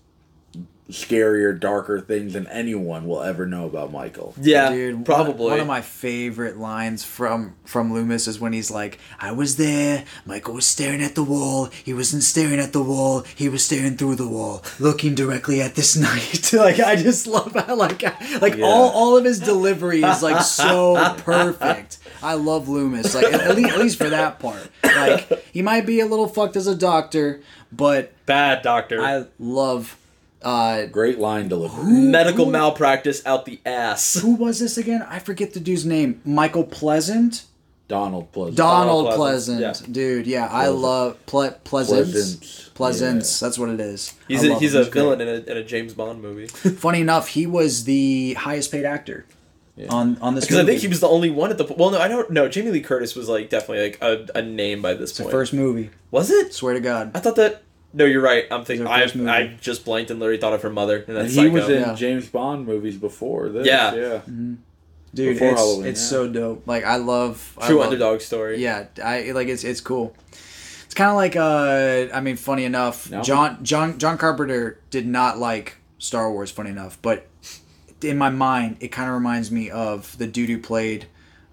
scarier, 0.89 1.57
darker 1.59 1.99
things 1.99 2.33
than 2.33 2.47
anyone 2.47 3.05
will 3.07 3.21
ever 3.21 3.45
know 3.45 3.65
about 3.65 3.91
Michael. 3.91 4.33
Yeah. 4.39 4.71
dude, 4.71 4.95
one- 4.95 5.03
probably. 5.03 5.51
one, 5.51 5.59
of 5.59 5.67
my 5.67 5.81
favorite 5.81 6.57
lines 6.57 7.03
from 7.03 7.55
from 7.65 7.93
Loomis 7.93 8.27
is 8.27 8.39
when 8.39 8.53
he's 8.53 8.71
like, 8.71 8.97
"I 9.19 9.31
was 9.31 9.57
there. 9.57 10.05
Michael 10.25 10.53
was 10.53 10.65
staring 10.65 11.01
at 11.01 11.15
the 11.15 11.23
wall. 11.23 11.65
He 11.83 11.93
wasn't 11.93 12.23
staring 12.23 12.59
at 12.59 12.73
the 12.73 12.81
wall. 12.83 13.25
He 13.35 13.49
was 13.49 13.63
staring 13.65 13.97
through 13.97 14.15
the 14.15 14.27
wall, 14.27 14.63
looking 14.79 15.15
directly 15.15 15.61
at 15.61 15.75
this 15.75 15.95
night." 16.09 16.51
like 16.53 16.79
I 16.79 16.95
just 16.95 17.27
love 17.27 17.53
how 17.53 17.75
like 17.75 18.01
like 18.41 18.55
Yeah. 18.55 18.65
all 18.65 18.89
all 18.91 19.17
of 19.17 19.25
his 19.25 19.39
delivery 19.39 20.01
is 20.03 20.23
like 20.23 20.41
so 20.43 20.95
perfect. 21.17 21.97
I 22.23 22.33
love 22.35 22.67
Loomis. 22.69 23.13
Like 23.13 23.25
at, 23.25 23.41
at 23.41 23.55
least 23.55 23.69
at 23.73 23.79
least 23.79 23.97
for 23.97 24.09
that 24.09 24.39
part. 24.39 24.69
Like 24.83 25.45
he 25.53 25.61
might 25.61 25.85
be 25.85 25.99
a 25.99 26.05
little 26.05 26.27
fucked 26.27 26.55
as 26.55 26.65
a 26.67 26.75
doctor, 26.75 27.41
but 27.71 28.13
Bad 28.25 28.61
doctor. 28.61 29.01
I 29.03 29.25
love. 29.39 29.97
Uh, 30.41 30.85
Great 30.85 31.19
line 31.19 31.47
delivery. 31.47 31.91
Medical 31.91 32.45
malpractice 32.45 33.25
out 33.25 33.45
the 33.45 33.59
ass. 33.65 34.15
who 34.15 34.35
was 34.35 34.59
this 34.59 34.77
again? 34.77 35.01
I 35.09 35.19
forget 35.19 35.53
the 35.53 35.59
dude's 35.59 35.85
name. 35.85 36.21
Michael 36.25 36.63
Pleasant. 36.63 37.45
Donald 37.87 38.31
Pleasant. 38.33 38.57
Donald, 38.57 39.05
Donald 39.05 39.15
Pleasant, 39.15 39.59
Pleasant, 39.61 39.93
dude. 39.93 40.27
Yeah, 40.27 40.47
I 40.47 40.67
love 40.67 41.25
Ple- 41.25 41.51
Pleasance. 41.63 42.11
Pleasance, 42.11 42.69
Pleasance. 42.73 43.39
That's 43.39 43.57
what 43.57 43.69
it 43.69 43.79
is. 43.79 44.13
He's 44.27 44.43
I 44.43 44.47
a, 44.55 44.59
he's 44.59 44.75
him. 44.75 44.81
a 44.81 44.83
great. 44.83 44.93
villain 44.93 45.21
in 45.21 45.27
a, 45.29 45.51
in 45.51 45.57
a 45.57 45.63
James 45.63 45.93
Bond 45.93 46.21
movie. 46.21 46.47
Funny 46.75 46.99
enough, 47.01 47.29
he 47.29 47.47
was 47.47 47.85
the 47.85 48.33
highest 48.33 48.71
paid 48.73 48.83
actor 48.83 49.25
on 49.89 50.17
on 50.21 50.35
this. 50.35 50.43
Because 50.45 50.57
I 50.57 50.65
think 50.65 50.81
he 50.81 50.87
was 50.89 50.99
the 50.99 51.07
only 51.07 51.29
one 51.29 51.49
at 51.49 51.57
the. 51.57 51.63
Well, 51.63 51.91
no, 51.91 51.99
I 52.01 52.07
don't 52.09 52.29
know. 52.29 52.49
Jamie 52.49 52.71
Lee 52.71 52.81
Curtis 52.81 53.15
was 53.15 53.29
like 53.29 53.49
definitely 53.49 53.83
like 53.91 53.97
a, 54.01 54.37
a 54.37 54.41
name 54.41 54.81
by 54.81 54.93
this 54.93 55.11
It's 55.11 55.17
the 55.19 55.23
point. 55.23 55.31
first 55.31 55.53
movie. 55.53 55.89
Was 56.11 56.29
it? 56.29 56.53
Swear 56.53 56.73
to 56.73 56.79
God. 56.81 57.11
I 57.15 57.19
thought 57.19 57.37
that. 57.37 57.63
No, 57.97 58.05
you're 58.05 58.21
right. 58.21 58.45
I'm 58.51 58.63
thinking. 58.63 58.85
her 58.85 58.91
I. 58.91 59.03
I 59.37 59.57
just 59.59 59.83
blanked 59.85 60.11
and 60.11 60.19
literally 60.19 60.39
thought 60.39 60.53
of 60.53 60.61
her 60.61 60.69
mother, 60.69 61.03
and 61.07 61.17
And 61.17 61.27
he 61.27 61.33
Psycho. 61.35 61.49
was 61.51 61.67
in 61.69 61.81
Yeah. 61.81 61.93
James 61.95 62.27
Bond 62.29 62.65
movies 62.65 62.95
before 62.97 63.49
this. 63.49 63.65
Yeah. 63.67 63.93
Yeah. 63.95 64.21
Dude, 65.13 65.33
Before 65.35 65.51
it's, 65.51 65.59
Halloween, 65.59 65.87
it's 65.87 66.01
yeah. 66.01 66.07
so 66.09 66.27
dope. 66.27 66.63
Like 66.67 66.83
I 66.83 66.97
love 66.97 67.57
I 67.57 67.67
True 67.67 67.77
love- 67.77 67.85
underdog 67.87 68.21
story. 68.21 68.61
Yeah, 68.61 68.85
I 69.03 69.31
like 69.31 69.47
it's 69.47 69.63
it's 69.63 69.81
cool. 69.81 70.15
It's 70.85 70.93
kind 70.93 71.09
of 71.09 71.15
like 71.15 71.35
uh, 71.35 72.13
I 72.13 72.21
mean, 72.21 72.35
funny 72.35 72.65
enough, 72.65 73.09
No. 73.09 73.21
John 73.23 73.63
John 73.63 73.97
John 73.97 74.17
Carpenter 74.17 74.79
did 74.91 75.07
not 75.07 75.39
like 75.39 75.77
Star 75.97 76.31
Wars. 76.31 76.51
Funny 76.51 76.69
enough, 76.69 76.99
but 77.01 77.25
in 78.03 78.17
my 78.17 78.29
mind, 78.29 78.77
it 78.79 78.89
kind 78.89 79.09
of 79.09 79.15
reminds 79.15 79.49
me 79.49 79.71
of 79.71 80.15
the 80.19 80.27
dude 80.27 80.49
who 80.49 80.59
played 80.59 81.07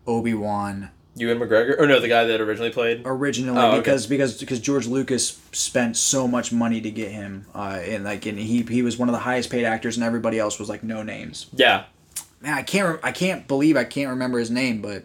Obi 0.07 0.35
Wan 0.35 0.91
Ewan 1.17 1.39
McGregor, 1.39 1.79
or 1.79 1.87
no, 1.87 2.01
the 2.01 2.09
guy 2.09 2.25
that 2.25 2.41
originally 2.41 2.71
played. 2.73 3.03
originally 3.05 3.59
Oh, 3.61 3.69
okay. 3.73 3.79
because 3.79 4.07
because 4.07 4.39
because 4.39 4.59
George 4.61 4.87
Lucas 4.87 5.39
spent 5.53 5.97
so 5.97 6.27
much 6.27 6.51
money 6.53 6.81
to 6.81 6.91
get 6.91 7.13
him, 7.13 7.47
uh, 7.55 7.79
and 7.83 8.03
like 8.05 8.27
and 8.27 8.39
he 8.39 8.63
he 8.63 8.83
was 8.83 8.97
one 8.99 9.09
of 9.09 9.13
the 9.13 9.21
highest 9.21 9.49
paid 9.51 9.65
actors, 9.65 9.97
and 9.97 10.05
everybody 10.05 10.39
else 10.39 10.59
was 10.59 10.69
like 10.69 10.83
no 10.83 11.03
names. 11.03 11.47
Yeah, 11.55 11.85
Man, 12.41 12.55
I 12.55 12.63
can't 12.63 12.95
re- 12.95 13.01
I 13.03 13.13
can't 13.13 13.47
believe 13.47 13.77
I 13.77 13.85
can't 13.85 14.11
remember 14.11 14.39
his 14.41 14.51
name, 14.51 14.83
but 14.83 15.05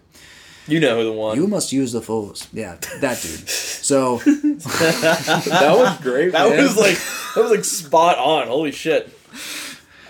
you 0.68 0.80
know 0.80 0.98
who 0.98 1.04
the 1.06 1.12
one. 1.14 1.36
you 1.38 1.46
must 1.48 1.72
use 1.72 1.92
the 1.92 2.02
force. 2.02 2.48
Yeah, 2.54 2.78
that 3.02 3.22
dude. 3.22 3.48
So 3.50 4.18
That 4.26 5.76
was 5.78 6.00
great. 6.02 6.32
that 6.32 6.50
man. 6.50 6.64
was 6.64 6.76
like 6.78 6.98
that 7.36 7.42
was 7.42 7.52
like 7.52 7.66
spot 7.66 8.18
on. 8.18 8.48
Holy 8.48 8.72
shit! 8.72 9.16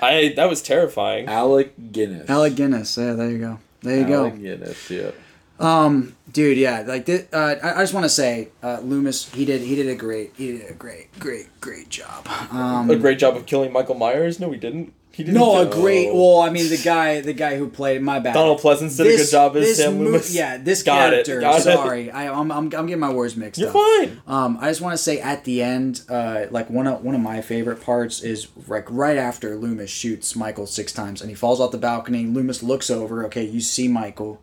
I 0.01 0.33
that 0.37 0.49
was 0.49 0.61
terrifying. 0.61 1.27
Alec 1.27 1.73
Guinness. 1.91 2.29
Alec 2.29 2.55
Guinness. 2.55 2.97
Yeah, 2.97 3.13
there 3.13 3.29
you 3.29 3.39
go. 3.39 3.59
There 3.81 3.97
you 4.07 4.13
Alec 4.13 4.35
go, 4.35 4.39
Guinness. 4.41 4.89
Yeah. 4.89 5.11
Dude. 5.59 6.57
Yeah, 6.57 6.83
like 6.87 7.05
this, 7.05 7.31
uh, 7.33 7.55
I, 7.61 7.73
I 7.73 7.81
just 7.81 7.93
want 7.93 8.05
to 8.05 8.09
say, 8.09 8.49
uh, 8.63 8.79
Loomis. 8.81 9.29
He 9.33 9.45
did 9.45 9.61
he 9.61 9.75
did 9.75 9.87
a 9.87 9.95
great 9.95 10.33
he 10.37 10.57
did 10.57 10.69
a 10.69 10.73
great 10.73 11.07
great 11.19 11.47
great 11.61 11.89
job. 11.89 12.27
Um, 12.51 12.89
a 12.89 12.95
great 12.95 13.19
job 13.19 13.35
of 13.35 13.45
killing 13.45 13.71
Michael 13.71 13.95
Myers. 13.95 14.39
No, 14.39 14.51
he 14.51 14.57
didn't. 14.57 14.93
He 15.11 15.23
didn't. 15.25 15.37
no, 15.37 15.57
a 15.59 15.65
great. 15.65 16.13
Well, 16.13 16.39
I 16.39 16.49
mean, 16.49 16.69
the 16.69 16.77
guy 16.77 17.19
the 17.19 17.33
guy 17.33 17.57
who 17.57 17.67
played 17.67 18.01
my 18.01 18.19
bad. 18.19 18.33
Donald 18.35 18.59
Pleasance 18.59 18.95
did 18.95 19.07
a 19.07 19.17
good 19.17 19.29
job 19.29 19.57
as 19.57 19.75
Sam 19.75 19.97
mo- 19.97 20.05
Loomis. 20.05 20.33
Yeah, 20.33 20.55
this 20.57 20.81
Got 20.81 21.11
it, 21.11 21.25
character. 21.25 21.41
got 21.41 21.59
it. 21.59 21.63
sorry, 21.63 22.09
I, 22.09 22.29
I'm, 22.31 22.49
I'm 22.51 22.65
I'm 22.73 22.85
getting 22.85 22.99
my 22.99 23.11
words 23.11 23.35
mixed 23.35 23.59
You're 23.59 23.69
up. 23.69 23.73
fine. 23.73 24.21
Um, 24.27 24.57
I 24.61 24.69
just 24.69 24.79
want 24.79 24.93
to 24.93 24.97
say 24.97 25.19
at 25.19 25.43
the 25.43 25.61
end, 25.61 26.03
uh, 26.07 26.45
like 26.51 26.69
one 26.69 26.87
of 26.87 27.03
one 27.03 27.15
of 27.15 27.21
my 27.21 27.41
favorite 27.41 27.81
parts 27.81 28.21
is 28.21 28.47
like 28.67 28.85
right 28.89 29.17
after 29.17 29.57
Loomis 29.57 29.89
shoots 29.89 30.37
Michael 30.37 30.67
six 30.67 30.93
times 30.93 31.19
and 31.19 31.29
he 31.29 31.35
falls 31.35 31.59
off 31.59 31.71
the 31.71 31.77
balcony. 31.77 32.25
Loomis 32.25 32.63
looks 32.63 32.89
over. 32.89 33.25
Okay, 33.25 33.43
you 33.43 33.59
see 33.59 33.89
Michael. 33.89 34.39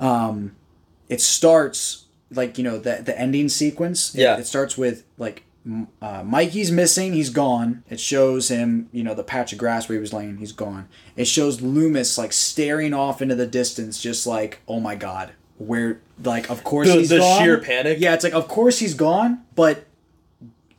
Um, 0.00 0.54
it 1.08 1.20
starts 1.20 2.04
like 2.30 2.58
you 2.58 2.64
know 2.64 2.78
the 2.78 3.02
the 3.04 3.18
ending 3.18 3.48
sequence. 3.48 4.14
it- 4.14 4.20
Yeah. 4.22 4.36
it, 4.38 4.46
starts 4.46 4.76
with 4.78 5.04
like. 5.18 5.42
Uh, 6.00 6.22
Mikey's 6.24 6.70
missing. 6.70 7.12
He's 7.12 7.28
gone. 7.30 7.82
It 7.90 7.98
shows 7.98 8.46
him, 8.46 8.88
you 8.92 9.02
know, 9.02 9.14
the 9.14 9.24
patch 9.24 9.52
of 9.52 9.58
grass 9.58 9.88
where 9.88 9.96
he 9.96 10.00
was 10.00 10.12
laying. 10.12 10.36
He's 10.36 10.52
gone. 10.52 10.88
It 11.16 11.24
shows 11.26 11.60
Loomis 11.60 12.16
like 12.16 12.32
staring 12.32 12.94
off 12.94 13.20
into 13.20 13.34
the 13.34 13.48
distance, 13.48 14.00
just 14.00 14.28
like, 14.28 14.60
oh 14.68 14.78
my 14.78 14.94
god, 14.94 15.32
where 15.58 15.98
like 16.22 16.48
of 16.50 16.62
course 16.62 16.86
The- 16.86 16.94
he's 16.94 17.08
the 17.08 17.18
gone. 17.18 17.42
sheer 17.42 17.58
panic? 17.58 17.98
Yeah, 17.98 18.14
it's 18.14 18.22
like 18.22 18.32
of 18.32 18.46
course 18.46 18.78
he's 18.78 18.94
gone, 18.94 19.42
but 19.56 19.84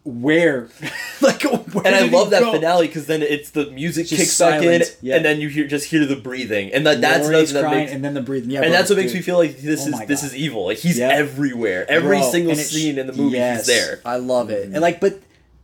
where? 0.08 0.70
like, 1.22 1.44
where 1.44 1.86
and 1.86 1.96
I 1.96 2.08
love 2.08 2.30
that 2.30 2.42
go? 2.42 2.54
finale 2.54 2.88
because 2.88 3.08
then 3.08 3.22
it's 3.22 3.50
the 3.50 3.70
music 3.72 4.08
Just 4.08 4.22
kicks 4.22 4.40
back 4.40 4.64
in, 4.64 4.82
yeah. 5.02 5.18
and 5.18 5.26
then 5.26 5.42
you 5.42 5.50
hear 5.50 5.68
just 5.68 5.88
hear 5.88 6.06
the 6.06 6.16
breathing, 6.16 6.72
and 6.74 6.86
that 6.88 7.02
that's 7.02 7.28
another 7.28 7.46
that 7.46 7.72
makes, 7.72 7.92
and 7.92 8.06
then 8.06 8.14
the 8.14 8.22
breathing. 8.22 8.50
Yeah, 8.50 8.62
and 8.62 8.70
bro, 8.70 8.78
that's 8.78 8.90
what 8.90 8.98
makes 9.00 9.14
me 9.14 9.22
feel 9.22 9.38
like 9.38 9.58
this 9.58 9.86
Oh 9.86 10.00
is 10.02 10.08
this 10.08 10.24
is 10.24 10.34
evil. 10.36 10.66
Like 10.66 10.78
he's 10.78 10.98
everywhere. 11.00 11.86
Every 11.90 12.20
Bro, 12.20 12.32
single 12.32 12.56
sh- 12.56 12.60
scene 12.60 12.98
in 12.98 13.08
the 13.08 13.14
movie 13.14 13.36
yes, 13.38 13.68
he's 13.68 13.76
there. 13.76 14.00
I 14.06 14.16
love 14.16 14.50
it. 14.50 14.66
And 14.66 14.80
like, 14.80 15.02
but 15.02 15.20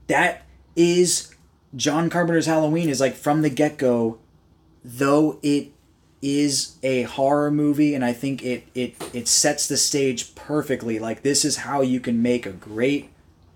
that 0.08 0.44
is 0.76 1.34
John 1.76 2.10
Carpenter's 2.10 2.46
Halloween 2.46 2.90
is 2.90 3.00
like 3.00 3.16
from 3.16 3.44
the 3.44 3.50
get 3.50 3.78
go, 3.78 4.20
though 4.84 5.40
it 5.42 5.70
is 6.22 6.76
a 6.84 7.04
horror 7.04 7.50
movie, 7.52 7.96
and 7.96 8.04
I 8.04 8.12
think 8.12 8.44
it 8.44 8.68
it 8.76 8.96
it 9.14 9.30
sets 9.30 9.68
the 9.68 9.78
stage 9.78 10.36
perfectly. 10.36 11.00
Like 11.00 11.22
this 11.22 11.46
is 11.46 11.58
how 11.58 11.80
you 11.80 12.02
can 12.02 12.22
make 12.22 12.46
a 12.46 12.52
great 12.52 13.10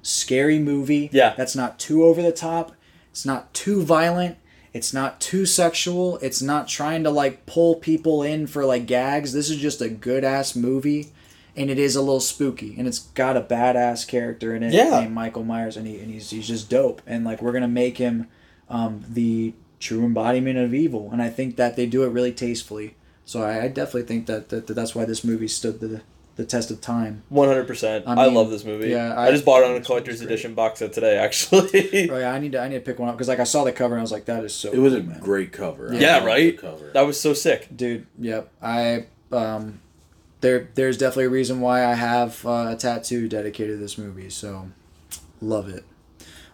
scary 0.08 0.60
movie. 0.60 1.10
Yeah. 1.12 1.34
that's 1.36 1.56
not 1.56 1.80
too 1.80 2.04
over 2.04 2.22
the 2.22 2.32
top. 2.32 2.74
It's 3.12 3.26
not 3.26 3.54
too 3.54 3.82
violent. 3.84 4.38
It's 4.74 4.94
not 4.94 5.20
too 5.20 5.46
sexual. 5.46 6.18
It's 6.20 6.42
not 6.42 6.68
trying 6.68 7.04
to 7.04 7.10
like 7.10 7.46
pull 7.46 7.76
people 7.76 8.22
in 8.24 8.48
for 8.48 8.64
like 8.66 8.86
gags. 8.86 9.34
This 9.34 9.50
is 9.50 9.58
just 9.58 9.82
a 9.82 9.90
good 9.90 10.24
ass 10.24 10.56
movie, 10.56 11.08
and 11.56 11.70
it 11.70 11.80
is 11.80 11.96
a 11.96 12.02
little 12.02 12.20
spooky, 12.20 12.76
and 12.78 12.88
it's 12.88 13.00
got 13.00 13.36
a 13.38 13.42
badass 13.42 14.08
character 14.08 14.56
in 14.56 14.62
it 14.64 14.74
Yeah. 14.74 15.00
named 15.00 15.14
Michael 15.16 15.44
Myers, 15.44 15.78
and 15.78 15.88
he 15.88 16.00
and 16.00 16.12
he's 16.12 16.30
he's 16.30 16.48
just 16.48 16.70
dope. 16.70 17.02
And 17.08 17.26
like 17.26 17.42
we're 17.42 17.54
gonna 17.54 17.68
make 17.68 17.98
him 17.98 18.28
um, 18.70 19.04
the 19.10 19.54
true 19.80 20.04
embodiment 20.06 20.60
of 20.60 20.74
evil, 20.74 21.10
and 21.12 21.22
I 21.24 21.30
think 21.30 21.56
that 21.56 21.76
they 21.76 21.86
do 21.88 22.04
it 22.04 22.10
really 22.10 22.32
tastefully. 22.34 22.96
So 23.26 23.42
I, 23.42 23.64
I 23.64 23.68
definitely 23.70 24.04
think 24.04 24.28
that, 24.28 24.50
that, 24.50 24.68
that 24.68 24.74
that's 24.74 24.94
why 24.94 25.06
this 25.06 25.24
movie 25.24 25.48
stood 25.48 25.80
the 25.80 26.02
the 26.38 26.46
test 26.46 26.72
of 26.72 26.80
time. 26.80 27.24
One 27.30 27.48
hundred 27.50 27.68
percent. 27.68 28.06
I 28.08 28.14
I 28.14 28.26
love 28.28 28.50
this 28.50 28.64
movie. 28.64 28.90
yeah, 28.90 29.14
I, 29.16 29.28
I- 29.28 29.32
just 29.32 29.44
bought 29.44 29.64
it 29.64 29.70
on 29.70 29.76
a 29.76 29.82
collector's 29.82 30.22
edition 30.22 30.54
box 30.54 30.80
set 30.80 30.94
today. 30.94 31.18
Actually, 31.18 32.10
Oh 32.12 32.18
yeah, 32.18 32.32
I 32.32 32.40
need 32.40 32.54
to 32.54 32.60
I 32.62 32.68
need 32.70 32.76
to 32.76 32.82
pick 32.82 33.00
one 33.00 33.10
up 33.10 33.16
because 33.16 33.28
like 33.28 33.40
I 33.40 33.44
saw 33.44 33.64
the 33.66 33.72
cover 33.74 33.96
and 33.96 34.00
I 34.00 34.04
was 34.04 34.12
like, 34.12 34.26
that 34.26 34.44
is 34.46 34.54
so. 34.54 34.72
It 34.72 34.78
was 34.80 34.94
a 34.94 35.02
man. 35.04 35.20
great 35.20 35.52
cover. 35.52 35.92
I 35.94 35.98
yeah, 35.98 36.24
right. 36.24 36.58
Cover. 36.58 36.92
That 36.94 37.02
was 37.02 37.20
so 37.20 37.34
sick. 37.34 37.68
dude. 37.76 38.08
Yep, 38.20 38.50
I 38.62 39.08
um, 39.32 39.82
there 40.42 40.70
there's 40.76 40.98
definitely 40.98 41.26
a 41.26 41.30
reason 41.30 41.60
why 41.60 41.84
I 41.86 41.96
have 41.96 42.46
uh, 42.46 42.68
a 42.70 42.76
tattoo 42.78 43.28
dedicated 43.28 43.76
to 43.76 43.82
this 43.82 43.98
movie. 43.98 44.30
So, 44.30 44.70
love 45.42 45.68
it. 45.70 45.84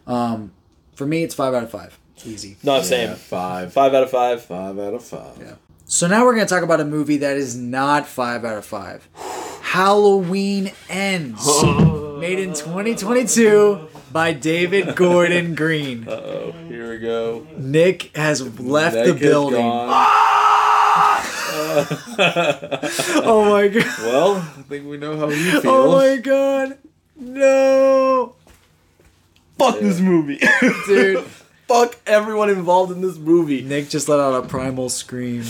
Um, 0.08 0.54
for 0.96 1.06
me, 1.06 1.24
it's 1.24 1.36
five 1.36 1.54
out 1.54 1.64
of 1.64 1.72
five. 1.72 2.00
Easy. 2.26 2.56
Not 2.64 2.78
Yeah, 2.78 2.82
same. 2.84 3.16
Five. 3.16 3.74
Five 3.74 3.94
out 3.94 4.04
of 4.04 4.10
five. 4.12 4.42
Five 4.44 4.80
out 4.80 4.94
of 4.94 5.04
five. 5.04 5.38
Yeah. 5.40 5.56
So 5.94 6.08
now 6.08 6.26
we're 6.26 6.34
gonna 6.34 6.48
talk 6.48 6.64
about 6.64 6.80
a 6.80 6.86
movie 6.86 7.18
that 7.18 7.38
is 7.38 7.56
not 7.56 8.08
five 8.08 8.44
out 8.44 8.58
of 8.58 8.66
five. 8.66 9.08
Halloween 9.62 10.72
Ends, 10.90 11.46
made 12.18 12.40
in 12.40 12.56
2022 12.56 13.90
by 14.12 14.34
David 14.34 14.96
Gordon 14.96 15.54
Green. 15.54 16.08
Oh, 16.10 16.52
here 16.68 16.90
we 16.90 16.98
go. 16.98 17.46
Nick 17.58 18.10
has 18.18 18.60
left 18.60 18.96
Nick 18.96 19.06
the 19.06 19.14
building. 19.14 19.60
Oh 23.26 23.50
my 23.50 23.68
god! 23.68 23.86
well, 24.00 24.36
I 24.38 24.62
think 24.64 24.88
we 24.88 24.98
know 24.98 25.16
how 25.18 25.30
he 25.30 25.50
oh 25.50 25.62
feels. 25.62 25.66
Oh 25.66 25.92
my 25.92 26.18
god! 26.18 26.78
No, 27.16 28.36
Fuck 29.60 29.80
this 29.80 30.00
movie, 30.00 30.40
dude. 30.88 31.26
Fuck 31.68 31.98
everyone 32.06 32.50
involved 32.50 32.92
in 32.92 33.02
this 33.02 33.18
movie. 33.18 33.62
Nick 33.62 33.90
just 33.90 34.08
let 34.10 34.20
out 34.20 34.44
a 34.44 34.48
primal 34.48 34.90
scream. 34.90 35.44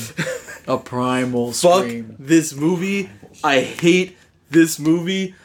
A 0.68 0.78
primal 0.78 1.53
scream. 1.53 1.72
Fuck 1.74 1.84
scream. 1.86 2.16
this 2.20 2.53
movie. 2.55 3.09
I 3.43 3.61
hate 3.61 4.18
this 4.49 4.80
movie. 4.80 5.36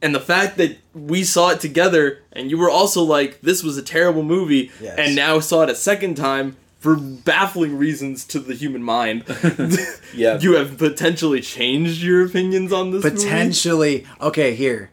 And 0.00 0.14
the 0.14 0.20
fact 0.20 0.58
that 0.58 0.78
we 0.94 1.24
saw 1.24 1.48
it 1.50 1.60
together 1.60 2.22
and 2.32 2.50
you 2.50 2.58
were 2.58 2.70
also 2.70 3.02
like, 3.02 3.40
this 3.40 3.62
was 3.64 3.76
a 3.76 3.82
terrible 3.82 4.22
movie, 4.22 4.70
Yes. 4.80 4.96
and 4.98 5.16
now 5.16 5.40
saw 5.40 5.62
it 5.62 5.70
a 5.70 5.74
second 5.74 6.16
time 6.16 6.56
for 6.78 6.94
baffling 6.94 7.76
reasons 7.76 8.24
to 8.26 8.38
the 8.38 8.54
human 8.54 8.82
mind. 8.84 9.24
Yeah. 10.14 10.38
You 10.40 10.54
have 10.54 10.78
potentially 10.78 11.40
changed 11.40 12.00
your 12.02 12.24
opinions 12.26 12.72
on 12.72 12.92
this 12.92 13.02
movie? 13.02 13.16
Potentially. 13.16 14.06
Okay, 14.20 14.54
here. 14.54 14.90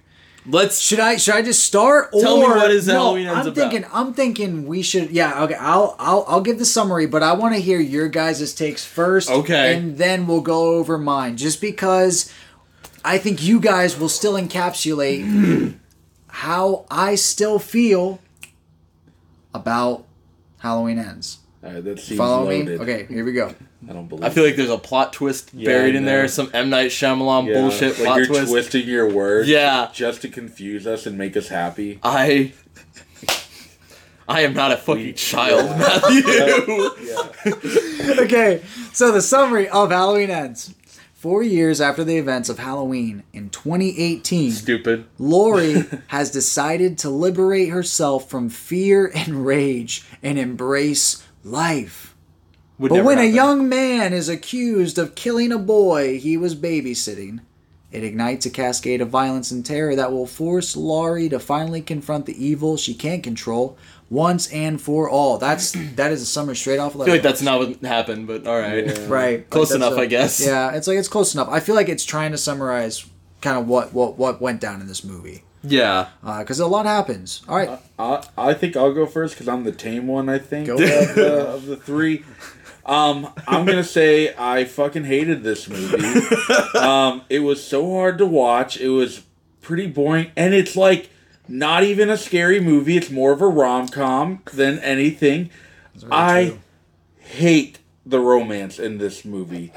Let's 0.48 0.80
Should 0.80 1.00
I 1.00 1.18
should 1.18 1.34
I 1.36 1.42
just 1.42 1.64
start 1.64 2.10
or 2.14 2.22
Tell 2.22 2.38
me 2.40 2.44
what 2.46 2.70
is 2.72 2.86
no, 2.88 2.94
Halloween 2.94 3.28
Ends 3.28 3.40
I'm 3.40 3.48
about. 3.48 3.56
thinking 3.56 3.90
I'm 3.92 4.14
thinking 4.14 4.68
we 4.68 4.82
should 4.84 5.10
yeah, 5.12 5.44
okay, 5.44 5.56
I'll 5.56 5.96
I'll 5.98 6.24
I'll 6.28 6.42
give 6.42 6.60
the 6.60 6.66
summary, 6.66 7.08
but 7.08 7.24
I 7.24 7.34
want 7.34 7.56
to 7.56 7.62
hear 7.62 7.80
your 7.80 8.08
guys' 8.08 8.54
takes 8.54 8.86
first. 8.86 9.30
Okay. 9.30 9.76
And 9.76 9.98
then 9.98 10.28
we'll 10.28 10.42
go 10.42 10.76
over 10.76 10.98
mine. 10.98 11.36
Just 11.38 11.62
because 11.62 12.32
I 13.04 13.18
think 13.18 13.44
you 13.44 13.60
guys 13.60 13.98
will 13.98 14.10
still 14.10 14.34
encapsulate 14.34 15.78
how 16.28 16.86
I 16.92 17.16
still 17.16 17.60
feel 17.60 18.20
about 19.54 20.06
Halloween 20.60 21.00
ends. 21.00 21.40
All 21.64 21.72
right, 21.72 21.84
that 21.84 22.00
seems 22.00 22.18
Follow 22.20 22.44
loaded. 22.46 22.68
me? 22.68 22.74
Okay, 22.80 23.06
here 23.06 23.26
we 23.26 23.32
go. 23.34 23.54
I 23.90 23.94
don't 23.94 24.08
believe. 24.08 24.26
I 24.26 24.30
feel 24.30 24.44
like 24.44 24.56
there's 24.56 24.70
a 24.70 24.78
plot 24.78 25.14
twist 25.14 25.52
Yeah, 25.54 25.70
buried 25.70 25.96
in 25.96 26.06
there, 26.06 26.28
some 26.28 26.50
M 26.54 26.70
Night 26.70 26.92
Shyamalan 26.92 27.48
Yeah, 27.48 27.54
bullshit 27.54 27.98
like 27.98 28.06
plot 28.06 28.18
you're 28.18 28.26
twist. 28.28 28.52
twisting 28.52 28.88
your 28.88 29.10
words. 29.10 29.48
Yeah. 29.48 29.90
Just 29.94 30.22
to 30.24 30.30
confuse 30.30 30.88
us 30.88 31.06
and 31.06 31.18
make 31.18 31.38
us 31.38 31.48
happy. 31.50 32.00
I 32.04 32.54
I 34.28 34.42
am 34.42 34.54
not 34.54 34.72
a 34.72 34.78
fucking 34.78 35.14
child, 35.16 35.70
Matthew. 35.78 36.24
okay, 38.24 38.62
so 38.92 39.12
the 39.12 39.22
summary 39.22 39.70
of 39.70 39.92
Halloween 39.92 40.32
ends. 40.32 40.74
Four 41.14 41.42
years 41.42 41.82
after 41.82 42.04
the 42.04 42.18
events 42.18 42.50
of 42.50 42.60
Halloween 42.60 43.24
in 43.34 43.50
2018, 43.50 44.52
Stupid. 44.52 45.06
Laurie 45.18 45.84
has 46.08 46.30
decided 46.30 47.00
to 47.00 47.10
liberate 47.10 47.70
herself 47.70 48.30
from 48.30 48.50
fear 48.50 49.12
and 49.16 49.44
rage 49.46 50.04
and 50.22 50.38
embrace 50.38 51.24
life. 51.44 52.05
Would 52.78 52.90
But 52.90 52.96
never 52.96 53.06
when 53.08 53.20
a 53.20 53.24
young 53.26 53.70
man 53.70 54.12
is 54.14 54.28
accused 54.30 54.98
of 54.98 55.16
killing 55.16 55.52
a 55.52 55.58
boy 55.58 56.20
he 56.20 56.36
was 56.38 56.56
babysitting, 56.56 57.40
it 57.92 58.04
ignites 58.04 58.46
a 58.46 58.50
cascade 58.50 59.00
of 59.02 59.10
violence 59.10 59.52
and 59.52 59.66
terror 59.66 59.96
that 59.96 60.12
will 60.12 60.26
force 60.28 60.76
Laurie 60.76 61.30
to 61.30 61.40
finally 61.40 61.82
confront 61.82 62.26
the 62.26 62.46
evil 62.46 62.76
she 62.76 62.94
can't 62.94 63.24
control 63.24 63.78
once 64.10 64.52
and 64.52 64.82
for 64.82 65.10
all. 65.10 65.38
That's 65.38 65.72
that 65.96 66.12
is 66.12 66.22
a 66.22 66.26
summary 66.26 66.58
straight 66.58 66.80
off. 66.80 66.96
I 66.96 67.06
feel 67.06 67.14
like 67.14 67.22
that's 67.22 67.42
not 67.42 67.60
what 67.60 67.82
happened, 67.82 68.28
but 68.28 68.46
all 68.46 68.60
right. 68.60 68.98
right. 69.08 69.50
Close 69.50 69.72
Like, 69.72 69.78
enough, 69.78 69.94
a- 69.98 70.02
I 70.02 70.06
guess. 70.08 70.46
Yeah, 70.46 70.72
it's 70.76 70.88
like 70.88 70.98
it's 70.98 71.08
close 71.08 71.34
enough. 71.34 71.48
I 71.50 71.62
feel 71.62 71.76
like 71.76 71.88
it's 71.90 72.04
trying 72.04 72.32
to 72.32 72.38
summarize 72.38 73.06
kind 73.42 73.58
of 73.58 73.68
what 73.68 73.94
what 73.94 74.18
what 74.18 74.42
went 74.42 74.60
down 74.60 74.82
in 74.82 74.88
this 74.88 75.04
movie 75.04 75.44
Yeah. 75.64 76.08
Uh, 76.24 76.40
because 76.40 76.60
a 76.60 76.68
lot 76.68 76.86
happens. 76.86 77.42
All 77.48 77.56
right, 77.56 77.80
I, 77.98 78.26
I 78.38 78.54
think 78.54 78.76
I'll 78.76 78.94
go 78.94 79.06
first 79.06 79.36
because 79.36 79.48
I'm 79.48 79.64
the 79.64 79.72
tame 79.72 80.08
one. 80.08 80.28
I 80.30 80.40
think 80.40 80.68
Go 80.68 80.74
of, 80.74 80.80
the, 80.80 81.48
of 81.48 81.66
the 81.68 81.78
three. 81.78 82.24
Um, 82.86 83.30
I'm 83.48 83.66
gonna 83.66 83.84
say 84.00 84.34
I 84.36 84.66
fucking 84.66 85.06
hated 85.06 85.44
this 85.44 85.68
movie. 85.68 86.78
Um, 86.78 87.24
it 87.30 87.40
was 87.40 87.64
so 87.64 87.92
hard 87.92 88.18
to 88.20 88.26
watch. 88.26 88.78
It 88.78 88.90
was 88.90 89.24
pretty 89.62 89.88
boring, 89.88 90.32
and 90.36 90.54
it's 90.54 90.76
like 90.76 91.10
not 91.48 91.84
even 91.84 92.10
a 92.10 92.18
scary 92.18 92.60
movie. 92.60 92.98
It's 92.98 93.10
more 93.10 93.32
of 93.32 93.42
a 93.42 93.48
rom 93.48 93.88
com 93.88 94.42
than 94.54 94.80
anything. 94.80 95.50
I 96.12 96.58
hate 97.18 97.80
the 98.06 98.20
romance 98.20 98.80
in 98.80 98.98
this 98.98 99.26
movie. 99.26 99.72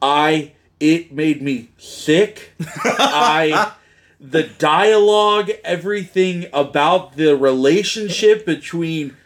I 0.00 0.52
it 0.80 1.12
made 1.12 1.40
me 1.40 1.70
sick. 1.78 2.52
I 2.60 3.72
the 4.20 4.44
dialogue, 4.44 5.50
everything 5.64 6.46
about 6.52 7.16
the 7.16 7.36
relationship 7.36 8.44
between 8.44 9.16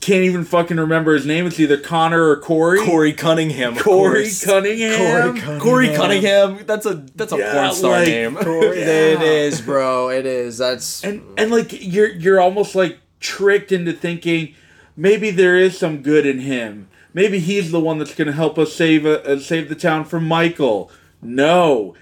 can't 0.00 0.22
even 0.24 0.44
fucking 0.44 0.76
remember 0.76 1.14
his 1.14 1.26
name. 1.26 1.46
It's 1.46 1.58
either 1.58 1.76
Connor 1.78 2.28
or 2.28 2.36
Corey. 2.36 2.84
Corey 2.84 3.12
Cunningham. 3.12 3.76
of 3.76 3.82
Corey 3.82 4.22
course. 4.24 4.44
Cunningham. 4.44 5.40
Corey 5.40 5.58
Corey 5.60 5.88
Cunningham. 5.96 6.64
That's 6.66 6.86
a 6.86 6.94
that's 7.14 7.32
a 7.32 7.38
Yeah, 7.38 7.52
porn 7.52 7.72
star 7.74 7.90
like- 7.92 8.08
name. 8.08 8.36
it 8.40 9.22
is, 9.22 9.60
bro. 9.60 10.10
It 10.10 10.26
is. 10.26 10.58
That's 10.58 11.02
and 11.02 11.22
and 11.38 11.50
like 11.50 11.68
you're 11.72 12.12
you're 12.12 12.40
almost 12.40 12.74
like 12.74 12.98
tricked 13.20 13.72
into 13.72 13.92
thinking 13.92 14.54
maybe 14.96 15.30
there 15.30 15.56
is 15.56 15.76
some 15.78 16.02
good 16.02 16.26
in 16.26 16.40
him. 16.40 16.88
Maybe 17.14 17.38
he's 17.38 17.70
the 17.72 17.80
one 17.80 17.98
that's 17.98 18.14
going 18.14 18.26
to 18.26 18.34
help 18.34 18.58
us 18.58 18.74
save 18.74 19.06
uh, 19.06 19.20
uh, 19.24 19.38
save 19.38 19.68
the 19.70 19.74
town 19.74 20.04
from 20.04 20.28
Michael. 20.28 20.90
No, 21.22 21.94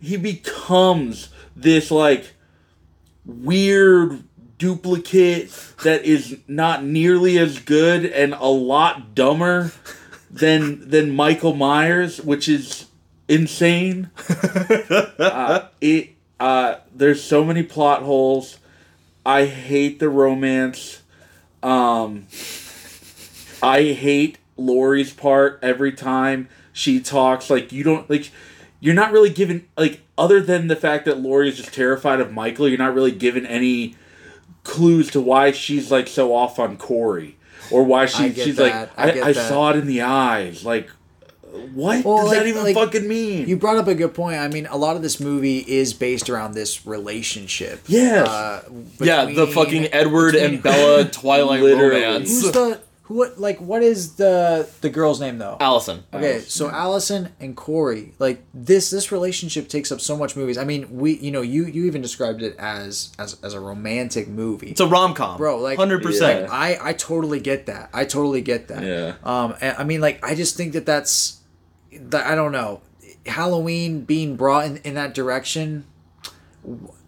he 0.00 0.16
becomes 0.16 1.28
this 1.54 1.90
like 1.90 2.32
weird 3.26 4.24
duplicate 4.62 5.50
that 5.82 6.04
is 6.04 6.38
not 6.46 6.84
nearly 6.84 7.36
as 7.36 7.58
good 7.58 8.06
and 8.06 8.32
a 8.32 8.46
lot 8.46 9.12
dumber 9.12 9.72
than 10.30 10.88
than 10.88 11.10
Michael 11.10 11.52
Myers, 11.52 12.20
which 12.20 12.48
is 12.48 12.86
insane. 13.26 14.08
uh, 15.18 15.66
it 15.80 16.10
uh, 16.38 16.76
there's 16.94 17.24
so 17.24 17.42
many 17.44 17.64
plot 17.64 18.02
holes. 18.02 18.58
I 19.26 19.46
hate 19.46 19.98
the 19.98 20.08
romance. 20.08 21.02
Um, 21.60 22.28
I 23.60 23.92
hate 23.98 24.38
Laurie's 24.56 25.12
part 25.12 25.58
every 25.60 25.90
time 25.90 26.48
she 26.72 27.00
talks. 27.00 27.50
Like 27.50 27.72
you 27.72 27.82
don't 27.82 28.08
like. 28.08 28.30
You're 28.78 28.94
not 28.94 29.10
really 29.10 29.30
given 29.30 29.66
like 29.76 30.02
other 30.16 30.40
than 30.40 30.68
the 30.68 30.76
fact 30.76 31.04
that 31.06 31.18
Laurie 31.18 31.48
is 31.48 31.56
just 31.56 31.74
terrified 31.74 32.20
of 32.20 32.32
Michael. 32.32 32.68
You're 32.68 32.78
not 32.78 32.94
really 32.94 33.10
given 33.10 33.44
any 33.44 33.96
clues 34.64 35.10
to 35.10 35.20
why 35.20 35.50
she's 35.52 35.90
like 35.90 36.08
so 36.08 36.34
off 36.34 36.58
on 36.58 36.76
Corey 36.76 37.36
or 37.70 37.82
why 37.84 38.06
she 38.06 38.24
I 38.24 38.28
get 38.30 38.44
she's 38.44 38.56
that. 38.56 38.90
like 38.96 38.98
I 38.98 39.10
get 39.12 39.24
I, 39.24 39.28
I 39.28 39.32
that. 39.32 39.48
saw 39.48 39.70
it 39.70 39.76
in 39.76 39.86
the 39.86 40.02
eyes. 40.02 40.64
Like 40.64 40.88
what 41.74 42.02
Well, 42.04 42.16
does 42.18 42.28
like- 42.28 42.38
that 42.38 42.46
even 42.46 42.62
like, 42.62 42.74
fucking 42.74 43.06
mean? 43.06 43.46
You 43.48 43.56
brought 43.58 43.76
up 43.76 43.86
a 43.86 43.94
good 43.94 44.14
point. 44.14 44.38
I 44.38 44.48
mean, 44.48 44.66
a 44.66 44.76
lot 44.78 44.96
of 44.96 45.02
this 45.02 45.20
movie 45.20 45.58
is 45.58 45.92
based 45.92 46.30
around 46.30 46.54
this 46.54 46.86
relationship. 46.86 47.82
Yes. 47.88 48.26
Uh, 48.26 48.62
yeah, 49.00 49.26
the 49.26 49.46
fucking 49.46 49.92
Edward 49.92 50.32
between- 50.32 50.54
and 50.54 50.62
Bella 50.62 51.04
Twilight 51.10 51.62
romance. 51.62 52.30
Who's 52.42 52.52
the 52.52 52.58
who? 52.74 52.76
What 53.12 53.38
like 53.38 53.60
what 53.60 53.82
is 53.82 54.14
the 54.14 54.68
the 54.80 54.88
girl's 54.88 55.20
name 55.20 55.36
though? 55.36 55.58
Allison. 55.60 56.04
Okay, 56.14 56.40
so 56.40 56.70
Allison 56.70 57.28
and 57.40 57.54
Corey, 57.54 58.14
like 58.18 58.42
this 58.54 58.88
this 58.88 59.12
relationship 59.12 59.68
takes 59.68 59.92
up 59.92 60.00
so 60.00 60.16
much 60.16 60.34
movies. 60.34 60.56
I 60.56 60.64
mean, 60.64 60.96
we 60.96 61.18
you 61.18 61.30
know 61.30 61.42
you 61.42 61.66
you 61.66 61.84
even 61.84 62.00
described 62.00 62.42
it 62.42 62.56
as 62.58 63.12
as 63.18 63.36
as 63.42 63.52
a 63.52 63.60
romantic 63.60 64.28
movie. 64.28 64.70
It's 64.70 64.80
a 64.80 64.86
rom 64.86 65.12
com, 65.12 65.36
Bro, 65.36 65.58
like 65.58 65.76
hundred 65.76 66.02
percent. 66.02 66.48
Yeah. 66.48 66.54
I 66.54 66.78
I 66.80 66.92
totally 66.94 67.40
get 67.40 67.66
that. 67.66 67.90
I 67.92 68.06
totally 68.06 68.40
get 68.40 68.68
that. 68.68 68.82
Yeah. 68.82 69.14
Um, 69.24 69.56
and, 69.60 69.76
I 69.76 69.84
mean, 69.84 70.00
like 70.00 70.24
I 70.24 70.34
just 70.34 70.56
think 70.56 70.72
that 70.72 70.86
that's 70.86 71.40
that 71.92 72.26
I 72.26 72.34
don't 72.34 72.52
know. 72.52 72.80
Halloween 73.26 74.04
being 74.04 74.36
brought 74.36 74.64
in, 74.64 74.76
in 74.78 74.94
that 74.94 75.12
direction. 75.14 75.84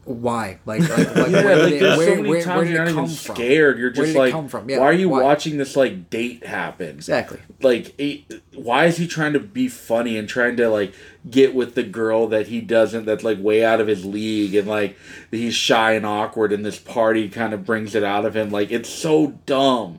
Wh- 0.05 0.09
Why? 0.09 0.59
Like, 0.67 0.81
like, 0.89 0.91
like 0.99 1.17
yeah, 1.31 1.45
where 1.45 1.57
like 1.57 1.69
did 1.71 1.73
it, 1.75 1.81
there's 1.81 1.99
where, 1.99 2.09
so 2.09 2.15
many 2.17 2.29
where, 2.29 2.43
times 2.43 2.57
where 2.57 2.65
did 2.65 2.73
you're 2.73 2.83
it 2.83 2.85
not 2.87 2.95
come 2.95 3.05
even 3.05 3.17
from? 3.17 3.35
scared. 3.37 3.79
You're 3.79 3.91
just 3.91 4.15
like, 4.15 4.33
come 4.33 4.49
from? 4.49 4.69
Yeah, 4.71 4.79
why 4.79 4.87
are 4.87 4.93
you 4.93 5.09
why? 5.09 5.23
watching 5.23 5.57
this 5.59 5.77
like 5.77 6.11
date 6.11 6.45
happen? 6.47 6.89
Exactly. 6.91 7.41
Like, 7.63 7.95
it, 7.99 8.43
why 8.55 8.87
is 8.87 8.97
he 8.97 9.07
trying 9.07 9.33
to 9.35 9.41
be 9.41 9.69
funny 9.69 10.17
and 10.19 10.29
trying 10.29 10.57
to 10.57 10.69
like 10.69 10.95
get 11.31 11.55
with 11.55 11.75
the 11.75 11.83
girl 11.83 12.27
that 12.29 12.49
he 12.49 12.61
doesn't? 12.61 13.05
That's 13.07 13.25
like 13.25 13.39
way 13.41 13.65
out 13.65 13.81
of 13.81 13.87
his 13.87 14.05
league, 14.05 14.55
and 14.55 14.69
like 14.69 14.97
he's 15.31 15.55
shy 15.55 15.93
and 15.93 16.05
awkward, 16.07 16.53
and 16.53 16.65
this 16.65 16.79
party 16.79 17.29
kind 17.29 17.53
of 17.55 17.65
brings 17.65 17.95
it 17.95 18.05
out 18.05 18.25
of 18.25 18.37
him. 18.37 18.51
Like, 18.51 18.71
it's 18.71 18.89
so 18.89 19.39
dumb. 19.47 19.99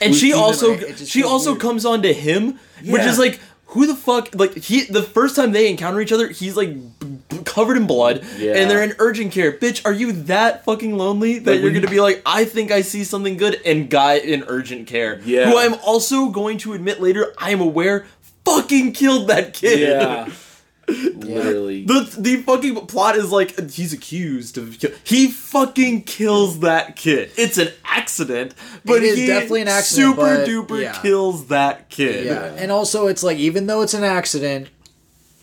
and 0.00 0.12
We've 0.12 0.20
she 0.20 0.32
also? 0.32 0.72
It 0.72 0.98
she 0.98 1.22
also 1.22 1.52
weird. 1.52 1.60
comes 1.62 1.84
on 1.84 2.02
to 2.02 2.12
him, 2.12 2.58
which 2.84 3.02
is 3.02 3.18
like 3.18 3.40
who 3.66 3.86
the 3.86 3.94
fuck 3.94 4.28
like 4.34 4.54
he 4.56 4.84
the 4.84 5.02
first 5.02 5.34
time 5.34 5.52
they 5.52 5.70
encounter 5.70 6.00
each 6.00 6.12
other, 6.12 6.28
he's 6.28 6.56
like 6.58 6.74
b- 6.74 7.06
b- 7.06 7.11
covered 7.44 7.76
in 7.76 7.86
blood, 7.86 8.24
Yeah. 8.38 8.54
and 8.56 8.70
they're 8.70 8.82
in 8.82 8.94
urgent 8.98 9.32
care. 9.32 9.52
Bitch, 9.52 9.82
are 9.84 9.92
you 9.92 10.12
that 10.12 10.64
fucking 10.64 10.96
lonely 10.96 11.38
that 11.40 11.50
Like, 11.50 11.60
you're 11.62 11.70
gonna 11.72 11.88
be 11.88 12.00
like, 12.00 12.22
I 12.26 12.44
think 12.44 12.70
I 12.70 12.82
see 12.82 13.04
something 13.04 13.36
good, 13.36 13.60
and 13.64 13.88
guy 13.90 14.14
in 14.14 14.44
urgent 14.46 14.86
care, 14.86 15.20
Yeah. 15.24 15.50
who 15.50 15.56
I'm 15.58 15.74
also 15.84 16.28
going 16.28 16.58
to 16.58 16.72
admit 16.74 17.00
later, 17.00 17.32
I 17.38 17.50
am 17.50 17.60
aware, 17.60 18.06
fucking 18.44 18.92
killed 18.92 19.28
that 19.28 19.54
kid. 19.54 19.80
Yeah. 19.80 20.28
Literally. 20.88 21.84
The 21.84 22.12
the 22.18 22.36
fucking 22.42 22.74
plot 22.86 23.16
is 23.16 23.30
like 23.30 23.70
he's 23.70 23.92
accused 23.92 24.58
of 24.58 24.78
kill- 24.80 24.90
he 25.04 25.28
fucking 25.28 26.02
kills 26.02 26.58
that 26.60 26.96
kid. 26.96 27.30
It's 27.36 27.56
an 27.56 27.68
accident, 27.84 28.54
but 28.84 28.96
It 28.98 29.04
is 29.04 29.18
he 29.18 29.26
definitely 29.28 29.62
an 29.62 29.68
accident, 29.68 30.16
Super 30.16 30.36
but- 30.38 30.48
duper 30.48 30.82
yeah. 30.82 30.92
kills 31.00 31.46
that 31.46 31.88
kid. 31.88 32.26
Yeah, 32.26 32.52
and 32.56 32.72
also 32.72 33.06
it's 33.06 33.22
like 33.22 33.38
even 33.38 33.66
though 33.68 33.82
it's 33.82 33.94
an 33.94 34.02
accident, 34.04 34.68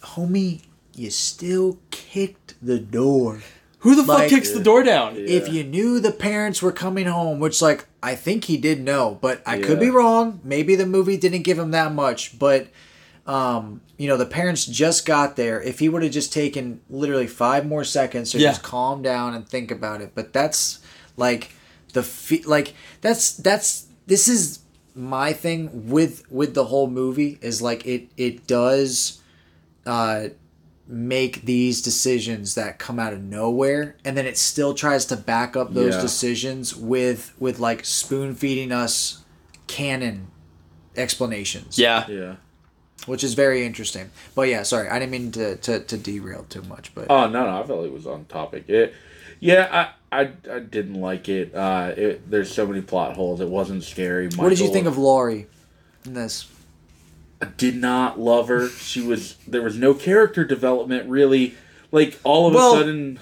homie, 0.02 0.62
you 1.00 1.10
still 1.10 1.80
kicked 1.92 2.56
the 2.62 2.80
door. 2.80 3.42
Who 3.80 3.96
the 3.96 4.04
fuck 4.04 4.28
kicks 4.28 4.52
the 4.52 4.60
door 4.62 4.84
down? 4.84 5.16
If 5.16 5.48
you 5.48 5.64
knew 5.64 6.00
the 6.02 6.12
parents 6.12 6.62
were 6.62 6.74
coming 6.74 7.06
home, 7.08 7.40
which 7.40 7.62
like 7.62 7.86
I 8.04 8.16
think 8.16 8.46
he 8.46 8.58
did 8.58 8.82
know, 8.82 9.18
but 9.22 9.42
I 9.46 9.60
could 9.62 9.80
be 9.80 9.90
wrong. 9.90 10.42
Maybe 10.44 10.76
the 10.76 10.86
movie 10.86 11.16
didn't 11.18 11.44
give 11.44 11.58
him 11.58 11.72
that 11.72 11.94
much, 11.94 12.38
but 12.38 12.68
um, 13.26 13.80
you 13.98 14.08
know, 14.10 14.18
the 14.18 14.26
parents 14.26 14.66
just 14.66 15.06
got 15.06 15.36
there. 15.38 15.62
If 15.62 15.80
he 15.80 15.88
would 15.88 16.04
have 16.04 16.12
just 16.12 16.34
taken 16.34 16.82
literally 16.90 17.28
five 17.28 17.66
more 17.66 17.84
seconds 17.86 18.32
to 18.32 18.40
Yeah. 18.40 18.50
just 18.50 18.64
calm 18.64 19.02
down 19.02 19.34
and 19.34 19.48
think 19.48 19.72
about 19.72 20.02
it, 20.02 20.12
but 20.14 20.34
that's 20.34 20.80
like 21.16 21.52
the 21.94 22.04
fe- 22.04 22.44
like 22.46 22.74
that's 23.02 23.32
that's 23.38 23.86
this 24.08 24.28
is 24.28 24.60
my 24.96 25.32
thing 25.32 25.88
with 25.90 26.30
with 26.30 26.54
the 26.54 26.66
whole 26.66 26.90
movie 26.90 27.38
is 27.42 27.62
like 27.62 27.86
it 27.86 28.10
it 28.18 28.46
does 28.48 29.22
uh 29.86 30.28
make 30.92 31.44
these 31.44 31.84
decisions 31.84 32.56
that 32.56 32.80
come 32.80 32.98
out 32.98 33.14
of 33.14 33.22
nowhere 33.22 33.96
and 34.04 34.18
then 34.18 34.26
it 34.26 34.36
still 34.36 34.74
tries 34.74 35.06
to 35.06 35.16
back 35.16 35.56
up 35.56 35.72
those 35.76 35.94
Yeah. 35.94 36.02
decisions 36.02 36.76
with 36.76 37.32
with 37.40 37.60
like 37.60 37.86
spoon 37.86 38.34
feeding 38.34 38.72
us 38.72 39.24
canon 39.68 40.28
explanations 40.96 41.78
Yeah. 41.78 42.08
yeah. 42.10 42.36
which 43.06 43.24
is 43.24 43.36
very 43.36 43.66
interesting 43.68 44.10
but 44.34 44.44
yeah 44.50 44.64
sorry 44.64 44.90
i 44.90 44.98
didn't 44.98 45.12
mean 45.12 45.32
to 45.34 45.58
to, 45.58 45.80
to 45.80 45.96
derail 45.98 46.46
too 46.50 46.64
much 46.64 46.94
but 46.96 47.06
Oh 47.10 47.30
no, 47.30 47.46
no, 47.46 47.62
I 47.62 47.68
felt 47.68 47.86
it 47.86 47.92
was 47.94 48.08
on 48.08 48.26
topic. 48.26 48.68
It, 48.68 48.94
yeah, 49.40 49.92
I, 50.12 50.22
I, 50.24 50.32
I 50.52 50.60
didn't 50.60 50.96
like 51.00 51.30
it. 51.30 51.56
Uh, 51.56 51.94
it. 51.96 52.30
There's 52.30 52.52
so 52.54 52.68
many 52.68 52.82
plot 52.82 53.16
holes. 53.16 53.40
It 53.40 53.48
wasn't 53.48 53.84
scary. 53.86 54.28
what 54.36 54.50
did 54.50 54.60
you 54.60 54.74
think 54.74 54.86
of 54.88 54.98
laurie 54.98 55.46
in 56.06 56.14
this 56.16 56.46
I 56.46 56.59
did 57.58 57.76
not 57.76 58.20
love 58.20 58.48
her. 58.48 58.68
She 58.70 59.02
was. 59.02 59.36
There 59.48 59.62
was 59.62 59.78
no 59.78 59.94
character 59.94 60.44
development 60.44 61.10
really. 61.10 61.56
Like 61.92 62.20
all 62.24 62.48
of 62.48 62.54
Well- 62.54 62.76
a 62.76 62.80
sudden. 62.80 63.20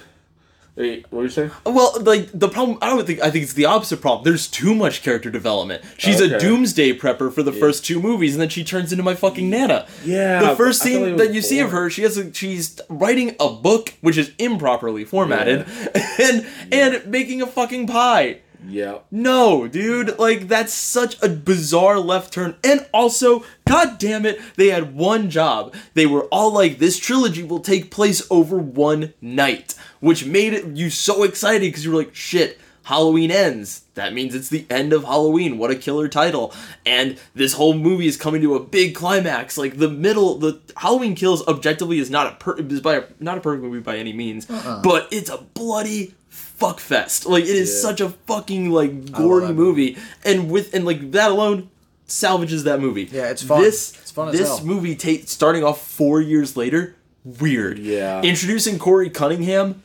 Wait, 0.75 1.07
what 1.09 1.17
were 1.17 1.23
you 1.23 1.29
saying? 1.31 1.49
Well, 1.65 1.97
like 2.01 2.29
the 2.35 2.47
problem, 2.47 2.77
I 2.83 2.89
don't 2.89 3.03
think. 3.03 3.19
I 3.19 3.31
think 3.31 3.41
it's 3.41 3.53
the 3.53 3.65
opposite 3.65 3.99
problem. 3.99 4.23
There's 4.23 4.47
too 4.47 4.75
much 4.75 5.01
character 5.01 5.31
development. 5.31 5.81
She's 5.97 6.21
a 6.21 6.37
doomsday 6.37 6.95
prepper 6.95 7.33
for 7.33 7.41
the 7.41 7.51
first 7.51 7.83
two 7.83 7.99
movies, 7.99 8.35
and 8.35 8.41
then 8.41 8.49
she 8.49 8.63
turns 8.63 8.91
into 8.91 9.03
my 9.03 9.15
fucking 9.15 9.49
nana. 9.49 9.87
Yeah, 10.05 10.51
The 10.51 10.55
first 10.55 10.83
felt 10.83 10.93
like 10.93 11.03
scene 11.07 11.17
that 11.17 11.33
you 11.33 11.41
see 11.41 11.61
of 11.61 11.71
her, 11.71 11.89
she 11.89 12.03
has 12.03 12.15
a, 12.19 12.31
she's 12.31 12.79
writing 12.89 13.35
a 13.39 13.49
book 13.49 13.95
which 14.01 14.17
is 14.19 14.31
improperly 14.37 15.03
formatted, 15.03 15.65
and 16.19 16.45
and 16.71 17.07
making 17.07 17.41
a 17.41 17.47
fucking 17.47 17.87
pie. 17.87 18.41
Yeah. 18.65 18.99
No, 19.11 19.67
dude, 19.67 20.17
like 20.19 20.47
that's 20.47 20.73
such 20.73 21.21
a 21.21 21.29
bizarre 21.29 21.99
left 21.99 22.33
turn. 22.33 22.55
And 22.63 22.85
also, 22.93 23.43
god 23.67 23.97
damn 23.97 24.25
it, 24.25 24.39
they 24.55 24.69
had 24.69 24.95
one 24.95 25.29
job. 25.29 25.75
They 25.93 26.05
were 26.05 26.23
all 26.25 26.53
like, 26.53 26.79
this 26.79 26.97
trilogy 26.97 27.43
will 27.43 27.59
take 27.59 27.91
place 27.91 28.25
over 28.29 28.57
one 28.57 29.13
night, 29.21 29.75
which 29.99 30.25
made 30.25 30.53
it 30.53 30.65
you 30.75 30.89
so 30.89 31.23
excited 31.23 31.61
because 31.61 31.85
you 31.85 31.91
were 31.91 31.97
like, 31.97 32.15
shit, 32.15 32.59
Halloween 32.87 33.31
ends. 33.31 33.81
That 33.95 34.13
means 34.13 34.33
it's 34.33 34.47
the 34.47 34.65
end 34.69 34.93
of 34.93 35.03
Halloween. 35.03 35.57
What 35.57 35.71
a 35.71 35.75
killer 35.75 36.07
title. 36.07 36.53
And 36.85 37.19
this 37.35 37.51
whole 37.51 37.73
movie 37.73 38.07
is 38.07 38.15
coming 38.15 38.41
to 38.43 38.55
a 38.55 38.63
big 38.63 38.95
climax. 38.95 39.57
Like 39.57 39.77
the 39.77 39.89
middle, 39.89 40.37
the 40.37 40.61
Halloween 40.77 41.13
Kills 41.13 41.45
objectively 41.47 41.99
is 41.99 42.09
not 42.09 42.27
a 42.27 42.35
per- 42.37 42.55
is 42.55 42.79
by 42.79 42.95
a, 42.95 43.03
not 43.19 43.37
a 43.37 43.41
perfect 43.41 43.63
movie 43.63 43.81
by 43.81 43.97
any 43.97 44.13
means, 44.13 44.49
uh-uh. 44.49 44.81
but 44.83 45.09
it's 45.11 45.29
a 45.29 45.37
bloody 45.37 46.13
fuck 46.57 46.79
fest. 46.79 47.25
Like 47.25 47.43
it 47.45 47.49
is 47.55 47.69
Yeah. 47.73 47.81
such 47.81 48.01
a 48.01 48.09
fucking 48.27 48.69
like 48.71 49.11
gory 49.11 49.47
that 49.47 49.53
movie. 49.53 49.97
and 50.25 50.49
with 50.51 50.73
and 50.73 50.85
like 50.85 51.11
that 51.11 51.31
alone 51.31 51.69
salvages 52.07 52.63
that 52.65 52.79
movie. 52.81 53.07
Yeah, 53.11 53.29
it's 53.29 53.43
fun. 53.43 53.61
This 53.61 53.93
It's 54.01 54.11
fun 54.11 54.29
as 54.29 54.37
this 54.37 54.47
hell. 54.47 54.63
movie 54.65 54.95
ta- 54.95 55.23
starting 55.25 55.63
off 55.63 55.85
four 55.85 56.21
years 56.21 56.55
later, 56.57 56.95
weird. 57.23 57.79
Yeah. 57.79 58.21
introducing 58.21 58.77
Corey 58.79 59.09
Cunningham. 59.09 59.83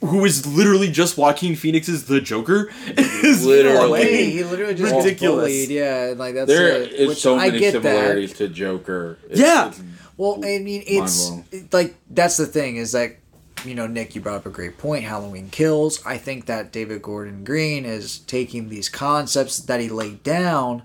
Who 0.00 0.22
is 0.26 0.44
literally 0.46 0.90
just 0.90 1.16
Joaquin 1.16 1.56
Phoenix's 1.56 2.04
The 2.04 2.20
Joker? 2.20 2.70
is 2.96 3.46
Literally. 3.46 3.74
No 3.74 3.80
fucking 3.80 3.90
way, 3.90 4.30
he 4.30 4.44
literally 4.44 4.74
just 4.74 4.92
gets 4.92 5.04
ridiculous. 5.06 5.44
bullied. 5.50 5.70
Yeah, 5.70 6.12
like 6.16 6.34
that's 6.34 6.46
There 6.48 6.74
uh, 6.74 6.78
is 6.80 7.08
which 7.08 7.18
so 7.22 7.38
I 7.38 7.46
many 7.46 7.60
get 7.60 7.72
that. 7.72 7.82
similarities 7.82 8.32
to 8.34 8.48
Joker. 8.48 9.16
It's- 9.30 9.38
Yeah. 9.38 9.68
it's- 9.68 9.80
Well, 10.18 10.40
I 10.44 10.58
mean, 10.58 10.84
it's 10.86 11.30
Mind-blowing. 11.30 11.68
like 11.72 11.94
that's 12.10 12.36
the 12.36 12.44
thing 12.46 12.76
is 12.76 12.92
that 12.92 13.16
you 13.64 13.74
know, 13.74 13.86
Nick, 13.86 14.14
you 14.14 14.20
brought 14.20 14.36
up 14.36 14.46
a 14.46 14.50
great 14.50 14.78
point. 14.78 15.04
Halloween 15.04 15.48
Kills. 15.50 16.04
I 16.04 16.18
think 16.18 16.46
that 16.46 16.72
David 16.72 17.02
Gordon 17.02 17.44
Green 17.44 17.84
is 17.84 18.18
taking 18.20 18.68
these 18.68 18.88
concepts 18.88 19.58
that 19.60 19.80
he 19.80 19.88
laid 19.88 20.22
down 20.22 20.82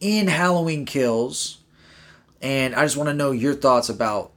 in 0.00 0.26
Halloween 0.28 0.84
Kills, 0.84 1.58
and 2.40 2.74
I 2.74 2.82
just 2.84 2.96
want 2.96 3.08
to 3.08 3.14
know 3.14 3.30
your 3.30 3.54
thoughts 3.54 3.88
about 3.88 4.32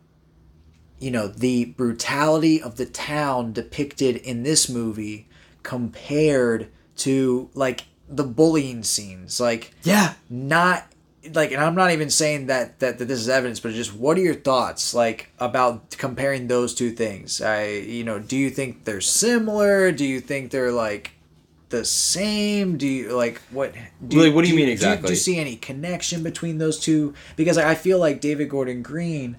you 0.99 1.11
know 1.11 1.27
the 1.27 1.65
brutality 1.65 2.61
of 2.61 2.77
the 2.77 2.85
town 2.85 3.51
depicted 3.51 4.15
in 4.17 4.43
this 4.43 4.69
movie 4.69 5.27
compared 5.63 6.69
to 6.97 7.49
like 7.53 7.85
the 8.07 8.23
bullying 8.23 8.83
scenes 8.83 9.39
like 9.39 9.71
Yeah. 9.83 10.13
not 10.29 10.85
like 11.33 11.51
and 11.51 11.61
i'm 11.61 11.75
not 11.75 11.91
even 11.91 12.09
saying 12.09 12.47
that, 12.47 12.79
that 12.79 12.97
that 12.99 13.05
this 13.05 13.19
is 13.19 13.29
evidence 13.29 13.59
but 13.59 13.71
just 13.73 13.93
what 13.95 14.17
are 14.17 14.21
your 14.21 14.35
thoughts 14.35 14.93
like 14.93 15.29
about 15.39 15.91
comparing 15.97 16.47
those 16.47 16.73
two 16.75 16.91
things 16.91 17.41
i 17.41 17.65
you 17.67 18.03
know 18.03 18.19
do 18.19 18.37
you 18.37 18.49
think 18.49 18.83
they're 18.85 19.01
similar 19.01 19.91
do 19.91 20.05
you 20.05 20.19
think 20.19 20.51
they're 20.51 20.71
like 20.71 21.11
the 21.69 21.83
same 21.83 22.77
do 22.77 22.87
you 22.87 23.15
like 23.15 23.41
what 23.51 23.73
do 24.07 24.21
Like, 24.23 24.33
what 24.35 24.45
do 24.45 24.49
you 24.51 24.55
mean 24.55 24.67
do 24.67 24.71
exactly? 24.71 25.07
do 25.07 25.13
you 25.13 25.17
see 25.17 25.37
any 25.37 25.55
connection 25.55 26.21
between 26.23 26.57
those 26.59 26.79
two 26.79 27.13
because 27.35 27.57
i 27.57 27.73
feel 27.75 27.97
like 27.99 28.21
david 28.21 28.49
gordon 28.49 28.81
green 28.83 29.35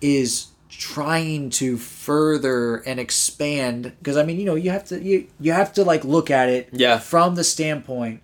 is 0.00 0.48
trying 0.70 1.50
to 1.50 1.76
further 1.76 2.76
and 2.86 3.00
expand 3.00 3.92
because 3.98 4.16
I 4.16 4.22
mean, 4.22 4.38
you 4.38 4.44
know, 4.44 4.54
you 4.54 4.70
have 4.70 4.84
to 4.88 5.02
you 5.02 5.26
you 5.40 5.50
have 5.52 5.72
to 5.72 5.82
like 5.82 6.04
look 6.04 6.30
at 6.30 6.48
it 6.48 6.68
Yeah. 6.72 6.98
from 6.98 7.34
the 7.34 7.42
standpoint 7.42 8.20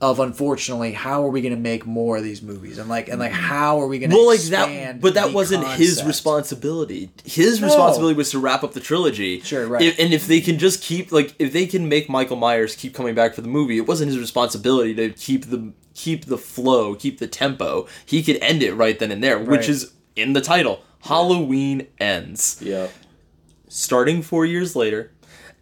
of 0.00 0.20
unfortunately 0.20 0.92
how 0.92 1.24
are 1.24 1.28
we 1.28 1.40
going 1.40 1.54
to 1.54 1.60
make 1.60 1.84
more 1.84 2.18
of 2.18 2.22
these 2.22 2.40
movies? 2.40 2.78
And 2.78 2.88
like 2.88 3.08
and 3.08 3.18
like 3.18 3.32
mm-hmm. 3.32 3.40
how 3.40 3.80
are 3.80 3.86
we 3.88 3.98
going 3.98 4.10
to 4.10 4.16
well 4.16 4.26
like 4.28 4.36
expand 4.38 4.98
that 4.98 5.00
but 5.00 5.14
that 5.14 5.32
wasn't 5.32 5.66
his 5.66 6.04
responsibility. 6.04 7.10
His 7.24 7.60
No. 7.60 7.66
responsibility 7.66 8.16
was 8.16 8.30
to 8.30 8.38
wrap 8.38 8.62
up 8.62 8.74
the 8.74 8.80
trilogy. 8.80 9.40
Sure, 9.40 9.66
right. 9.66 9.82
If- 9.82 9.98
and 9.98 10.14
if 10.14 10.26
they 10.28 10.40
can 10.40 10.58
just 10.58 10.82
keep 10.82 11.10
like 11.10 11.34
if 11.40 11.52
they 11.52 11.66
can 11.66 11.88
make 11.88 12.08
michael 12.08 12.36
myers 12.36 12.76
keep 12.76 12.94
coming 12.94 13.14
back 13.14 13.34
for 13.34 13.40
the 13.40 13.48
movie 13.48 13.76
it 13.78 13.86
wasn't 13.88 14.08
his 14.10 14.18
responsibility 14.20 14.94
to 14.94 15.10
keep 15.10 15.46
the 15.46 15.72
keep 15.94 16.26
the 16.26 16.38
flow 16.38 16.94
keep 16.94 17.18
the 17.18 17.26
tempo. 17.26 17.88
He 18.06 18.22
could 18.22 18.36
end 18.36 18.62
it 18.62 18.74
right 18.74 18.96
then 18.98 19.10
and 19.10 19.22
there 19.22 19.38
which 19.38 19.68
is 19.68 19.92
in 20.14 20.32
the 20.32 20.40
title. 20.40 20.84
Halloween 21.02 21.88
ends. 22.00 22.60
Yeah. 22.62 22.88
starting 23.68 24.22
four 24.22 24.46
years 24.46 24.74
later 24.76 25.10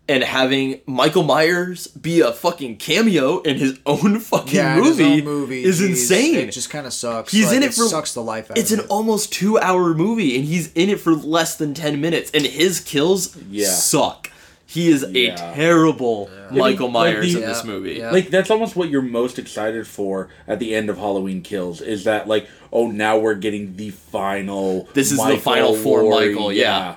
and 0.09 0.23
having 0.23 0.81
Michael 0.87 1.23
Myers 1.25 1.87
be 1.89 2.21
a 2.21 2.33
fucking 2.33 2.77
cameo 2.77 3.41
in 3.41 3.57
his 3.57 3.79
own 3.87 4.21
fucking 4.21 4.55
yeah, 4.55 4.77
and 4.77 4.85
his 4.87 4.99
movie, 4.99 5.13
own 5.21 5.25
movie 5.25 5.65
is 5.65 5.79
geez, 5.79 5.91
insane. 6.11 6.35
It 6.37 6.53
just 6.53 6.71
kind 6.71 6.87
of 6.87 6.93
sucks. 6.93 7.33
He's 7.33 7.47
Like, 7.49 7.57
in 7.57 7.63
it 7.65 7.75
for 7.75 7.85
sucks 7.89 8.15
the 8.15 8.23
life 8.23 8.51
out 8.51 8.59
It's 8.59 8.71
of 8.73 8.79
an 8.81 8.85
it. 8.85 8.91
almost 8.91 9.33
two 9.33 9.59
hour 9.59 9.95
movie, 9.95 10.37
and 10.37 10.45
he's 10.45 10.73
in 10.75 10.89
it 10.91 11.01
for 11.01 11.13
less 11.15 11.57
than 11.57 11.75
ten 11.75 12.01
minutes, 12.01 12.31
and 12.33 12.45
his 12.47 12.81
kills 12.81 13.37
Yeah. 13.51 13.67
suck. 13.69 14.31
He 14.69 14.89
is 14.89 15.05
Yeah. 15.13 15.53
a 15.53 15.55
terrible 15.55 16.29
Michael 16.51 16.87
Like 16.91 16.93
Myers 17.15 17.33
the- 17.33 17.41
in 17.43 17.49
this 17.49 17.65
movie. 17.65 17.95
yeah. 17.95 18.11
Like 18.11 18.31
that's 18.31 18.51
almost 18.51 18.75
what 18.77 18.91
you're 18.91 19.01
most 19.03 19.39
excited 19.39 19.87
for 19.87 20.29
at 20.49 20.59
the 20.59 20.75
end 20.75 20.91
of 20.91 20.99
Halloween 20.99 21.41
Kills 21.43 21.81
is 21.81 22.03
that 22.05 22.27
like 22.29 22.47
oh 22.73 22.89
now 22.91 23.17
we're 23.17 23.35
getting 23.35 23.77
the 23.77 23.91
final 23.91 24.89
This 24.93 25.13
is 25.13 25.19
the 25.25 25.37
final 25.39 25.75
for 25.75 26.03
Michael, 26.11 26.53
yeah. 26.53 26.97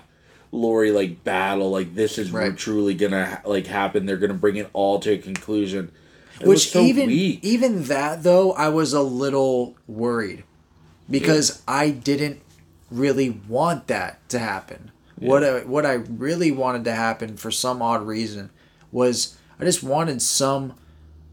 Laurie 0.52 0.92
like 0.92 1.24
battle 1.24 1.70
like 1.70 1.94
this 1.96 2.18
is 2.18 2.32
Right. 2.32 2.58
truly 2.58 2.94
gonna 2.96 3.42
like 3.46 3.68
happen 3.68 4.06
they're 4.06 4.18
gonna 4.18 4.34
bring 4.34 4.56
it 4.56 4.70
all 4.74 5.00
to 5.00 5.12
a 5.12 5.18
conclusion 5.18 5.92
It 6.42 6.48
was 6.48 6.62
Which 6.66 6.70
so 6.72 6.82
even 6.82 7.08
weak. 7.08 7.40
even 7.44 7.84
that 7.86 8.24
though, 8.24 8.54
I 8.54 8.70
was 8.70 8.94
a 8.94 9.02
little 9.02 9.76
worried 9.88 10.44
because 11.10 11.62
I 11.68 11.90
didn't 11.90 12.42
really 12.90 13.30
want 13.30 13.88
that 13.88 14.28
to 14.30 14.40
happen. 14.40 14.92
What 15.18 15.44
I, 15.44 15.60
what 15.66 15.86
I 15.86 15.94
really 15.94 16.50
wanted 16.52 16.86
to 16.86 16.94
happen 16.94 17.36
for 17.36 17.52
some 17.52 17.82
odd 17.82 18.08
reason 18.08 18.52
was 18.92 19.36
I 19.60 19.66
just 19.66 19.84
wanted 19.84 20.22
some 20.22 20.74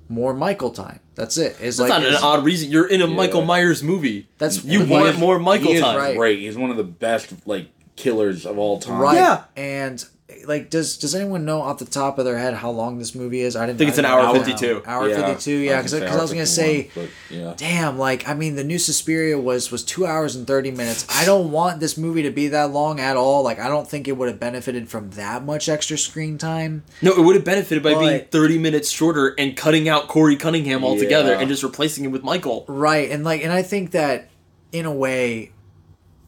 more 0.08 0.34
Michael 0.34 0.70
time. 0.70 0.98
That's 1.14 1.38
it. 1.38 1.56
It's 1.60 1.76
That's 1.76 1.78
like 1.78 1.88
not 1.88 2.04
an 2.04 2.14
odd 2.16 2.44
reason. 2.44 2.70
You're 2.72 2.88
in 2.88 3.00
a 3.00 3.06
Michael 3.06 3.44
Myers 3.44 3.82
movie. 3.84 4.26
That's- 4.38 4.64
you 4.64 4.84
want 4.84 5.18
more 5.20 5.38
Michael 5.38 5.68
he 5.68 5.74
is 5.74 5.82
time. 5.82 6.18
right. 6.18 6.36
he's 6.38 6.56
one 6.58 6.70
of 6.70 6.76
the 6.76 6.84
best 6.84 7.32
like 7.46 7.68
killers 7.96 8.46
of 8.46 8.58
all 8.58 8.78
time 8.78 9.00
right. 9.00 9.16
Yeah. 9.16 9.44
And 9.56 10.04
like, 10.44 10.70
does 10.70 10.96
does 10.98 11.14
anyone 11.14 11.44
know 11.44 11.60
off 11.62 11.78
the 11.78 11.84
top 11.84 12.18
of 12.18 12.24
their 12.24 12.36
head 12.36 12.54
how 12.54 12.70
long 12.70 12.98
this 12.98 13.14
movie 13.14 13.40
is? 13.40 13.54
I 13.56 13.64
didn't 13.66 13.76
I 13.76 13.78
think 13.78 13.88
it's 13.90 13.98
an 13.98 14.04
didn't 14.04 14.16
hour 14.18 14.32
know. 14.34 14.44
52. 14.44 14.82
Hour 14.84 15.08
Yeah, 15.08 15.26
fifty 15.26 15.42
two. 15.42 15.56
Yeah, 15.56 15.76
because 15.78 15.94
I 15.94 16.00
was 16.00 16.10
I 16.12 16.22
was 16.22 16.32
gonna 16.32 16.46
say. 16.46 16.90
but, 16.94 17.08
yeah 17.30 17.54
Damn, 17.56 17.96
like 17.98 18.28
I 18.28 18.34
mean, 18.34 18.56
the 18.56 18.64
new 18.64 18.78
Suspiria 18.78 19.38
was 19.38 19.70
was 19.70 19.84
two 19.84 20.04
hours 20.04 20.34
and 20.36 20.46
thirty 20.46 20.70
minutes. 20.72 21.06
I 21.08 21.24
don't 21.24 21.52
want 21.52 21.78
this 21.80 21.96
movie 21.96 22.22
to 22.24 22.30
be 22.30 22.48
that 22.48 22.70
long 22.72 22.98
at 23.00 23.16
all. 23.16 23.42
Like 23.44 23.58
I 23.60 23.68
don't 23.68 23.88
think 23.88 24.08
it 24.08 24.12
would 24.16 24.28
have 24.28 24.40
benefited 24.40 24.88
from 24.88 25.10
that 25.10 25.44
much 25.44 25.68
extra 25.68 25.96
screen 25.96 26.38
time. 26.38 26.82
No, 27.02 27.12
it 27.12 27.20
would 27.20 27.36
have 27.36 27.44
benefited 27.44 27.82
by 27.84 27.94
being 27.94 28.24
30 28.30 28.58
minutes 28.58 28.90
shorter 28.90 29.34
and 29.38 29.56
cutting 29.56 29.88
out 29.88 30.08
Corey 30.08 30.36
Cunningham 30.36 30.84
altogether 30.84 31.32
Yeah. 31.32 31.40
and 31.40 31.48
just 31.48 31.62
replacing 31.62 32.04
him 32.04 32.10
with 32.12 32.24
Michael. 32.24 32.64
Right, 32.68 33.10
and 33.10 33.22
like, 33.24 33.42
and 33.44 33.52
I 33.52 33.62
think 33.62 33.92
that 33.92 34.28
in 34.72 34.86
a 34.86 34.92
way, 34.92 35.52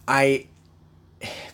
I 0.07 0.47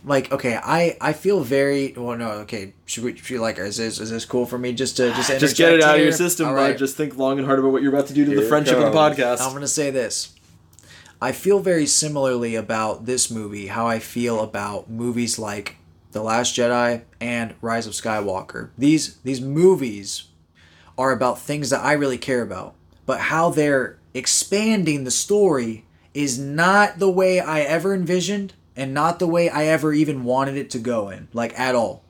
like. 0.04 0.30
Okay, 0.32 0.56
I 0.56 0.96
I 1.00 1.12
feel 1.12 1.40
very 1.40 1.94
well. 1.96 2.16
No, 2.16 2.30
okay. 2.42 2.74
Should 2.86 3.04
we? 3.04 3.16
Should 3.16 3.30
we 3.30 3.38
like? 3.38 3.58
Is 3.58 3.76
this 3.76 3.98
is 4.00 4.10
this 4.10 4.24
cool 4.24 4.46
for 4.46 4.58
me? 4.58 4.72
Just 4.72 4.96
to 4.98 5.10
just 5.14 5.28
Just 5.38 5.56
get 5.56 5.70
it 5.70 5.74
interject 5.74 5.84
out 5.90 5.96
of 5.96 6.02
your 6.02 6.12
system, 6.12 6.48
All 6.48 6.54
bud. 6.54 6.60
right. 6.60 6.78
Just 6.78 6.96
think 6.96 7.16
long 7.16 7.38
and 7.38 7.46
hard 7.46 7.58
about 7.58 7.72
what 7.72 7.82
you're 7.82 7.92
about 7.94 8.06
to 8.08 8.14
do 8.14 8.24
to 8.24 8.30
Here 8.30 8.40
the 8.40 8.46
friendship 8.46 8.76
of 8.76 8.92
the 8.92 8.98
podcast. 8.98 9.40
I'm 9.40 9.52
gonna 9.52 9.66
say 9.66 9.90
this. 9.90 10.34
I 11.22 11.32
feel 11.32 11.60
very 11.60 11.86
similarly 11.86 12.54
about 12.54 13.06
this 13.06 13.30
movie, 13.30 13.68
how 13.68 13.86
I 13.86 13.98
feel 13.98 14.40
about 14.40 14.90
movies 14.90 15.38
like 15.38 15.76
The 16.12 16.22
Last 16.22 16.54
Jedi 16.54 17.02
and 17.20 17.54
Rise 17.62 17.86
of 17.86 17.94
Skywalker. 17.94 18.70
These 18.76 19.16
these 19.24 19.40
movies 19.40 20.24
are 20.98 21.12
about 21.12 21.38
things 21.40 21.70
that 21.70 21.82
I 21.82 21.92
really 21.92 22.18
care 22.18 22.42
about, 22.42 22.74
but 23.06 23.20
how 23.20 23.48
they're 23.50 23.98
expanding 24.12 25.04
the 25.04 25.10
story 25.10 25.84
is 26.12 26.38
not 26.38 26.98
the 26.98 27.10
way 27.10 27.40
I 27.40 27.60
ever 27.60 27.94
envisioned 27.94 28.52
and 28.76 28.94
not 28.94 29.18
the 29.18 29.26
way 29.26 29.48
I 29.48 29.66
ever 29.66 29.92
even 29.92 30.24
wanted 30.24 30.56
it 30.56 30.70
to 30.70 30.78
go 30.78 31.08
in, 31.10 31.28
like 31.32 31.58
at 31.58 31.74
all. 31.74 32.02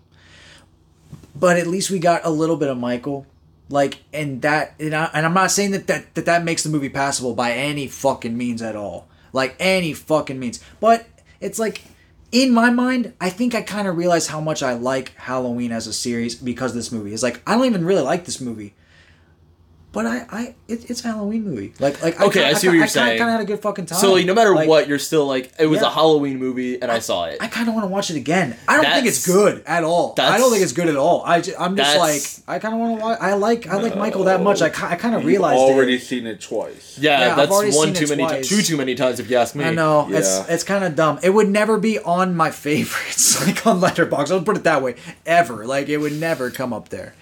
But 1.35 1.57
at 1.57 1.66
least 1.66 1.91
we 1.91 1.99
got 1.99 2.24
a 2.24 2.31
little 2.31 2.57
bit 2.57 2.69
of 2.69 2.78
Michael. 2.78 3.27
Like, 3.69 4.03
and 4.12 4.43
that, 4.43 4.74
and, 4.78 4.95
I, 4.95 5.11
and 5.15 5.24
I'm 5.24 5.35
not 5.35 5.51
saying 5.51 5.70
that, 5.73 5.86
that 5.86 6.15
that 6.15 6.27
that 6.27 6.45
makes 6.45 6.62
the 6.62 6.69
movie 6.69 6.91
passable 6.91 7.35
by 7.35 7.53
any 7.53 7.89
fucking 7.89 8.36
means 8.36 8.62
at 8.62 8.77
all. 8.77 9.09
Like, 9.32 9.57
any 9.59 9.95
fucking 9.95 10.39
means. 10.39 10.62
But 10.81 11.07
it's 11.41 11.59
like, 11.59 11.82
in 12.31 12.53
my 12.53 12.70
mind, 12.70 13.15
I 13.20 13.31
think 13.31 13.55
I 13.55 13.62
kind 13.62 13.89
of 13.89 13.97
realized 13.97 14.28
how 14.28 14.41
much 14.41 14.62
I 14.62 14.74
like 14.74 15.15
Halloween 15.16 15.73
as 15.73 15.86
a 15.86 15.93
series 15.93 16.35
because 16.35 16.74
this 16.74 16.93
movie. 16.93 17.15
is 17.15 17.23
like, 17.23 17.41
I 17.47 17.57
don't 17.57 17.65
even 17.65 17.85
really 17.85 18.03
like 18.03 18.27
this 18.27 18.41
movie. 18.41 18.74
But 19.95 20.07
I, 20.07 20.27
I, 20.31 20.55
it, 20.69 20.91
it's 20.91 21.03
a 21.05 21.09
Halloween 21.09 21.45
movie. 21.45 21.73
Like, 21.79 22.03
like 22.03 22.21
Okay, 22.21 22.45
I, 22.45 22.51
I 22.51 22.53
see 22.55 22.66
what 22.69 22.75
you're 22.75 22.83
I, 22.85 22.89
saying. 22.89 23.15
I 23.15 23.19
kind 23.19 23.31
of 23.31 23.37
had 23.39 23.41
a 23.43 23.45
good 23.47 23.61
fucking 23.62 23.87
time. 23.87 23.99
so, 23.99 24.12
like, 24.15 24.27
no 24.27 24.35
matter 24.35 24.53
Like, 24.55 24.69
what, 24.69 24.89
you're 24.89 24.99
still 24.99 25.25
like, 25.27 25.53
it 25.59 25.66
was 25.66 25.81
Yeah. 25.81 25.87
a 25.87 25.91
Halloween 25.91 26.39
movie 26.39 26.83
and 26.83 26.91
I, 26.91 26.99
saw 26.99 27.27
it. 27.27 27.39
I 27.41 27.47
kind 27.47 27.69
of 27.69 27.75
want 27.75 27.85
to 27.85 27.89
watch 27.89 28.11
it 28.11 28.16
again. 28.16 28.57
I 28.69 28.77
don't 28.83 28.93
think 28.93 29.07
it's 29.07 29.25
good 29.27 29.62
at 29.66 29.85
all. 29.85 30.15
I 30.19 30.37
don't 30.39 30.51
think 30.51 30.62
it's 30.65 30.73
good 30.73 30.89
at 30.89 30.97
all. 30.97 31.23
I 31.25 31.41
just, 31.41 31.59
I'm 31.61 31.77
just 31.77 31.97
like 31.99 32.23
I 32.49 32.59
kind 32.59 32.75
of 32.75 32.81
want 32.81 32.99
to 32.99 33.05
watch. 33.05 33.19
I 33.21 33.35
like 33.35 33.66
I 33.69 33.77
like 33.77 33.97
Michael 33.97 34.25
that 34.25 34.43
much. 34.43 34.61
I, 34.62 34.66
I 34.66 34.97
kind 34.97 35.15
of 35.15 35.25
realized 35.25 35.59
already 35.61 35.95
it. 35.95 36.03
seen 36.03 36.27
it 36.27 36.41
twice 36.41 36.99
yeah, 36.99 37.21
Yeah, 37.21 37.35
that's 37.37 37.51
one 37.77 37.93
too 37.95 38.07
many, 38.09 38.25
ti- 38.25 38.29
twice. 38.29 38.49
two 38.49 38.62
too 38.62 38.77
many 38.77 38.95
times 38.97 39.21
if 39.21 39.31
you 39.31 39.37
ask 39.37 39.55
me. 39.55 39.65
I 39.65 39.71
know 39.73 40.09
it's 40.11 40.39
Yeah. 40.39 40.47
it's 40.55 40.65
kind 40.65 40.83
of 40.85 40.97
dumb. 40.97 41.21
It 41.23 41.31
would 41.31 41.49
never 41.49 41.79
be 41.79 41.99
on 42.01 42.35
my 42.37 42.51
favorites 42.65 43.47
like 43.47 43.65
on 43.66 43.81
Letterboxd. 43.81 44.33
I'll 44.33 44.43
put 44.43 44.57
it 44.57 44.65
that 44.65 44.83
way. 44.83 44.97
Ever 45.25 45.65
like 45.66 45.89
it 45.89 45.99
would 45.99 46.12
never 46.19 46.51
come 46.51 46.73
up 46.73 46.89
there. 46.89 47.15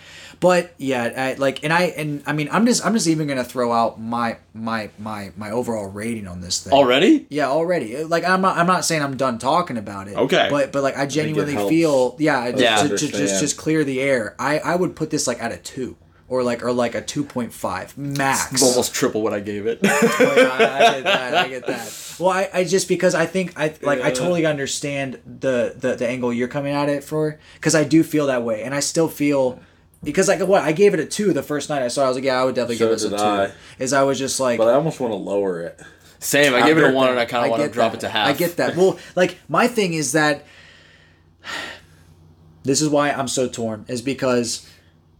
But 0.42 0.74
yeah, 0.76 1.12
I, 1.16 1.34
like 1.34 1.62
and 1.62 1.72
I 1.72 1.82
and 1.84 2.20
I 2.26 2.32
mean 2.32 2.48
I'm 2.50 2.66
just 2.66 2.84
I'm 2.84 2.94
just 2.94 3.06
even 3.06 3.28
gonna 3.28 3.44
throw 3.44 3.70
out 3.70 4.00
my 4.00 4.38
my 4.52 4.90
my 4.98 5.30
my 5.36 5.52
overall 5.52 5.86
rating 5.86 6.26
on 6.26 6.40
this 6.40 6.64
thing 6.64 6.72
Already? 6.72 7.28
Yeah, 7.30 7.46
already. 7.46 8.02
Like 8.02 8.24
I'm 8.24 8.40
not 8.40 8.58
I'm 8.58 8.66
not 8.66 8.84
saying 8.84 9.02
I'm 9.02 9.16
done 9.16 9.38
talking 9.38 9.76
about 9.76 10.08
it. 10.08 10.16
Okay. 10.16 10.48
But 10.50 10.72
but 10.72 10.82
like 10.82 10.98
I 10.98 11.06
genuinely 11.06 11.52
helps 11.52 11.70
feel 11.70 12.16
yeah, 12.18 12.50
just, 12.50 12.60
Yeah. 12.60 12.76
to, 12.82 12.88
to 12.88 13.08
just 13.08 13.40
just 13.40 13.56
clear 13.56 13.84
the 13.84 14.00
air. 14.00 14.34
I 14.36 14.58
I 14.58 14.74
would 14.74 14.96
put 14.96 15.10
this 15.10 15.28
like 15.28 15.40
at 15.40 15.52
a 15.52 15.58
2 15.58 15.96
or 16.26 16.42
like 16.42 16.64
or 16.64 16.72
like 16.72 16.96
a 16.96 17.02
2.5 17.02 17.96
max. 17.96 18.52
It's 18.52 18.64
almost 18.64 18.92
triple 18.92 19.22
what 19.22 19.32
I 19.32 19.38
gave 19.38 19.66
it. 19.66 19.78
Oh, 19.84 20.34
yeah, 20.36 20.48
I, 20.50 20.64
I 20.64 20.94
get 20.94 21.04
that. 21.04 21.34
I 21.36 21.48
get 21.48 21.66
that. 21.68 21.98
Well, 22.18 22.30
I, 22.30 22.48
I 22.52 22.64
just 22.64 22.88
because 22.88 23.14
I 23.14 23.26
think 23.26 23.58
I 23.58 23.74
like 23.80 24.00
I 24.00 24.10
totally 24.10 24.44
understand 24.44 25.20
the 25.24 25.74
the, 25.76 25.94
the 25.94 26.08
angle 26.08 26.32
you're 26.32 26.48
coming 26.48 26.74
at 26.74 26.88
it 26.88 27.04
for 27.04 27.38
because 27.54 27.74
I 27.76 27.84
do 27.84 28.02
feel 28.02 28.26
that 28.26 28.42
way 28.42 28.64
and 28.64 28.74
I 28.74 28.80
still 28.80 29.08
feel 29.08 29.60
because 30.02 30.28
like 30.28 30.40
what 30.40 30.62
I 30.62 30.72
gave 30.72 30.94
it 30.94 31.00
a 31.00 31.06
two 31.06 31.32
the 31.32 31.42
first 31.42 31.68
night 31.68 31.82
I 31.82 31.88
saw 31.88 32.02
it, 32.02 32.04
I 32.04 32.08
was 32.08 32.16
like 32.16 32.24
yeah 32.24 32.40
I 32.40 32.44
would 32.44 32.54
definitely 32.54 32.76
So 32.76 32.88
give 32.88 32.90
this 32.98 33.04
a 33.04 33.10
two. 33.10 33.16
I. 33.16 33.52
Is 33.78 33.92
I 33.92 34.02
was 34.02 34.18
just 34.18 34.38
like 34.40 34.58
but 34.58 34.68
I 34.68 34.74
almost 34.74 35.00
want 35.00 35.12
to 35.12 35.16
lower 35.16 35.60
it 35.62 35.80
Same, 36.18 36.54
I 36.54 36.66
gave 36.66 36.78
it 36.78 36.84
a 36.84 36.92
one 36.92 37.10
and 37.10 37.18
I 37.18 37.24
kind 37.24 37.44
of 37.44 37.50
want 37.50 37.62
to 37.62 37.68
drop 37.68 37.92
that. 37.92 37.98
it 37.98 38.00
to 38.02 38.08
half. 38.08 38.28
I 38.28 38.32
get 38.32 38.56
that. 38.56 38.76
Well, 38.76 38.98
like 39.16 39.38
my 39.48 39.66
thing 39.68 39.92
is 39.94 40.12
that 40.12 40.44
this 42.62 42.80
is 42.80 42.88
why 42.88 43.10
I'm 43.10 43.28
so 43.28 43.48
torn 43.48 43.84
is 43.88 44.02
because 44.02 44.68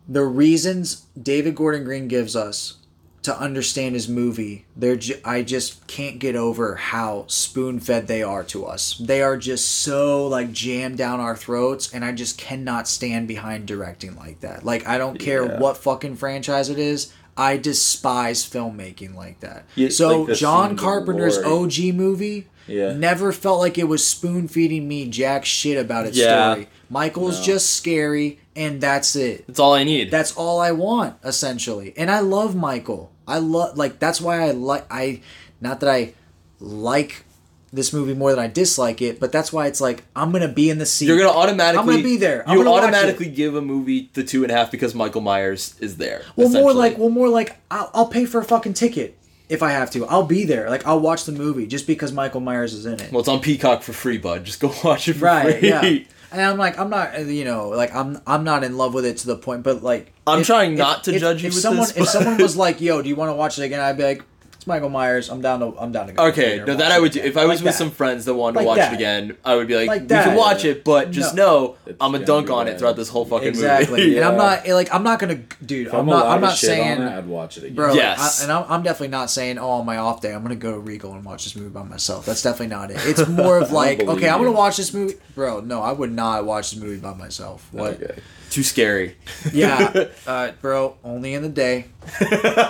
the 0.08 0.22
reasons 0.24 1.06
David 1.20 1.54
Gordon 1.56 1.84
Green 1.84 2.08
gives 2.08 2.36
us 2.36 2.78
to 3.22 3.38
understand 3.38 3.94
his 3.94 4.08
movie, 4.08 4.64
they're 4.76 4.96
ju- 4.96 5.20
I 5.24 5.42
just 5.42 5.86
can't 5.86 6.18
get 6.18 6.34
over 6.34 6.74
how 6.74 7.24
spoon-fed 7.28 8.08
they 8.08 8.22
are 8.22 8.42
to 8.44 8.64
us. 8.66 8.96
They 8.98 9.22
are 9.22 9.36
just 9.36 9.68
so 9.70 10.26
like 10.26 10.52
jammed 10.52 10.98
down 10.98 11.20
our 11.20 11.36
throats 11.36 11.92
and 11.94 12.04
I 12.04 12.10
just 12.12 12.36
cannot 12.36 12.88
stand 12.88 13.28
behind 13.28 13.66
directing 13.66 14.16
like 14.16 14.40
that. 14.40 14.64
Like 14.64 14.88
I 14.88 14.98
don't 14.98 15.18
care 15.20 15.44
Yeah. 15.44 15.58
what 15.60 15.76
fucking 15.76 16.16
franchise 16.16 16.68
it 16.68 16.78
is. 16.80 17.12
I 17.36 17.58
despise 17.58 18.44
filmmaking 18.44 19.14
like 19.14 19.38
that. 19.40 19.66
Yeah, 19.76 19.88
so 19.90 20.22
like 20.22 20.36
John 20.36 20.76
Carpenter's. 20.76 21.38
OG 21.38 21.92
movie 21.94 22.48
Yeah. 22.66 22.92
never 22.92 23.32
felt 23.32 23.60
like 23.60 23.78
it 23.78 23.84
was 23.88 24.04
spoon 24.06 24.48
feeding 24.48 24.88
me 24.88 25.06
jack 25.06 25.44
shit 25.44 25.78
about 25.78 26.06
its 26.06 26.18
Yeah. 26.18 26.52
story. 26.54 26.68
Michael's 26.90 27.38
No. 27.38 27.44
just 27.44 27.70
scary 27.70 28.40
and 28.54 28.80
that's 28.82 29.16
it. 29.16 29.46
That's 29.46 29.58
all 29.60 29.72
I 29.72 29.84
need. 29.84 30.10
That's 30.10 30.32
all 30.36 30.60
I 30.60 30.72
want 30.72 31.14
essentially. 31.24 31.94
And 31.96 32.10
I 32.10 32.20
love 32.20 32.54
Michael. 32.54 33.10
I 33.26 33.38
love 33.38 33.76
like 33.76 33.98
that's 33.98 34.20
why 34.20 34.40
I 34.40 34.50
like 34.50 34.86
I 34.90 35.20
not 35.60 35.80
that 35.80 35.90
I 35.90 36.14
like 36.60 37.24
this 37.72 37.92
movie 37.92 38.12
more 38.12 38.30
than 38.30 38.38
I 38.38 38.48
dislike 38.48 39.00
it, 39.00 39.18
but 39.18 39.32
that's 39.32 39.52
why 39.52 39.66
it's 39.66 39.80
like 39.80 40.04
I'm 40.14 40.30
gonna 40.30 40.48
be 40.48 40.68
in 40.68 40.78
the 40.78 40.86
seat. 40.86 41.06
You're 41.06 41.18
gonna 41.18 41.30
automatically. 41.30 41.80
I'm 41.80 41.86
gonna 41.86 42.02
be 42.02 42.16
there. 42.18 42.48
I'm 42.48 42.58
you 42.58 42.68
automatically 42.68 43.30
give 43.30 43.54
a 43.54 43.62
movie 43.62 44.10
the 44.12 44.22
two 44.24 44.42
and 44.42 44.52
a 44.52 44.54
half 44.54 44.70
because 44.70 44.94
Michael 44.94 45.22
Myers 45.22 45.74
is 45.80 45.96
there. 45.96 46.22
Well, 46.36 46.50
more 46.50 46.72
like 46.74 46.98
well, 46.98 47.08
more 47.08 47.28
like 47.28 47.56
I'll, 47.70 47.90
I'll 47.94 48.08
pay 48.08 48.26
for 48.26 48.40
a 48.40 48.44
fucking 48.44 48.74
ticket. 48.74 49.18
if 49.48 49.62
I 49.62 49.70
have 49.70 49.90
to. 49.92 50.06
I'll 50.06 50.22
be 50.26 50.44
there. 50.44 50.68
Like 50.68 50.86
I'll 50.86 51.00
watch 51.00 51.24
the 51.24 51.32
movie 51.32 51.66
just 51.66 51.86
because 51.86 52.12
Michael 52.12 52.40
Myers 52.40 52.74
is 52.74 52.84
in 52.86 53.00
it. 53.00 53.10
Well, 53.10 53.20
it's 53.20 53.28
on 53.28 53.40
Peacock 53.40 53.82
for 53.82 53.92
free, 53.92 54.18
bud. 54.18 54.44
Just 54.44 54.60
go 54.60 54.72
watch 54.84 55.08
it 55.08 55.14
for 55.14 55.26
right? 55.26 55.58
free. 55.58 55.68
Yeah. 55.68 55.98
And 56.32 56.40
I'm 56.40 56.56
like, 56.58 56.78
I'm 56.78 56.90
not, 56.90 57.14
uh, 57.14 57.20
you 57.20 57.44
know, 57.44 57.68
like 57.68 57.94
I'm, 57.94 58.20
I'm 58.26 58.44
not 58.44 58.64
in 58.64 58.76
love 58.76 58.94
with 58.94 59.04
it 59.04 59.18
to 59.18 59.26
the 59.26 59.36
point, 59.36 59.62
but 59.62 59.82
like, 59.82 60.12
I'm 60.26 60.42
trying 60.42 60.74
not 60.76 61.04
to 61.04 61.18
judge 61.18 61.42
you 61.42 61.48
If 61.48 61.54
with 61.54 61.62
someone, 61.62 61.86
this, 61.86 61.96
if 61.96 62.08
someone 62.08 62.36
was 62.38 62.56
like, 62.56 62.80
"Yo, 62.80 63.02
do 63.02 63.08
you 63.08 63.16
want 63.16 63.30
to 63.30 63.34
watch 63.34 63.58
it 63.58 63.64
again?" 63.64 63.80
I'd 63.80 63.96
be 63.96 64.04
like, 64.04 64.24
"It's 64.62 64.66
Michael 64.68 64.90
Myers. 64.90 65.28
I'm 65.28 65.40
down 65.40 65.58
to, 65.58 65.74
I'm 65.76 65.90
down 65.90 66.06
to 66.06 66.12
go." 66.12 66.26
Okay, 66.28 66.62
no, 66.64 66.76
that 66.76 66.92
I 66.92 67.00
would 67.00 67.10
do. 67.10 67.20
If 67.20 67.36
I 67.36 67.46
was 67.46 67.58
Like 67.60 67.64
with 67.66 67.74
that. 67.74 67.78
some 67.78 67.90
friends 67.90 68.26
that 68.26 68.34
wanted 68.34 68.58
Like 68.58 68.64
to 68.64 68.68
watch 68.68 68.76
that. 68.78 68.92
it 68.92 68.94
again, 68.94 69.36
I 69.44 69.56
would 69.56 69.66
be 69.66 69.74
like, 69.74 69.88
Like 69.88 70.00
we 70.02 70.06
that. 70.06 70.24
can 70.26 70.36
watch 70.36 70.64
it, 70.64 70.84
but 70.84 71.10
just 71.10 71.34
know 71.34 71.76
It's 71.84 71.96
I'm 72.00 72.12
gonna 72.12 72.24
gonna 72.24 72.26
dunk 72.46 72.50
on 72.50 72.68
it 72.68 72.78
throughout 72.78 72.94
this 72.94 73.08
whole 73.08 73.24
fucking 73.24 73.48
exactly. 73.48 73.98
movie. 74.00 74.16
And 74.22 74.24
I'm 74.24 74.36
not 74.36 74.68
like 74.68 74.94
I'm 74.94 75.02
not 75.02 75.18
gonna, 75.18 75.34
dude. 75.66 75.88
If 75.88 75.94
I'm, 75.94 76.00
I'm, 76.00 76.06
not. 76.06 76.26
I'm 76.26 76.40
not 76.40 76.56
saying, 76.56 77.00
on 77.00 77.08
it, 77.08 77.18
I'd 77.18 77.26
watch 77.26 77.56
it 77.58 77.64
again. 77.64 77.74
bro. 77.74 77.92
Yes. 77.94 78.40
I, 78.40 78.44
and 78.44 78.52
I'm, 78.52 78.64
I'm 78.70 78.82
definitely 78.84 79.08
not 79.08 79.30
saying, 79.30 79.58
oh, 79.58 79.68
on 79.70 79.86
my 79.86 79.96
off 79.96 80.20
day, 80.20 80.32
I'm 80.32 80.42
gonna 80.42 80.54
go 80.54 80.70
to 80.72 80.78
Regal 80.78 81.12
and 81.14 81.24
watch 81.24 81.42
this 81.44 81.56
movie 81.56 81.70
by 81.70 81.82
myself. 81.82 82.24
That's 82.24 82.42
definitely 82.42 82.68
not 82.68 82.90
it. 82.92 82.98
It's 83.00 83.26
more 83.42 83.58
of 83.58 83.72
like, 83.72 83.98
believe 83.98 84.16
okay, 84.18 84.28
I'm 84.28 84.38
gonna 84.38 84.52
watch 84.52 84.76
this 84.76 84.94
movie, 84.94 85.14
bro. 85.34 85.60
No, 85.60 85.82
I 85.82 85.90
would 85.92 86.12
not 86.12 86.44
watch 86.44 86.70
this 86.70 86.80
movie 86.80 87.00
by 87.00 87.14
myself. 87.14 87.68
What? 87.72 88.00
Okay. 88.00 88.14
Too 88.52 88.62
scary. 88.62 89.16
Yeah, 89.52 90.08
uh, 90.26 90.52
bro. 90.60 90.96
Only 91.02 91.32
in 91.34 91.42
the 91.42 91.48
day. 91.48 91.86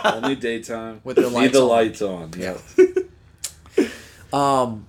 Only 0.04 0.36
daytime. 0.36 1.00
With 1.02 1.16
the 1.16 1.28
lights. 1.28 1.54
Need 1.54 1.60
lights 1.60 1.98
the 1.98 2.08
on. 2.08 2.30
lights 2.30 2.38
on. 2.38 3.82
Yeah. 3.82 3.88
Um, 4.32 4.86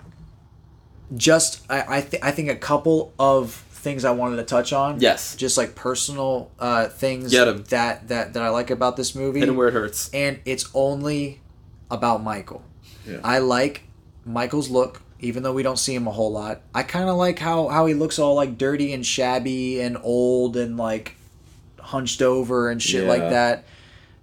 just 1.15 1.64
I 1.70 1.98
I, 1.98 2.02
th- 2.02 2.24
I 2.24 2.32
think 2.32 2.49
a 2.49 2.56
couple 2.56 3.14
of 3.20 3.52
things 3.53 4.06
I 4.06 4.11
wanted 4.11 4.38
to 4.38 4.44
touch 4.44 4.72
on. 4.72 4.99
Yes. 4.99 5.36
Just 5.36 5.57
like 5.57 5.76
personal 5.76 6.52
uh, 6.60 6.88
things 6.88 7.32
Get 7.32 7.48
'em. 7.48 7.64
that 7.70 8.07
that 8.07 8.34
that 8.34 8.44
I 8.44 8.49
like 8.49 8.70
about 8.70 8.95
this 8.95 9.15
movie. 9.15 9.41
And 9.41 9.57
where 9.57 9.68
it 9.70 9.74
hurts. 9.74 10.10
and 10.14 10.40
it's 10.45 10.70
only 10.74 11.41
about 11.91 12.24
Michael. 12.24 12.64
Yeah. 13.06 13.18
I 13.24 13.40
like 13.40 13.84
Michael's 14.26 14.70
look, 14.70 15.02
even 15.24 15.44
though 15.44 15.54
we 15.54 15.64
don't 15.64 15.80
see 15.80 15.95
him 15.95 16.08
a 16.08 16.12
whole 16.12 16.32
lot. 16.32 16.62
I 16.74 16.84
kind 16.84 17.10
of 17.10 17.16
like 17.16 17.40
how 17.40 17.68
how 17.68 17.86
he 17.86 17.94
looks 17.94 18.20
all 18.20 18.36
like 18.36 18.58
dirty 18.58 18.94
and 18.94 19.06
shabby 19.06 19.82
and 19.82 19.98
old 20.02 20.58
and 20.58 20.78
like 20.78 21.16
hunched 21.80 22.22
over 22.22 22.70
and 22.70 22.82
shit 22.82 23.08
like 23.08 23.30
that. 23.30 23.66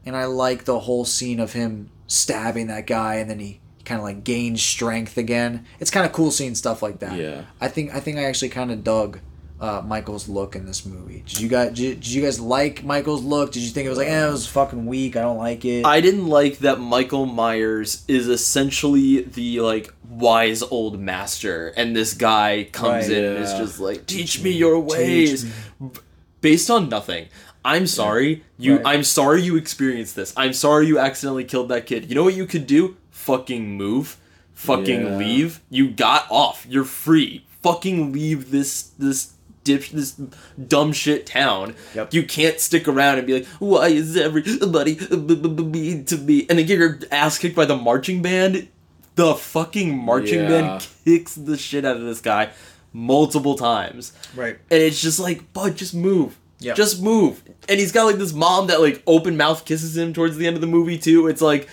And 0.07 0.17
I 0.17 0.25
like 0.25 0.65
the 0.65 0.81
whole 0.81 1.05
scene 1.05 1.41
of 1.41 1.53
him 1.53 1.91
stabbing 2.07 2.69
that 2.69 2.87
guy 2.87 3.17
and 3.17 3.31
then 3.31 3.39
he 3.39 3.61
kind 3.85 3.99
of 3.99 4.05
like 4.05 4.25
gains 4.25 4.63
strength 4.63 5.17
again. 5.17 5.67
It's 5.79 5.91
kind 5.91 6.07
of 6.07 6.13
cool 6.13 6.31
seeing 6.31 6.55
stuff 6.55 6.83
like 6.83 7.01
that. 7.01 7.19
Yeah. 7.19 7.45
I 7.61 7.69
think 7.69 7.95
I 7.95 8.01
think 8.01 8.19
I 8.19 8.25
actually 8.25 8.51
kind 8.51 8.71
of 8.71 8.85
dug 8.85 9.21
uh, 9.61 9.83
Michael's 9.87 10.29
look 10.29 10.57
in 10.57 10.65
this 10.65 10.87
movie. 10.87 11.23
Did 11.27 11.41
you 11.41 11.49
guys 11.49 11.73
did, 11.75 12.01
did 12.01 12.07
you 12.11 12.23
guys 12.23 12.41
like 12.41 12.83
Michael's 12.83 13.23
look? 13.23 13.53
Did 13.53 13.63
you 13.63 13.69
think 13.71 13.87
it 13.87 13.91
was 13.91 13.99
like, 13.99 14.09
eh, 14.09 14.27
it 14.29 14.31
was 14.33 14.47
fucking 14.47 14.87
weak. 14.87 15.17
I 15.17 15.21
don't 15.23 15.37
like 15.39 15.65
it. 15.65 15.85
I 15.85 16.01
didn't 16.01 16.29
like 16.29 16.59
that 16.61 16.81
Michael 16.81 17.27
Myers 17.27 18.05
is 18.09 18.27
essentially 18.29 19.23
the 19.23 19.61
like 19.61 19.93
wise 20.09 20.63
old 20.63 20.99
master, 20.99 21.69
and 21.77 21.95
this 21.95 22.15
guy 22.15 22.69
comes 22.73 23.09
Right, 23.09 23.19
in 23.19 23.25
and 23.25 23.45
is 23.45 23.53
just 23.55 23.79
like, 23.81 24.07
"Teach 24.07 24.43
me 24.43 24.51
your 24.51 24.81
ways," 24.81 25.45
B- 25.79 25.91
based 26.41 26.71
on 26.71 26.89
nothing. 26.89 27.27
I'm 27.63 27.87
sorry 27.87 28.43
you. 28.57 28.77
Right. 28.77 28.87
I'm 28.87 29.05
sorry 29.05 29.43
you 29.43 29.57
experienced 29.57 30.17
this. 30.17 30.33
I'm 30.39 30.55
sorry 30.55 30.87
you 30.87 30.99
accidentally 30.99 31.45
killed 31.45 31.69
that 31.69 31.85
kid. 31.85 32.09
You 32.09 32.15
know 32.15 32.25
what 32.25 32.35
you 32.35 32.47
could 32.47 32.67
do? 32.67 32.97
Fucking 33.11 33.77
move. 33.77 34.17
Fucking 34.55 35.03
Yeah. 35.05 35.17
leave. 35.17 35.61
You 35.69 35.91
got 35.91 36.27
off. 36.31 36.67
You're 36.69 36.85
free. 36.85 37.45
Fucking 37.63 38.13
leave 38.13 38.51
this 38.51 38.91
this 38.99 39.33
dip 39.65 39.87
this 39.89 40.13
dumb 40.69 40.93
shit 40.93 41.27
town. 41.27 41.75
Yep. 41.95 42.15
You 42.15 42.23
can't 42.25 42.59
stick 42.61 42.89
around 42.89 43.19
and 43.19 43.27
be 43.27 43.35
like, 43.35 43.47
why 43.59 43.89
is 43.89 44.17
everybody 44.17 44.97
mean 45.11 46.05
to 46.07 46.17
me? 46.17 46.47
And 46.49 46.59
then 46.59 46.67
get 46.67 46.79
your 46.79 46.99
ass 47.11 47.39
kicked 47.39 47.57
by 47.57 47.65
the 47.67 47.77
marching 47.77 48.23
band. 48.23 48.69
The 49.17 49.35
fucking 49.35 49.97
marching 49.99 50.41
Yeah. 50.41 50.49
band 50.49 50.87
kicks 51.05 51.35
the 51.35 51.59
shit 51.59 51.85
out 51.85 51.97
of 51.97 52.03
this 52.03 52.21
guy 52.21 52.51
multiple 52.93 53.55
times. 53.57 54.13
Right. 54.35 54.57
And 54.71 54.83
it's 54.83 55.01
just 55.01 55.21
like, 55.21 55.53
bud, 55.53 55.77
just 55.77 55.95
move. 55.95 56.37
Yep. 56.61 56.77
Just 56.77 57.03
move. 57.03 57.43
And 57.69 57.79
he's 57.81 57.93
got 57.93 58.05
like 58.05 58.17
this 58.17 58.33
mom 58.33 58.67
that 58.69 58.81
like 58.81 59.03
open 59.07 59.37
mouth 59.37 59.65
kisses 59.65 59.97
him 59.97 60.13
towards 60.13 60.37
the 60.37 60.47
end 60.47 60.57
of 60.57 60.61
the 60.61 60.67
movie 60.67 60.99
too. 60.99 61.27
It's 61.27 61.43
like, 61.43 61.69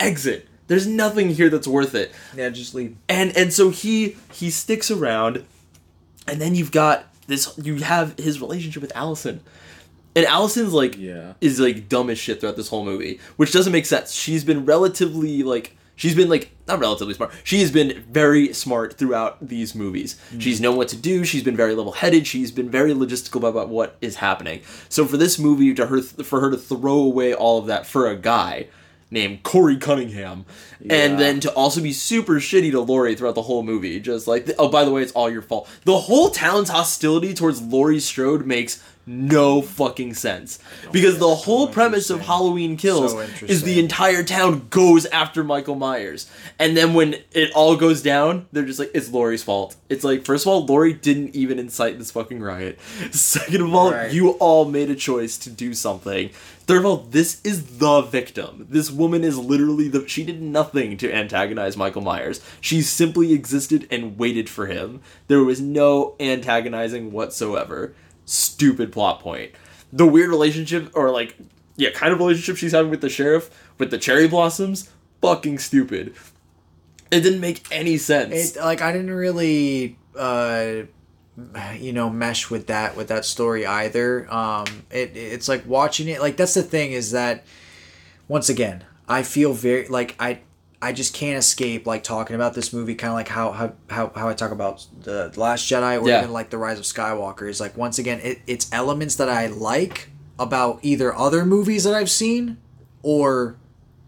exit. 0.00 0.48
There's 0.68 0.86
nothing 0.86 1.30
here 1.30 1.50
that's 1.50 1.66
worth 1.68 1.94
it 1.94 2.12
yeah, 2.34 2.48
just 2.48 2.74
leave. 2.74 2.96
and 3.08 3.36
and 3.36 3.52
so 3.52 3.68
he 3.70 4.16
he 4.32 4.48
sticks 4.48 4.90
around 4.90 5.44
and 6.26 6.40
then 6.40 6.54
you've 6.54 6.70
got 6.72 7.11
this 7.32 7.52
you 7.62 7.76
have 7.76 8.18
his 8.18 8.40
relationship 8.40 8.82
with 8.82 8.92
allison. 8.94 9.40
And 10.14 10.26
allison's 10.26 10.72
like 10.74 10.96
Yeah. 10.98 11.32
is 11.40 11.58
like 11.58 11.88
dumb 11.88 12.10
as 12.10 12.18
shit 12.18 12.40
throughout 12.40 12.56
this 12.56 12.68
whole 12.68 12.84
movie 12.84 13.18
which 13.36 13.52
doesn't 13.52 13.72
make 13.72 13.86
sense. 13.86 14.12
She's 14.12 14.44
been 14.44 14.64
relatively 14.66 15.42
like 15.42 15.76
she's 15.96 16.14
been 16.14 16.28
like 16.28 16.50
not 16.68 16.78
relatively 16.80 17.14
smart. 17.14 17.32
She 17.44 17.60
has 17.60 17.70
been 17.70 18.04
very 18.10 18.52
smart 18.52 18.98
throughout 18.98 19.48
these 19.48 19.74
movies. 19.74 20.16
Mm. 20.32 20.40
She's 20.40 20.60
known 20.60 20.76
what 20.76 20.88
to 20.88 20.96
do. 20.96 21.24
She's 21.24 21.42
been 21.42 21.56
very 21.56 21.74
level-headed. 21.74 22.26
She's 22.26 22.50
been 22.52 22.70
very 22.70 22.94
logistical 22.94 23.48
about 23.48 23.68
what 23.68 23.96
is 24.00 24.16
happening. 24.16 24.60
So 24.88 25.06
for 25.06 25.16
this 25.16 25.38
movie 25.38 25.74
to 25.74 25.86
her 25.86 26.00
for 26.02 26.40
her 26.40 26.50
to 26.50 26.56
throw 26.56 26.98
away 26.98 27.34
all 27.34 27.58
of 27.58 27.66
that 27.66 27.86
for 27.86 28.08
a 28.08 28.16
guy 28.16 28.68
named 29.12 29.42
Corey 29.42 29.76
Cunningham, 29.76 30.44
Yeah. 30.80 30.94
and 30.94 31.18
then 31.20 31.38
to 31.40 31.52
also 31.52 31.80
be 31.80 31.92
super 31.92 32.34
shitty 32.40 32.70
to 32.72 32.80
Laurie 32.80 33.14
throughout 33.14 33.34
the 33.36 33.42
whole 33.42 33.62
movie. 33.62 34.00
Just 34.00 34.26
like, 34.26 34.50
oh, 34.58 34.68
by 34.68 34.84
the 34.84 34.90
way, 34.90 35.02
it's 35.02 35.12
all 35.12 35.30
your 35.30 35.42
fault. 35.42 35.68
The 35.84 35.98
whole 35.98 36.30
town's 36.30 36.70
hostility 36.70 37.34
towards 37.34 37.60
Laurie 37.62 38.00
Strode 38.00 38.46
makes 38.46 38.82
no 39.06 39.60
fucking 39.62 40.14
sense 40.14 40.58
because 40.92 41.18
the 41.18 41.34
whole 41.34 41.66
premise 41.68 42.08
of 42.10 42.20
Halloween 42.20 42.76
Kills 42.76 43.12
So 43.12 43.20
is 43.46 43.62
the 43.62 43.80
entire 43.80 44.22
town 44.22 44.68
goes 44.70 45.06
after 45.06 45.42
Michael 45.42 45.74
Myers, 45.74 46.30
and 46.58 46.76
then 46.76 46.94
when 46.94 47.16
it 47.32 47.50
all 47.54 47.76
goes 47.76 48.02
down, 48.02 48.46
they're 48.52 48.64
just 48.64 48.78
like, 48.78 48.90
it's 48.94 49.10
Laurie's 49.10 49.42
fault. 49.42 49.76
It's 49.88 50.04
like, 50.04 50.24
first 50.24 50.44
of 50.46 50.52
all, 50.52 50.64
Laurie 50.64 50.92
didn't 50.92 51.34
even 51.34 51.58
incite 51.58 51.98
this 51.98 52.10
fucking 52.10 52.40
riot. 52.40 52.78
Second 53.10 53.62
of 53.62 53.74
all, 53.74 53.92
Right. 53.92 54.12
you 54.12 54.30
all 54.32 54.64
made 54.66 54.90
a 54.90 54.94
choice 54.94 55.36
to 55.38 55.50
do 55.50 55.74
something. 55.74 56.30
Third 56.64 56.78
of 56.78 56.86
all, 56.86 56.96
this 56.98 57.40
is 57.42 57.78
the 57.78 58.02
victim. 58.02 58.66
This 58.70 58.88
woman 58.88 59.24
is 59.24 59.36
literally 59.36 59.88
the. 59.88 60.06
She 60.06 60.22
did 60.24 60.40
nothing 60.40 60.96
to 60.98 61.12
antagonize 61.12 61.76
Michael 61.76 62.02
Myers. 62.02 62.40
She 62.60 62.82
simply 62.82 63.32
existed 63.32 63.88
and 63.90 64.16
waited 64.16 64.48
for 64.48 64.66
him. 64.66 65.00
There 65.26 65.42
was 65.42 65.60
no 65.60 66.14
antagonizing 66.20 67.10
whatsoever. 67.10 67.94
Stupid 68.24 68.92
plot 68.92 69.20
point. 69.20 69.52
The 69.92 70.06
weird 70.06 70.30
relationship, 70.30 70.90
or 70.94 71.10
like, 71.10 71.36
yeah, 71.76 71.90
kind 71.90 72.12
of 72.12 72.18
relationship 72.18 72.56
she's 72.56 72.72
having 72.72 72.90
with 72.90 73.00
the 73.00 73.08
sheriff, 73.08 73.50
with 73.78 73.90
the 73.90 73.98
cherry 73.98 74.28
blossoms, 74.28 74.90
fucking 75.20 75.58
stupid. 75.58 76.14
It 77.10 77.20
didn't 77.20 77.40
make 77.40 77.66
any 77.70 77.98
sense. 77.98 78.56
It 78.56 78.60
like 78.60 78.80
I 78.80 78.90
didn't 78.90 79.10
really 79.10 79.98
uh 80.16 80.82
you 81.78 81.92
know 81.92 82.10
mesh 82.10 82.50
with 82.50 82.66
that 82.68 82.96
with 82.96 83.08
that 83.08 83.24
story 83.24 83.66
either. 83.66 84.32
Um 84.32 84.64
it 84.90 85.14
it's 85.14 85.46
like 85.46 85.66
watching 85.66 86.08
it 86.08 86.20
like 86.20 86.36
that's 86.38 86.54
the 86.54 86.62
thing 86.62 86.92
is 86.92 87.10
that 87.10 87.44
once 88.28 88.48
again, 88.48 88.84
I 89.08 89.22
feel 89.22 89.52
very 89.52 89.86
like 89.88 90.16
I 90.18 90.40
I 90.82 90.92
just 90.92 91.14
can't 91.14 91.38
escape 91.38 91.86
like 91.86 92.02
talking 92.02 92.34
about 92.34 92.54
this 92.54 92.72
movie 92.72 92.96
kind 92.96 93.12
of 93.12 93.14
like 93.14 93.28
how, 93.28 93.52
how 93.52 93.72
how 93.88 94.10
how 94.16 94.28
I 94.28 94.34
talk 94.34 94.50
about 94.50 94.84
the, 95.00 95.28
the 95.32 95.40
Last 95.40 95.70
Jedi 95.70 96.02
or 96.02 96.08
Yeah. 96.08 96.18
even 96.18 96.32
like 96.32 96.50
the 96.50 96.58
Rise 96.58 96.78
of 96.78 96.84
Skywalker 96.84 97.48
is 97.48 97.60
like 97.60 97.76
once 97.76 97.98
again 98.00 98.20
it, 98.22 98.40
it's 98.48 98.68
elements 98.72 99.14
that 99.16 99.28
I 99.28 99.46
like 99.46 100.08
about 100.40 100.80
either 100.82 101.14
other 101.14 101.46
movies 101.46 101.84
that 101.84 101.94
I've 101.94 102.10
seen 102.10 102.56
or 103.02 103.56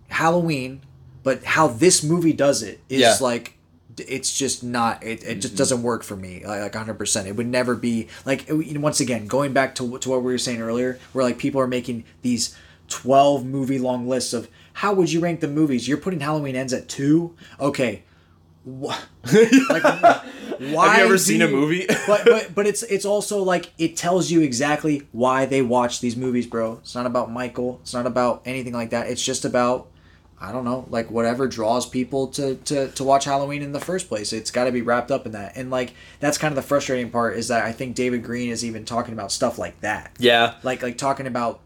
Halloween, 0.09 0.81
but 1.23 1.45
how 1.45 1.69
this 1.69 2.03
movie 2.03 2.33
does 2.33 2.63
it 2.63 2.81
is 2.89 3.01
Yeah. 3.01 3.17
like 3.21 3.57
it's 3.97 4.37
just 4.37 4.65
not 4.65 5.03
it, 5.05 5.23
it 5.23 5.37
just 5.37 5.55
mm-hmm. 5.55 5.57
doesn't 5.59 5.83
work 5.85 6.03
for 6.03 6.17
me 6.17 6.43
like, 6.45 6.75
like 6.75 6.87
100% 6.87 7.27
it 7.27 7.37
would 7.37 7.47
never 7.47 7.77
be 7.77 8.09
like 8.27 8.49
it- 8.49 8.67
you 8.67 8.75
know, 8.75 8.81
once 8.81 8.99
again 8.99 9.29
going 9.29 9.53
back 9.53 9.77
to, 9.77 9.99
to 9.99 10.11
what 10.11 10.21
we 10.25 10.33
were 10.33 10.39
saying 10.39 10.61
earlier 10.61 10.99
where 11.13 11.25
like 11.25 11.39
people 11.39 11.61
are 11.61 11.69
making 11.69 12.03
these 12.23 12.57
12 12.89 13.45
movie 13.47 13.79
long 13.79 14.09
lists 14.09 14.33
of 14.33 14.49
how 14.75 14.93
would 14.93 15.11
you 15.11 15.21
rank 15.21 15.41
the 15.41 15.49
movies 15.49 15.89
you're 15.89 15.97
putting 15.99 16.21
halloween 16.21 16.55
ends 16.57 16.73
at 16.73 16.89
two 16.89 17.35
okay 17.59 18.03
Wha- 18.65 18.97
like 19.69 19.83
why 19.83 20.89
Have 20.89 20.99
you 20.99 21.05
ever 21.05 21.19
seen 21.19 21.43
a 21.43 21.49
movie? 21.49 21.87
but, 22.07 22.25
but 22.25 22.55
but 22.55 22.67
it's 22.67 22.83
it's 22.85 23.05
also 23.05 23.43
like 23.43 23.73
it 23.79 23.95
tells 23.97 24.31
you 24.31 24.41
exactly 24.41 25.07
why 25.13 25.45
they 25.45 25.61
watch 25.61 26.01
these 26.01 26.17
movies 26.17 26.47
bro 26.47 26.79
it's 26.83 26.95
not 26.95 27.05
about 27.05 27.31
michael 27.31 27.79
it's 27.83 27.93
not 27.93 28.07
about 28.07 28.41
anything 28.47 28.73
like 28.73 28.91
that 28.91 29.09
it's 29.09 29.23
just 29.23 29.45
about 29.45 29.89
I 30.41 30.53
don't 30.53 30.65
know, 30.65 30.85
like 30.91 31.11
whatever 31.11 31.47
draws 31.47 31.89
people 31.89 32.27
to, 32.29 32.57
to, 32.57 32.89
to 32.91 33.05
watch 33.05 33.25
Halloween 33.25 33.63
in 33.63 33.73
the 33.73 33.81
first 33.81 34.09
place. 34.09 34.33
It's 34.33 34.51
got 34.51 34.65
to 34.65 34.73
be 34.73 34.83
wrapped 34.83 35.11
up 35.11 35.25
in 35.25 35.33
that. 35.33 35.57
And 35.57 35.71
like 35.71 35.95
that's 36.21 36.37
kind 36.37 36.53
of 36.53 36.57
the 36.57 36.63
frustrating 36.69 37.11
part 37.11 37.39
is 37.39 37.49
that 37.49 37.65
I 37.65 37.73
think 37.73 37.95
David 37.95 38.23
Green 38.25 38.51
is 38.51 38.63
even 38.63 38.85
talking 38.85 39.15
about 39.15 39.33
stuff 39.33 39.59
like 39.59 39.81
that. 39.81 40.11
yeah. 40.19 40.57
Like 40.63 40.83
like 40.83 40.99
talking 40.99 41.27
about 41.27 41.61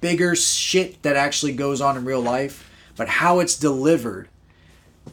bigger 0.00 0.34
shit 0.36 1.02
that 1.02 1.16
actually 1.16 1.52
goes 1.52 1.80
on 1.80 1.96
in 1.96 2.04
real 2.04 2.20
life, 2.20 2.70
but 2.96 3.08
how 3.08 3.40
it's 3.40 3.56
delivered 3.56 4.28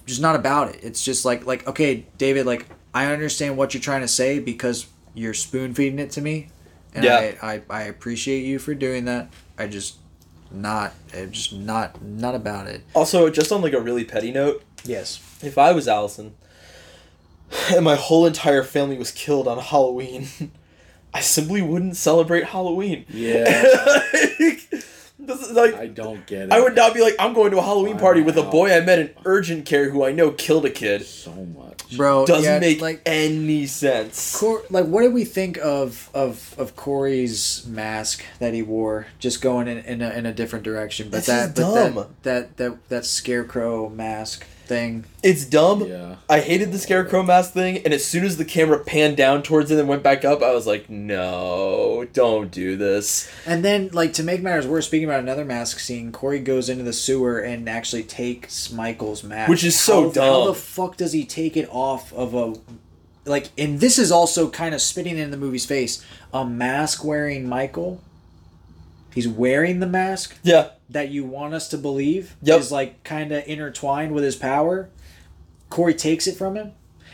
just 0.06 0.22
not 0.22 0.36
about 0.36 0.70
it. 0.74 0.80
It's 0.84 1.04
just 1.04 1.26
like 1.26 1.46
like 1.46 1.68
okay, 1.68 2.06
David, 2.18 2.46
like 2.46 2.68
I 2.94 3.12
understand 3.12 3.58
what 3.58 3.74
you're 3.74 3.82
trying 3.82 4.02
to 4.02 4.08
say 4.08 4.40
because 4.40 4.88
you're 5.14 5.34
spoon 5.34 5.74
feeding 5.74 6.00
it 6.00 6.12
to 6.12 6.22
me. 6.22 6.50
And 6.94 7.04
Yeah. 7.06 7.34
I, 7.42 7.54
I, 7.56 7.62
I 7.70 7.82
appreciate 7.84 8.42
you 8.44 8.60
for 8.60 8.74
doing 8.74 9.06
that. 9.06 9.30
I 9.58 9.68
just 9.68 9.96
not 10.52 10.94
uh, 11.14 11.26
just 11.26 11.54
not 11.54 12.02
not 12.02 12.36
about 12.36 12.68
it. 12.68 12.84
Also, 12.94 13.30
just 13.30 13.52
on 13.52 13.62
like 13.62 13.74
a 13.74 13.80
really 13.82 14.04
petty 14.06 14.32
note, 14.32 14.64
Yes. 14.84 15.20
if 15.42 15.58
I 15.58 15.72
was 15.72 15.88
Allison 15.88 16.36
and 17.72 17.84
my 17.84 17.96
whole 17.96 18.26
entire 18.26 18.64
family 18.64 18.98
was 18.98 19.12
killed 19.12 19.48
on 19.48 19.58
Halloween, 19.60 20.28
I 21.14 21.20
simply 21.22 21.62
wouldn't 21.62 21.98
celebrate 21.98 22.46
Halloween. 22.46 23.06
Yeah. 23.10 24.02
This 25.24 25.42
is 25.42 25.52
like 25.52 25.76
I 25.76 25.86
don't 25.86 26.26
get 26.26 26.46
it. 26.48 26.52
I 26.52 26.60
would 26.60 26.76
not 26.76 26.96
be 26.96 27.02
like, 27.02 27.14
I'm 27.20 27.34
going 27.34 27.52
to 27.52 27.60
a 27.60 27.62
Halloween 27.62 28.00
party 28.00 28.22
with 28.22 28.38
a 28.38 28.42
boy 28.44 28.74
I 28.76 28.80
met 28.82 28.98
in 28.98 29.12
urgent 29.24 29.68
care 29.68 29.92
who 29.92 30.04
I 30.04 30.12
know 30.12 30.32
killed 30.32 30.66
a 30.66 30.72
kid. 30.72 31.06
so 31.06 31.32
much. 31.32 31.96
Bro, 31.96 32.26
Doesn't 32.26 32.44
yeah, 32.44 32.60
make 32.60 32.82
like 32.82 33.02
any 33.06 33.68
sense. 33.68 34.36
Cor- 34.40 34.64
like 34.72 34.86
what 34.88 35.02
did 35.04 35.14
we 35.14 35.24
think 35.24 35.60
of 35.60 36.10
of 36.16 36.56
of 36.58 36.76
Corey's 36.76 37.68
mask 37.68 38.24
that 38.40 38.56
he 38.56 38.64
wore 38.64 39.06
just 39.20 39.42
going 39.44 39.68
in 39.68 39.78
in 39.80 40.02
a, 40.02 40.10
in 40.10 40.26
a 40.26 40.34
different 40.34 40.66
direction 40.66 41.10
but 41.12 41.18
This 41.18 41.28
that 41.28 41.50
is 41.50 41.54
but 41.54 41.74
dumb. 41.76 41.94
that, 41.94 42.24
that 42.24 42.58
that 42.58 42.90
that 42.90 43.06
scarecrow 43.06 43.90
mask 43.90 44.44
thing 44.72 45.04
It's 45.22 45.44
dumb. 45.46 45.86
Yeah. 45.86 46.16
I 46.30 46.40
hated 46.40 46.72
the 46.72 46.78
scarecrow 46.80 47.24
mask 47.24 47.52
thing, 47.54 47.80
and 47.84 47.94
as 47.94 48.06
soon 48.06 48.24
as 48.24 48.38
the 48.38 48.46
camera 48.46 48.80
panned 48.80 49.18
down 49.18 49.44
towards 49.44 49.70
it 49.70 49.78
and 49.80 49.88
went 49.90 50.02
back 50.02 50.24
up, 50.24 50.42
I 50.42 50.54
was 50.54 50.66
like, 50.66 50.90
no, 50.90 52.08
don't 52.14 52.50
do 52.52 52.78
this. 52.78 53.30
and 53.46 53.66
then 53.66 53.90
like 53.92 54.14
to 54.14 54.24
make 54.24 54.42
matters 54.42 54.66
worse 54.68 54.88
speaking 54.88 55.08
about 55.10 55.20
another 55.20 55.44
mask 55.46 55.80
scene 55.80 56.12
Corey 56.12 56.40
goes 56.40 56.70
into 56.70 56.84
the 56.84 56.94
sewer 56.94 57.40
and 57.40 57.68
actually 57.68 58.04
takes 58.04 58.72
Michael's 58.72 59.24
mask 59.24 59.50
Which 59.50 59.64
is 59.64 59.78
so 59.80 59.94
how, 60.04 60.08
how 60.08 60.12
dumb. 60.12 60.48
the 60.48 60.54
fuck 60.54 60.96
does 60.98 61.12
he 61.12 61.26
take 61.26 61.58
it 61.58 61.68
off 61.72 62.14
of 62.14 62.34
a 62.34 62.54
like 63.30 63.50
and 63.58 63.80
this 63.80 64.00
is 64.00 64.12
also 64.12 64.50
kind 64.50 64.74
of 64.74 64.82
spitting 64.82 65.18
in 65.18 65.32
the 65.32 65.38
movie's 65.38 65.66
face 65.66 66.04
a 66.34 66.44
mask 66.46 67.04
wearing 67.04 67.48
Michael 67.48 68.02
he's 69.14 69.28
wearing 69.28 69.80
the 69.80 69.88
mask 69.88 70.38
Yeah. 70.44 70.70
that 70.90 71.10
you 71.10 71.24
want 71.26 71.54
us 71.54 71.68
to 71.70 71.78
believe 71.78 72.36
Yep. 72.42 72.60
is 72.60 72.72
like 72.72 73.04
kind 73.04 73.32
of 73.32 73.44
intertwined 73.48 74.14
with 74.14 74.24
his 74.24 74.36
power. 74.36 74.90
Corey 75.70 75.94
takes 75.94 76.28
it 76.28 76.36
from 76.36 76.56
him, 76.56 76.72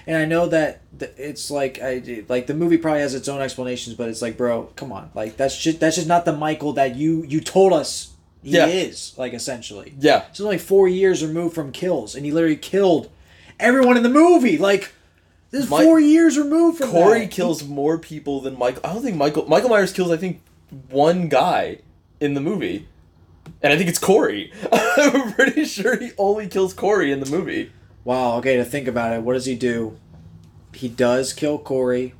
and 0.08 0.18
I 0.18 0.26
know 0.26 0.48
that 0.48 0.82
it's 1.00 1.52
like 1.52 1.80
I 1.82 2.24
like 2.28 2.48
the 2.48 2.54
movie 2.56 2.78
probably 2.78 3.02
has 3.02 3.14
its 3.14 3.28
own 3.28 3.42
explanations, 3.42 3.96
but 3.96 4.10
it's 4.10 4.22
like, 4.22 4.36
bro, 4.38 4.64
come 4.76 4.92
on, 4.92 5.12
like 5.14 5.38
that's 5.38 5.58
just 5.58 5.80
that's 5.80 5.96
just 5.96 6.08
not 6.08 6.26
the 6.26 6.34
Michael 6.36 6.74
that 6.74 6.96
you 6.96 7.24
you 7.28 7.40
told 7.40 7.72
us 7.74 8.14
he 8.44 8.52
Yeah. 8.52 8.66
is, 8.68 9.14
like 9.18 9.34
essentially. 9.34 9.94
Yeah. 10.00 10.24
It's 10.30 10.40
only 10.40 10.58
four 10.58 10.88
years 10.88 11.24
removed 11.24 11.54
from 11.54 11.72
kills, 11.72 12.16
and 12.16 12.26
he 12.26 12.32
literally 12.32 12.56
killed 12.56 13.10
everyone 13.60 13.98
in 13.98 14.04
the 14.04 14.10
movie. 14.10 14.58
Like 14.58 14.92
this 15.52 15.66
is 15.66 15.70
Mi- 15.70 15.84
four 15.84 16.00
years 16.00 16.38
removed 16.38 16.80
from 16.80 16.90
Corey 16.90 17.22
that. 17.22 17.32
kills 17.32 17.64
more 17.64 17.98
people 18.00 18.42
than 18.42 18.58
Michael. 18.58 18.82
I 18.84 18.94
don't 18.94 19.04
think 19.04 19.18
Michael 19.18 19.48
Michael 19.48 19.70
Myers 19.70 19.94
kills. 19.94 20.10
I 20.12 20.18
think 20.18 20.42
one 20.90 21.28
guy 21.30 21.80
in 22.20 22.34
the 22.34 22.42
movie, 22.42 22.88
and 23.62 23.74
I 23.74 23.78
think 23.78 23.90
it's 23.90 24.00
Corey. 24.00 24.52
I'm 24.72 25.34
pretty 25.34 25.66
sure 25.66 25.98
he 25.98 26.12
only 26.18 26.48
kills 26.48 26.74
Corey 26.74 27.12
in 27.12 27.20
the 27.20 27.30
movie. 27.30 27.72
Wow. 28.04 28.38
Okay, 28.38 28.56
to 28.58 28.66
think 28.66 28.88
about 28.88 29.14
it, 29.14 29.22
what 29.22 29.34
does 29.34 29.46
he 29.46 29.56
do? 29.56 29.98
He 30.74 30.88
does 30.88 31.34
kill 31.34 31.58
Corey. 31.58 32.14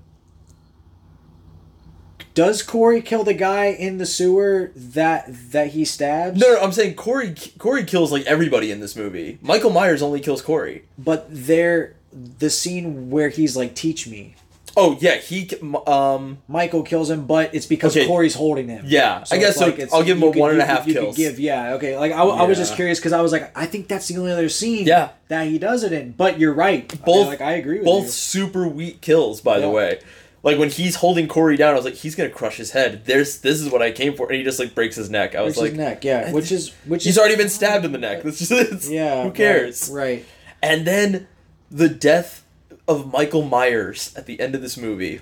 Does 2.34 2.62
Corey 2.62 3.02
kill 3.02 3.24
the 3.24 3.34
guy 3.34 3.66
in 3.66 3.98
the 3.98 4.06
sewer 4.06 4.72
that 4.76 5.26
that 5.52 5.70
he 5.70 5.84
stabs? 5.86 6.40
No, 6.40 6.54
no, 6.54 6.60
I'm 6.60 6.72
saying 6.72 6.94
Corey. 6.94 7.34
Corey 7.58 7.84
kills 7.84 8.12
like 8.12 8.26
everybody 8.28 8.72
in 8.72 8.80
this 8.80 8.96
movie. 8.96 9.40
Michael 9.42 9.72
Myers 9.72 10.04
only 10.04 10.20
kills 10.20 10.44
Corey. 10.44 10.86
But 11.00 11.26
there, 11.32 11.96
the 12.12 12.52
scene 12.52 13.10
where 13.10 13.30
he's 13.30 13.58
like, 13.58 13.74
"Teach 13.74 14.08
me." 14.08 14.36
Oh 14.80 14.96
yeah, 15.02 15.16
he 15.18 15.50
um 15.88 16.38
Michael 16.48 16.84
kills 16.84 17.10
him, 17.10 17.26
but 17.26 17.54
it's 17.56 17.66
because 17.66 17.98
Okay. 17.98 18.06
Corey's 18.06 18.36
holding 18.36 18.70
him. 18.70 18.84
Yeah, 18.88 19.24
I 19.32 19.38
guess 19.38 19.60
it's 19.60 19.92
so. 19.92 19.98
I'll 19.98 20.04
give 20.04 20.18
him 20.18 20.24
a 20.24 20.32
could- 20.32 20.40
one 20.40 20.52
and 20.52 20.62
a 20.62 20.66
you 20.86 20.94
could- 20.94 20.94
kills. 20.94 21.18
give 21.18 21.40
yeah, 21.40 21.74
okay. 21.74 21.98
Like 21.98 22.12
I, 22.12 22.22
I 22.22 22.44
was 22.44 22.58
just 22.60 22.76
curious 22.76 23.00
because 23.00 23.12
I 23.12 23.22
was 23.22 23.32
like, 23.32 23.52
I 23.58 23.66
think 23.66 23.88
that's 23.88 24.08
the 24.08 24.18
only 24.18 24.32
other 24.32 24.50
scene. 24.50 24.86
Yeah. 24.86 25.10
that 25.30 25.48
he 25.48 25.58
does 25.60 25.84
it 25.84 25.92
in. 25.92 26.12
But 26.12 26.40
you're 26.40 26.54
right. 26.54 26.88
both 27.04 27.28
like 27.28 27.42
I 27.42 27.54
agree 27.54 27.78
with 27.80 27.86
both 27.86 28.04
you. 28.06 28.10
super 28.12 28.68
weak 28.68 29.02
kills 29.02 29.42
by 29.42 29.60
the 29.60 29.70
way 29.70 30.00
like 30.44 30.60
when 30.60 30.70
he's 30.70 30.96
holding 30.98 31.28
corey 31.28 31.58
down 31.58 31.74
i 31.74 31.76
was 31.76 31.84
like 31.84 31.96
he's 31.96 32.14
gonna 32.16 32.30
crush 32.30 32.58
his 32.58 32.72
head 32.72 33.04
there's 33.06 33.40
this 33.40 33.60
is 33.60 33.70
what 33.72 33.82
i 33.82 33.92
came 33.92 34.16
for 34.16 34.28
and 34.28 34.36
he 34.38 34.44
just 34.44 34.60
like 34.60 34.74
breaks 34.76 34.96
his 34.96 35.10
neck 35.10 35.34
i 35.36 35.42
was 35.42 35.56
Breaks 35.56 35.62
like 35.62 35.70
his 35.72 35.78
neck, 35.80 36.04
yeah, 36.06 36.32
which 36.32 36.52
is 36.52 36.70
which 36.86 37.04
he's 37.04 37.14
is 37.16 37.20
already 37.20 37.36
been 37.36 37.50
stabbed 37.50 37.84
in 37.84 37.92
the 37.92 37.98
neck 37.98 38.22
That's 38.24 38.48
just 38.48 38.90
yeah. 38.90 39.24
who 39.24 39.32
cares 39.32 39.90
Right. 39.90 40.04
right. 40.20 40.26
and 40.62 40.86
then 40.86 41.28
the 41.72 41.90
death 41.90 42.44
of 42.88 43.12
michael 43.12 43.42
myers 43.44 44.14
at 44.16 44.26
the 44.26 44.40
end 44.40 44.56
of 44.56 44.62
this 44.62 44.78
movie 44.78 45.20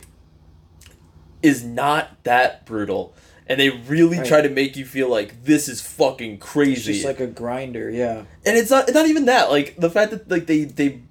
is 1.42 1.64
not 1.64 2.24
that 2.24 2.66
brutal. 2.66 3.14
And 3.48 3.60
they 3.60 3.70
really 3.70 4.18
Right. 4.18 4.26
try 4.28 4.42
to 4.42 4.50
make 4.50 4.76
you 4.76 4.86
feel 4.86 5.08
like 5.08 5.44
this 5.46 5.70
is 5.70 5.80
fucking 5.80 6.34
It's 6.36 6.44
crazy. 6.46 6.94
just 6.94 7.06
like 7.06 7.20
a 7.20 7.28
grinder, 7.28 7.92
yeah. 7.92 8.24
and 8.44 8.58
it's 8.58 8.72
not 8.72 8.92
not 8.92 9.06
even 9.06 9.26
that. 9.26 9.52
Like 9.52 9.76
the 9.78 9.90
fact 9.92 10.10
that 10.12 10.32
like 10.32 10.48
they 10.48 10.64
they 10.64 11.02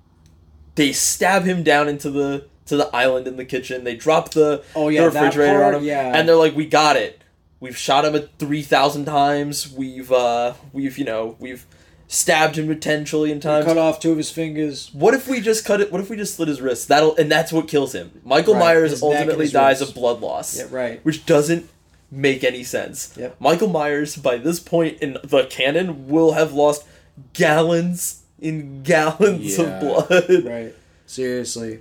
they 0.74 0.90
stab 0.92 1.44
him 1.44 1.62
down 1.62 1.88
into 1.88 2.10
the 2.10 2.46
to 2.66 2.76
the 2.76 2.88
island 2.96 3.28
in 3.28 3.36
the 3.36 3.44
kitchen. 3.44 3.84
They 3.84 3.94
drop 3.94 4.32
the, 4.32 4.64
Oh, 4.74 4.88
yeah, 4.88 5.02
the 5.02 5.10
refrigerator 5.10 5.60
part, 5.60 5.74
on 5.76 5.80
him. 5.82 5.86
yeah. 5.86 6.12
and 6.16 6.28
they're 6.28 6.34
like 6.34 6.56
we 6.56 6.66
got 6.66 6.96
it. 6.96 7.22
We've 7.60 7.76
shot 7.76 8.04
him 8.04 8.16
at 8.16 8.36
3000 8.40 9.04
times. 9.04 9.72
We've 9.72 10.10
uh 10.10 10.54
we've 10.72 10.98
you 10.98 11.04
know 11.04 11.36
we've 11.38 11.64
stabbed 12.06 12.56
him 12.58 12.78
10 12.78 13.04
trillion 13.04 13.40
times 13.40 13.64
Cut 13.64 13.78
off 13.78 13.98
two 14.00 14.12
of 14.12 14.16
his 14.18 14.30
fingers. 14.30 14.90
what 14.92 15.14
if 15.14 15.26
we 15.26 15.40
just 15.40 15.64
cut 15.64 15.80
it 15.80 15.90
what 15.90 16.00
if 16.00 16.10
we 16.10 16.16
just 16.16 16.34
slit 16.36 16.48
his 16.48 16.60
wrist 16.60 16.88
that'll 16.88 17.16
and 17.16 17.30
that's 17.32 17.52
what 17.52 17.66
kills 17.66 17.94
him 17.94 18.20
michael 18.24 18.54
Right, 18.54 18.60
myers 18.60 18.90
his 18.90 19.02
ultimately 19.02 19.48
dies 19.48 19.80
wrist. 19.80 19.90
of 19.92 19.94
blood 19.96 20.20
loss 20.20 20.56
Yeah, 20.58 20.66
right. 20.70 21.04
which 21.04 21.24
doesn't 21.26 21.68
make 22.10 22.44
any 22.44 22.62
sense. 22.62 23.12
Yep. 23.16 23.40
Michael 23.40 23.68
Myers, 23.68 24.14
by 24.16 24.36
this 24.36 24.60
point 24.60 25.00
in 25.00 25.16
the 25.24 25.46
canon, 25.50 26.06
will 26.06 26.32
have 26.32 26.52
lost 26.52 26.86
gallons 27.32 28.22
in 28.38 28.82
gallons 28.84 29.58
Yeah. 29.58 29.64
of 29.64 29.80
blood. 29.80 30.28
Right. 30.44 30.74
Seriously. 31.06 31.80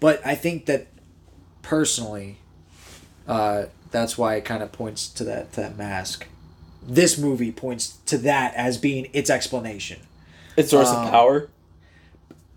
But 0.00 0.24
I 0.26 0.36
think 0.36 0.64
that 0.66 0.86
personally, 1.60 2.38
uh, 3.28 3.64
that's 3.90 4.16
why 4.16 4.36
it 4.36 4.44
kind 4.46 4.62
of 4.62 4.72
points 4.72 5.08
to 5.10 5.24
that 5.24 5.52
to 5.52 5.60
that 5.62 5.76
mask. 5.76 6.26
This 6.86 7.16
movie 7.18 7.52
points 7.52 7.96
to 8.06 8.18
that 8.18 8.54
as 8.54 8.76
being 8.78 9.08
its 9.12 9.30
explanation. 9.30 10.00
It's 10.56 10.70
source 10.70 10.88
Um, 10.88 11.04
of 11.06 11.10
power. 11.10 11.48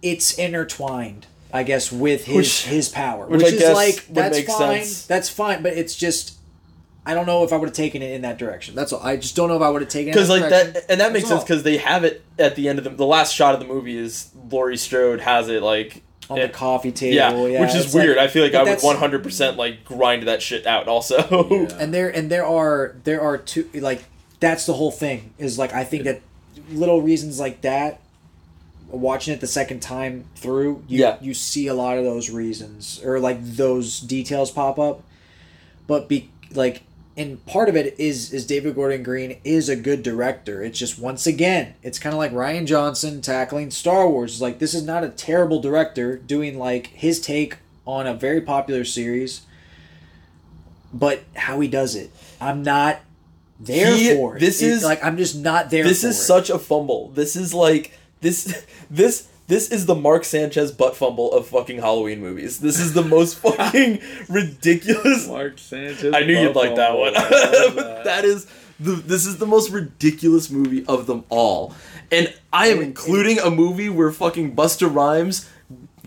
It's 0.01 0.33
intertwined, 0.37 1.25
I 1.51 1.63
guess, 1.63 1.91
with 1.91 2.25
his 2.25 2.35
Which- 2.35 2.61
his 2.65 2.89
power, 2.89 3.25
which 3.25 3.41
which, 3.43 3.53
is 3.53 3.69
like 3.73 4.05
that's 4.09 4.39
fine. 4.41 4.83
sense. 4.83 5.05
That's 5.05 5.29
fine, 5.29 5.63
but 5.63 5.73
it's 5.73 5.95
just. 5.95 6.33
I 7.05 7.13
don't 7.13 7.25
know 7.25 7.45
if 7.45 7.53
I 7.53 7.55
would 7.57 7.69
have 7.69 7.75
taken 7.75 8.01
it 8.01 8.11
in 8.11 8.21
that 8.23 8.37
direction. 8.37 8.75
That's 8.75 8.91
all. 8.91 9.01
I 9.01 9.15
just 9.15 9.33
don't 9.33 9.47
know 9.47 9.55
if 9.55 9.61
I 9.61 9.69
would 9.69 9.81
have 9.81 9.89
taken 9.89 10.09
it 10.09 10.13
Because 10.13 10.29
like 10.29 10.41
direction. 10.41 10.73
that, 10.73 10.85
and 10.89 10.99
that 10.99 11.13
makes 11.13 11.29
That's 11.29 11.39
sense 11.39 11.43
because 11.45 11.63
they 11.63 11.77
have 11.77 12.03
it 12.03 12.21
at 12.37 12.55
the 12.57 12.67
end 12.67 12.79
of 12.79 12.83
the 12.83 12.89
the 12.91 13.05
last 13.05 13.33
shot 13.33 13.53
of 13.53 13.61
the 13.61 13.65
movie 13.65 13.97
is 13.97 14.27
Laurie 14.51 14.75
Strode 14.75 15.21
has 15.21 15.47
it 15.47 15.63
like 15.63 16.01
on 16.29 16.37
it- 16.37 16.47
the 16.47 16.49
coffee 16.53 16.91
table. 16.91 17.15
yeah, 17.15 17.33
Yeah, 17.47 17.61
which 17.61 17.73
is 17.75 17.93
weird. 17.93 18.17
like- 18.17 18.25
I 18.25 18.27
feel 18.27 18.43
like 18.43 18.53
I 18.53 18.63
would 18.63 18.81
one 18.81 18.97
hundred 18.97 19.23
percent 19.23 19.55
like 19.55 19.85
grind 19.85 20.27
that 20.27 20.41
shit 20.41 20.67
out. 20.67 20.89
Also, 20.89 21.47
Yeah. 21.49 21.77
and 21.79 21.93
there 21.93 22.09
and 22.09 22.29
there 22.29 22.45
are 22.45 22.95
there 23.05 23.21
are 23.21 23.37
two 23.37 23.69
like 23.73 24.03
that's 24.39 24.65
the 24.65 24.73
whole 24.73 24.91
thing 24.91 25.34
is 25.38 25.57
like 25.57 25.73
I 25.73 25.84
think 25.84 26.03
that 26.03 26.22
little 26.72 27.01
reasons 27.01 27.39
like 27.39 27.61
that 27.61 27.99
watching 28.89 29.34
it 29.34 29.41
the 29.41 29.47
second 29.47 29.81
time 29.81 30.26
through 30.35 30.84
you 30.88 30.99
Yeah. 30.99 31.18
you 31.22 31.34
see 31.34 31.68
a 31.68 31.73
lot 31.73 31.97
of 31.97 32.03
those 32.03 32.30
reasons 32.30 33.01
or 33.03 33.19
like 33.19 33.43
those 33.43 33.99
details 33.99 34.51
pop 34.51 34.80
up. 34.80 35.03
But 35.88 36.07
be 36.07 36.30
like 36.53 36.84
and 37.15 37.43
part 37.47 37.68
of 37.68 37.76
it 37.76 37.99
is 37.99 38.31
is 38.31 38.45
David 38.45 38.76
Gordon 38.76 39.01
Green 39.03 39.38
is 39.43 39.69
a 39.69 39.76
good 39.76 40.03
director. 40.03 40.61
It's 40.61 40.77
just 40.77 40.99
once 40.99 41.26
again 41.27 41.73
it's 41.81 41.99
kind 41.99 42.14
of 42.14 42.19
like 42.19 42.31
Rian 42.31 42.65
Johnson 42.65 43.22
tackling 43.22 43.72
Star 43.72 44.07
Wars. 44.07 44.34
It's 44.34 44.41
like 44.41 44.59
this 44.59 44.73
is 44.73 44.84
not 44.84 45.03
a 45.03 45.09
terrible 45.09 45.59
director 45.59 46.18
doing 46.18 46.57
like 46.59 46.88
his 46.88 47.19
take 47.19 47.57
on 47.85 48.05
a 48.05 48.14
very 48.14 48.41
popular 48.41 48.84
series 48.84 49.41
but 50.93 51.22
how 51.35 51.59
he 51.59 51.68
does 51.68 51.95
it, 51.95 52.11
I'm 52.39 52.64
not 52.64 52.99
there 53.59 53.95
He- 53.95 54.13
for 54.15 54.38
it. 54.38 54.39
this 54.39 54.61
It- 54.61 54.69
is- 54.69 54.84
like 54.84 55.03
I'm 55.03 55.17
just 55.17 55.35
not 55.35 55.69
there. 55.69 55.84
this 55.84 56.01
for 56.01 56.07
is 56.09 56.19
it. 56.19 56.23
such 56.23 56.49
a 56.49 56.59
fumble. 56.59 57.11
This 57.15 57.35
is 57.35 57.53
like 57.53 57.91
this 58.21 58.63
this 58.91 59.27
this 59.47 59.69
is 59.71 59.85
the 59.85 59.95
Mark 59.95 60.25
Sanchez 60.25 60.71
butt 60.73 60.95
fumble 60.97 61.31
of 61.31 61.47
fucking 61.47 61.79
Halloween 61.79 62.19
movies. 62.19 62.59
This 62.59 62.79
is 62.79 62.93
the 62.93 63.01
most 63.03 63.38
fucking 63.39 63.99
ridiculous. 64.27 65.27
Mark 65.27 65.57
Sanchez. 65.57 66.13
I 66.13 66.21
knew 66.23 66.38
you'd 66.38 66.55
like 66.55 66.75
that 66.75 66.97
one. 66.97 67.15
I 67.15 67.21
that. 67.29 68.01
that 68.03 68.25
is 68.25 68.45
the 68.79 68.91
this 68.91 69.25
is 69.25 69.38
the 69.38 69.47
most 69.47 69.71
ridiculous 69.71 70.49
movie 70.49 70.85
of 70.85 71.07
them 71.07 71.23
all. 71.29 71.73
And 72.11 72.34
I 72.53 72.67
am 72.67 72.79
It- 72.79 72.84
including 72.84 73.39
a 73.39 73.49
movie 73.49 73.89
where 73.89 74.11
fucking 74.11 74.55
Busta 74.55 74.93
Rhymes 74.93 75.47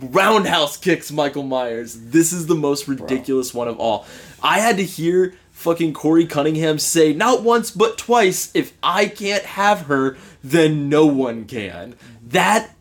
roundhouse 0.01 0.77
kicks 0.77 1.11
Michael 1.13 1.43
Myers. 1.43 1.95
This 1.99 2.33
is 2.33 2.47
the 2.47 2.55
most 2.55 2.89
ridiculous 2.89 3.53
one 3.53 3.69
of 3.69 3.79
all. 3.79 4.07
I 4.43 4.59
had 4.61 4.77
to 4.79 4.85
hear 4.85 5.35
fucking 5.61 5.93
Corey 5.93 6.27
Cunningham 6.27 6.79
say 6.79 7.13
not 7.13 7.43
once 7.43 7.71
but 7.71 7.99
twice, 7.99 8.51
if 8.55 8.73
I 8.83 9.07
can't 9.07 9.45
have 9.45 9.83
her, 9.83 10.17
then 10.43 10.89
no 10.89 11.07
one 11.07 11.45
can. 11.45 11.95
That 12.27 12.75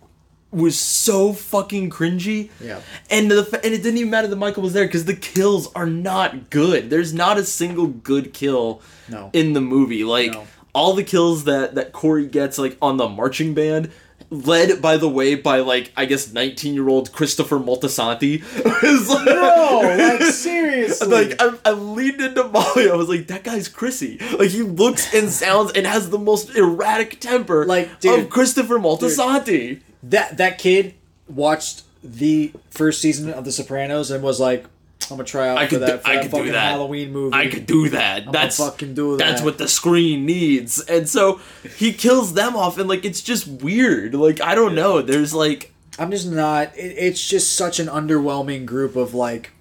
was 0.52 0.80
so 0.80 1.34
fucking 1.34 1.90
cringy. 1.92 2.50
Yeah. 2.60 2.82
And 3.10 3.30
the 3.30 3.44
and 3.64 3.74
it 3.74 3.84
didn't 3.84 3.98
even 3.98 4.10
matter 4.10 4.28
that 4.28 4.36
Michael 4.36 4.64
was 4.64 4.74
there 4.74 4.86
because 4.88 5.06
the 5.06 5.16
kills 5.16 5.72
are 5.74 5.86
not 5.86 6.50
good. 6.50 6.90
There's 6.90 7.14
not 7.14 7.38
a 7.38 7.44
single 7.46 7.88
good 7.88 8.34
kill 8.34 8.82
No. 9.10 9.30
in 9.34 9.54
the 9.54 9.62
movie. 9.62 10.04
Like 10.04 10.32
No. 10.34 10.48
all 10.74 10.94
the 10.94 11.04
kills 11.04 11.44
that 11.44 11.76
that 11.76 11.92
Corey 11.92 12.26
gets 12.26 12.58
like 12.58 12.78
on 12.82 12.98
the 12.98 13.08
marching 13.08 13.54
band. 13.54 13.92
Led, 14.32 14.80
by 14.82 14.98
the 14.98 15.10
way, 15.10 15.34
by 15.34 15.60
like 15.62 15.92
I 15.98 16.06
guess 16.06 16.32
nineteen-year-old 16.32 17.12
Christopher 17.12 17.58
Moltisanti, 17.58 18.44
is 18.84 19.10
like, 19.10 19.26
No, 19.26 19.82
like 19.98 20.22
seriously. 20.34 21.08
like 21.30 21.42
I, 21.42 21.58
I 21.66 21.72
leaned 21.72 22.22
into 22.22 22.44
Molly. 22.44 22.92
I 22.92 22.96
was 22.96 23.10
like, 23.10 23.26
that 23.28 23.44
guy's 23.44 23.68
Chrissy. 23.68 24.20
Like 24.38 24.50
he 24.52 24.62
looks 24.62 25.12
and 25.16 25.30
sounds 25.30 25.72
and 25.72 25.88
has 25.88 26.12
the 26.12 26.20
most 26.20 26.56
erratic 26.56 27.20
temper, 27.20 27.66
Like, 27.66 28.00
dude, 28.00 28.20
of 28.20 28.30
Christopher 28.30 28.78
Moltisanti. 28.78 29.82
that 30.04 30.38
that 30.38 30.60
kid 30.60 30.94
watched 31.28 31.84
the 32.04 32.52
first 32.70 33.02
season 33.02 33.34
of 33.34 33.46
The 33.46 33.52
Sopranos 33.52 34.12
and 34.12 34.24
was 34.24 34.40
like, 34.40 34.66
"I'm 35.04 35.18
gonna 35.18 35.24
try 35.24 35.50
out 35.50 35.58
I 35.58 35.66
for 35.66 35.70
could, 35.72 35.82
that, 35.82 35.88
do, 35.88 35.98
for 36.00 36.08
I 36.08 36.16
that 36.16 36.22
could 36.24 36.32
fucking 36.32 36.46
do 36.46 36.52
that. 36.52 36.72
Halloween 36.72 37.12
movie." 37.12 37.36
I 37.36 37.48
could 37.48 37.66
do 37.66 37.90
that. 37.90 38.24
I'ma 38.24 38.32
that's 38.32 38.58
fucking 38.58 38.94
do 38.94 39.18
that. 39.18 39.26
That's 39.26 39.42
what 39.42 39.58
the 39.58 39.68
screen 39.68 40.26
needs. 40.26 40.80
And 40.82 41.08
so 41.08 41.40
he 41.78 41.94
kills 41.94 42.34
them 42.34 42.56
off, 42.56 42.78
and 42.78 42.88
like 42.90 43.06
it's 43.06 43.22
just 43.22 43.48
weird. 43.48 44.14
Like 44.14 44.42
I 44.42 44.56
don't 44.56 44.76
know. 44.76 45.02
There's 45.02 45.34
like 45.34 45.74
I'm 45.98 46.12
just 46.12 46.30
not. 46.30 46.76
It, 46.78 46.96
it's 46.98 47.26
just 47.28 47.54
such 47.54 47.80
an 47.80 47.88
underwhelming 47.88 48.66
group 48.66 48.96
of 48.96 49.14
like 49.14 49.52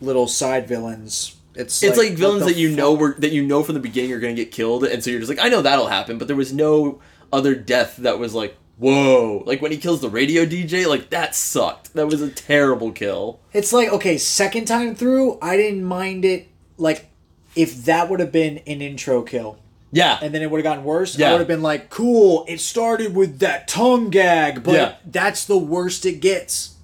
little 0.00 0.26
side 0.26 0.68
villains. 0.68 1.36
It's 1.54 1.82
it's 1.82 1.96
like, 1.96 2.10
what 2.10 2.18
villains 2.18 2.44
that 2.44 2.56
you 2.56 2.70
fuck? 2.70 2.76
know 2.78 2.94
were 2.94 3.14
that 3.18 3.32
you 3.32 3.42
know 3.42 3.62
from 3.62 3.74
the 3.74 3.80
beginning 3.80 4.12
are 4.12 4.20
gonna 4.20 4.34
get 4.34 4.50
killed, 4.52 4.84
and 4.84 5.02
so 5.02 5.10
you're 5.10 5.20
just 5.20 5.30
like, 5.30 5.44
I 5.44 5.48
know 5.48 5.62
that'll 5.62 5.86
happen, 5.86 6.18
but 6.18 6.26
there 6.26 6.36
was 6.36 6.52
no 6.52 7.00
other 7.32 7.54
death 7.54 7.96
that 7.98 8.18
was 8.18 8.34
like, 8.34 8.56
whoa, 8.78 9.42
like 9.46 9.60
when 9.62 9.72
he 9.72 9.78
kills 9.78 10.00
the 10.00 10.08
radio 10.10 10.44
DJ, 10.44 10.86
like 10.86 11.10
that 11.10 11.34
sucked. 11.34 11.94
That 11.94 12.06
was 12.06 12.20
a 12.22 12.30
terrible 12.30 12.92
kill. 12.92 13.40
It's 13.52 13.72
like 13.72 13.88
okay, 13.90 14.18
second 14.18 14.66
time 14.66 14.94
through, 14.94 15.38
I 15.40 15.56
didn't 15.56 15.84
mind 15.84 16.24
it. 16.24 16.48
Like 16.76 17.08
if 17.54 17.84
that 17.86 18.10
would 18.10 18.20
have 18.20 18.32
been 18.32 18.58
an 18.66 18.82
intro 18.82 19.22
kill, 19.22 19.58
Yeah, 19.92 20.18
and 20.20 20.34
then 20.34 20.42
it 20.42 20.50
would 20.50 20.58
have 20.58 20.64
gotten 20.64 20.84
worse, 20.84 21.16
Yeah. 21.18 21.28
I 21.28 21.32
would 21.32 21.38
have 21.38 21.48
been 21.48 21.62
like, 21.62 21.88
cool. 21.88 22.44
It 22.48 22.60
started 22.60 23.14
with 23.14 23.38
that 23.38 23.66
tongue 23.66 24.10
gag, 24.10 24.62
but 24.62 24.74
Yeah. 24.74 24.94
that's 25.06 25.44
the 25.46 25.56
worst 25.56 26.04
it 26.04 26.20
gets. 26.20 26.74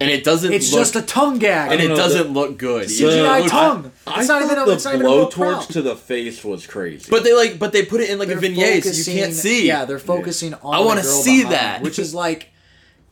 And 0.00 0.10
it 0.10 0.24
doesn't. 0.24 0.52
It's 0.52 0.72
look, 0.72 0.80
just 0.80 0.96
a 0.96 1.02
tongue 1.02 1.38
gag. 1.38 1.72
and 1.72 1.80
it 1.80 1.88
know, 1.88 1.96
doesn't 1.96 2.32
look 2.32 2.56
good. 2.58 2.88
CGI 2.88 3.44
It 3.44 3.48
tongue. 3.50 3.92
I 4.06 4.20
It's 4.20 4.28
not 4.28 4.42
thought 4.42 4.50
even. 4.50 4.62
A, 4.62 4.66
the 4.66 4.72
it's 4.72 4.84
not 4.84 4.94
even 4.94 5.06
blowtorch 5.06 5.66
to 5.68 5.82
the 5.82 5.94
face 5.94 6.42
was 6.42 6.66
crazy. 6.66 7.06
But 7.10 7.22
they 7.22 7.34
like, 7.34 7.58
but 7.58 7.72
they 7.72 7.84
put 7.84 8.00
it 8.00 8.08
in 8.10 8.18
like 8.18 8.28
a 8.28 8.32
They're 8.32 8.40
vignette, 8.40 8.82
so 8.84 9.10
you 9.10 9.18
can't 9.18 9.34
see. 9.34 9.66
Yeah, 9.66 9.84
they're 9.84 9.98
focusing 9.98 10.54
on. 10.54 10.74
I 10.74 10.80
wanna 10.80 11.02
see 11.04 11.42
behind, 11.42 11.54
that. 11.54 11.82
which 11.82 11.98
is 11.98 12.14
like, 12.14 12.48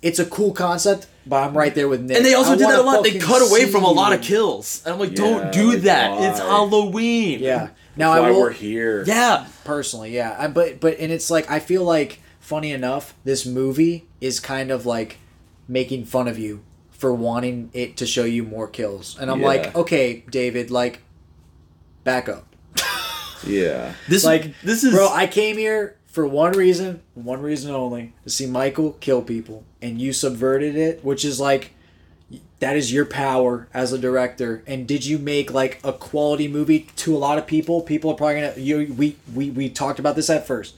it's 0.00 0.18
a 0.18 0.24
cool 0.24 0.52
concept, 0.52 1.06
but 1.26 1.42
I'm 1.46 1.56
right 1.56 1.74
there 1.74 1.88
with 1.88 2.00
Nick. 2.00 2.16
And 2.16 2.24
they 2.24 2.34
also 2.34 2.52
I 2.52 2.56
did 2.56 2.68
that 2.68 2.78
a 2.78 2.82
lot. 2.82 3.02
They 3.04 3.18
cut 3.18 3.42
away 3.48 3.66
from 3.70 3.84
a 3.84 3.90
lot 3.90 4.12
of 4.12 4.22
kills, 4.22 4.82
and 4.84 4.94
I'm 4.94 5.00
like, 5.00 5.10
Yeah, 5.10 5.16
don't 5.16 5.52
do 5.52 5.72
like, 5.72 5.82
that. 5.82 6.22
It's 6.22 6.40
why? 6.40 6.46
Halloween. 6.46 7.40
Yeah. 7.40 7.70
Now 7.96 8.10
why 8.10 8.28
I 8.28 8.30
will. 8.30 8.40
we're 8.40 8.50
here. 8.52 9.04
Yeah. 9.06 9.46
personally 9.64 10.14
yeah 10.14 10.36
I, 10.38 10.46
but 10.46 10.78
but 10.80 10.98
and 11.00 11.10
it's 11.12 11.30
like 11.32 11.50
i 11.50 11.58
feel 11.58 11.82
like 11.82 12.20
funny 12.38 12.70
enough 12.70 13.12
this 13.24 13.44
movie 13.44 14.06
is 14.20 14.38
kind 14.40 14.70
of 14.70 14.86
like 14.86 15.18
making 15.66 16.04
fun 16.04 16.28
of 16.28 16.38
you 16.38 16.62
for 16.98 17.14
wanting 17.14 17.70
it 17.72 17.96
to 17.96 18.06
show 18.06 18.24
you 18.24 18.42
more 18.42 18.68
kills. 18.68 19.16
And 19.18 19.30
i'm 19.30 19.40
Yeah. 19.40 19.46
like 19.46 19.74
okay 19.76 20.24
david 20.30 20.70
like 20.70 21.00
back 22.04 22.28
up. 22.28 22.44
Yeah. 23.46 23.94
This 24.08 24.24
like 24.24 24.52
this 24.62 24.84
is 24.84 24.92
bro 24.94 25.08
i 25.12 25.26
came 25.26 25.56
here 25.56 25.96
for 26.06 26.26
one 26.26 26.52
reason 26.52 27.00
one 27.14 27.40
reason 27.40 27.70
only 27.72 28.12
to 28.24 28.30
see 28.30 28.46
michael 28.46 28.92
kill 29.00 29.22
people. 29.22 29.64
And 29.80 30.00
you 30.00 30.12
subverted 30.12 30.76
it 30.76 31.04
which 31.04 31.24
is 31.24 31.38
like 31.38 31.72
that 32.60 32.76
is 32.76 32.92
your 32.92 33.04
power 33.04 33.68
as 33.72 33.92
a 33.92 33.98
director. 33.98 34.62
And 34.66 34.86
did 34.88 35.06
you 35.06 35.18
make 35.18 35.52
like 35.52 35.78
a 35.84 35.92
quality 35.92 36.48
movie 36.48 36.88
to 36.96 37.14
a 37.14 37.18
lot 37.18 37.38
of 37.38 37.46
people? 37.46 37.80
People 37.82 38.10
are 38.10 38.14
probably 38.14 38.40
gonna 38.40 38.54
you 38.56 38.92
we 38.94 39.16
we, 39.32 39.50
we 39.50 39.68
talked 39.68 40.00
about 40.00 40.16
this 40.16 40.28
at 40.28 40.46
first. 40.46 40.74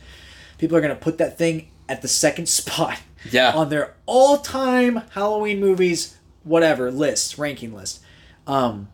People 0.59 0.77
are 0.77 0.83
gonna 0.83 0.95
put 0.95 1.17
that 1.19 1.39
thing 1.39 1.69
at 1.89 2.03
the 2.03 2.09
second 2.09 2.47
spot 2.61 2.99
Yeah. 3.31 3.53
on 3.55 3.69
their 3.69 3.95
all-time 4.07 5.03
halloween 5.11 5.61
movies 5.61 6.17
whatever 6.45 6.91
list 6.91 7.37
ranking 7.39 7.75
list 7.75 8.01
um 8.47 8.89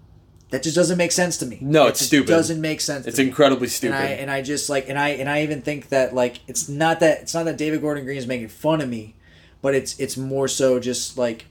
that 0.51 0.63
just 0.63 0.77
doesn't 0.77 0.97
make 0.99 1.11
sense 1.13 1.37
to 1.39 1.47
me 1.47 1.59
No, 1.61 1.87
It 1.87 1.91
it's 1.91 2.01
stupid. 2.07 2.29
doesn't 2.29 2.61
make 2.61 2.81
sense 2.81 3.07
It's 3.07 3.17
to 3.17 3.23
me. 3.23 3.29
incredibly 3.29 3.67
stupid. 3.69 3.95
and 3.97 4.03
I 4.05 4.09
and 4.13 4.31
I 4.31 4.43
just 4.43 4.69
like 4.71 4.89
and 4.89 4.99
I 4.99 5.09
and 5.11 5.29
I 5.29 5.43
even 5.43 5.61
think 5.63 5.89
that 5.91 6.15
like 6.15 6.41
it's 6.47 6.69
not 6.69 7.01
that 7.01 7.21
it's 7.23 7.35
not 7.35 7.45
that 7.47 7.57
David 7.57 7.81
Gordon 7.81 8.05
Green 8.05 8.17
is 8.19 8.27
making 8.29 8.49
fun 8.49 8.81
of 8.81 8.89
me, 8.89 9.17
but 9.63 9.75
it's 9.75 9.99
it's 9.99 10.17
more 10.17 10.47
so 10.49 10.79
just 10.79 11.19
like 11.19 11.47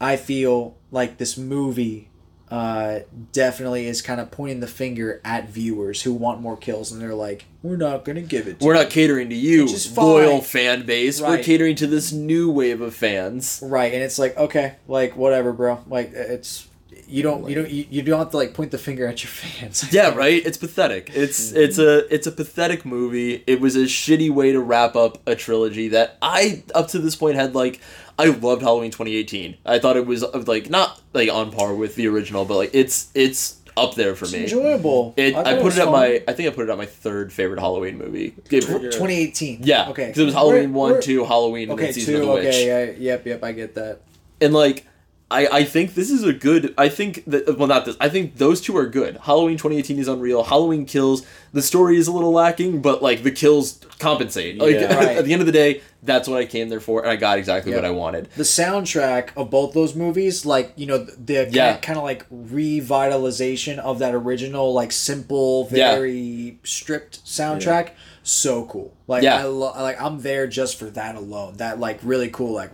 I 0.00 0.16
feel 0.16 0.76
like 0.90 1.18
this 1.18 1.36
movie 1.38 2.07
uh, 2.50 3.00
definitely 3.32 3.86
is 3.86 4.00
kind 4.02 4.20
of 4.20 4.30
pointing 4.30 4.60
the 4.60 4.66
finger 4.66 5.20
at 5.24 5.48
viewers 5.48 6.02
who 6.02 6.12
want 6.14 6.40
more 6.40 6.56
kills 6.56 6.90
and 6.92 7.00
they're 7.00 7.14
like, 7.14 7.44
we're 7.62 7.76
not 7.76 8.04
gonna 8.04 8.22
give 8.22 8.46
it. 8.48 8.60
To 8.60 8.66
We're 8.66 8.74
you." 8.74 8.82
not 8.82 8.90
catering 8.90 9.28
to 9.30 9.34
you, 9.34 9.64
Which 9.64 9.74
is 9.74 9.86
fine. 9.86 10.04
loyal 10.04 10.40
fan 10.40 10.86
base. 10.86 11.20
We're 11.20 11.42
catering 11.42 11.76
to 11.76 11.86
this 11.86 12.12
new 12.12 12.50
wave 12.50 12.80
of 12.80 12.94
fans. 12.94 13.60
right, 13.64 13.92
and 13.92 14.02
it's 14.02 14.18
like 14.18 14.36
okay, 14.36 14.76
like 14.86 15.16
whatever, 15.16 15.52
bro. 15.52 15.80
Like 15.88 16.12
it's 16.12 16.66
you 17.06 17.22
don't 17.22 17.48
you 17.48 17.54
don't 17.54 17.70
you, 17.70 17.86
you 17.90 18.02
don't 18.02 18.18
have 18.18 18.30
to 18.30 18.36
like 18.36 18.54
point 18.54 18.70
the 18.70 18.78
finger 18.78 19.06
at 19.06 19.22
your 19.22 19.30
fans. 19.30 19.92
Yeah, 19.92 20.14
right. 20.14 20.44
It's 20.46 20.56
pathetic. 20.58 21.10
It's 21.14 21.52
it's 21.52 21.78
a 21.78 22.12
it's 22.14 22.26
a 22.26 22.32
pathetic 22.32 22.84
movie. 22.84 23.42
It 23.46 23.60
was 23.60 23.76
a 23.76 23.80
shitty 23.84 24.30
way 24.30 24.52
to 24.52 24.60
wrap 24.60 24.94
up 24.94 25.18
a 25.26 25.34
trilogy 25.34 25.88
that 25.88 26.16
I 26.22 26.62
up 26.74 26.88
to 26.88 26.98
this 26.98 27.16
point 27.16 27.34
had 27.36 27.54
like 27.54 27.80
I 28.18 28.26
loved 28.26 28.62
Halloween 28.62 28.90
2018. 28.90 29.58
I 29.64 29.78
thought 29.78 29.96
it 29.96 30.06
was 30.06 30.24
uh, 30.24 30.42
like 30.46 30.68
not 30.70 31.00
like 31.12 31.30
on 31.30 31.52
par 31.52 31.74
with 31.74 31.94
the 31.94 32.08
original, 32.08 32.44
but 32.44 32.56
like 32.56 32.70
it's 32.72 33.10
it's 33.14 33.56
up 33.76 33.94
there 33.94 34.16
for 34.16 34.24
It's 34.24 34.34
me. 34.34 34.42
enjoyable. 34.42 35.14
It, 35.16 35.34
thought 35.34 35.46
I 35.46 35.60
put 35.62 35.72
it 35.74 35.78
at 35.78 35.88
my 35.88 36.20
I 36.26 36.32
think 36.32 36.48
I 36.48 36.50
put 36.52 36.68
it 36.68 36.72
at 36.72 36.76
my 36.78 36.86
third 36.86 37.32
favorite 37.32 37.60
Halloween 37.60 37.96
movie. 37.96 38.30
Tw- 38.30 38.48
2018. 38.50 39.60
yeah, 39.62 39.88
Okay. 39.90 40.06
because 40.06 40.18
it 40.20 40.24
was 40.24 40.34
Halloween 40.34 40.72
We're- 40.72 40.80
one, 40.80 40.90
we're- 40.92 41.02
two, 41.02 41.24
Halloween, 41.24 41.70
and 41.70 41.72
Okay, 41.78 41.84
then 41.84 41.92
season 41.94 42.14
two. 42.14 42.20
of 42.22 42.26
the 42.26 42.32
witch. 42.34 42.46
Okay, 42.46 42.66
yeah, 42.66 42.92
yep, 43.12 43.24
yep. 43.26 43.44
I 43.44 43.52
get 43.52 43.76
that. 43.76 44.00
and 44.40 44.52
like 44.52 44.84
I, 45.30 45.46
I 45.48 45.64
think 45.64 45.94
this 45.94 46.10
is 46.10 46.24
a 46.24 46.32
good 46.32 46.72
I 46.78 46.88
think 46.88 47.24
that 47.26 47.46
uh, 47.46 47.54
well 47.58 47.68
not 47.68 47.84
this 47.84 47.96
I 48.00 48.08
think 48.08 48.36
those 48.36 48.60
two 48.62 48.76
are 48.78 48.86
good. 48.86 49.18
Halloween 49.18 49.58
2018 49.58 49.98
is 49.98 50.08
unreal. 50.08 50.42
Halloween 50.44 50.86
kills 50.86 51.26
the 51.52 51.60
story 51.62 51.98
is 51.98 52.08
a 52.08 52.12
little 52.12 52.32
lacking, 52.32 52.80
but 52.80 53.02
like 53.02 53.22
the 53.22 53.30
kills 53.30 53.80
compensate. 53.98 54.56
Like 54.58 54.74
Right. 54.90 55.16
at 55.18 55.24
the 55.26 55.32
end 55.34 55.40
of 55.42 55.46
the 55.46 55.52
day, 55.52 55.82
that's 56.02 56.28
what 56.28 56.38
I 56.38 56.46
came 56.46 56.68
there 56.70 56.80
for, 56.80 57.02
and 57.02 57.10
I 57.10 57.16
got 57.16 57.36
exactly 57.38 57.74
what 57.74 57.84
I 57.84 57.90
wanted. 57.90 58.28
the 58.36 58.42
soundtrack 58.42 59.30
of 59.36 59.50
both 59.50 59.74
those 59.74 59.94
movies 59.94 60.46
like 60.46 60.72
you 60.76 60.86
know 60.86 60.98
the 60.98 61.48
Yeah. 61.50 61.76
kind 61.76 61.98
of 61.98 62.04
like 62.04 62.24
revitalization 62.30 63.78
of 63.78 63.98
that 63.98 64.14
original 64.14 64.72
like 64.72 64.92
simple 64.92 65.68
Yeah. 65.70 65.94
very 65.96 66.58
stripped 66.64 67.24
soundtrack 67.24 67.90
so 68.28 68.64
cool 68.66 68.92
like 69.06 69.22
Yeah. 69.22 69.38
i 69.40 69.44
lo- 69.44 69.72
like 69.76 70.00
i'm 70.00 70.20
there 70.20 70.46
just 70.46 70.78
for 70.78 70.86
that 70.90 71.16
alone 71.16 71.56
that 71.56 71.80
like 71.80 71.98
really 72.02 72.28
cool 72.28 72.52
like 72.52 72.70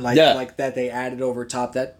like 0.00 0.16
Yeah. 0.16 0.34
like 0.34 0.56
that 0.58 0.74
they 0.74 0.90
added 0.90 1.22
over 1.22 1.44
top 1.44 1.72
that 1.74 1.96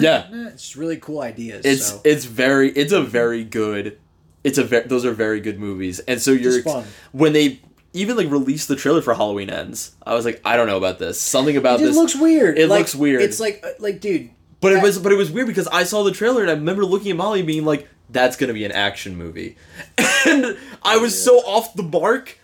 Yeah. 0.00 0.26
it's 0.48 0.76
really 0.76 0.96
cool 0.98 1.20
ideas 1.20 1.64
It's 1.64 1.86
so. 1.86 2.00
it's 2.04 2.24
very 2.24 2.70
it's 2.72 2.92
a 2.92 3.02
very 3.02 3.44
good 3.44 3.98
it's 4.44 4.58
a 4.58 4.64
very 4.64 4.86
those 4.86 5.04
are 5.04 5.12
very 5.12 5.40
good 5.40 5.58
movies, 5.60 5.98
and 6.00 6.20
so 6.22 6.30
you're 6.30 6.62
fun. 6.62 6.84
when 7.12 7.32
they 7.34 7.60
even 7.92 8.16
like 8.16 8.30
released 8.30 8.68
the 8.68 8.76
trailer 8.76 9.02
for 9.02 9.12
Halloween 9.14 9.50
Ends. 9.50 9.96
I 10.06 10.14
was 10.14 10.24
like, 10.24 10.40
I 10.44 10.56
don't 10.56 10.66
know 10.68 10.76
about 10.78 10.98
this. 11.00 11.20
Something 11.20 11.56
about 11.58 11.80
it 11.80 11.84
this 11.84 11.96
looks 11.96 12.14
weird 12.16 12.56
It 12.56 12.68
Like, 12.68 12.78
looks 12.78 12.94
weird. 12.94 13.20
it's 13.20 13.38
like 13.40 13.62
uh, 13.64 13.70
like 13.80 14.00
dude 14.00 14.30
But 14.62 14.72
it 14.72 14.80
was 14.82 14.98
but 14.98 15.12
it 15.12 15.16
was 15.16 15.30
weird 15.30 15.46
because 15.48 15.66
I 15.68 15.82
saw 15.82 16.04
the 16.04 16.12
trailer 16.12 16.40
and 16.42 16.50
I 16.50 16.54
remember 16.54 16.84
looking 16.86 17.10
at 17.10 17.16
Molly 17.18 17.42
being 17.42 17.64
like, 17.66 17.86
"That's 18.12 18.36
gonna 18.36 18.52
be 18.54 18.64
an 18.64 18.72
action 18.72 19.16
movie," 19.16 19.56
and 20.26 20.56
I 20.82 20.96
was 20.98 21.20
so 21.22 21.38
off 21.38 21.74
the 21.74 21.82
mark 21.82 22.36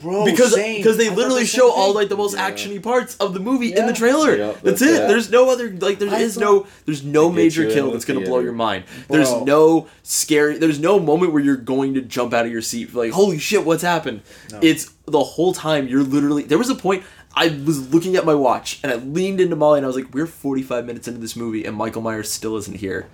bro 0.00 0.24
because 0.24 0.54
because 0.56 0.96
they 0.96 1.10
I 1.10 1.14
literally 1.14 1.42
the 1.42 1.46
show 1.46 1.70
all 1.70 1.92
like 1.94 2.08
the 2.08 2.16
most 2.16 2.34
Yeah. 2.34 2.50
actiony 2.50 2.82
parts 2.82 3.14
of 3.16 3.34
the 3.34 3.40
movie 3.40 3.74
in 3.74 3.86
the 3.86 3.92
trailer. 3.92 4.34
Yep, 4.36 4.54
that's 4.62 4.80
that's 4.80 4.82
it. 4.82 5.02
it. 5.02 5.08
There's 5.08 5.30
no 5.30 5.50
other 5.50 5.70
like 5.70 5.98
there 5.98 6.08
I 6.08 6.18
is 6.20 6.38
no 6.38 6.66
there's 6.86 7.04
no 7.04 7.30
major 7.30 7.70
kill 7.70 7.90
that's 7.92 8.04
gonna 8.06 8.20
blow 8.22 8.38
your 8.40 8.52
mind. 8.54 8.84
There's 9.08 9.32
no 9.42 9.88
scary. 10.02 10.56
There's 10.58 10.78
no 10.80 10.98
moment 10.98 11.32
where 11.32 11.42
you're 11.42 11.56
going 11.56 11.94
to 11.94 12.00
jump 12.00 12.32
out 12.32 12.46
of 12.46 12.52
your 12.52 12.62
seat 12.62 12.94
like 12.94 13.12
holy 13.12 13.38
shit 13.38 13.64
what's 13.66 13.82
happened. 13.82 14.22
It's 14.62 14.90
the 15.06 15.22
whole 15.22 15.52
time 15.52 15.88
you're 15.88 16.02
literally. 16.02 16.44
There 16.44 16.58
was 16.58 16.70
a 16.70 16.74
point. 16.74 17.04
I 17.34 17.48
was 17.64 17.92
looking 17.94 18.16
at 18.16 18.26
my 18.26 18.34
watch 18.34 18.78
and 18.82 18.92
I 18.92 18.96
leaned 18.96 19.40
into 19.40 19.56
Molly 19.56 19.78
and 19.78 19.86
I 19.86 19.88
was 19.88 19.96
like, 19.96 20.12
"We're 20.12 20.26
45 20.26 20.84
minutes 20.84 21.08
into 21.08 21.18
this 21.18 21.34
movie 21.34 21.64
and 21.64 21.74
Michael 21.74 22.02
Myers 22.02 22.30
still 22.30 22.56
isn't 22.58 22.76
here." 22.76 23.06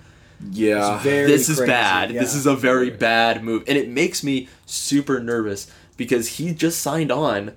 Yeah. 0.51 0.99
This 1.03 1.49
is 1.49 1.57
crazy, 1.57 1.71
bad. 1.71 2.11
yeah. 2.11 2.19
This 2.21 2.33
is 2.33 2.45
a 2.45 2.55
very 2.55 2.89
bad 2.89 3.43
move, 3.43 3.63
and 3.67 3.77
it 3.77 3.89
makes 3.89 4.23
me 4.23 4.47
super 4.65 5.19
nervous 5.19 5.69
because 5.97 6.37
he 6.37 6.53
just 6.53 6.81
signed 6.81 7.11
on. 7.11 7.55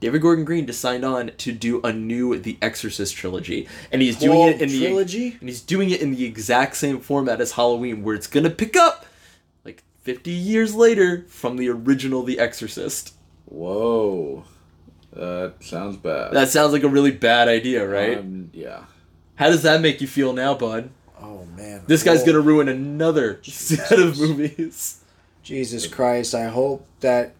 David 0.00 0.22
Gordon 0.22 0.46
Green 0.46 0.66
just 0.66 0.80
signed 0.80 1.04
on 1.04 1.30
to 1.36 1.52
do 1.52 1.80
a 1.82 1.92
new 1.92 2.38
The 2.38 2.56
Exorcist 2.62 3.14
trilogy, 3.14 3.68
and 3.92 4.00
he's 4.00 4.16
doing 4.16 4.32
Whole 4.38 4.48
it 4.48 4.62
in 4.62 4.68
the 4.70 4.86
trilogy? 4.86 5.36
and 5.38 5.48
he's 5.48 5.60
doing 5.60 5.90
it 5.90 6.00
in 6.00 6.12
the 6.14 6.24
exact 6.24 6.76
same 6.76 7.00
format 7.00 7.40
as 7.40 7.52
Halloween, 7.52 8.02
where 8.02 8.14
it's 8.14 8.26
gonna 8.26 8.48
pick 8.50 8.76
up 8.76 9.04
like 9.64 9.82
50 10.02 10.30
years 10.30 10.74
later 10.74 11.26
from 11.28 11.58
the 11.58 11.68
original 11.68 12.22
The 12.22 12.38
Exorcist. 12.38 13.12
Whoa. 13.44 14.44
That 15.12 15.54
sounds 15.60 15.96
bad. 15.98 16.32
That 16.32 16.48
sounds 16.48 16.72
like 16.72 16.82
a 16.84 16.88
really 16.88 17.10
bad 17.10 17.48
idea, 17.48 17.86
right? 17.86 18.18
Um, 18.18 18.50
yeah. 18.54 18.84
How 19.34 19.48
does 19.50 19.62
that 19.64 19.80
make 19.82 20.00
you 20.00 20.06
feel 20.06 20.32
now, 20.32 20.54
bud? 20.54 20.90
Oh 21.60 21.62
man 21.62 21.82
This 21.86 22.02
guy's 22.02 22.22
gonna 22.24 22.40
ruin 22.40 22.68
another 22.68 23.40
set 23.44 23.98
of 23.98 24.18
movies. 24.18 25.02
Jesus 25.42 25.86
Christ! 25.86 26.34
I 26.34 26.44
hope 26.44 26.86
that 27.00 27.34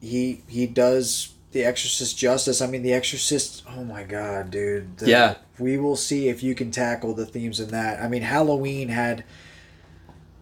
he 0.00 0.42
he 0.46 0.66
does 0.66 1.32
The 1.52 1.64
Exorcist 1.64 2.16
justice. 2.18 2.60
I 2.60 2.66
mean, 2.66 2.82
The 2.82 2.92
Exorcist. 2.92 3.62
Oh 3.68 3.84
my 3.84 4.02
God, 4.04 4.50
dude. 4.50 4.98
The- 4.98 5.08
Yeah. 5.08 5.34
We 5.58 5.78
will 5.78 5.96
see 5.96 6.28
if 6.28 6.42
you 6.42 6.54
can 6.54 6.70
tackle 6.70 7.14
the 7.14 7.24
themes 7.24 7.58
in 7.60 7.68
that. 7.70 8.02
I 8.02 8.08
mean, 8.08 8.20
Halloween 8.20 8.90
had, 8.90 9.24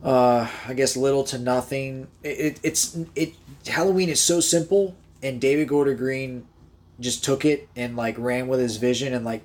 uh, 0.02 0.48
I 0.66 0.74
guess 0.74 0.96
little 0.96 1.22
to 1.24 1.38
nothing. 1.38 2.08
It, 2.24 2.28
it 2.28 2.60
it's 2.64 2.98
it. 3.14 3.34
Halloween 3.66 4.08
is 4.08 4.20
so 4.20 4.40
simple, 4.40 4.96
and 5.22 5.40
David 5.40 5.68
Gordon 5.68 5.96
Green 5.96 6.46
just 7.00 7.22
took 7.24 7.44
it 7.44 7.68
and 7.76 7.96
like 7.96 8.16
ran 8.18 8.48
with 8.48 8.58
his 8.60 8.76
vision 8.76 9.14
and 9.14 9.24
like 9.24 9.42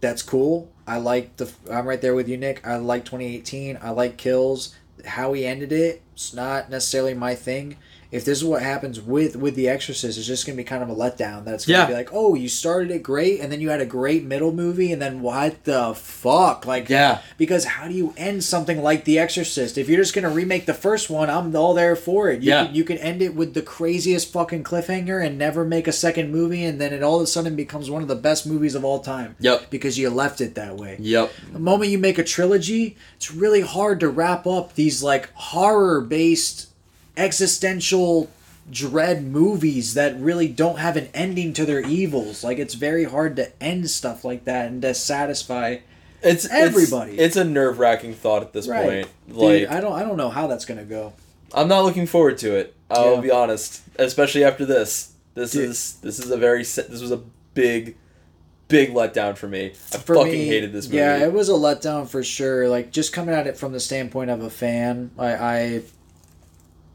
that's 0.00 0.22
cool. 0.22 0.70
I 0.88 0.96
like 0.96 1.36
the. 1.36 1.52
I'm 1.70 1.86
right 1.86 2.00
there 2.00 2.14
with 2.14 2.28
you, 2.28 2.38
Nick. 2.38 2.66
I 2.66 2.76
like 2.76 3.04
2018. 3.04 3.78
I 3.82 3.90
like 3.90 4.16
Kills. 4.16 4.74
How 5.04 5.34
he 5.34 5.46
ended 5.46 5.70
it, 5.70 6.02
it's 6.14 6.34
not 6.34 6.70
necessarily 6.70 7.14
my 7.14 7.34
thing. 7.34 7.76
If 8.10 8.24
this 8.24 8.38
is 8.38 8.44
what 8.44 8.62
happens 8.62 9.00
with 9.00 9.36
with 9.36 9.54
The 9.54 9.68
Exorcist, 9.68 10.16
it's 10.16 10.26
just 10.26 10.46
gonna 10.46 10.56
be 10.56 10.64
kind 10.64 10.82
of 10.82 10.88
a 10.88 10.94
letdown. 10.94 11.44
That's 11.44 11.66
gonna 11.66 11.80
Yeah. 11.80 11.86
be 11.86 11.92
like, 11.92 12.08
oh, 12.12 12.34
you 12.34 12.48
started 12.48 12.90
it 12.90 13.02
great, 13.02 13.40
and 13.40 13.52
then 13.52 13.60
you 13.60 13.68
had 13.68 13.82
a 13.82 13.86
great 13.86 14.24
middle 14.24 14.50
movie, 14.52 14.92
and 14.92 15.02
then 15.02 15.20
what 15.20 15.64
the 15.64 15.92
fuck? 15.94 16.64
Like, 16.66 16.88
Yeah. 16.88 17.18
Because 17.36 17.64
how 17.66 17.86
do 17.86 17.92
you 17.92 18.14
end 18.16 18.44
something 18.44 18.82
like 18.82 19.04
The 19.04 19.18
Exorcist? 19.18 19.76
If 19.76 19.88
you're 19.90 20.00
just 20.00 20.14
gonna 20.14 20.30
remake 20.30 20.64
the 20.64 20.72
first 20.72 21.10
one, 21.10 21.28
I'm 21.28 21.54
all 21.54 21.74
there 21.74 21.96
for 21.96 22.30
it. 22.30 22.42
You 22.42 22.48
Yeah. 22.50 22.64
Can, 22.66 22.74
you 22.74 22.84
can 22.84 22.96
end 22.98 23.20
it 23.20 23.34
with 23.34 23.52
the 23.52 23.60
craziest 23.62 24.32
fucking 24.32 24.64
cliffhanger 24.64 25.22
and 25.22 25.36
never 25.36 25.64
make 25.66 25.86
a 25.86 25.92
second 25.92 26.32
movie, 26.32 26.64
and 26.64 26.80
then 26.80 26.94
it 26.94 27.02
all 27.02 27.16
of 27.16 27.22
a 27.22 27.26
sudden 27.26 27.56
becomes 27.56 27.90
one 27.90 28.00
of 28.00 28.08
the 28.08 28.14
best 28.16 28.46
movies 28.46 28.74
of 28.74 28.86
all 28.86 29.00
time. 29.00 29.36
Yep. 29.40 29.68
Because 29.68 29.98
you 29.98 30.08
left 30.08 30.40
it 30.40 30.54
that 30.54 30.78
way. 30.78 30.96
Yep. 30.98 31.30
The 31.52 31.58
moment 31.58 31.90
you 31.90 31.98
make 31.98 32.16
a 32.18 32.24
trilogy, 32.24 32.96
it's 33.16 33.30
really 33.30 33.60
hard 33.60 34.00
to 34.00 34.08
wrap 34.08 34.46
up 34.46 34.74
these 34.76 35.02
like 35.02 35.28
horror 35.34 36.00
based 36.00 36.67
existential 37.18 38.30
dread 38.70 39.24
movies 39.24 39.94
that 39.94 40.18
really 40.20 40.48
don't 40.48 40.78
have 40.78 40.96
an 40.96 41.08
ending 41.14 41.52
to 41.54 41.64
their 41.64 41.80
evils. 41.80 42.44
Like 42.44 42.58
it's 42.58 42.74
very 42.74 43.04
hard 43.04 43.36
to 43.36 43.50
end 43.62 43.90
stuff 43.90 44.24
like 44.24 44.44
that 44.44 44.66
and 44.68 44.82
to 44.82 44.94
satisfy 44.94 45.78
It's 46.22 46.46
Everybody. 46.50 47.12
It's, 47.12 47.22
it's 47.22 47.36
a 47.36 47.44
nerve 47.44 47.78
wracking 47.78 48.14
thought 48.14 48.42
at 48.42 48.52
this 48.52 48.68
right. 48.68 48.84
point. 48.88 49.08
Dude, 49.28 49.36
Like 49.36 49.70
I 49.70 49.80
don't 49.80 49.92
I 49.92 50.02
don't 50.02 50.16
know 50.16 50.30
how 50.30 50.46
that's 50.46 50.64
gonna 50.64 50.84
go. 50.84 51.12
I'm 51.54 51.68
not 51.68 51.84
looking 51.84 52.06
forward 52.06 52.38
to 52.38 52.54
it. 52.56 52.74
I'll 52.90 53.14
Yeah. 53.16 53.20
be 53.20 53.30
honest, 53.30 53.82
especially 53.98 54.44
after 54.44 54.64
this. 54.66 55.12
This 55.34 55.52
Dude. 55.52 55.70
is 55.70 55.94
this 56.02 56.18
is 56.18 56.30
a 56.30 56.36
very 56.36 56.62
this 56.62 57.00
was 57.00 57.10
a 57.12 57.20
big, 57.54 57.96
big 58.68 58.90
letdown 58.90 59.36
for 59.36 59.48
me. 59.48 59.70
I 59.92 59.98
For 59.98 60.14
fucking 60.16 60.32
me, 60.32 60.46
hated 60.46 60.72
this 60.72 60.86
movie. 60.86 60.98
Yeah, 60.98 61.24
it 61.24 61.32
was 61.32 61.48
a 61.48 61.52
letdown 61.52 62.06
for 62.08 62.22
sure. 62.22 62.68
Like 62.68 62.90
just 62.92 63.12
coming 63.12 63.34
at 63.34 63.46
it 63.46 63.56
from 63.56 63.72
the 63.72 63.80
standpoint 63.80 64.30
of 64.30 64.42
a 64.42 64.50
fan, 64.50 65.10
I, 65.18 65.34
I 65.34 65.82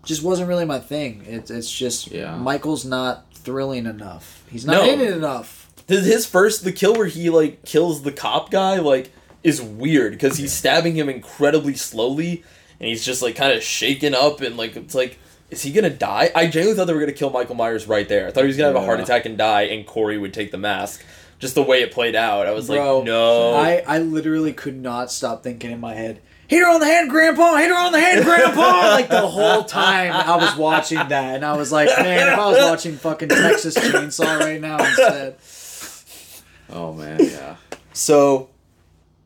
just 0.05 0.23
wasn't 0.23 0.47
really 0.49 0.65
my 0.65 0.80
thing. 0.80 1.23
It's 1.27 1.49
it's 1.51 1.71
just 1.71 2.11
Yeah. 2.11 2.35
Michael's 2.38 2.85
not 2.85 3.25
thrilling 3.34 3.85
enough. 3.85 4.43
He's 4.49 4.65
not 4.65 4.85
No. 4.85 4.91
in 4.93 5.01
it 5.01 5.11
enough. 5.11 5.71
his, 5.88 6.05
his 6.05 6.25
first 6.25 6.63
the 6.63 6.71
kill 6.71 6.93
where 6.95 7.07
he 7.07 7.30
like 7.30 7.63
kills 7.65 8.03
the 8.03 8.11
cop 8.11 8.51
guy 8.51 8.80
like 8.80 9.11
is 9.43 9.61
weird 9.61 10.13
because 10.13 10.38
he's 10.38 10.53
stabbing 10.53 10.95
him 10.95 11.09
incredibly 11.09 11.73
slowly 11.75 12.43
and 12.80 12.88
he's 12.89 13.03
just 13.05 13.21
like 13.21 13.35
kind 13.35 13.51
of 13.53 13.61
shaken 13.63 14.13
up 14.15 14.41
and 14.41 14.55
like 14.57 14.75
it's 14.75 14.95
like 14.95 15.19
is 15.49 15.61
he 15.61 15.71
gonna 15.71 15.89
die? 15.89 16.31
I 16.35 16.47
genuinely 16.47 16.75
thought 16.75 16.88
they 16.88 16.93
were 16.93 16.99
gonna 16.99 17.11
kill 17.11 17.30
Michael 17.30 17.53
Myers 17.55 17.88
right 17.88 18.07
there. 18.09 18.27
I 18.27 18.31
thought 18.31 18.41
he 18.41 18.47
was 18.47 18.57
gonna 18.57 18.73
have 18.73 18.81
a 18.81 18.85
heart 18.85 18.99
attack 18.99 19.25
and 19.25 19.38
die, 19.38 19.63
and 19.63 19.85
Corey 19.85 20.17
would 20.17 20.34
take 20.34 20.49
the 20.51 20.57
mask. 20.57 21.03
Just 21.38 21.53
the 21.55 21.61
way 21.61 21.81
it 21.81 21.91
played 21.91 22.15
out, 22.15 22.47
I 22.47 22.51
was 22.51 22.67
Bro, 22.67 22.99
like, 22.99 23.05
no. 23.05 23.53
I, 23.53 23.84
I 23.85 23.99
literally 23.99 24.53
could 24.53 24.81
not 24.81 25.11
stop 25.11 25.43
thinking 25.43 25.69
in 25.71 25.80
my 25.80 25.93
head, 25.93 26.21
hit 26.48 26.60
her 26.60 26.70
on 26.70 26.80
the 26.80 26.86
head, 26.86 27.10
Grandpa, 27.10 27.56
hit 27.57 27.70
her 27.70 27.76
on 27.78 27.91
the 27.91 27.99
head, 27.99 28.24
Grandpa! 28.24 28.61
like 28.91 29.10
the 29.10 29.28
whole 29.28 29.64
time 29.64 30.11
I 30.14 30.36
was 30.38 30.56
watching 30.56 30.98
that, 30.98 31.36
and 31.36 31.45
I 31.45 31.56
was 31.57 31.72
like, 31.72 31.88
man, 31.99 32.34
if 32.34 32.40
I 32.40 32.49
was 32.49 32.57
watching 32.60 32.95
fucking 32.98 33.30
Texas 33.30 33.76
Chainsaw 33.78 34.40
right 34.40 34.61
now 34.61 34.78
instead. 34.84 35.36
Oh 36.70 36.94
man, 36.94 37.20
yeah. 37.22 37.56
so, 37.94 38.49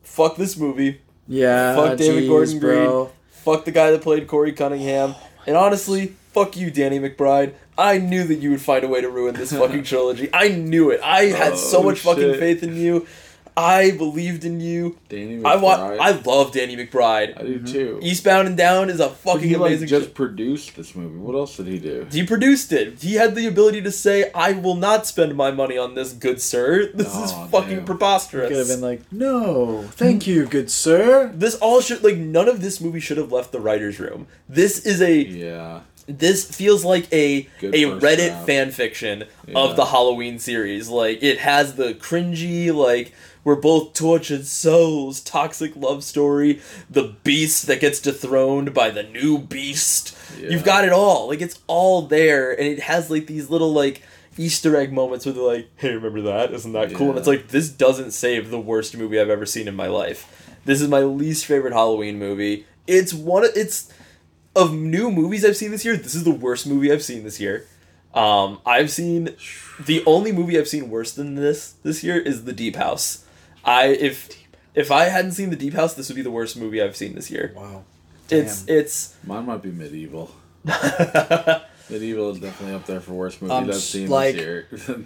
fuck 0.04 0.36
this 0.36 0.58
movie. 0.58 1.02
Yeah, 1.28 1.76
Fuck 1.76 1.98
David 1.98 2.24
jeez, 2.24 2.28
Gordon 2.28 2.60
bro. 2.60 3.04
Green. 3.06 3.14
Fuck 3.44 3.66
the 3.66 3.72
guy 3.72 3.92
that 3.92 4.02
played 4.02 4.28
Corey 4.28 4.52
Cunningham. 4.54 5.16
Oh, 5.18 5.28
and 5.46 5.56
honestly, 5.58 6.14
fuck 6.34 6.56
you, 6.58 6.72
Danny 6.72 7.00
McBride. 7.00 7.54
I 7.78 8.00
knew 8.00 8.24
that 8.26 8.36
you 8.36 8.50
would 8.52 8.62
find 8.62 8.84
a 8.84 8.88
way 8.88 9.02
to 9.02 9.10
ruin 9.10 9.36
this 9.36 9.52
fucking 9.52 9.84
trilogy. 9.86 10.30
I 10.34 10.50
knew 10.50 10.90
it. 10.90 11.00
I 11.04 11.26
had 11.26 11.58
so 11.58 11.80
Oh, 11.80 11.84
much 11.84 12.00
fucking 12.00 12.34
faith 12.36 12.64
in 12.64 12.76
you. 12.76 13.06
I 13.58 13.92
believed 13.92 14.46
in 14.46 14.60
you. 14.62 14.98
Danny 15.10 15.44
I 15.44 15.56
want. 15.56 15.82
McBride. 15.82 16.00
I 16.00 16.12
love 16.12 16.52
Danny 16.52 16.78
McBride. 16.78 17.40
I 17.40 17.42
do 17.44 17.56
mm-hmm. 17.56 17.66
too. 17.66 18.00
Eastbound 18.04 18.48
and 18.48 18.56
Down 18.56 18.90
is 18.90 19.00
a 19.00 19.10
fucking 19.10 19.56
amazing. 19.56 19.78
he 19.78 19.82
like 19.82 19.90
just 19.90 20.10
sh- 20.12 20.14
produced 20.14 20.76
this 20.76 20.96
movie. 20.96 21.18
What 21.18 21.34
else 21.36 21.58
did 21.58 21.66
he 21.68 21.80
do? 21.80 22.06
he 22.12 22.24
produced 22.24 22.72
it. 22.72 23.02
He 23.02 23.16
had 23.16 23.34
the 23.34 23.48
ability 23.48 23.82
to 23.82 23.92
say, 23.92 24.32
"I 24.34 24.52
will 24.54 24.76
not 24.76 25.08
spend 25.08 25.36
my 25.36 25.50
money 25.50 25.78
on 25.78 25.96
this, 25.96 26.14
good 26.14 26.40
sir. 26.40 26.92
This 26.94 27.16
is 27.16 27.32
fucking 27.50 27.78
damn. 27.78 27.86
preposterous." 27.86 28.50
Could 28.50 28.58
have 28.58 28.68
been 28.68 28.82
like, 28.82 29.02
no, 29.12 29.84
thank 29.92 30.28
you, 30.28 30.46
good 30.46 30.70
sir. 30.70 31.32
this 31.34 31.56
all 31.56 31.82
should 31.82 32.04
like 32.04 32.18
none 32.18 32.48
of 32.48 32.62
this 32.62 32.80
movie 32.80 33.00
should 33.00 33.18
have 33.18 33.32
left 33.32 33.52
the 33.52 33.60
writers' 33.60 34.00
room. 34.00 34.28
This 34.48 34.86
is 34.86 35.02
a 35.02 35.14
Yeah. 35.24 35.82
this 36.08 36.46
feels 36.46 36.86
like 36.86 37.12
a 37.12 37.48
Good 37.60 37.74
a 37.76 37.84
Reddit 38.00 38.30
draft. 38.30 38.46
fan 38.46 38.72
fiction 38.72 39.26
Yeah. 39.48 39.58
of 39.60 39.76
the 39.76 39.86
Halloween 39.86 40.38
series. 40.40 40.90
Like 40.90 41.22
it 41.24 41.40
has 41.40 41.74
the 41.74 41.94
cringy 41.96 42.74
like 42.74 43.14
we're 43.48 43.56
both 43.56 43.94
tortured 43.94 44.46
souls, 44.46 45.22
toxic 45.22 45.74
love 45.74 46.04
story, 46.04 46.60
the 46.90 47.16
beast 47.24 47.66
that 47.68 47.80
gets 47.80 48.02
dethroned 48.02 48.74
by 48.74 48.90
the 48.90 49.04
new 49.04 49.38
beast. 49.38 50.18
Yeah. 50.38 50.50
You've 50.50 50.66
got 50.66 50.84
it 50.84 50.92
all. 50.92 51.30
Like 51.30 51.40
it's 51.40 51.58
all 51.66 52.02
there 52.02 52.52
and 52.52 52.68
it 52.68 52.82
has 52.82 53.10
like 53.10 53.26
these 53.28 53.50
little 53.50 53.72
like 53.72 54.02
Easter 54.38 54.76
egg 54.76 54.92
moments 54.92 55.26
where 55.26 55.32
they're 55.32 55.42
like, 55.42 55.70
"Hey, 55.78 55.94
remember 55.94 56.24
that? 56.24 56.54
Isn't 56.54 56.74
that 56.74 56.94
cool?" 56.94 57.12
And 57.12 57.18
it's 57.20 57.28
like 57.28 57.48
this 57.48 57.70
doesn't 57.70 58.12
save 58.12 58.50
the 58.50 58.60
worst 58.60 58.98
movie 58.98 59.18
I've 59.18 59.30
ever 59.30 59.46
seen 59.46 59.70
in 59.70 59.78
my 59.78 59.88
life. 59.88 60.52
This 60.66 60.82
is 60.82 60.90
my 60.90 61.00
least 61.00 61.46
favorite 61.46 61.72
Halloween 61.72 62.20
movie. 62.20 62.66
It's 62.86 63.14
one. 63.14 63.46
of 63.46 63.52
It's 63.56 63.90
of 64.58 64.74
new 64.74 65.10
movies 65.10 65.46
I've 65.46 65.56
seen 65.56 65.72
this 65.72 65.86
year, 65.86 65.96
this 65.96 66.16
is 66.16 66.26
the 66.26 66.32
worst 66.32 66.68
movie 66.68 66.92
I've 66.92 67.02
seen 67.02 67.24
this 67.24 67.40
year. 67.40 67.66
Um, 68.14 68.60
I've 68.66 68.92
seen 68.92 69.38
the 69.80 70.04
only 70.06 70.34
movie 70.34 70.60
I've 70.60 70.68
seen 70.68 70.90
worse 70.90 71.14
than 71.14 71.36
this 71.36 71.76
this 71.84 72.04
year 72.04 72.18
is 72.18 72.44
The 72.44 72.52
Deep 72.52 72.76
House. 72.76 73.24
I 73.68 73.88
if 73.88 74.30
if 74.74 74.92
I 74.92 75.06
hadn't 75.06 75.34
seen 75.34 75.50
The 75.52 75.56
Deep 75.56 75.74
House, 75.74 75.94
this 75.94 76.08
would 76.10 76.16
be 76.16 76.22
the 76.24 76.32
worst 76.32 76.58
movie 76.58 76.82
I've 76.82 76.96
seen 76.96 77.14
this 77.16 77.30
year. 77.30 77.52
Wow. 77.56 77.84
It's 78.30 78.68
it's 78.68 79.16
Mine 79.26 79.46
might 79.46 79.62
be 79.62 79.72
medieval. 79.72 80.32
Medieval 81.90 82.32
is 82.32 82.40
definitely 82.40 82.76
up 82.76 82.86
there 82.86 83.00
for 83.00 83.14
worst 83.14 83.42
movie 83.42 83.54
Um, 83.54 83.66
I've 83.70 83.76
seen 83.76 84.10
like- 84.10 84.36
this 84.36 84.88
year. 84.88 85.06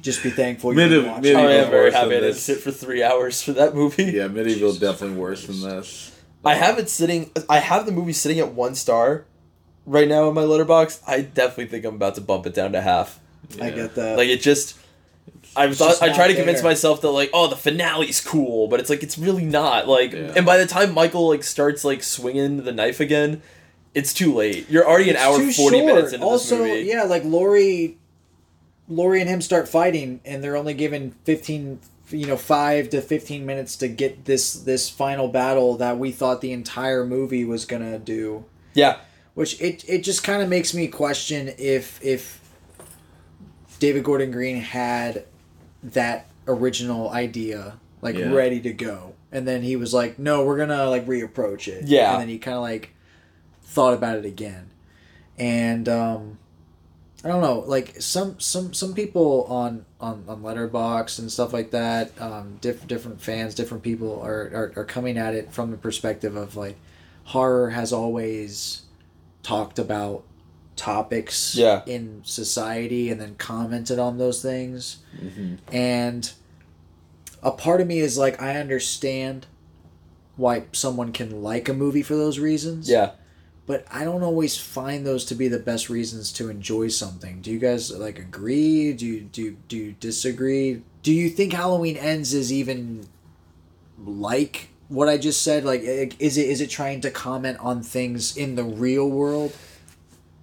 Just 0.00 0.24
be 0.24 0.30
thankful 0.30 0.72
you 0.72 0.78
Mid- 0.78 0.88
didn't 0.90 1.10
watch 1.12 1.22
mid- 1.22 1.32
it. 1.32 1.36
oh, 1.36 1.42
Medieval 1.42 1.64
yeah, 1.64 1.70
very 1.70 1.92
happy 1.92 2.06
I 2.06 2.08
than 2.14 2.20
didn't 2.22 2.36
sit 2.36 2.58
for 2.58 2.72
three 2.72 3.04
hours 3.04 3.40
for 3.40 3.52
that 3.52 3.72
movie. 3.72 4.04
yeah, 4.06 4.26
medieval 4.26 4.70
is 4.70 4.78
definitely 4.80 5.16
worse 5.16 5.46
than 5.46 5.60
this. 5.60 6.20
I 6.44 6.54
have 6.54 6.80
it 6.80 6.88
sitting. 6.90 7.30
I 7.48 7.60
have 7.60 7.86
the 7.86 7.92
movie 7.92 8.12
sitting 8.12 8.40
at 8.40 8.52
one 8.52 8.74
star 8.74 9.26
right 9.86 10.08
now 10.08 10.26
in 10.28 10.34
my 10.34 10.42
Letterboxd. 10.42 11.02
I 11.06 11.20
definitely 11.20 11.66
think 11.66 11.84
I'm 11.84 11.94
about 11.94 12.16
to 12.16 12.20
bump 12.20 12.46
it 12.46 12.54
down 12.54 12.72
to 12.72 12.80
half. 12.80 13.20
I 13.60 13.70
get 13.70 13.94
that. 13.94 14.16
Like 14.16 14.28
it 14.28 14.40
just. 14.40 14.76
I 15.54 15.66
It's 15.66 15.78
thought 15.78 16.02
I 16.02 16.06
not 16.08 16.16
try 16.16 16.28
to 16.28 16.34
convince 16.34 16.60
there. 16.60 16.70
myself 16.70 17.00
that 17.02 17.10
like 17.10 17.30
oh 17.34 17.46
the 17.48 17.56
finale's 17.56 18.20
cool, 18.20 18.68
but 18.68 18.80
it's 18.80 18.88
like 18.90 19.02
it's 19.02 19.18
really 19.18 19.44
not. 19.44 19.86
Like 19.88 20.12
Yeah. 20.12 20.32
and 20.36 20.46
by 20.46 20.56
the 20.56 20.66
time 20.66 20.92
Michael 20.94 21.28
like 21.28 21.44
starts 21.44 21.84
like 21.84 22.02
swinging 22.02 22.64
the 22.64 22.72
knife 22.72 23.00
again, 23.00 23.42
it's 23.94 24.14
too 24.14 24.32
late. 24.34 24.68
You're 24.70 24.88
already 24.88 25.10
an 25.10 25.16
hour 25.16 25.34
forty 25.38 25.52
short. 25.52 25.72
minutes 25.84 26.12
into 26.12 26.24
also, 26.24 26.58
this 26.58 26.68
movie. 26.76 26.88
yeah, 26.88 27.02
like 27.02 27.24
Laurie, 27.24 27.98
Laurie 28.88 29.20
and 29.20 29.28
him 29.28 29.40
start 29.42 29.68
fighting, 29.68 30.20
and 30.24 30.42
they're 30.42 30.56
only 30.56 30.72
given 30.74 31.14
fifteen, 31.24 31.80
you 32.10 32.26
know, 32.26 32.38
five 32.38 32.88
to 32.90 33.02
fifteen 33.02 33.44
minutes 33.44 33.76
to 33.76 33.88
get 33.88 34.24
this 34.24 34.54
this 34.54 34.88
final 34.88 35.28
battle 35.28 35.76
that 35.76 35.98
we 35.98 36.12
thought 36.12 36.40
the 36.40 36.52
entire 36.52 37.04
movie 37.04 37.44
was 37.44 37.66
gonna 37.66 37.98
do. 37.98 38.44
Yeah. 38.72 38.96
Which 39.34 39.60
it 39.60 39.84
it 39.88 39.98
just 40.02 40.24
kind 40.24 40.42
of 40.42 40.48
makes 40.48 40.72
me 40.72 40.88
question 40.88 41.52
if 41.58 42.02
if 42.02 42.40
David 43.78 44.04
Gordon 44.04 44.30
Green 44.30 44.56
had 44.56 45.24
that 45.82 46.26
original 46.46 47.10
idea 47.10 47.74
like 48.00 48.16
Yeah. 48.16 48.32
ready 48.32 48.60
to 48.60 48.72
go, 48.72 49.14
and 49.30 49.46
then 49.46 49.62
he 49.62 49.76
was 49.76 49.94
like, 49.94 50.18
"No, 50.18 50.44
we're 50.44 50.56
gonna 50.58 50.86
like 50.90 51.06
reapproach 51.06 51.68
it." 51.68 51.84
Yeah. 51.86 52.12
and 52.14 52.22
then 52.22 52.28
he 52.28 52.38
kind 52.38 52.56
of 52.56 52.62
like 52.62 52.90
thought 53.62 53.94
about 53.94 54.18
it 54.18 54.24
again, 54.24 54.70
and 55.38 55.88
um, 55.88 56.38
I 57.24 57.28
don't 57.28 57.40
know, 57.42 57.60
like 57.66 58.00
some 58.00 58.40
some 58.40 58.74
some 58.74 58.92
people 58.94 59.44
on 59.48 59.84
on 60.00 60.24
on 60.26 60.42
Letterboxd 60.42 61.20
and 61.20 61.30
stuff 61.30 61.52
like 61.52 61.70
that, 61.70 62.10
um, 62.20 62.58
different 62.60 62.88
different 62.88 63.20
fans, 63.20 63.54
different 63.54 63.84
people 63.84 64.20
are, 64.20 64.50
are 64.52 64.72
are 64.76 64.84
coming 64.84 65.16
at 65.16 65.34
it 65.34 65.52
from 65.52 65.70
the 65.70 65.76
perspective 65.76 66.34
of 66.34 66.56
like 66.56 66.76
horror 67.26 67.70
has 67.70 67.92
always 67.92 68.82
talked 69.44 69.78
about 69.78 70.24
topics 70.76 71.54
Yeah. 71.54 71.82
in 71.86 72.22
society 72.24 73.10
and 73.10 73.20
then 73.20 73.34
commented 73.36 73.98
on 73.98 74.18
those 74.18 74.40
things 74.42 74.98
mm-hmm. 75.20 75.54
and 75.74 76.32
a 77.42 77.50
part 77.50 77.80
of 77.80 77.86
me 77.86 77.98
is 78.00 78.16
like 78.16 78.40
i 78.40 78.56
understand 78.56 79.46
why 80.36 80.64
someone 80.72 81.12
can 81.12 81.42
like 81.42 81.68
a 81.68 81.74
movie 81.74 82.02
for 82.02 82.14
those 82.16 82.38
reasons 82.38 82.88
Yeah. 82.88 83.10
but 83.66 83.84
I 83.90 84.04
don't 84.04 84.22
always 84.22 84.56
find 84.58 85.06
those 85.06 85.24
to 85.26 85.34
be 85.34 85.46
the 85.48 85.58
best 85.58 85.88
reasons 85.90 86.32
to 86.32 86.48
enjoy 86.48 86.88
something. 86.88 87.40
Do 87.42 87.50
you 87.52 87.58
guys 87.60 87.92
like 87.92 88.18
agree? 88.18 88.92
Do 88.92 89.06
you 89.06 89.20
do 89.20 89.42
you- 89.42 89.56
do 89.68 89.76
you 89.76 89.92
disagree? 90.00 90.82
Do 91.02 91.12
you 91.12 91.28
think 91.30 91.52
Halloween 91.52 91.96
Ends 91.96 92.32
is 92.34 92.50
even 92.52 93.06
like 94.04 94.68
what 94.88 95.08
I 95.08 95.16
just 95.16 95.42
said? 95.42 95.64
Like, 95.64 95.82
is 95.82 96.36
it 96.38 96.46
is 96.48 96.60
it 96.60 96.70
trying 96.70 97.00
to 97.02 97.10
comment 97.10 97.58
on 97.60 97.82
things 97.82 98.36
in 98.36 98.56
the 98.56 98.64
real 98.64 99.08
world? 99.08 99.52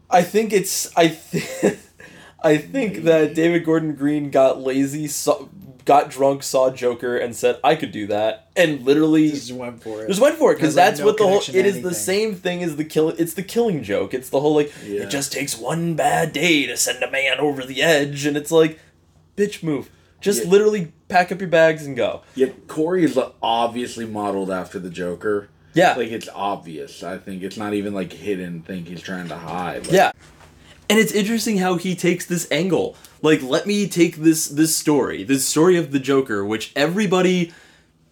I 0.09 0.23
think 0.23 0.53
it's 0.53 0.89
I 0.97 1.09
th- 1.09 1.77
I 2.43 2.57
think 2.57 3.03
that 3.03 3.33
David 3.35 3.65
Gordon 3.65 3.95
Green 3.95 4.29
got 4.31 4.61
lazy, 4.61 5.07
saw, 5.07 5.47
got 5.85 6.09
drunk, 6.09 6.41
saw 6.41 6.69
Joker, 6.71 7.17
and 7.17 7.35
said 7.35 7.59
I 7.63 7.75
could 7.75 7.91
do 7.91 8.07
that, 8.07 8.49
and 8.55 8.81
literally 8.83 9.31
Just 9.31 9.51
went 9.51 9.83
for 9.83 10.03
it. 10.03 10.07
just 10.07 10.21
went 10.21 10.35
for 10.37 10.51
it 10.51 10.55
because 10.55 10.69
Has, 10.69 10.75
like, 10.77 10.85
that's 10.85 10.99
no 11.01 11.05
what 11.07 11.17
the 11.17 11.27
whole. 11.27 11.41
It 11.53 11.65
is 11.65 11.81
the 11.81 11.93
same 11.93 12.35
thing 12.35 12.63
as 12.63 12.77
the 12.77 12.85
kill. 12.85 13.09
It's 13.09 13.33
the 13.33 13.43
killing 13.43 13.83
joke. 13.83 14.13
It's 14.13 14.29
the 14.29 14.39
whole 14.39 14.55
like 14.55 14.71
Yeah. 14.85 15.01
it 15.03 15.09
just 15.09 15.33
takes 15.33 15.57
one 15.57 15.95
bad 15.95 16.31
day 16.33 16.65
to 16.65 16.77
send 16.77 17.03
a 17.03 17.11
man 17.11 17.39
over 17.39 17.65
the 17.65 17.81
edge, 17.81 18.25
and 18.25 18.37
it's 18.37 18.51
like, 18.51 18.79
bitch, 19.35 19.61
move. 19.61 19.89
Just 20.21 20.43
Yeah. 20.45 20.49
literally 20.49 20.91
pack 21.07 21.31
up 21.31 21.39
your 21.39 21.49
bags 21.49 21.85
and 21.85 21.95
go. 21.95 22.21
Yeah, 22.35 22.47
Corey 22.67 23.03
is 23.03 23.17
obviously 23.41 24.05
modeled 24.05 24.51
after 24.51 24.77
the 24.79 24.89
Joker. 24.89 25.49
Yeah. 25.73 25.95
Like 25.95 26.09
it's 26.09 26.29
obvious. 26.33 27.03
I 27.03 27.17
think 27.17 27.43
it's 27.43 27.57
not 27.57 27.73
even 27.73 27.93
like 27.93 28.11
hidden 28.11 28.61
thing 28.61 28.85
he's 28.85 29.01
trying 29.01 29.27
to 29.29 29.37
hide. 29.37 29.85
Like, 29.85 29.91
Yeah. 29.91 30.11
And 30.89 30.97
it's 30.97 31.11
interesting 31.11 31.59
how 31.59 31.75
he 31.75 31.95
takes 31.95 32.25
this 32.25 32.47
angle. 32.51 32.95
Like, 33.21 33.43
let 33.43 33.67
me 33.67 33.87
take 33.87 34.17
this 34.17 34.47
this 34.47 34.75
story, 34.75 35.23
this 35.23 35.45
story 35.45 35.77
of 35.77 35.91
the 35.91 35.99
Joker, 35.99 36.43
which 36.43 36.71
everybody 36.75 37.53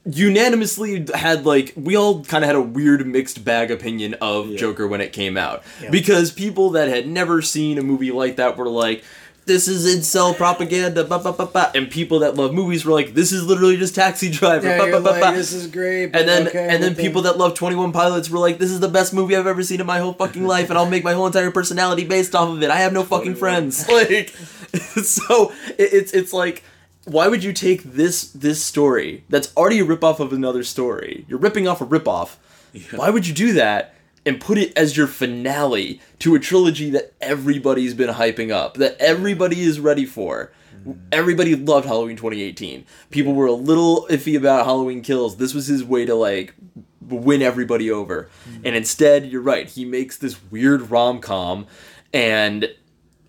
unanimously 0.05 1.05
had 1.13 1.45
like 1.45 1.73
we 1.75 1.95
all 1.95 2.23
kind 2.23 2.43
of 2.43 2.47
had 2.47 2.55
a 2.55 2.61
weird 2.61 3.05
mixed 3.05 3.43
bag 3.43 3.71
opinion 3.71 4.13
of 4.21 4.55
Joker 4.55 4.87
when 4.87 5.01
it 5.01 5.11
came 5.13 5.37
out. 5.37 5.63
Because 5.91 6.31
people 6.31 6.71
that 6.71 6.87
had 6.87 7.07
never 7.07 7.41
seen 7.41 7.77
a 7.77 7.83
movie 7.83 8.11
like 8.11 8.37
that 8.37 8.57
were 8.57 8.69
like 8.69 9.03
this 9.47 9.67
is 9.67 9.85
incel 9.87 10.35
propaganda, 10.35 11.03
ba, 11.03 11.19
ba, 11.19 11.33
ba, 11.33 11.45
ba. 11.45 11.71
and 11.73 11.89
people 11.89 12.19
that 12.19 12.35
love 12.35 12.53
movies 12.53 12.85
were 12.85 12.91
like, 12.91 13.13
"This 13.13 13.31
is 13.31 13.43
literally 13.45 13.77
just 13.77 13.95
Taxi 13.95 14.29
Driver." 14.29 14.67
Yeah, 14.67 14.77
ba, 14.77 14.87
you're 14.87 14.99
ba, 14.99 15.01
ba, 15.01 15.09
like, 15.11 15.23
ba. 15.23 15.31
this 15.37 15.53
is 15.53 15.67
great. 15.67 16.07
but 16.07 16.19
And 16.19 16.29
then 16.29 16.47
okay, 16.47 16.67
and 16.69 16.83
then 16.83 16.93
but 16.93 17.01
people 17.01 17.23
that 17.23 17.37
love 17.37 17.53
21 17.55 17.91
Pilots 17.91 18.29
were 18.29 18.39
like, 18.39 18.59
this 18.59 18.69
is 18.69 18.79
the 18.79 18.87
best 18.89 19.13
movie 19.13 19.35
I've 19.35 19.47
ever 19.47 19.63
seen 19.63 19.79
in 19.81 19.87
my 19.87 19.99
whole 19.99 20.13
fucking 20.13 20.45
life, 20.45 20.69
and 20.69 20.77
I'll 20.77 20.89
make 20.89 21.03
my 21.03 21.13
whole 21.13 21.25
entire 21.27 21.49
personality 21.51 22.05
based 22.05 22.35
off 22.35 22.49
of 22.49 22.61
it. 22.61 22.69
I 22.69 22.77
have 22.77 22.93
no 22.93 23.03
fucking 23.03 23.35
friends. 23.35 23.87
Like, 23.97 24.29
so 25.03 25.53
it, 25.77 25.89
it's 25.93 26.11
it's 26.13 26.33
like, 26.33 26.63
why 27.05 27.27
would 27.27 27.43
you 27.43 27.53
take 27.53 27.83
this 27.83 28.31
this 28.31 28.63
story 28.63 29.23
that's 29.29 29.55
already 29.55 29.79
a 29.79 29.85
ripoff 29.85 30.19
of 30.19 30.33
another 30.33 30.63
story? 30.63 31.25
You're 31.27 31.39
ripping 31.39 31.67
off 31.67 31.81
a 31.81 31.85
ripoff. 31.85 32.35
Why 32.91 33.09
would 33.09 33.25
you 33.25 33.33
do 33.33 33.53
that? 33.53 33.95
And 34.27 34.41
put 34.41 34.57
it 34.57 34.77
as 34.77 34.97
your 34.97 35.07
finale 35.07 36.01
to 36.19 36.35
a 36.35 36.39
trilogy 36.39 36.89
that 36.89 37.13
everybody's 37.21 37.93
been 37.93 38.13
hyping 38.13 38.51
up, 38.51 38.75
that 38.75 38.97
everybody 38.99 39.61
is 39.61 39.79
ready 39.79 40.05
for. 40.05 40.51
Mm-hmm. 40.75 40.91
Everybody 41.11 41.55
loved 41.55 41.87
Halloween 41.87 42.17
2018. 42.17 42.85
People 43.09 43.33
were 43.33 43.45
a 43.45 43.53
little 43.53 44.05
iffy 44.09 44.37
about 44.37 44.65
Halloween 44.65 45.01
Kills. 45.01 45.37
This 45.37 45.53
was 45.53 45.67
his 45.67 45.83
way 45.83 46.05
to 46.05 46.13
like 46.13 46.53
win 47.01 47.41
everybody 47.41 47.89
over. 47.89 48.29
Mm-hmm. 48.49 48.65
And 48.65 48.75
instead, 48.75 49.25
you're 49.27 49.41
right. 49.41 49.67
He 49.67 49.85
makes 49.85 50.17
this 50.17 50.39
weird 50.51 50.91
rom 50.91 51.19
com 51.19 51.65
and 52.13 52.69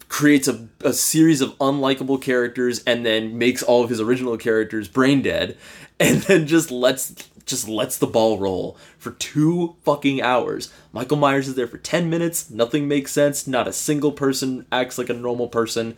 creates 0.08 0.48
a, 0.48 0.68
a 0.80 0.92
series 0.92 1.40
of 1.40 1.56
unlikable 1.58 2.20
characters 2.20 2.82
and 2.84 3.04
then 3.04 3.38
makes 3.38 3.62
all 3.62 3.84
of 3.84 3.90
his 3.90 4.00
original 4.00 4.36
characters 4.36 4.88
brain 4.88 5.22
dead 5.22 5.56
and 6.00 6.22
then 6.22 6.46
just 6.46 6.70
lets 6.70 7.27
just 7.48 7.68
lets 7.68 7.98
the 7.98 8.06
ball 8.06 8.38
roll 8.38 8.76
for 8.98 9.10
two 9.12 9.76
fucking 9.82 10.22
hours. 10.22 10.72
Michael 10.92 11.16
Myers 11.16 11.48
is 11.48 11.54
there 11.54 11.66
for 11.66 11.78
10 11.78 12.08
minutes, 12.08 12.50
nothing 12.50 12.86
makes 12.86 13.12
sense, 13.12 13.46
not 13.46 13.66
a 13.66 13.72
single 13.72 14.12
person 14.12 14.66
acts 14.70 14.98
like 14.98 15.08
a 15.08 15.14
normal 15.14 15.48
person, 15.48 15.96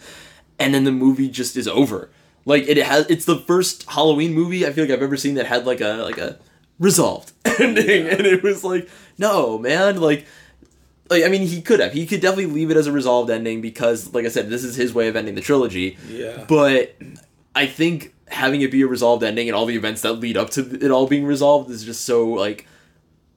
and 0.58 0.72
then 0.72 0.84
the 0.84 0.92
movie 0.92 1.28
just 1.28 1.56
is 1.56 1.68
over. 1.68 2.10
Like 2.44 2.66
it 2.68 2.78
has 2.78 3.06
it's 3.10 3.24
the 3.24 3.38
first 3.38 3.88
Halloween 3.90 4.32
movie 4.32 4.66
I 4.66 4.72
feel 4.72 4.84
like 4.84 4.92
I've 4.92 5.02
ever 5.02 5.16
seen 5.16 5.34
that 5.34 5.46
had 5.46 5.66
like 5.66 5.80
a 5.80 5.94
like 6.02 6.18
a 6.18 6.38
resolved 6.78 7.32
ending 7.60 8.08
and 8.08 8.26
it 8.26 8.42
was 8.42 8.64
like 8.64 8.88
no, 9.18 9.58
man, 9.58 10.00
like 10.00 10.26
like 11.10 11.24
I 11.24 11.28
mean 11.28 11.42
he 11.42 11.60
could 11.60 11.80
have. 11.80 11.92
He 11.92 12.06
could 12.06 12.20
definitely 12.20 12.46
leave 12.46 12.70
it 12.70 12.76
as 12.76 12.86
a 12.86 12.92
resolved 12.92 13.30
ending 13.30 13.60
because 13.60 14.14
like 14.14 14.24
I 14.24 14.28
said 14.28 14.48
this 14.48 14.64
is 14.64 14.76
his 14.76 14.94
way 14.94 15.08
of 15.08 15.16
ending 15.16 15.34
the 15.34 15.40
trilogy. 15.42 15.98
Yeah. 16.08 16.44
But 16.48 16.96
I 17.54 17.66
think 17.66 18.14
having 18.30 18.62
it 18.62 18.70
be 18.70 18.82
a 18.82 18.86
resolved 18.86 19.22
ending 19.22 19.48
and 19.48 19.56
all 19.56 19.66
the 19.66 19.76
events 19.76 20.02
that 20.02 20.14
lead 20.14 20.36
up 20.36 20.50
to 20.50 20.84
it 20.84 20.90
all 20.90 21.06
being 21.06 21.24
resolved 21.24 21.70
is 21.70 21.84
just 21.84 22.04
so 22.04 22.28
like 22.28 22.66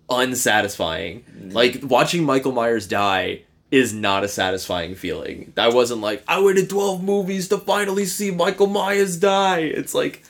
unsatisfying. 0.09 1.21
Mm-hmm. 1.21 1.49
Like 1.51 1.79
watching 1.83 2.23
Michael 2.23 2.51
Myers 2.51 2.87
die 2.87 3.41
is 3.71 3.93
not 3.93 4.23
a 4.23 4.27
satisfying 4.27 4.93
feeling. 4.93 5.51
I 5.57 5.69
wasn't 5.69 6.01
like 6.01 6.23
I 6.27 6.41
waited 6.41 6.69
12 6.69 7.03
movies 7.03 7.47
to 7.49 7.57
finally 7.57 8.05
see 8.05 8.31
Michael 8.31 8.67
Myers 8.67 9.17
die. 9.17 9.59
It's 9.59 9.93
like 9.93 10.23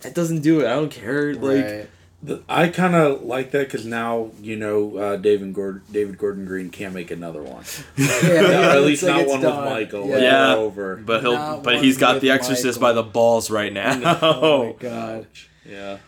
that 0.00 0.14
doesn't 0.14 0.40
do 0.40 0.60
it. 0.60 0.66
I 0.66 0.74
don't 0.74 0.90
care. 0.90 1.34
Like 1.34 1.64
Right. 1.64 1.88
The- 2.22 2.42
I 2.48 2.68
kind 2.68 2.94
of 2.94 3.22
like 3.22 3.50
that 3.52 3.66
because 3.66 3.84
now 3.84 4.30
you 4.40 4.56
know 4.56 4.96
uh, 4.96 5.16
David 5.16 5.52
Gordon 5.54 5.82
David 5.92 6.16
Gordon 6.18 6.44
Green 6.46 6.70
can't 6.70 6.94
make 6.94 7.10
another 7.10 7.42
one. 7.42 7.64
Yeah, 7.98 8.72
at 8.74 8.82
least 8.82 9.02
like 9.02 9.26
not 9.26 9.26
one 9.28 9.40
done. 9.42 9.62
with 9.64 9.72
Michael. 9.72 10.06
Yeah. 10.08 10.14
Like, 10.14 10.22
Yeah. 10.22 10.54
over. 10.56 10.96
but 10.96 11.20
he'll, 11.20 11.32
not 11.34 11.62
but 11.62 11.82
he's 11.82 11.98
got 11.98 12.20
the 12.20 12.30
exorcist 12.30 12.80
Michael. 12.80 12.80
by 12.80 12.92
the 12.94 13.02
balls 13.02 13.50
right 13.50 13.72
now. 13.72 14.18
Oh 14.22 14.64
my 14.66 14.72
god. 14.80 15.26
yeah. 15.64 15.98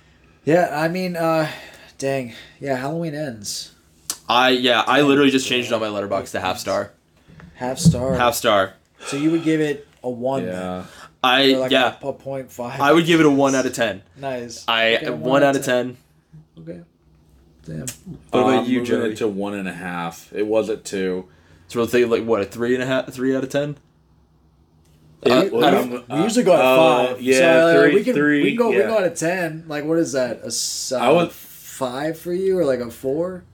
Yeah, 0.45 0.71
I 0.73 0.89
mean, 0.89 1.15
uh, 1.15 1.51
dang. 1.99 2.33
Yeah, 2.59 2.77
Halloween 2.77 3.15
ends. 3.15 3.75
I 4.29 4.51
yeah, 4.51 4.83
I 4.87 5.03
literally 5.03 5.31
just 5.31 5.47
changed 5.47 5.71
it 5.71 5.75
on 5.75 5.81
my 5.81 5.89
Letterboxd 5.89 6.31
to 6.33 6.41
half 6.41 6.59
star. 6.59 6.91
Half 7.55 7.79
star. 7.79 8.15
Half 8.15 8.35
star. 8.35 8.75
So 9.07 9.17
you 9.19 9.31
would 9.31 9.45
give 9.45 9.61
it 9.61 9.87
a 10.03 10.09
one. 10.09 10.47
then, 10.47 10.55
Yeah. 10.55 10.85
I 11.23 11.47
like 11.55 11.71
yeah. 11.73 11.97
A, 12.03 12.09
a 12.09 12.13
point 12.13 12.51
five. 12.53 12.81
I 12.81 12.93
would 12.93 13.05
give 13.07 13.19
it 13.21 13.27
a 13.27 13.31
1 13.31 13.55
out 13.55 13.67
of 13.67 13.73
10. 13.75 14.03
Nice. 14.17 14.65
I 14.69 14.97
Okay, 14.97 15.11
one, 15.11 15.43
out 15.43 15.57
of 15.57 15.65
10. 15.65 15.97
Okay. 16.61 16.81
Damn. 17.65 17.81
What 17.81 17.87
about 18.41 18.45
Um, 18.61 18.65
you, 18.67 18.79
moving 18.81 18.85
Joey? 18.85 19.11
it 19.13 19.17
to 19.19 19.29
one 19.29 19.55
and 19.55 19.69
a 19.69 19.73
half. 19.75 20.33
It 20.33 20.47
was 20.47 20.71
at 20.71 20.85
two. 20.85 21.29
So 21.67 21.81
we'll 21.81 21.87
think 21.89 22.09
like 22.11 22.25
what 22.25 22.41
a 22.41 22.45
three 22.47 22.73
and 22.75 22.83
a 22.83 22.87
half, 22.87 23.13
three 23.13 23.37
out 23.37 23.43
of 23.45 23.51
ten. 23.51 23.77
Uh, 25.27 25.43
we, 25.45 25.51
well, 25.51 25.87
we- 25.89 26.05
we 26.17 26.23
usually 26.23 26.45
go 26.45 26.55
at 26.55 26.61
uh, 26.61 27.07
five. 27.09 27.21
yeah, 27.21 27.39
so, 27.39 27.45
uh, 27.45 27.83
three- 27.83 27.95
we 27.95 28.05
can 28.05 28.15
three, 28.15 28.43
we 28.45 28.49
can 28.51 28.57
go 28.57 28.71
we 28.71 28.77
yeah. 28.77 28.83
can 28.83 28.91
go 28.91 28.99
out 28.99 29.05
of 29.05 29.19
ten. 29.19 29.65
Like 29.69 29.85
what 29.85 29.99
is 29.99 30.13
that? 30.13 30.41
A 30.43 30.47
s- 30.47 30.93
uh, 30.93 30.99
I 30.99 31.11
would- 31.11 31.33
five 31.33 32.19
for 32.19 32.33
you 32.33 32.59
or 32.59 32.65
like 32.65 32.81
a 32.81 32.91
four 32.91 33.45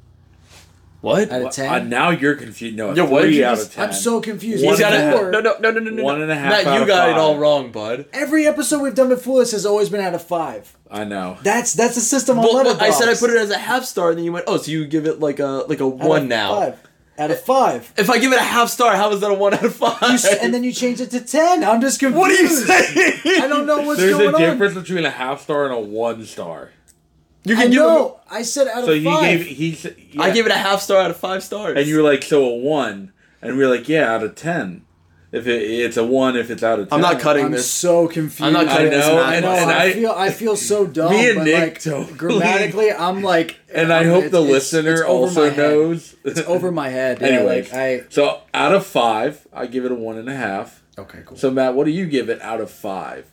What? 1.04 1.30
out 1.30 1.42
of 1.42 1.52
ten? 1.52 1.68
Uh, 1.72 1.78
now 1.84 2.10
you're 2.10 2.34
confused. 2.34 2.76
No, 2.76 2.90
a 2.90 2.94
Yeah, 2.94 3.02
what 3.02 3.20
did 3.22 3.28
three 3.28 3.38
you 3.38 3.44
out 3.44 3.56
just- 3.58 3.68
of 3.68 3.74
ten. 3.74 3.84
I'm 3.88 3.92
so 3.92 4.20
confused. 4.20 4.64
One 4.64 4.74
He's 4.76 4.80
It's 4.80 4.90
got 4.90 4.98
a 4.98 5.30
No, 5.30 5.40
no, 5.40 5.56
no, 5.60 5.70
no, 5.70 5.80
no, 5.80 5.90
no. 5.90 6.02
One 6.02 6.22
and 6.22 6.30
a 6.30 6.34
half 6.34 6.50
Matt, 6.50 6.66
out 6.66 6.74
you 6.76 6.82
of 6.82 6.88
got 6.88 7.08
it 7.10 7.16
all 7.16 7.36
wrong, 7.38 7.70
bud. 7.70 8.06
Every 8.12 8.46
episode 8.46 8.80
we've 8.82 8.94
done 8.94 9.08
before 9.10 9.40
this 9.40 9.52
has 9.52 9.64
always 9.66 9.88
been 9.88 10.00
out 10.00 10.14
of 10.14 10.22
five. 10.22 10.76
I 10.90 11.04
know. 11.04 11.36
That's 11.42 11.72
that's 11.74 11.94
the 11.94 12.00
system 12.00 12.38
on 12.38 12.44
Well, 12.44 12.64
Letterboxd. 12.64 12.80
I 12.82 12.90
said 12.90 13.08
I 13.08 13.14
put 13.14 13.30
it 13.30 13.36
as 13.36 13.50
a 13.50 13.58
half 13.58 13.84
star, 13.84 14.10
and 14.10 14.18
then 14.18 14.24
you 14.24 14.32
went, 14.32 14.44
oh, 14.48 14.56
so 14.56 14.70
you 14.70 14.86
give 14.86 15.06
it 15.06 15.20
like 15.20 15.40
a 15.40 15.64
like 15.68 15.80
a 15.80 15.84
Out 15.84 15.94
one 15.98 16.22
of 16.22 16.28
now. 16.28 16.54
Five. 16.60 16.78
Out 17.16 17.30
of 17.30 17.40
five. 17.42 17.92
If 17.96 18.10
I 18.10 18.18
give 18.18 18.32
it 18.32 18.40
a 18.40 18.42
half 18.42 18.68
star, 18.70 18.96
how 18.96 19.12
is 19.12 19.20
that 19.20 19.30
a 19.30 19.34
one 19.34 19.54
out 19.54 19.64
of 19.64 19.74
five? 19.76 20.02
You 20.02 20.18
and 20.42 20.52
then 20.52 20.64
you 20.64 20.72
change 20.72 21.00
it 21.00 21.10
to 21.12 21.20
ten. 21.20 21.62
I'm 21.62 21.80
just 21.80 22.00
confused. 22.00 22.18
what 22.18 22.30
are 22.32 22.34
you 22.42 22.48
saying? 22.48 23.20
I 23.42 23.46
don't 23.46 23.66
know 23.66 23.82
what's 23.82 24.00
There's 24.00 24.14
going 24.16 24.30
a 24.30 24.36
on. 24.36 24.40
difference 24.40 24.74
between 24.74 25.04
a 25.04 25.10
half 25.10 25.42
star 25.42 25.64
and 25.66 25.74
a 25.74 25.78
one 25.78 26.24
star. 26.24 26.70
You 27.44 27.56
I 27.56 27.62
can 27.62 27.70
give 27.70 27.80
know. 27.80 28.20
I 28.30 28.42
said 28.42 28.68
out 28.68 28.84
So 28.84 28.92
of 28.92 28.96
you 29.02 29.04
five. 29.10 29.38
gave 29.38 29.46
he 29.46 29.74
said 29.74 29.96
It, 29.98 30.18
I 30.18 30.30
gave 30.30 30.46
it 30.46 30.52
a 30.52 30.56
half 30.58 30.80
star 30.80 31.00
out 31.02 31.10
of 31.10 31.16
five 31.16 31.42
stars. 31.42 31.76
and 31.76 31.86
you 31.86 31.96
were 31.96 32.02
like 32.02 32.22
so 32.22 32.44
a 32.44 32.56
one, 32.56 33.12
and 33.42 33.56
we 33.56 33.64
were 33.64 33.70
like 33.74 33.88
yeah 33.88 34.12
out 34.14 34.22
of 34.22 34.34
ten. 34.34 34.84
If 35.30 35.48
it, 35.48 35.62
it's 35.62 35.96
a 35.96 36.04
one, 36.04 36.36
if 36.36 36.48
it's 36.48 36.62
out 36.62 36.78
of 36.78 36.88
10 36.90 36.94
I'm 36.94 37.00
not 37.00 37.20
cutting 37.20 37.46
I'm 37.46 37.50
this. 37.50 37.68
so 37.68 38.06
confused. 38.06 38.40
I'm 38.40 38.52
not 38.52 38.66
cutting 38.68 38.86
I 38.86 38.90
this 38.90 39.04
know, 39.08 39.16
math. 39.16 39.26
I 39.34 39.40
know. 39.40 39.50
and 39.52 39.70
I, 39.72 39.82
I- 39.86 39.92
feel. 39.92 40.10
I 40.12 40.30
feel 40.30 40.54
so 40.56 40.86
dumb. 40.98 41.10
Me 41.10 41.28
and 41.28 41.38
but 41.38 41.44
Nick 41.44 41.60
like, 41.60 41.80
totally- 41.82 42.16
grammatically, 42.16 42.92
I'm 42.92 43.20
like. 43.24 43.58
And 43.74 43.92
I 43.92 43.96
I'm- 44.02 44.06
hope 44.10 44.16
it's- 44.26 44.30
the 44.30 44.38
it's- 44.38 44.52
listener 44.52 44.92
it's 44.92 45.00
over 45.02 45.10
also 45.40 45.50
knows. 45.56 46.14
It's 46.24 46.40
over 46.42 46.70
my 46.70 46.88
head. 46.88 47.18
Yeah, 47.20 47.26
Anyways, 47.26 47.72
like 47.72 47.74
I. 47.76 48.04
so 48.10 48.42
out 48.54 48.76
of 48.76 48.86
five, 48.86 49.44
I 49.52 49.66
give 49.66 49.84
it 49.84 49.90
a 49.90 49.96
one 49.96 50.18
and 50.18 50.28
a 50.28 50.36
half. 50.36 50.84
Okay, 50.96 51.22
cool. 51.26 51.36
So 51.36 51.50
Matt, 51.50 51.74
what 51.74 51.84
do 51.86 51.90
you 51.90 52.06
give 52.06 52.30
it 52.30 52.40
out 52.40 52.60
of 52.60 52.70
five? 52.70 53.26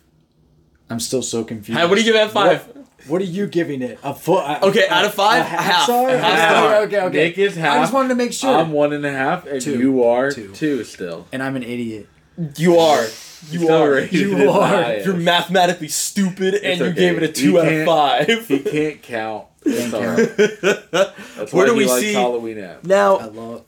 I'm 0.90 0.98
still 0.98 1.22
so 1.22 1.44
confused. 1.44 1.78
Hey, 1.80 1.86
what 1.86 1.94
do 1.94 2.00
you 2.00 2.06
give 2.12 2.16
it 2.16 2.24
at 2.24 2.30
five? 2.32 2.66
What, 2.66 2.81
what 3.08 3.20
are 3.20 3.24
you 3.26 3.46
giving 3.46 3.82
it? 3.82 3.98
A 4.02 4.14
foot? 4.14 4.44
A, 4.44 4.64
Okay, 4.66 4.86
a- 4.86 4.92
out 4.92 5.04
of 5.04 5.14
five, 5.14 5.40
a 5.40 5.44
half, 5.44 5.60
half. 5.64 5.82
star? 5.84 6.08
A 6.08 6.18
half 6.18 6.32
Okay, 6.32 6.38
star. 6.48 6.76
Okay, 6.82 7.00
okay. 7.00 7.16
Nick 7.28 7.38
is 7.38 7.56
half. 7.56 7.76
I 7.78 7.80
just 7.80 7.92
wanted 7.92 8.08
to 8.08 8.14
make 8.14 8.32
sure. 8.32 8.54
I'm 8.54 8.72
one 8.72 8.92
and 8.92 9.04
a 9.04 9.12
half, 9.12 9.46
and 9.46 9.60
Two. 9.60 9.78
you 9.78 10.04
are 10.04 10.30
Two. 10.30 10.52
two, 10.52 10.84
still. 10.84 11.26
and 11.32 11.42
I'm 11.42 11.56
an 11.56 11.62
idiot. 11.62 12.08
You 12.56 12.78
are. 12.78 13.04
You 13.50 13.68
are. 13.68 14.00
You 14.00 14.50
are. 14.50 14.94
You're 14.98 15.14
mathematically 15.14 15.88
stupid, 15.88 16.54
and 16.54 16.78
you 16.80 16.86
okay. 16.86 16.94
gave 16.94 17.16
it 17.16 17.22
a 17.24 17.32
two 17.32 17.52
He 17.52 17.58
out 17.58 17.72
of 17.72 17.84
five. 17.86 18.46
He 18.48 18.58
can't 18.60 19.02
count. 19.02 19.46
Can't 19.64 19.90
Sorry. 19.92 20.26
That's 20.26 21.52
Where 21.52 21.64
why 21.64 21.66
do 21.66 21.74
we 21.76 21.86
likes 21.86 22.00
see- 22.00 22.14
Halloween 22.14 22.58
Ave. 22.58 22.74
I 22.74 22.78
now, 22.84 23.28
love. 23.30 23.64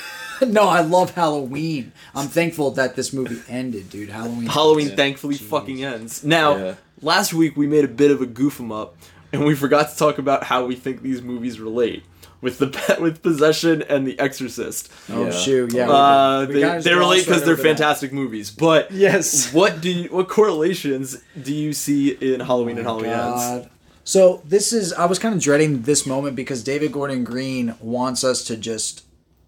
no, 0.46 0.62
I 0.68 0.80
love 0.80 1.10
Halloween. 1.14 1.92
I'm 2.14 2.28
thankful 2.28 2.70
that 2.72 2.96
this 2.96 3.12
movie 3.12 3.40
ended, 3.48 3.90
dude. 3.90 4.08
Halloween. 4.08 4.46
Halloween 4.46 4.88
Yeah. 4.88 4.96
thankfully 4.96 5.36
fucking 5.36 5.84
ends. 5.84 6.24
Now, 6.24 6.56
Yeah. 6.56 6.74
Last 7.04 7.32
week 7.34 7.56
we 7.56 7.66
made 7.66 7.84
a 7.84 7.88
bit 7.88 8.10
of 8.10 8.20
a 8.20 8.26
goof 8.26 8.58
'em 8.60 8.72
up, 8.72 8.96
and 9.32 9.44
we 9.44 9.54
forgot 9.54 9.90
to 9.90 9.96
talk 9.96 10.18
about 10.18 10.44
how 10.44 10.64
we 10.66 10.74
think 10.74 11.02
these 11.02 11.22
movies 11.22 11.60
relate. 11.60 12.02
with 12.40 12.58
the 12.58 12.96
with 13.00 13.22
possession 13.22 13.80
and 13.88 14.06
the 14.06 14.18
Exorcist. 14.18 14.90
Oh 15.10 15.24
Yeah. 15.24 15.30
shoot, 15.30 15.72
yeah. 15.72 15.88
Uh, 15.90 16.44
they, 16.44 16.78
they 16.80 16.92
relate 16.94 17.24
because 17.24 17.42
they're 17.42 17.54
over 17.54 17.62
that. 17.62 17.68
fantastic 17.68 18.12
movies. 18.12 18.50
But 18.50 18.90
Yes. 18.90 19.50
what 19.58 19.80
do 19.80 19.88
you, 19.90 20.08
what 20.10 20.28
correlations 20.28 21.22
do 21.40 21.54
you 21.54 21.72
see 21.72 22.10
in 22.10 22.40
Halloween 22.40 22.76
and 22.76 22.86
Halloween 22.86 23.12
Ends? 23.12 23.42
Oh 23.42 23.66
So 24.04 24.42
this 24.44 24.74
is 24.74 24.92
I 24.92 25.06
was 25.06 25.18
kind 25.18 25.34
of 25.34 25.40
dreading 25.40 25.82
this 25.82 26.04
moment 26.06 26.36
because 26.36 26.62
David 26.62 26.92
Gordon 26.92 27.24
Green 27.24 27.76
wants 27.80 28.22
us 28.24 28.44
to 28.44 28.56
just 28.58 29.04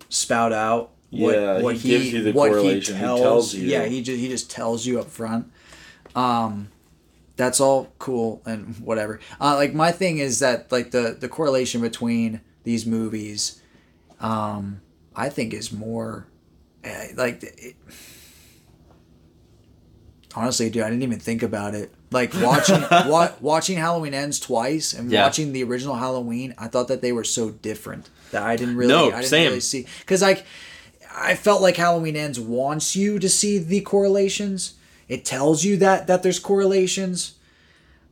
spout 0.08 0.54
out 0.54 0.88
what, 1.10 1.34
Yeah, 1.34 1.60
what 1.60 1.76
he 1.76 1.90
gives 1.90 2.12
you 2.14 2.22
the 2.22 2.32
what 2.32 2.48
correlation. 2.48 2.94
He 2.96 3.00
tells 3.02 3.54
you. 3.54 3.68
Yeah, 3.68 3.84
he 3.84 4.00
just 4.00 4.18
he 4.18 4.28
just 4.28 4.50
tells 4.50 4.86
you 4.86 5.00
up 5.00 5.10
front. 5.10 5.50
Um, 6.14 6.68
that's 7.36 7.60
all 7.60 7.92
cool 7.98 8.42
and 8.46 8.74
whatever. 8.78 9.20
Uh, 9.40 9.54
like 9.56 9.74
my 9.74 9.92
thing 9.92 10.18
is 10.18 10.38
that 10.40 10.72
like 10.72 10.90
the 10.90 11.16
the 11.18 11.28
correlation 11.28 11.80
between 11.80 12.40
these 12.64 12.86
movies, 12.86 13.60
um, 14.20 14.80
I 15.14 15.28
think 15.28 15.52
is 15.54 15.72
more, 15.72 16.26
eh, 16.84 17.08
like. 17.16 17.42
It, 17.42 17.76
honestly, 20.34 20.68
dude, 20.70 20.82
I 20.82 20.90
didn't 20.90 21.02
even 21.02 21.18
think 21.20 21.42
about 21.42 21.74
it. 21.74 21.92
Like 22.10 22.32
watching 22.34 22.80
wa- 22.90 23.32
watching 23.40 23.78
Halloween 23.78 24.14
Ends 24.14 24.38
twice 24.38 24.92
and 24.92 25.10
Yeah. 25.10 25.22
watching 25.24 25.52
the 25.52 25.62
original 25.64 25.96
Halloween, 25.96 26.54
I 26.58 26.68
thought 26.68 26.88
that 26.88 27.02
they 27.02 27.12
were 27.12 27.24
so 27.24 27.50
different 27.50 28.10
that 28.32 28.42
I 28.42 28.56
didn't 28.56 28.76
really 28.76 28.88
No, 28.92 29.06
I 29.08 29.20
didn't 29.20 29.24
same. 29.26 29.48
really 29.48 29.60
see 29.60 29.86
because 30.00 30.22
like 30.22 30.44
I 31.14 31.34
felt 31.34 31.62
like 31.62 31.76
Halloween 31.76 32.16
Ends 32.16 32.38
wants 32.38 32.94
you 32.94 33.18
to 33.18 33.28
see 33.28 33.58
the 33.58 33.80
correlations. 33.80 34.74
It 35.08 35.24
tells 35.24 35.64
you 35.64 35.76
that 35.78 36.06
that 36.06 36.22
there's 36.22 36.38
correlations. 36.38 37.34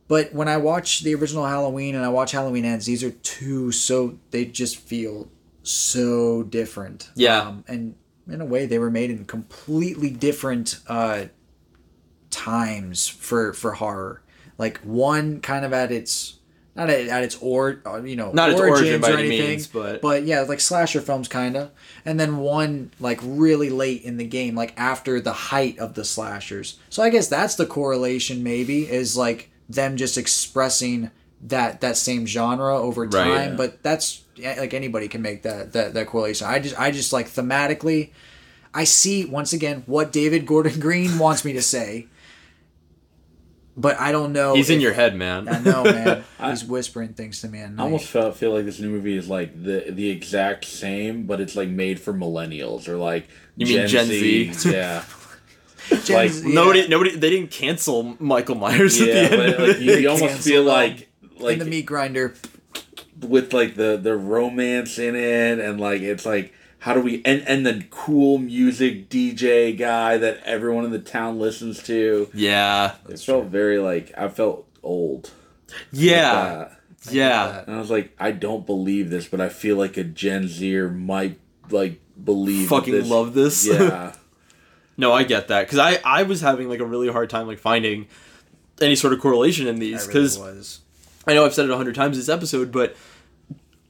But 0.07 0.33
when 0.33 0.47
I 0.47 0.57
watch 0.57 1.01
the 1.01 1.15
original 1.15 1.45
Halloween 1.45 1.95
and 1.95 2.05
I 2.05 2.09
watch 2.09 2.31
Halloween 2.31 2.63
Ends, 2.63 2.85
these 2.85 3.03
are 3.03 3.11
two 3.11 3.71
so 3.71 4.19
they 4.31 4.45
just 4.45 4.77
feel 4.77 5.29
so 5.63 6.43
different. 6.43 7.09
Yeah. 7.15 7.41
Um, 7.41 7.63
and 7.67 7.95
in 8.27 8.41
a 8.41 8.45
way, 8.45 8.65
they 8.65 8.79
were 8.79 8.91
made 8.91 9.09
in 9.09 9.25
completely 9.25 10.09
different 10.09 10.79
uh, 10.87 11.25
times 12.29 13.07
for 13.07 13.53
for 13.53 13.73
horror. 13.73 14.21
Like 14.57 14.79
one 14.79 15.41
kind 15.41 15.65
of 15.65 15.73
at 15.73 15.91
its 15.91 16.34
not 16.75 16.89
at, 16.89 17.07
at 17.07 17.23
its 17.23 17.37
or 17.41 17.81
uh, 17.85 18.01
you 18.03 18.15
know 18.15 18.31
Not 18.31 18.49
its 18.51 18.59
origin 18.59 18.99
by 19.01 19.11
or 19.11 19.13
any 19.17 19.27
anything, 19.27 19.47
means, 19.49 19.67
but- 19.67 20.01
but 20.01 20.23
yeah, 20.23 20.41
like 20.41 20.59
slasher 20.59 21.01
films 21.01 21.27
kind 21.27 21.55
of. 21.55 21.71
And 22.05 22.19
then 22.19 22.37
one 22.37 22.91
like 22.99 23.19
really 23.23 23.69
late 23.69 24.03
in 24.03 24.17
the 24.17 24.25
game, 24.25 24.55
like 24.55 24.73
after 24.77 25.19
the 25.21 25.33
height 25.33 25.79
of 25.79 25.93
the 25.95 26.03
slashers. 26.05 26.77
So 26.89 27.01
I 27.03 27.09
guess 27.09 27.27
that's 27.27 27.55
the 27.55 27.65
correlation. 27.65 28.43
Maybe 28.43 28.89
is 28.89 29.15
like 29.15 29.49
them 29.69 29.95
just 29.97 30.17
expressing 30.17 31.11
that 31.43 31.81
that 31.81 31.97
same 31.97 32.25
genre 32.27 32.77
over 32.77 33.03
Right. 33.03 33.11
time. 33.11 33.49
Yeah. 33.51 33.55
But 33.55 33.81
that's 33.83 34.23
like 34.37 34.73
anybody 34.73 35.07
can 35.07 35.21
make 35.21 35.43
that 35.43 35.73
that 35.73 35.93
that 35.93 36.07
correlation. 36.07 36.47
I 36.47 36.59
just 36.59 36.79
I 36.79 36.91
just 36.91 37.13
like 37.13 37.27
thematically. 37.29 38.11
I 38.73 38.83
see 38.83 39.23
once 39.23 39.53
again 39.53 39.83
what 39.85 40.11
David 40.11 40.45
Gordon 40.45 40.79
Green 40.81 41.17
wants 41.17 41.45
me 41.45 41.53
to 41.53 41.61
say, 41.61 42.07
but 43.77 43.99
I 43.99 44.11
don't 44.11 44.31
know. 44.33 44.55
He's 44.55 44.69
in 44.69 44.79
your 44.79 44.93
head, 44.93 45.15
man. 45.15 45.47
I 45.47 45.59
know, 45.59 45.83
man. 45.83 46.23
He's 46.43 46.63
whispering 46.63 47.13
things 47.13 47.41
to 47.41 47.47
me. 47.49 47.59
At 47.59 47.71
night. 47.71 47.81
I 47.81 47.85
almost 47.85 48.07
felt, 48.07 48.35
feel 48.37 48.53
like 48.53 48.65
this 48.65 48.79
new 48.79 48.89
movie 48.89 49.17
is 49.17 49.27
like 49.29 49.61
the 49.61 49.85
the 49.89 50.09
exact 50.09 50.65
same, 50.65 51.25
but 51.25 51.41
it's 51.41 51.55
like 51.55 51.69
made 51.69 51.99
for 51.99 52.13
millennials 52.13 52.87
or 52.87 52.97
like 52.97 53.27
You 53.55 53.65
mean 53.65 53.87
Gen 53.87 54.05
Z? 54.07 54.53
Yeah, 54.71 55.03
Gen 56.03 56.15
like, 56.17 56.31
Z, 56.31 56.53
Nobody, 56.53 56.79
yeah. 56.81 56.87
nobody, 56.87 57.15
they 57.15 57.29
didn't 57.29 57.51
cancel 57.51 58.15
Michael 58.19 58.55
Myers 58.55 58.99
at 59.01 59.07
yeah, 59.07 59.13
the 59.13 59.19
end. 59.43 59.57
but 59.57 59.67
like 59.69 59.79
you, 59.79 59.95
you 59.97 60.09
almost 60.09 60.39
feel 60.43 60.63
them. 60.65 60.73
like 60.73 61.09
in 61.21 61.29
like 61.43 61.59
the 61.59 61.65
meat 61.65 61.85
grinder. 61.85 62.33
with 63.21 63.53
like 63.53 63.75
the 63.75 63.97
the 63.97 64.15
romance 64.15 64.97
in 64.99 65.15
it 65.15 65.59
and 65.59 65.79
like 65.79 66.01
it's 66.01 66.25
like 66.25 66.53
how 66.85 66.93
do 66.93 67.01
we 67.01 67.19
and 67.25 67.41
and 67.47 67.65
the 67.65 67.83
cool 67.89 68.37
music 68.37 69.09
DJ 69.09 69.75
guy 69.75 70.17
that 70.19 70.39
everyone 70.45 70.85
in 70.85 70.91
the 70.91 70.99
town 70.99 71.39
listens 71.39 71.81
to. 71.81 72.29
yeah, 72.31 72.93
It 73.09 73.19
felt 73.19 73.45
very 73.45 73.79
like 73.79 74.11
I 74.15 74.27
felt 74.29 74.67
old. 74.83 75.31
yeah, 75.91 76.69
yeah. 77.09 77.63
and 77.65 77.75
I 77.75 77.79
was 77.79 77.89
like, 77.89 78.15
I 78.19 78.29
don't 78.29 78.67
believe 78.67 79.09
this, 79.09 79.27
but 79.27 79.41
I 79.41 79.49
feel 79.49 79.77
like 79.77 79.97
a 79.97 80.03
Gen 80.03 80.47
Zer 80.47 80.87
might 80.87 81.39
like 81.71 81.99
believe 82.23 82.69
Fucking 82.69 82.93
this. 82.93 83.09
love 83.09 83.33
this. 83.33 83.65
Yeah. 83.65 84.13
No, 84.97 85.11
I 85.11 85.23
get 85.23 85.49
that 85.49 85.63
because 85.65 85.79
I 85.79 85.99
I 86.05 86.23
was 86.23 86.39
having 86.39 86.69
like 86.69 86.79
a 86.79 86.85
really 86.85 87.09
hard 87.11 87.29
time 87.29 87.47
like 87.47 87.59
finding 87.59 88.07
any 88.79 88.95
sort 88.95 89.11
of 89.11 89.19
correlation 89.19 89.67
in 89.67 89.79
these 89.79 90.05
because 90.07 90.39
really. 90.39 90.61
I 91.27 91.33
know 91.33 91.45
I've 91.45 91.53
said 91.53 91.65
it 91.65 91.71
a 91.71 91.75
hundred 91.75 91.95
times 91.95 92.15
this 92.15 92.29
episode, 92.29 92.71
but 92.71 92.95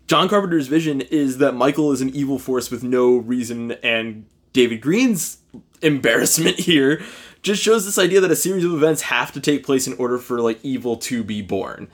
John 0.08 0.30
Carpenter's 0.30 0.68
vision 0.68 1.02
is 1.02 1.40
that 1.40 1.54
Michael 1.54 1.92
is 1.92 2.02
an 2.02 2.10
evil 2.10 2.38
force 2.38 2.70
with 2.70 2.84
no 2.84 3.18
reason, 3.18 3.72
and 3.84 4.26
David 4.54 4.82
Green's 4.82 5.40
embarrassment 5.82 6.60
here 6.60 7.02
just 7.42 7.62
shows 7.62 7.86
this 7.86 7.98
idea 7.98 8.22
that 8.22 8.32
a 8.32 8.36
series 8.36 8.66
of 8.66 8.74
events 8.74 9.04
have 9.04 9.32
to 9.34 9.40
take 9.40 9.66
place 9.66 9.88
in 9.88 9.94
order 9.94 10.18
for 10.18 10.42
like 10.42 10.60
evil 10.64 10.98
to 10.98 11.24
be 11.24 11.42
born. 11.42 11.88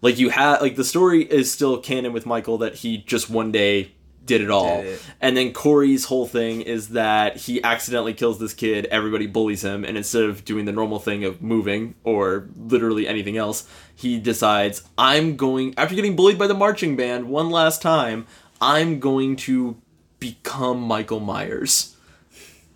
Like 0.00 0.18
you 0.18 0.30
have 0.30 0.60
like 0.60 0.76
the 0.76 0.84
story 0.84 1.24
is 1.24 1.50
still 1.50 1.78
canon 1.78 2.12
with 2.12 2.26
Michael 2.26 2.58
that 2.58 2.76
he 2.76 2.98
just 2.98 3.30
one 3.30 3.52
day 3.52 3.92
did 4.24 4.40
it 4.40 4.50
all. 4.50 4.82
Did 4.82 4.94
it. 4.94 5.02
And 5.20 5.36
then 5.36 5.52
Corey's 5.52 6.04
whole 6.04 6.26
thing 6.26 6.60
is 6.60 6.90
that 6.90 7.36
he 7.36 7.62
accidentally 7.62 8.14
kills 8.14 8.38
this 8.38 8.54
kid, 8.54 8.86
everybody 8.86 9.26
bullies 9.26 9.62
him, 9.62 9.84
and 9.84 9.96
instead 9.96 10.24
of 10.24 10.44
doing 10.44 10.64
the 10.64 10.72
normal 10.72 10.98
thing 10.98 11.24
of 11.24 11.42
moving 11.42 11.94
or 12.04 12.48
literally 12.56 13.06
anything 13.08 13.36
else, 13.36 13.68
he 13.94 14.18
decides, 14.18 14.82
I'm 14.96 15.36
going, 15.36 15.74
after 15.76 15.94
getting 15.94 16.16
bullied 16.16 16.38
by 16.38 16.46
the 16.46 16.54
marching 16.54 16.96
band 16.96 17.28
one 17.28 17.50
last 17.50 17.82
time, 17.82 18.26
I'm 18.60 19.00
going 19.00 19.36
to 19.36 19.76
become 20.18 20.80
Michael 20.80 21.20
Myers. 21.20 21.96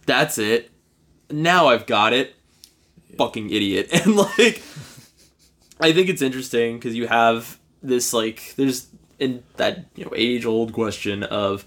That's 0.06 0.38
it. 0.38 0.70
Now 1.30 1.68
I've 1.68 1.86
got 1.86 2.12
it. 2.12 2.34
Fucking 3.16 3.50
idiot. 3.50 3.88
And 4.04 4.16
like, 4.16 4.62
I 5.80 5.92
think 5.92 6.08
it's 6.08 6.22
interesting 6.22 6.76
because 6.76 6.94
you 6.94 7.06
have 7.06 7.58
this 7.82 8.12
like 8.12 8.54
there's 8.56 8.88
in 9.18 9.42
that 9.56 9.84
you 9.94 10.04
know 10.04 10.12
age 10.14 10.44
old 10.44 10.72
question 10.72 11.22
of 11.22 11.64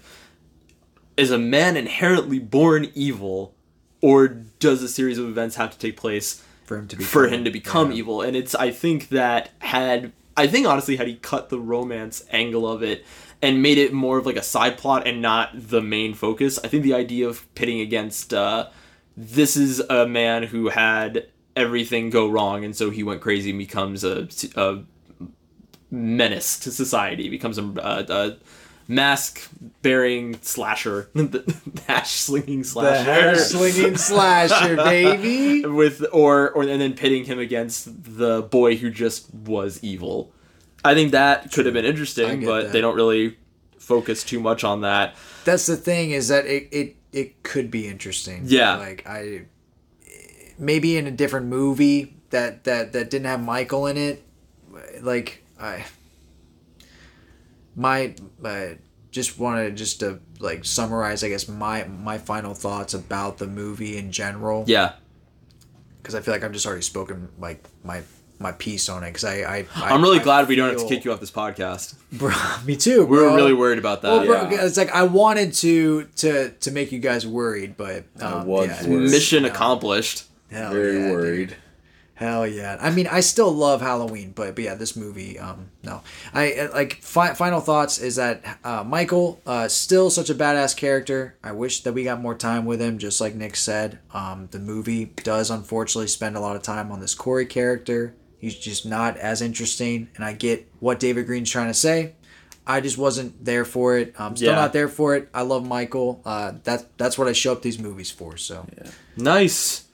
is 1.16 1.30
a 1.30 1.38
man 1.38 1.76
inherently 1.76 2.38
born 2.38 2.90
evil 2.94 3.54
or 4.00 4.28
does 4.28 4.82
a 4.82 4.88
series 4.88 5.18
of 5.18 5.28
events 5.28 5.56
have 5.56 5.70
to 5.70 5.78
take 5.78 5.96
place 5.96 6.44
For 6.70 6.78
him 6.78 6.86
to 6.86 6.96
be 6.96 7.02
for 7.02 7.26
him 7.26 7.42
to 7.42 7.50
become 7.50 7.90
evil. 7.90 8.22
And 8.22 8.36
it's 8.36 8.54
i 8.54 8.70
think 8.70 9.08
that 9.08 9.50
had 9.58 10.12
i 10.36 10.46
think 10.46 10.68
honestly 10.68 10.94
had 10.94 11.08
he 11.08 11.16
cut 11.16 11.48
the 11.48 11.58
romance 11.58 12.24
angle 12.30 12.70
of 12.70 12.84
it 12.84 13.04
and 13.42 13.60
made 13.60 13.76
it 13.76 13.92
more 13.92 14.18
of 14.18 14.24
like 14.24 14.36
a 14.36 14.42
side 14.42 14.78
plot 14.78 15.04
and 15.04 15.20
not 15.20 15.50
the 15.52 15.82
main 15.82 16.14
focus 16.14 16.60
i 16.62 16.68
think 16.68 16.84
the 16.84 16.94
idea 16.94 17.28
of 17.28 17.52
pitting 17.56 17.80
against 17.80 18.32
uh 18.32 18.68
this 19.16 19.56
is 19.56 19.80
a 19.80 20.06
man 20.06 20.44
who 20.44 20.68
had 20.68 21.26
everything 21.56 22.08
go 22.08 22.28
wrong 22.28 22.64
and 22.64 22.76
so 22.76 22.90
he 22.90 23.02
went 23.02 23.20
crazy 23.20 23.50
and 23.50 23.58
becomes 23.58 24.04
a, 24.04 24.28
a 24.54 24.84
menace 25.90 26.56
to 26.60 26.70
society 26.70 27.28
becomes 27.28 27.58
a, 27.58 27.64
a, 27.64 28.04
a 28.08 28.36
mask 28.90 29.48
bearing 29.82 30.36
slasher 30.42 31.08
the 31.14 31.54
hash 31.86 32.10
slinging 32.10 32.58
The 32.58 32.64
slasher 32.64 33.02
hair 33.04 33.34
slinging 33.36 33.96
slasher, 33.96 34.76
baby. 34.76 35.64
with 35.66 36.04
or 36.12 36.50
or 36.50 36.62
and 36.62 36.80
then 36.80 36.94
pitting 36.94 37.24
him 37.24 37.38
against 37.38 38.16
the 38.16 38.42
boy 38.42 38.76
who 38.76 38.90
just 38.90 39.32
was 39.32 39.82
evil. 39.82 40.32
I 40.84 40.94
think 40.94 41.12
that 41.12 41.52
could 41.52 41.66
have 41.66 41.74
been 41.74 41.84
interesting, 41.84 42.44
but 42.44 42.64
that. 42.64 42.72
they 42.72 42.80
don't 42.80 42.96
really 42.96 43.36
focus 43.78 44.24
too 44.24 44.40
much 44.40 44.64
on 44.64 44.80
that. 44.80 45.14
That's 45.44 45.66
the 45.66 45.76
thing 45.76 46.10
is 46.10 46.28
that 46.28 46.46
it, 46.46 46.68
it 46.72 46.96
it 47.12 47.42
could 47.42 47.70
be 47.70 47.86
interesting. 47.86 48.42
Yeah. 48.46 48.76
Like 48.76 49.06
I 49.06 49.42
maybe 50.58 50.96
in 50.96 51.06
a 51.06 51.12
different 51.12 51.46
movie 51.46 52.16
that 52.30 52.64
that 52.64 52.92
that 52.92 53.10
didn't 53.10 53.26
have 53.26 53.42
Michael 53.42 53.86
in 53.86 53.96
it. 53.96 54.24
Like 55.00 55.44
I 55.60 55.84
my 57.76 58.14
uh, 58.44 58.68
just 59.10 59.38
wanted 59.38 59.76
just 59.76 60.00
to 60.00 60.20
like 60.38 60.64
summarize 60.64 61.22
I 61.24 61.28
guess 61.28 61.48
my 61.48 61.84
my 61.84 62.18
final 62.18 62.54
thoughts 62.54 62.94
about 62.94 63.38
the 63.38 63.46
movie 63.46 63.96
in 63.98 64.12
general. 64.12 64.64
Yeah, 64.66 64.92
because 66.02 66.14
I 66.14 66.20
feel 66.20 66.32
like 66.34 66.44
I've 66.44 66.52
just 66.52 66.66
already 66.66 66.82
spoken 66.82 67.28
like 67.38 67.64
my 67.84 68.02
my 68.38 68.52
piece 68.52 68.88
on 68.88 69.04
it 69.04 69.08
because 69.08 69.24
I, 69.24 69.40
I 69.42 69.66
I 69.76 69.90
I'm 69.90 70.00
really 70.02 70.18
I 70.18 70.22
glad 70.22 70.48
we 70.48 70.56
don't 70.56 70.70
have 70.70 70.80
to 70.80 70.88
kick 70.88 71.04
you 71.04 71.12
off 71.12 71.20
this 71.20 71.30
podcast. 71.30 71.94
Bro, 72.12 72.32
me 72.64 72.74
too. 72.76 73.04
We 73.04 73.18
were 73.18 73.34
really 73.34 73.52
worried 73.52 73.78
about 73.78 74.02
that. 74.02 74.08
Well, 74.08 74.26
bro, 74.26 74.50
Yeah. 74.50 74.64
it's 74.64 74.76
like 74.78 74.90
I 74.92 75.02
wanted 75.02 75.52
to 75.54 76.04
to 76.16 76.50
to 76.50 76.70
make 76.70 76.90
you 76.90 76.98
guys 76.98 77.26
worried, 77.26 77.76
but 77.76 78.04
um, 78.20 78.46
was 78.46 78.68
yeah, 78.68 78.88
worried. 78.88 79.10
Mission 79.10 79.42
no. 79.42 79.50
accomplished. 79.50 80.24
Hell 80.50 80.72
Very 80.72 80.98
yeah, 80.98 81.08
dude. 81.10 81.56
Hell 82.20 82.46
yeah! 82.46 82.76
I 82.78 82.90
mean, 82.90 83.06
I 83.06 83.20
still 83.20 83.50
love 83.50 83.80
Halloween, 83.80 84.32
but 84.36 84.54
but 84.54 84.62
yeah, 84.62 84.74
this 84.74 84.94
movie, 84.94 85.38
um, 85.38 85.70
no. 85.82 86.02
I 86.34 86.52
uh, 86.52 86.68
like 86.74 86.96
fi- 87.00 87.32
final 87.32 87.60
thoughts 87.60 87.98
is 87.98 88.16
that 88.16 88.58
uh, 88.62 88.84
Michael, 88.84 89.40
uh, 89.46 89.68
still 89.68 90.10
such 90.10 90.28
a 90.28 90.34
badass 90.34 90.76
character. 90.76 91.36
I 91.42 91.52
wish 91.52 91.82
that 91.82 91.94
we 91.94 92.04
got 92.04 92.20
more 92.20 92.34
time 92.34 92.66
with 92.66 92.78
him, 92.78 92.98
just 92.98 93.22
like 93.22 93.34
Nick 93.34 93.56
said. 93.56 94.00
Um, 94.12 94.48
the 94.50 94.58
movie 94.58 95.06
does 95.06 95.50
unfortunately 95.50 96.08
spend 96.08 96.36
a 96.36 96.40
lot 96.40 96.56
of 96.56 96.62
time 96.62 96.92
on 96.92 97.00
this 97.00 97.14
Corey 97.14 97.46
character. 97.46 98.14
He's 98.38 98.54
just 98.54 98.84
not 98.84 99.16
as 99.16 99.40
interesting, 99.40 100.08
and 100.14 100.22
I 100.22 100.34
get 100.34 100.68
what 100.78 101.00
David 101.00 101.24
Green's 101.24 101.50
trying 101.50 101.68
to 101.68 101.74
say. 101.74 102.16
I 102.66 102.82
just 102.82 102.98
wasn't 102.98 103.42
there 103.42 103.64
for 103.64 103.96
it. 103.96 104.14
I'm 104.18 104.36
still 104.36 104.50
Yeah. 104.50 104.56
not 104.56 104.74
there 104.74 104.88
for 104.88 105.16
it. 105.16 105.30
I 105.32 105.40
love 105.40 105.66
Michael. 105.66 106.20
Uh, 106.26 106.52
that 106.64 106.98
that's 106.98 107.16
what 107.16 107.28
I 107.28 107.32
show 107.32 107.52
up 107.52 107.62
these 107.62 107.78
movies 107.78 108.10
for. 108.10 108.36
So 108.36 108.66
Nice. 109.16 109.84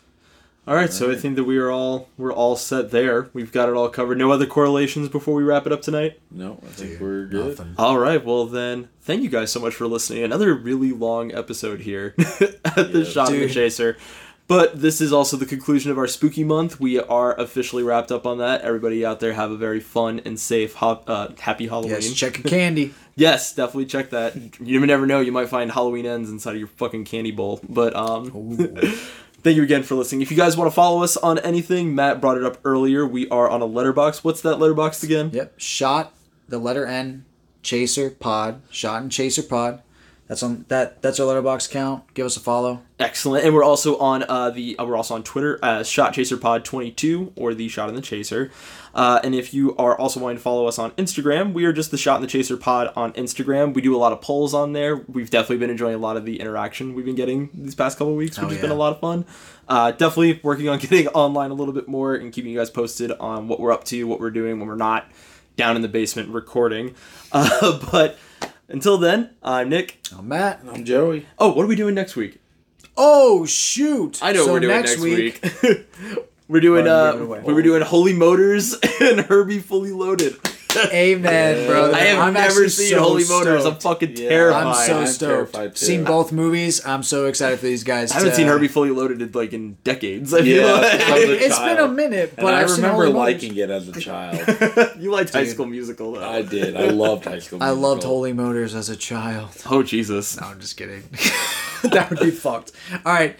All 0.67 0.75
right, 0.75 0.93
so 0.93 1.13
I 1.13 1.15
think 1.15 1.37
that 1.37 1.45
we 1.45 1.59
are 1.59 1.71
all 1.71 2.09
we're 2.19 2.33
all 2.33 2.57
set 2.57 2.91
there. 2.91 3.29
We've 3.33 3.53
got 3.53 3.69
it 3.69 3.77
all 3.77 3.89
covered. 3.89 4.19
No 4.19 4.33
other 4.33 4.47
correlations 4.47 5.09
before 5.09 5.35
we 5.35 5.45
wrap 5.45 5.65
it 5.65 5.73
up 5.73 5.81
tonight. 5.81 6.19
No, 6.31 6.59
I 6.63 6.67
think 6.71 7.01
we're 7.01 7.27
good. 7.27 7.51
nothing. 7.57 7.75
All 7.79 7.99
right, 7.99 8.25
well 8.25 8.47
then, 8.47 8.89
thank 9.03 9.23
you 9.23 9.29
guys 9.29 9.53
so 9.53 9.61
much 9.61 9.75
for 9.75 9.87
listening. 9.87 10.25
Another 10.25 10.55
really 10.55 10.91
long 10.91 11.33
episode 11.33 11.81
here 11.83 12.15
at 12.65 12.93
the 12.93 13.05
Shot 13.05 13.29
and 13.29 13.37
the 13.37 13.47
Dude. 13.47 13.53
Chaser. 13.53 13.97
But 14.49 14.81
this 14.81 15.01
is 15.01 15.13
also 15.13 15.37
the 15.37 15.45
conclusion 15.47 15.91
of 15.91 15.99
our 15.99 16.07
spooky 16.07 16.45
month. 16.45 16.79
We 16.79 17.01
are 17.01 17.35
officially 17.37 17.83
wrapped 17.83 18.13
up 18.13 18.27
on 18.27 18.39
that. 18.39 18.61
Everybody 18.61 19.05
out 19.05 19.19
there 19.19 19.33
have 19.33 19.51
a 19.51 19.57
very 19.57 19.81
fun 19.81 20.21
and 20.25 20.39
safe, 20.39 20.75
ho- 20.75 21.03
uh, 21.09 21.33
happy 21.41 21.67
Halloween. 21.67 21.91
yes, 21.91 22.13
check 22.13 22.39
your 22.39 22.45
candy. 22.45 22.93
Yes, 23.19 23.55
definitely 23.55 23.87
check 23.87 24.11
that. 24.11 24.37
You 24.61 24.79
never 24.85 25.07
know, 25.07 25.21
you 25.21 25.33
might 25.33 25.49
find 25.49 25.73
Halloween 25.73 26.05
ends 26.05 26.29
inside 26.29 26.51
of 26.51 26.59
your 26.59 26.69
fucking 26.69 27.07
candy 27.07 27.31
bowl. 27.31 27.61
But 27.67 27.97
um 27.97 28.29
thank 29.47 29.57
you 29.57 29.63
again 29.63 29.85
for 29.85 29.95
listening. 29.95 30.23
If 30.23 30.33
you 30.33 30.37
guys 30.37 30.57
want 30.57 30.69
to 30.69 30.75
follow 30.75 31.05
us 31.05 31.17
on 31.17 31.39
anything, 31.39 31.95
Matt 31.95 32.21
brought 32.21 32.37
it 32.37 32.43
up 32.43 32.59
earlier. 32.65 33.07
We 33.07 33.29
are 33.29 33.49
on 33.49 33.63
a 33.63 33.65
Letterboxd. 33.65 34.25
What's 34.25 34.41
that 34.41 34.57
Letterboxd 34.57 35.05
again? 35.05 35.31
Yep. 35.33 35.55
Shot 35.57 36.13
the 36.49 36.59
letter 36.59 36.85
N, 36.85 37.25
Chaser 37.63 38.11
Pod. 38.11 38.61
Shot 38.71 39.03
and 39.03 39.13
Chaser 39.13 39.45
Pod. 39.45 39.85
That's 40.27 40.43
on 40.43 40.65
that. 40.67 41.01
That's 41.01 41.21
our 41.21 41.27
Letterboxd 41.33 41.71
count. 41.71 42.13
Give 42.15 42.27
us 42.27 42.37
a 42.37 42.41
follow. 42.41 42.83
Excellent. 42.99 43.45
And 43.45 43.55
we're 43.55 43.63
also 43.63 43.97
on 43.99 44.25
uh, 44.29 44.51
the 44.51 44.77
uh, 44.81 44.85
we're 44.85 44.97
also 44.97 45.15
on 45.15 45.23
Twitter 45.23 45.61
as 45.63 45.89
Shot 45.89 46.15
Chaser 46.15 46.37
Pod 46.37 46.65
22 46.65 47.33
or 47.37 47.55
the 47.55 47.69
Shot 47.69 47.89
in 47.89 47.95
the 47.95 48.01
Chaser. 48.01 48.51
Uh, 48.97 49.21
and 49.23 49.35
if 49.35 49.53
you 49.53 49.77
are 49.77 49.95
also 49.99 50.19
wanting 50.19 50.39
to 50.39 50.43
follow 50.43 50.67
us 50.67 50.79
on 50.79 50.91
Instagram, 50.93 51.53
we 51.53 51.67
are 51.67 51.73
just 51.73 51.91
the 51.91 51.99
Shot 51.99 52.17
in 52.17 52.23
the 52.23 52.27
Chaser 52.27 52.57
Pod 52.57 52.91
on 52.97 53.13
Instagram. 53.13 53.75
We 53.75 53.83
do 53.83 53.95
a 53.95 53.99
lot 53.99 54.13
of 54.15 54.23
polls 54.23 54.55
on 54.55 54.73
there. 54.73 54.97
We've 54.97 55.29
definitely 55.29 55.59
been 55.59 55.69
enjoying 55.69 55.95
a 55.97 55.99
lot 55.99 56.17
of 56.17 56.25
the 56.25 56.41
interaction 56.41 56.95
we've 56.95 57.05
been 57.05 57.15
getting 57.15 57.51
these 57.53 57.75
past 57.75 57.99
couple 57.99 58.13
of 58.13 58.17
weeks, 58.17 58.39
which 58.39 58.47
Oh, 58.47 58.49
has 58.49 58.59
been 58.59 58.71
a 58.71 58.75
lot 58.75 58.95
of 58.95 59.01
fun. 59.01 59.27
Uh, 59.69 59.91
definitely 59.91 60.41
working 60.43 60.71
on 60.71 60.79
getting 60.81 61.09
online 61.09 61.51
a 61.51 61.55
little 61.55 61.75
bit 61.75 61.89
more 61.89 62.15
and 62.15 62.33
keeping 62.33 62.51
you 62.51 62.59
guys 62.59 62.71
posted 62.71 63.13
on 63.13 63.49
what 63.49 63.61
we're 63.61 63.71
up 63.71 63.85
to, 63.85 64.03
what 64.05 64.19
we're 64.19 64.31
doing 64.31 64.59
when 64.59 64.67
we're 64.67 64.77
not 64.77 65.11
down 65.57 65.77
in 65.77 65.83
the 65.83 65.89
basement 65.89 66.31
recording. 66.31 66.95
Uh, 67.33 67.79
but 67.91 68.17
until 68.69 68.97
then, 68.97 69.31
I'm 69.43 69.69
Nick. 69.69 69.99
I'm 70.17 70.29
Matt. 70.29 70.61
I'm 70.67 70.85
Joey. 70.85 71.27
Oh, 71.39 71.53
what 71.53 71.65
are 71.65 71.69
we 71.69 71.77
doing 71.77 71.95
next 71.95 72.17
week? 72.17 72.39
Oh 72.97 73.45
shoot! 73.45 74.21
I 74.23 74.33
know 74.33 74.47
so 74.47 74.53
what 74.53 74.53
we're 74.55 74.61
doing 74.61 74.77
next, 74.77 74.99
next, 75.01 75.63
week. 75.63 75.87
we're 76.49 76.61
doing 76.61 76.87
uh, 76.89 77.13
give 77.13 77.21
it 77.21 77.25
away. 77.25 77.41
we 77.41 77.53
were 77.55 77.63
doing 77.63 77.83
Holy 77.83 78.13
Motors 78.13 78.75
and 79.01 79.21
Herbie 79.21 79.59
Fully 79.61 79.93
Loaded. 79.93 80.37
Amen, 80.93 81.67
brother. 81.67 81.95
I 81.95 82.01
have 82.01 82.19
I'm 82.19 82.35
never 82.35 82.69
seen 82.69 82.91
so 82.91 83.01
Holy 83.03 83.25
Motors. 83.27 83.65
I'm 83.65 83.77
fucking 83.77 84.15
Yeah. 84.15 84.29
terrified. 84.29 84.67
I'm 84.67 84.75
so 84.87 84.99
I'm 85.01 85.07
stoked. 85.07 85.31
terrified, 85.53 85.75
too. 85.77 85.87
Seen 85.87 86.05
both 86.05 86.33
movies. 86.33 86.85
I'm 86.87 87.03
so 87.03 87.25
excited 87.27 87.59
for 87.61 87.65
these 87.65 87.83
guys. 87.83 88.13
I 88.13 88.17
haven't 88.17 88.31
to- 88.31 88.37
seen 88.37 88.47
Herbie 88.47 88.69
Fully 88.69 88.91
Loaded 88.91 89.23
in 89.23 89.33
like 89.33 89.55
in 89.55 89.79
decades. 89.85 90.35
I 90.35 90.41
Yeah, 90.41 90.67
like. 90.73 90.85
as 91.01 91.25
a 91.25 91.45
It's 91.47 91.59
been 91.59 91.79
a 91.79 91.89
minute, 91.89 92.35
but 92.37 92.53
I 92.53 92.61
I've 92.61 92.69
seen 92.69 92.83
remember 92.85 93.05
Holy 93.07 93.15
Motors. 93.15 93.35
liking 93.43 93.57
it 93.57 93.71
as 93.71 93.89
a 93.89 93.93
child. 93.99 94.99
you 95.01 95.11
liked 95.11 95.33
High 95.33 95.45
Dude. 95.45 95.53
School 95.55 95.67
Musical 95.67 96.13
though. 96.13 96.29
I 96.29 96.43
did. 96.43 96.77
I 96.77 96.89
loved 96.89 97.25
High 97.25 97.39
School 97.39 97.63
I 97.63 97.71
loved 97.71 98.03
Holy 98.03 98.35
Motors 98.35 98.75
as 98.75 98.91
a 98.91 98.97
child. 98.97 99.51
Oh 99.71 99.83
Jesus. 99.83 100.39
No, 100.39 100.49
I'm 100.49 100.61
just 100.61 100.77
kidding. 100.77 101.05
that 101.85 102.09
would 102.11 102.21
be 102.21 102.31
fucked. 102.31 102.73
All 103.07 103.15
right, 103.15 103.35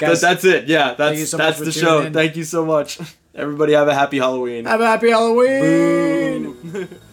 That, 0.00 0.06
guys. 0.08 0.20
that's 0.20 0.44
it. 0.44 0.66
Yeah, 0.66 0.94
that's 0.94 1.30
so 1.30 1.36
that's 1.36 1.58
the 1.58 1.72
show. 1.72 2.00
in. 2.00 2.12
Thank 2.12 2.36
you 2.36 2.44
so 2.44 2.64
much. 2.64 2.98
Everybody 3.34 3.74
have 3.74 3.86
a 3.88 3.94
happy 3.94 4.18
Halloween. 4.18 4.64
have 4.64 4.80
a 4.80 4.86
happy 4.86 5.10
Halloween. 5.10 6.88